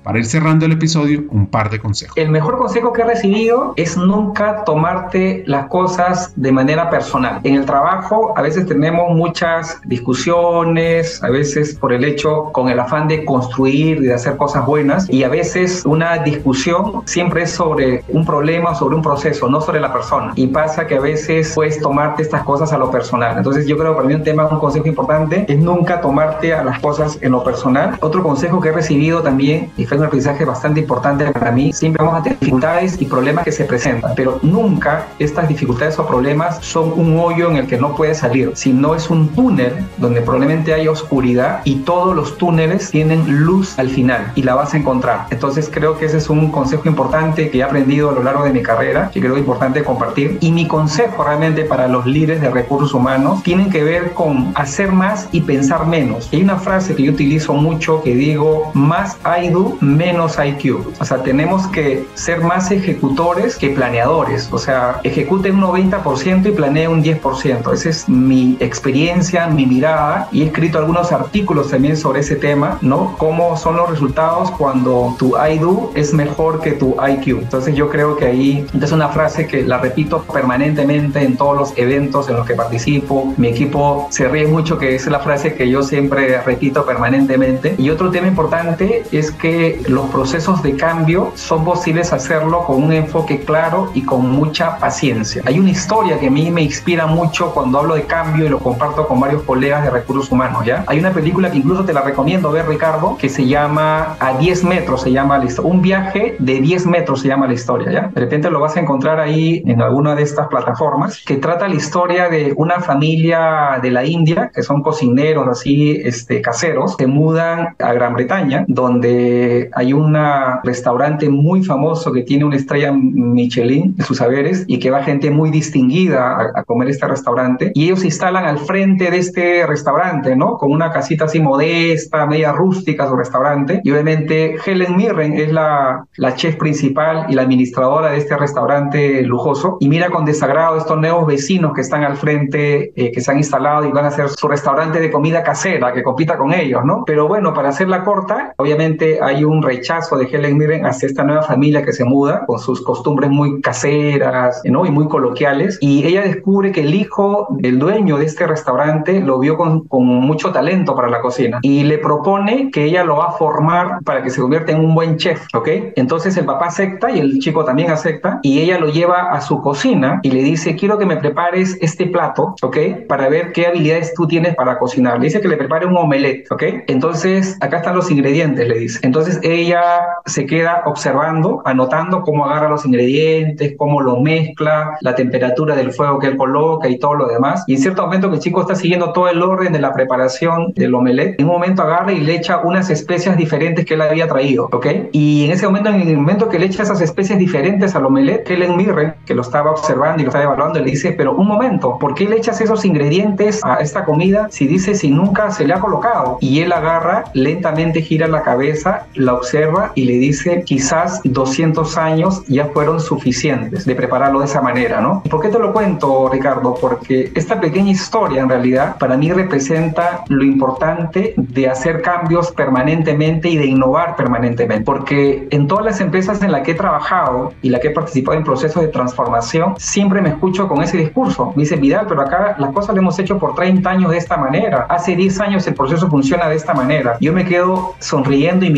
Para 0.03 0.19
ir 0.19 0.25
cerrando 0.25 0.65
el 0.65 0.73
episodio, 0.73 1.25
un 1.31 1.47
par 1.47 1.69
de 1.69 1.79
consejos. 1.79 2.17
El 2.17 2.31
mejor 2.31 2.57
consejo 2.57 2.93
que 2.93 3.03
he 3.03 3.05
recibido 3.05 3.75
es 3.77 3.99
nunca 3.99 4.65
tomarte 4.65 5.45
las 5.47 5.67
cosas 5.67 6.33
de 6.37 6.53
manera 6.53 6.89
personal. 6.89 7.41
En 7.45 7.55
el 7.55 7.67
trabajo 7.67 8.33
a 8.35 8.41
veces 8.41 8.67
tenemos 8.67 9.15
muchas 9.15 9.79
discusiones, 9.85 11.23
a 11.23 11.29
veces 11.29 11.75
por 11.75 11.93
el 11.93 12.05
hecho 12.05 12.45
con 12.53 12.71
el 12.71 12.81
afán 12.81 13.09
de 13.09 13.27
construir 13.27 13.99
y 13.99 14.07
de 14.07 14.15
hacer 14.15 14.39
cosas 14.39 14.65
buenas 14.65 15.09
y 15.11 15.23
a 15.23 15.29
veces 15.29 15.85
una 15.85 16.19
discusión 16.19 17.03
siempre 17.05 17.43
es 17.43 17.51
sobre 17.51 18.03
un 18.09 18.25
problema, 18.25 18.75
sobre 18.75 18.97
un 18.97 19.03
proceso, 19.03 19.49
no 19.51 19.61
sobre 19.61 19.81
la 19.81 19.93
persona. 19.93 20.33
Y 20.35 20.47
pasa 20.47 20.87
que 20.87 20.97
a 20.97 21.01
veces 21.01 21.53
puedes 21.55 21.79
tomarte 21.79 22.23
estas 22.23 22.43
cosas 22.45 22.73
a 22.73 22.79
lo 22.79 22.91
personal. 22.91 23.37
Entonces 23.37 23.67
yo 23.67 23.77
creo 23.77 23.93
que 23.93 23.97
para 23.97 24.09
mí 24.09 24.15
un 24.15 24.25
tema, 24.25 24.47
un 24.47 24.59
consejo 24.59 24.87
importante 24.87 25.45
es 25.47 25.59
nunca 25.59 26.01
tomarte 26.01 26.55
a 26.55 26.65
las 26.65 26.81
cosas 26.81 27.19
en 27.21 27.33
lo 27.33 27.45
personal. 27.45 27.99
Otro 28.01 28.23
consejo 28.23 28.61
que 28.61 28.71
he 28.71 28.73
recibido 28.73 29.23
también 29.23 29.71
y 29.77 29.90
fue 29.91 29.99
un 29.99 30.05
aprendizaje 30.05 30.45
bastante 30.45 30.81
importante 30.81 31.27
para 31.33 31.51
mí. 31.51 31.73
Siempre 31.73 32.05
vamos 32.05 32.21
a 32.21 32.23
tener 32.23 32.39
dificultades 32.39 33.03
y 33.03 33.07
problemas 33.07 33.45
que 33.45 33.51
se 33.51 33.65
presentan, 33.65 34.13
pero 34.15 34.39
nunca 34.43 35.09
estas 35.19 35.49
dificultades 35.49 35.99
o 35.99 36.07
problemas 36.07 36.65
son 36.65 36.93
un 36.95 37.19
hoyo 37.19 37.51
en 37.51 37.57
el 37.57 37.67
que 37.67 37.77
no 37.77 37.97
puedes 37.97 38.19
salir, 38.19 38.53
sino 38.55 38.95
es 38.95 39.11
un 39.11 39.31
túnel 39.31 39.73
donde 39.97 40.21
probablemente 40.21 40.73
hay 40.73 40.87
oscuridad 40.87 41.63
y 41.65 41.77
todos 41.81 42.15
los 42.15 42.39
túneles 42.39 42.89
tienen 42.91 43.45
luz 43.45 43.81
al 43.81 43.89
final 43.89 44.31
y 44.37 44.45
la 44.45 44.55
vas 44.55 44.75
a 44.75 44.77
encontrar. 44.77 45.27
Entonces 45.31 45.69
creo 45.73 45.99
que 45.99 46.05
ese 46.05 46.19
es 46.19 46.31
un 46.31 46.53
consejo 46.53 46.89
importante 46.89 47.51
que 47.51 47.59
he 47.59 47.63
aprendido 47.65 48.11
a 48.11 48.13
lo 48.13 48.23
largo 48.23 48.45
de 48.45 48.53
mi 48.53 48.63
carrera, 48.63 49.11
que 49.13 49.21
creo 49.21 49.37
importante 49.37 49.83
compartir. 49.83 50.39
Y 50.41 50.53
mi 50.53 50.69
consejo 50.69 51.25
realmente 51.25 51.65
para 51.65 51.89
los 51.89 52.07
líderes 52.07 52.41
de 52.41 52.51
recursos 52.51 52.95
humanos 52.95 53.43
tienen 53.43 53.71
que 53.71 53.83
ver 53.83 54.13
con 54.13 54.53
hacer 54.55 54.93
más 54.93 55.29
y 55.33 55.41
pensar 55.41 55.89
menos. 55.89 56.29
hay 56.33 56.43
una 56.43 56.59
frase 56.59 56.95
que 56.95 57.03
yo 57.03 57.11
utilizo 57.11 57.55
mucho 57.55 58.03
que 58.05 58.15
digo, 58.15 58.71
más 58.75 59.19
I 59.25 59.49
do, 59.49 59.77
menos 59.81 60.39
IQ. 60.39 60.95
O 61.01 61.05
sea, 61.05 61.23
tenemos 61.23 61.67
que 61.69 62.07
ser 62.15 62.41
más 62.41 62.71
ejecutores 62.71 63.57
que 63.57 63.71
planeadores. 63.71 64.49
O 64.53 64.59
sea, 64.59 65.01
ejecute 65.05 65.51
un 65.51 65.61
90% 65.61 66.47
y 66.47 66.53
planee 66.53 66.89
un 66.89 67.03
10%. 67.03 67.73
Esa 67.73 67.89
es 67.89 68.09
mi 68.09 68.57
experiencia, 68.61 69.47
mi 69.47 69.67
mirada. 69.67 70.29
Y 70.33 70.43
he 70.43 70.47
escrito 70.47 70.79
algunos 70.79 71.13
artículos 71.13 71.71
también 71.71 71.97
sobre 71.97 72.21
ese 72.21 72.37
tema, 72.37 72.79
¿no? 72.81 73.17
Cómo 73.19 73.57
son 73.57 73.77
los 73.77 73.91
resultados 73.91 74.51
cuando 74.53 75.15
tu 75.19 75.35
I 75.37 75.59
do 75.59 75.93
es 75.95 76.13
mejor 76.13 76.61
que 76.61 76.73
tu 76.73 76.97
IQ. 77.01 77.41
Entonces 77.41 77.75
yo 77.75 77.89
creo 77.91 78.17
que 78.17 78.27
ahí 78.27 78.67
es 78.81 78.93
una 78.93 79.09
frase 79.09 79.47
que 79.47 79.63
la 79.63 79.79
repito 79.79 80.23
permanentemente 80.23 81.23
en 81.23 81.37
todos 81.37 81.57
los 81.57 81.73
eventos 81.77 82.29
en 82.29 82.37
los 82.37 82.47
que 82.47 82.55
participo. 82.55 83.33
Mi 83.37 83.49
equipo 83.49 84.09
se 84.11 84.29
ríe 84.29 84.47
mucho 84.47 84.79
que 84.79 84.95
es 84.95 85.07
la 85.07 85.21
frase 85.21 85.55
que 85.55 85.69
yo 85.69 85.83
siempre 85.83 86.41
repito 86.43 86.85
permanentemente. 86.85 87.75
Y 87.79 87.91
otro 87.91 88.11
tema 88.11 88.29
importante 88.29 89.05
es 89.13 89.31
que 89.31 89.70
los 89.89 90.07
procesos 90.11 90.63
de 90.63 90.77
cambio 90.77 91.33
son 91.35 91.65
posibles 91.65 92.13
hacerlo 92.13 92.65
con 92.65 92.83
un 92.83 92.93
enfoque 92.93 93.41
claro 93.41 93.91
y 93.95 94.03
con 94.03 94.31
mucha 94.31 94.79
paciencia. 94.79 95.43
Hay 95.47 95.59
una 95.59 95.71
historia 95.71 96.19
que 96.19 96.29
a 96.29 96.31
mí 96.31 96.51
me 96.51 96.63
inspira 96.63 97.07
mucho 97.07 97.53
cuando 97.53 97.79
hablo 97.79 97.95
de 97.95 98.05
cambio 98.05 98.47
y 98.47 98.49
lo 98.49 98.59
comparto 98.59 99.07
con 99.07 99.21
varios 99.21 99.43
colegas 99.43 99.85
de 99.85 99.91
recursos 99.91 100.31
humanos, 100.31 100.65
¿ya? 100.65 100.85
Hay 100.87 100.99
una 100.99 101.13
película 101.13 101.51
que 101.51 101.59
incluso 101.59 101.85
te 101.85 101.93
la 101.93 102.03
recomiendo 102.03 102.51
ver, 102.51 102.67
Ricardo, 102.69 103.17
que 103.19 103.29
se 103.29 103.47
llama 103.47 104.17
A 104.19 104.39
10 104.39 104.65
metros, 104.65 105.03
se 105.03 105.13
llama 105.13 105.39
la 105.39 105.45
historia. 105.45 105.71
Un 105.71 105.83
viaje 105.83 106.37
de 106.39 106.61
10 106.61 106.87
metros 106.87 107.21
se 107.21 107.29
llama 107.29 107.47
la 107.47 107.55
historia, 107.55 107.91
¿ya? 107.91 108.11
De 108.15 108.21
repente 108.21 108.51
lo 108.51 108.61
vas 108.61 108.77
a 108.77 108.81
encontrar 108.81 109.21
ahí 109.21 109.63
en 109.67 109.83
alguna 109.83 110.15
de 110.15 110.23
estas 110.23 110.49
plataformas, 110.49 111.23
que 111.25 111.37
trata 111.37 111.69
la 111.69 111.75
historia 111.75 112.29
de 112.29 112.53
una 112.57 112.81
familia 112.81 113.79
de 113.83 113.91
la 113.91 114.05
India, 114.05 114.51
que 114.55 114.63
son 114.63 114.83
cocineros 114.83 115.47
así, 115.49 116.01
este, 116.05 116.41
caseros, 116.41 116.97
que 116.97 117.07
mudan 117.07 117.77
a 117.79 117.93
Gran 117.93 118.15
Bretaña, 118.15 118.65
donde 118.69 119.60
hay 119.75 119.93
un 119.93 120.17
restaurante 120.65 121.29
muy 121.29 121.65
famoso 121.65 122.13
que 122.13 122.23
tiene 122.23 122.45
una 122.45 122.57
estrella 122.57 122.93
Michelin 122.93 123.95
en 123.99 124.05
sus 124.05 124.19
saberes 124.19 124.65
y 124.67 124.79
que 124.79 124.91
va 124.91 125.03
gente 125.03 125.31
muy 125.31 125.51
distinguida 125.51 126.53
a, 126.55 126.65
comer 126.65 126.89
este 126.89 127.07
restaurante. 127.07 127.73
Y 127.75 127.87
ellos 127.87 128.01
se 128.01 128.07
instalan 128.07 128.45
al 128.45 128.59
frente 128.59 129.11
de 129.11 129.19
este 129.19 129.67
restaurante, 129.67 130.37
¿no? 130.37 130.57
Con 130.57 130.71
una 130.71 130.93
casita 130.93 131.25
así 131.25 131.41
modesta, 131.41 132.27
media 132.27 132.53
rústica 132.53 133.09
su 133.09 133.17
restaurante. 133.17 133.81
Y 133.85 133.91
obviamente 133.91 134.57
Helen 134.65 134.97
Mirren 134.97 135.35
es 135.35 135.53
la, 135.53 136.07
la 136.17 136.35
chef 136.35 136.57
principal 136.57 137.27
y 137.29 137.35
la 137.35 137.43
administradora 137.43 138.11
de 138.11 138.19
este 138.19 138.37
restaurante 138.37 139.23
lujoso 139.23 139.79
y 139.81 139.89
mira 139.89 140.11
con 140.11 140.25
desagrado 140.25 140.77
estos 140.77 140.99
nuevos 140.99 141.27
vecinos 141.27 141.73
que 141.75 141.81
están 141.81 142.05
al 142.05 142.17
frente, 142.17 142.93
eh, 142.97 143.13
que 143.13 143.21
se 143.21 143.31
han 143.31 143.39
instalado 143.39 143.87
y 143.87 143.93
van 143.93 144.05
a 144.05 144.09
hacer 144.09 144.29
su 144.29 144.49
restaurante 144.49 145.01
de 145.01 145.11
comida 145.11 145.43
casera, 145.43 145.93
que 145.93 146.03
compita 146.03 146.37
con 146.37 146.53
ellos, 146.53 146.85
¿no? 146.85 147.05
Pero 147.07 147.29
bueno, 147.29 147.53
para 147.55 147.71
hacerla 147.71 148.05
corta, 148.05 148.55
obviamente 148.57 149.19
hay 149.23 149.45
un 149.45 149.50
rechazo 149.63 150.17
de 150.17 150.27
Helen 150.27 150.57
Mirren 150.57 150.87
hacia 150.87 151.07
esta 151.07 151.25
nueva 151.25 151.43
familia 151.43 151.83
que 151.85 151.93
se 151.93 152.05
muda, 152.05 152.45
con 152.47 152.59
sus 152.59 152.83
costumbres 152.83 153.31
muy 153.31 153.61
caseras, 153.61 154.61
¿no? 154.65 154.87
Y 154.87 154.91
muy 154.91 155.09
coloquiales, 155.09 155.79
y 155.81 156.07
ella 156.07 156.23
descubre 156.23 156.73
que 156.73 156.83
el 156.83 156.95
hijo 156.95 157.49
del 157.51 157.79
dueño 157.79 158.19
de 158.19 158.27
este 158.27 158.47
restaurante 158.47 159.21
lo 159.21 159.39
vio 159.39 159.57
con, 159.57 159.87
con 159.89 160.05
mucho 160.05 160.53
talento 160.53 160.95
para 160.95 161.09
la 161.09 161.21
cocina 161.21 161.59
y 161.63 161.85
le 161.85 161.99
propone 161.99 162.71
que 162.71 162.85
ella 162.85 163.05
lo 163.05 163.17
va 163.17 163.27
a 163.27 163.33
formar 163.33 163.99
para 164.05 164.23
que 164.23 164.31
se 164.31 164.41
convierta 164.41 164.73
en 164.73 164.81
un 164.81 164.95
buen 164.95 165.17
chef, 165.17 165.47
¿ok? 165.55 165.69
Entonces 165.97 166.37
el 166.37 166.45
papá 166.45 166.67
acepta 166.67 167.11
y 167.11 167.19
el 167.19 167.39
chico 167.39 167.65
también 167.65 167.91
acepta 167.91 168.41
y 168.43 168.61
ella 168.61 168.79
lo 168.79 168.89
lleva 168.89 169.31
a 169.31 169.41
su 169.41 169.61
cocina 169.61 170.21
y 170.23 170.31
le 170.31 170.43
dice, 170.43 170.77
quiero 170.77 170.99
que 170.99 171.07
me 171.07 171.17
prepares 171.17 171.77
este 171.81 172.07
plato, 172.07 172.55
¿ok? 172.63 172.77
Para 173.09 173.29
ver 173.29 173.53
qué 173.53 173.67
habilidades 173.67 174.15
tú 174.15 174.27
tienes 174.27 174.55
para 174.55 174.79
cocinar. 174.79 175.19
Le 175.19 175.27
dice 175.27 175.41
que 175.41 175.49
le 175.49 175.57
prepare 175.57 175.87
un 175.87 175.97
omelette, 175.97 176.51
¿ok? 176.51 176.63
Entonces, 176.87 177.57
acá 177.61 177.79
están 177.79 177.97
los 177.97 178.11
ingredientes, 178.11 178.69
le 178.69 178.79
dice. 178.79 179.01
Entonces 179.03 179.40
ella 179.43 179.83
se 180.27 180.47
queda 180.47 180.83
observando, 180.87 181.63
anotando 181.65 182.23
cómo 182.23 182.47
agarra 182.47 182.69
los 182.69 182.87
ingredientes, 182.87 183.75
cómo 183.77 184.01
lo 184.01 184.21
mezcla, 184.21 184.97
la 185.01 185.15
temperatura 185.15 185.75
del 185.77 185.93
fuego 185.93 186.19
que 186.19 186.29
él 186.29 186.37
coloca 186.37 186.89
y 186.89 186.99
todo 186.99 187.15
lo 187.15 187.27
demás. 187.27 187.65
Y 187.67 187.75
en 187.75 187.81
cierto 187.81 188.03
momento 188.03 188.29
que 188.31 188.37
el 188.37 188.43
chico 188.43 188.61
está 188.61 188.75
siguiendo 188.75 189.13
todo 189.13 189.29
el 189.29 189.43
orden 189.43 189.73
de 189.73 189.81
la 189.81 189.93
preparación 189.93 190.73
del 190.75 190.95
omelette, 190.95 191.41
en 191.41 191.47
un 191.47 191.53
momento 191.53 191.83
agarra 191.83 192.13
y 192.13 192.21
le 192.21 192.35
echa 192.35 192.59
unas 192.59 192.91
especias 192.91 193.37
diferentes 193.37 193.85
que 193.85 193.95
él 193.95 194.03
había 194.03 194.29
traído, 194.29 194.69
¿ok? 194.73 194.87
Y 195.13 195.45
en 195.45 195.53
ese 195.53 195.67
momento, 195.67 195.91
en 195.91 196.09
el 196.09 196.17
momento 196.17 196.49
que 196.49 196.59
le 196.59 196.67
echa 196.67 196.83
esas 196.83 197.01
especies 197.01 197.39
diferentes 197.39 197.95
al 197.95 198.07
omelette, 198.07 198.51
Helen 198.51 198.77
Mirren, 198.77 199.15
que 199.27 199.35
lo 199.35 199.43
estaba 199.43 199.71
observando 199.71 200.21
y 200.21 200.25
lo 200.25 200.29
estaba 200.31 200.45
evaluando, 200.45 200.81
le 200.81 200.91
dice, 200.91 201.13
pero 201.13 201.35
un 201.35 201.47
momento, 201.47 201.99
¿por 201.99 202.15
qué 202.15 202.29
le 202.29 202.37
echas 202.37 202.61
esos 202.61 202.85
ingredientes 202.85 203.61
a 203.65 203.77
esta 203.77 204.05
comida 204.05 204.49
si 204.51 204.67
dice 204.67 204.95
si 204.95 205.11
nunca 205.11 205.51
se 205.51 205.67
le 205.67 205.75
ha 205.75 205.81
colocado? 205.81 206.39
Y 206.41 206.61
él 206.61 206.73
agarra, 206.73 207.25
lentamente 207.35 208.03
gira 208.03 208.29
la 208.29 208.43
cabeza, 208.43 209.07
la 209.15 209.30
observa 209.35 209.93
y 209.95 210.05
le 210.05 210.15
dice, 210.15 210.63
quizás 210.65 211.21
200 211.25 211.97
años 211.99 212.43
ya 212.47 212.67
fueron 212.67 213.01
suficientes 213.01 213.85
de 213.85 213.95
prepararlo 213.95 214.41
de 214.41 214.47
esa 214.47 214.61
manera, 214.61 215.01
¿no? 215.01 215.23
¿Y 215.25 215.29
por 215.29 215.41
qué 215.41 215.49
te 215.49 215.59
lo 215.59 215.73
cuento, 215.73 216.29
Ricardo? 216.31 216.75
Porque 216.81 217.33
esta 217.35 217.61
pequeña 217.61 217.91
historia 217.91 218.43
en 218.43 218.49
realidad 218.49 218.97
para 218.99 219.17
mí 219.17 219.33
representa 219.33 220.25
lo 220.29 220.45
importante 220.45 221.35
de 221.37 221.69
hacer 221.69 222.03
cambios 222.03 222.53
permanentemente 222.53 223.49
y 223.49 223.57
de 223.57 223.67
innovar 223.67 224.17
permanentemente, 224.17 224.85
porque 224.85 225.49
en 225.51 225.67
todas 225.67 225.85
las 225.85 226.01
empresas 226.01 226.43
en 226.43 226.53
las 226.53 226.63
que 226.63 226.73
he 226.73 226.75
trabajado 226.75 227.53
y 227.63 227.71
la 227.71 227.81
que 227.81 227.89
he 227.89 227.91
participado 227.91 228.37
en 228.37 228.45
procesos 228.45 228.83
de 228.83 228.89
transformación, 228.89 229.75
siempre 229.79 230.21
me 230.21 230.31
escucho 230.31 230.69
con 230.69 230.83
ese 230.83 230.99
discurso. 230.99 231.53
Me 231.57 231.63
dice, 231.63 231.77
Vidal, 231.77 232.07
pero 232.09 232.23
acá 232.23 232.57
las 232.59 232.73
cosas 232.73 232.95
lo 232.95 233.01
hemos 233.01 233.19
hecho 233.19 233.39
por 233.39 233.55
30 233.55 233.89
años 233.89 234.11
de 234.11 234.19
esta 234.19 234.37
manera. 234.37 234.87
Hace 234.89 235.17
10 235.17 235.41
años 235.41 235.67
el 235.67 235.75
proceso 235.75 236.09
funciona 236.09 236.49
de 236.49 236.57
esta 236.57 236.75
manera. 236.75 237.17
Yo 237.21 237.33
me 237.33 237.45
quedo 237.45 237.95
sonriendo 237.99 238.65
y 238.65 238.71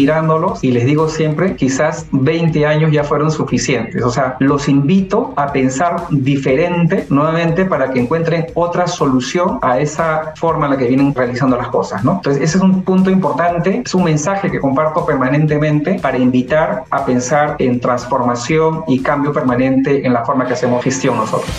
y 0.62 0.70
les 0.70 0.84
digo 0.84 1.08
siempre, 1.08 1.56
quizás 1.56 2.06
20 2.12 2.66
años 2.66 2.92
ya 2.92 3.04
fueron 3.04 3.30
suficientes. 3.30 4.02
O 4.02 4.10
sea, 4.10 4.36
los 4.40 4.68
invito 4.68 5.32
a 5.36 5.52
pensar 5.52 6.06
diferente 6.10 7.06
nuevamente 7.08 7.64
para 7.64 7.90
que 7.90 8.00
encuentren 8.00 8.46
otra 8.54 8.86
solución 8.86 9.58
a 9.62 9.78
esa 9.78 10.32
forma 10.36 10.66
en 10.66 10.72
la 10.72 10.78
que 10.78 10.88
vienen 10.88 11.14
realizando 11.14 11.56
las 11.56 11.68
cosas, 11.68 12.04
¿no? 12.04 12.14
Entonces, 12.16 12.42
ese 12.42 12.58
es 12.58 12.64
un 12.64 12.82
punto 12.82 13.10
importante, 13.10 13.82
es 13.84 13.94
un 13.94 14.04
mensaje 14.04 14.50
que 14.50 14.60
comparto 14.60 15.04
permanentemente 15.06 15.98
para 16.00 16.18
invitar 16.18 16.84
a 16.90 17.04
pensar 17.04 17.56
en 17.58 17.80
transformación 17.80 18.84
y 18.88 19.00
cambio 19.00 19.32
permanente 19.32 20.06
en 20.06 20.12
la 20.12 20.24
forma 20.24 20.46
que 20.46 20.54
hacemos 20.54 20.82
gestión 20.82 21.16
nosotros. 21.16 21.50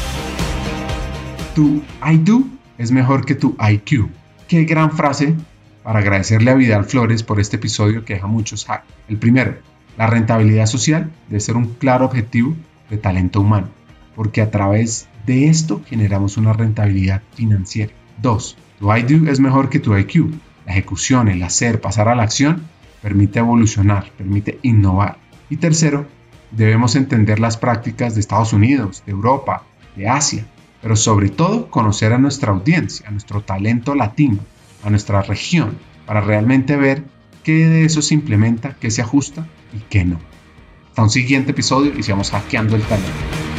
Tu 1.55 1.81
I 2.05 2.17
do 2.17 2.41
es 2.77 2.91
mejor 2.91 3.25
que 3.25 3.35
tu 3.35 3.55
IQ. 3.59 4.09
Qué 4.47 4.63
gran 4.65 4.91
frase 4.91 5.35
para 5.83 5.99
agradecerle 5.99 6.51
a 6.51 6.55
Vidal 6.55 6.85
Flores 6.85 7.23
por 7.23 7.39
este 7.39 7.57
episodio 7.57 8.05
que 8.05 8.15
deja 8.15 8.27
muchos 8.27 8.69
hacks. 8.69 8.85
El 9.07 9.17
primero, 9.17 9.57
la 9.97 10.07
rentabilidad 10.07 10.65
social 10.65 11.11
debe 11.27 11.39
ser 11.39 11.55
un 11.55 11.73
claro 11.75 12.05
objetivo 12.05 12.55
de 12.89 12.97
talento 12.97 13.41
humano, 13.41 13.67
porque 14.15 14.41
a 14.41 14.49
través 14.49 15.07
de 15.25 15.47
esto 15.47 15.81
generamos 15.85 16.37
una 16.37 16.53
rentabilidad 16.53 17.21
financiera. 17.33 17.93
Dos, 18.21 18.57
Tu 18.79 18.93
IDO 18.93 19.29
es 19.29 19.39
mejor 19.39 19.69
que 19.69 19.79
tu 19.79 19.95
IQ. 19.95 20.31
La 20.65 20.71
ejecución, 20.71 21.27
el 21.27 21.43
hacer, 21.43 21.81
pasar 21.81 22.07
a 22.07 22.15
la 22.15 22.23
acción, 22.23 22.63
permite 23.01 23.39
evolucionar, 23.39 24.11
permite 24.17 24.59
innovar. 24.61 25.17
Y 25.49 25.57
tercero, 25.57 26.07
debemos 26.51 26.95
entender 26.95 27.39
las 27.39 27.57
prácticas 27.57 28.13
de 28.13 28.21
Estados 28.21 28.53
Unidos, 28.53 29.03
de 29.05 29.11
Europa, 29.11 29.63
de 29.95 30.07
Asia, 30.07 30.45
pero 30.81 30.95
sobre 30.95 31.29
todo 31.29 31.69
conocer 31.69 32.13
a 32.13 32.17
nuestra 32.17 32.51
audiencia, 32.51 33.07
a 33.07 33.11
nuestro 33.11 33.41
talento 33.41 33.95
latino, 33.95 34.39
a 34.83 34.89
nuestra 34.89 35.21
región, 35.21 35.77
para 36.05 36.21
realmente 36.21 36.75
ver 36.75 37.03
qué 37.43 37.67
de 37.67 37.85
eso 37.85 38.01
se 38.01 38.13
implementa, 38.13 38.75
qué 38.79 38.91
se 38.91 39.01
ajusta 39.01 39.47
y 39.73 39.79
qué 39.89 40.05
no. 40.05 40.19
Hasta 40.89 41.03
un 41.03 41.09
siguiente 41.09 41.51
episodio 41.51 41.93
y 41.97 42.03
sigamos 42.03 42.31
hackeando 42.31 42.75
el 42.75 42.83
talento. 42.83 43.52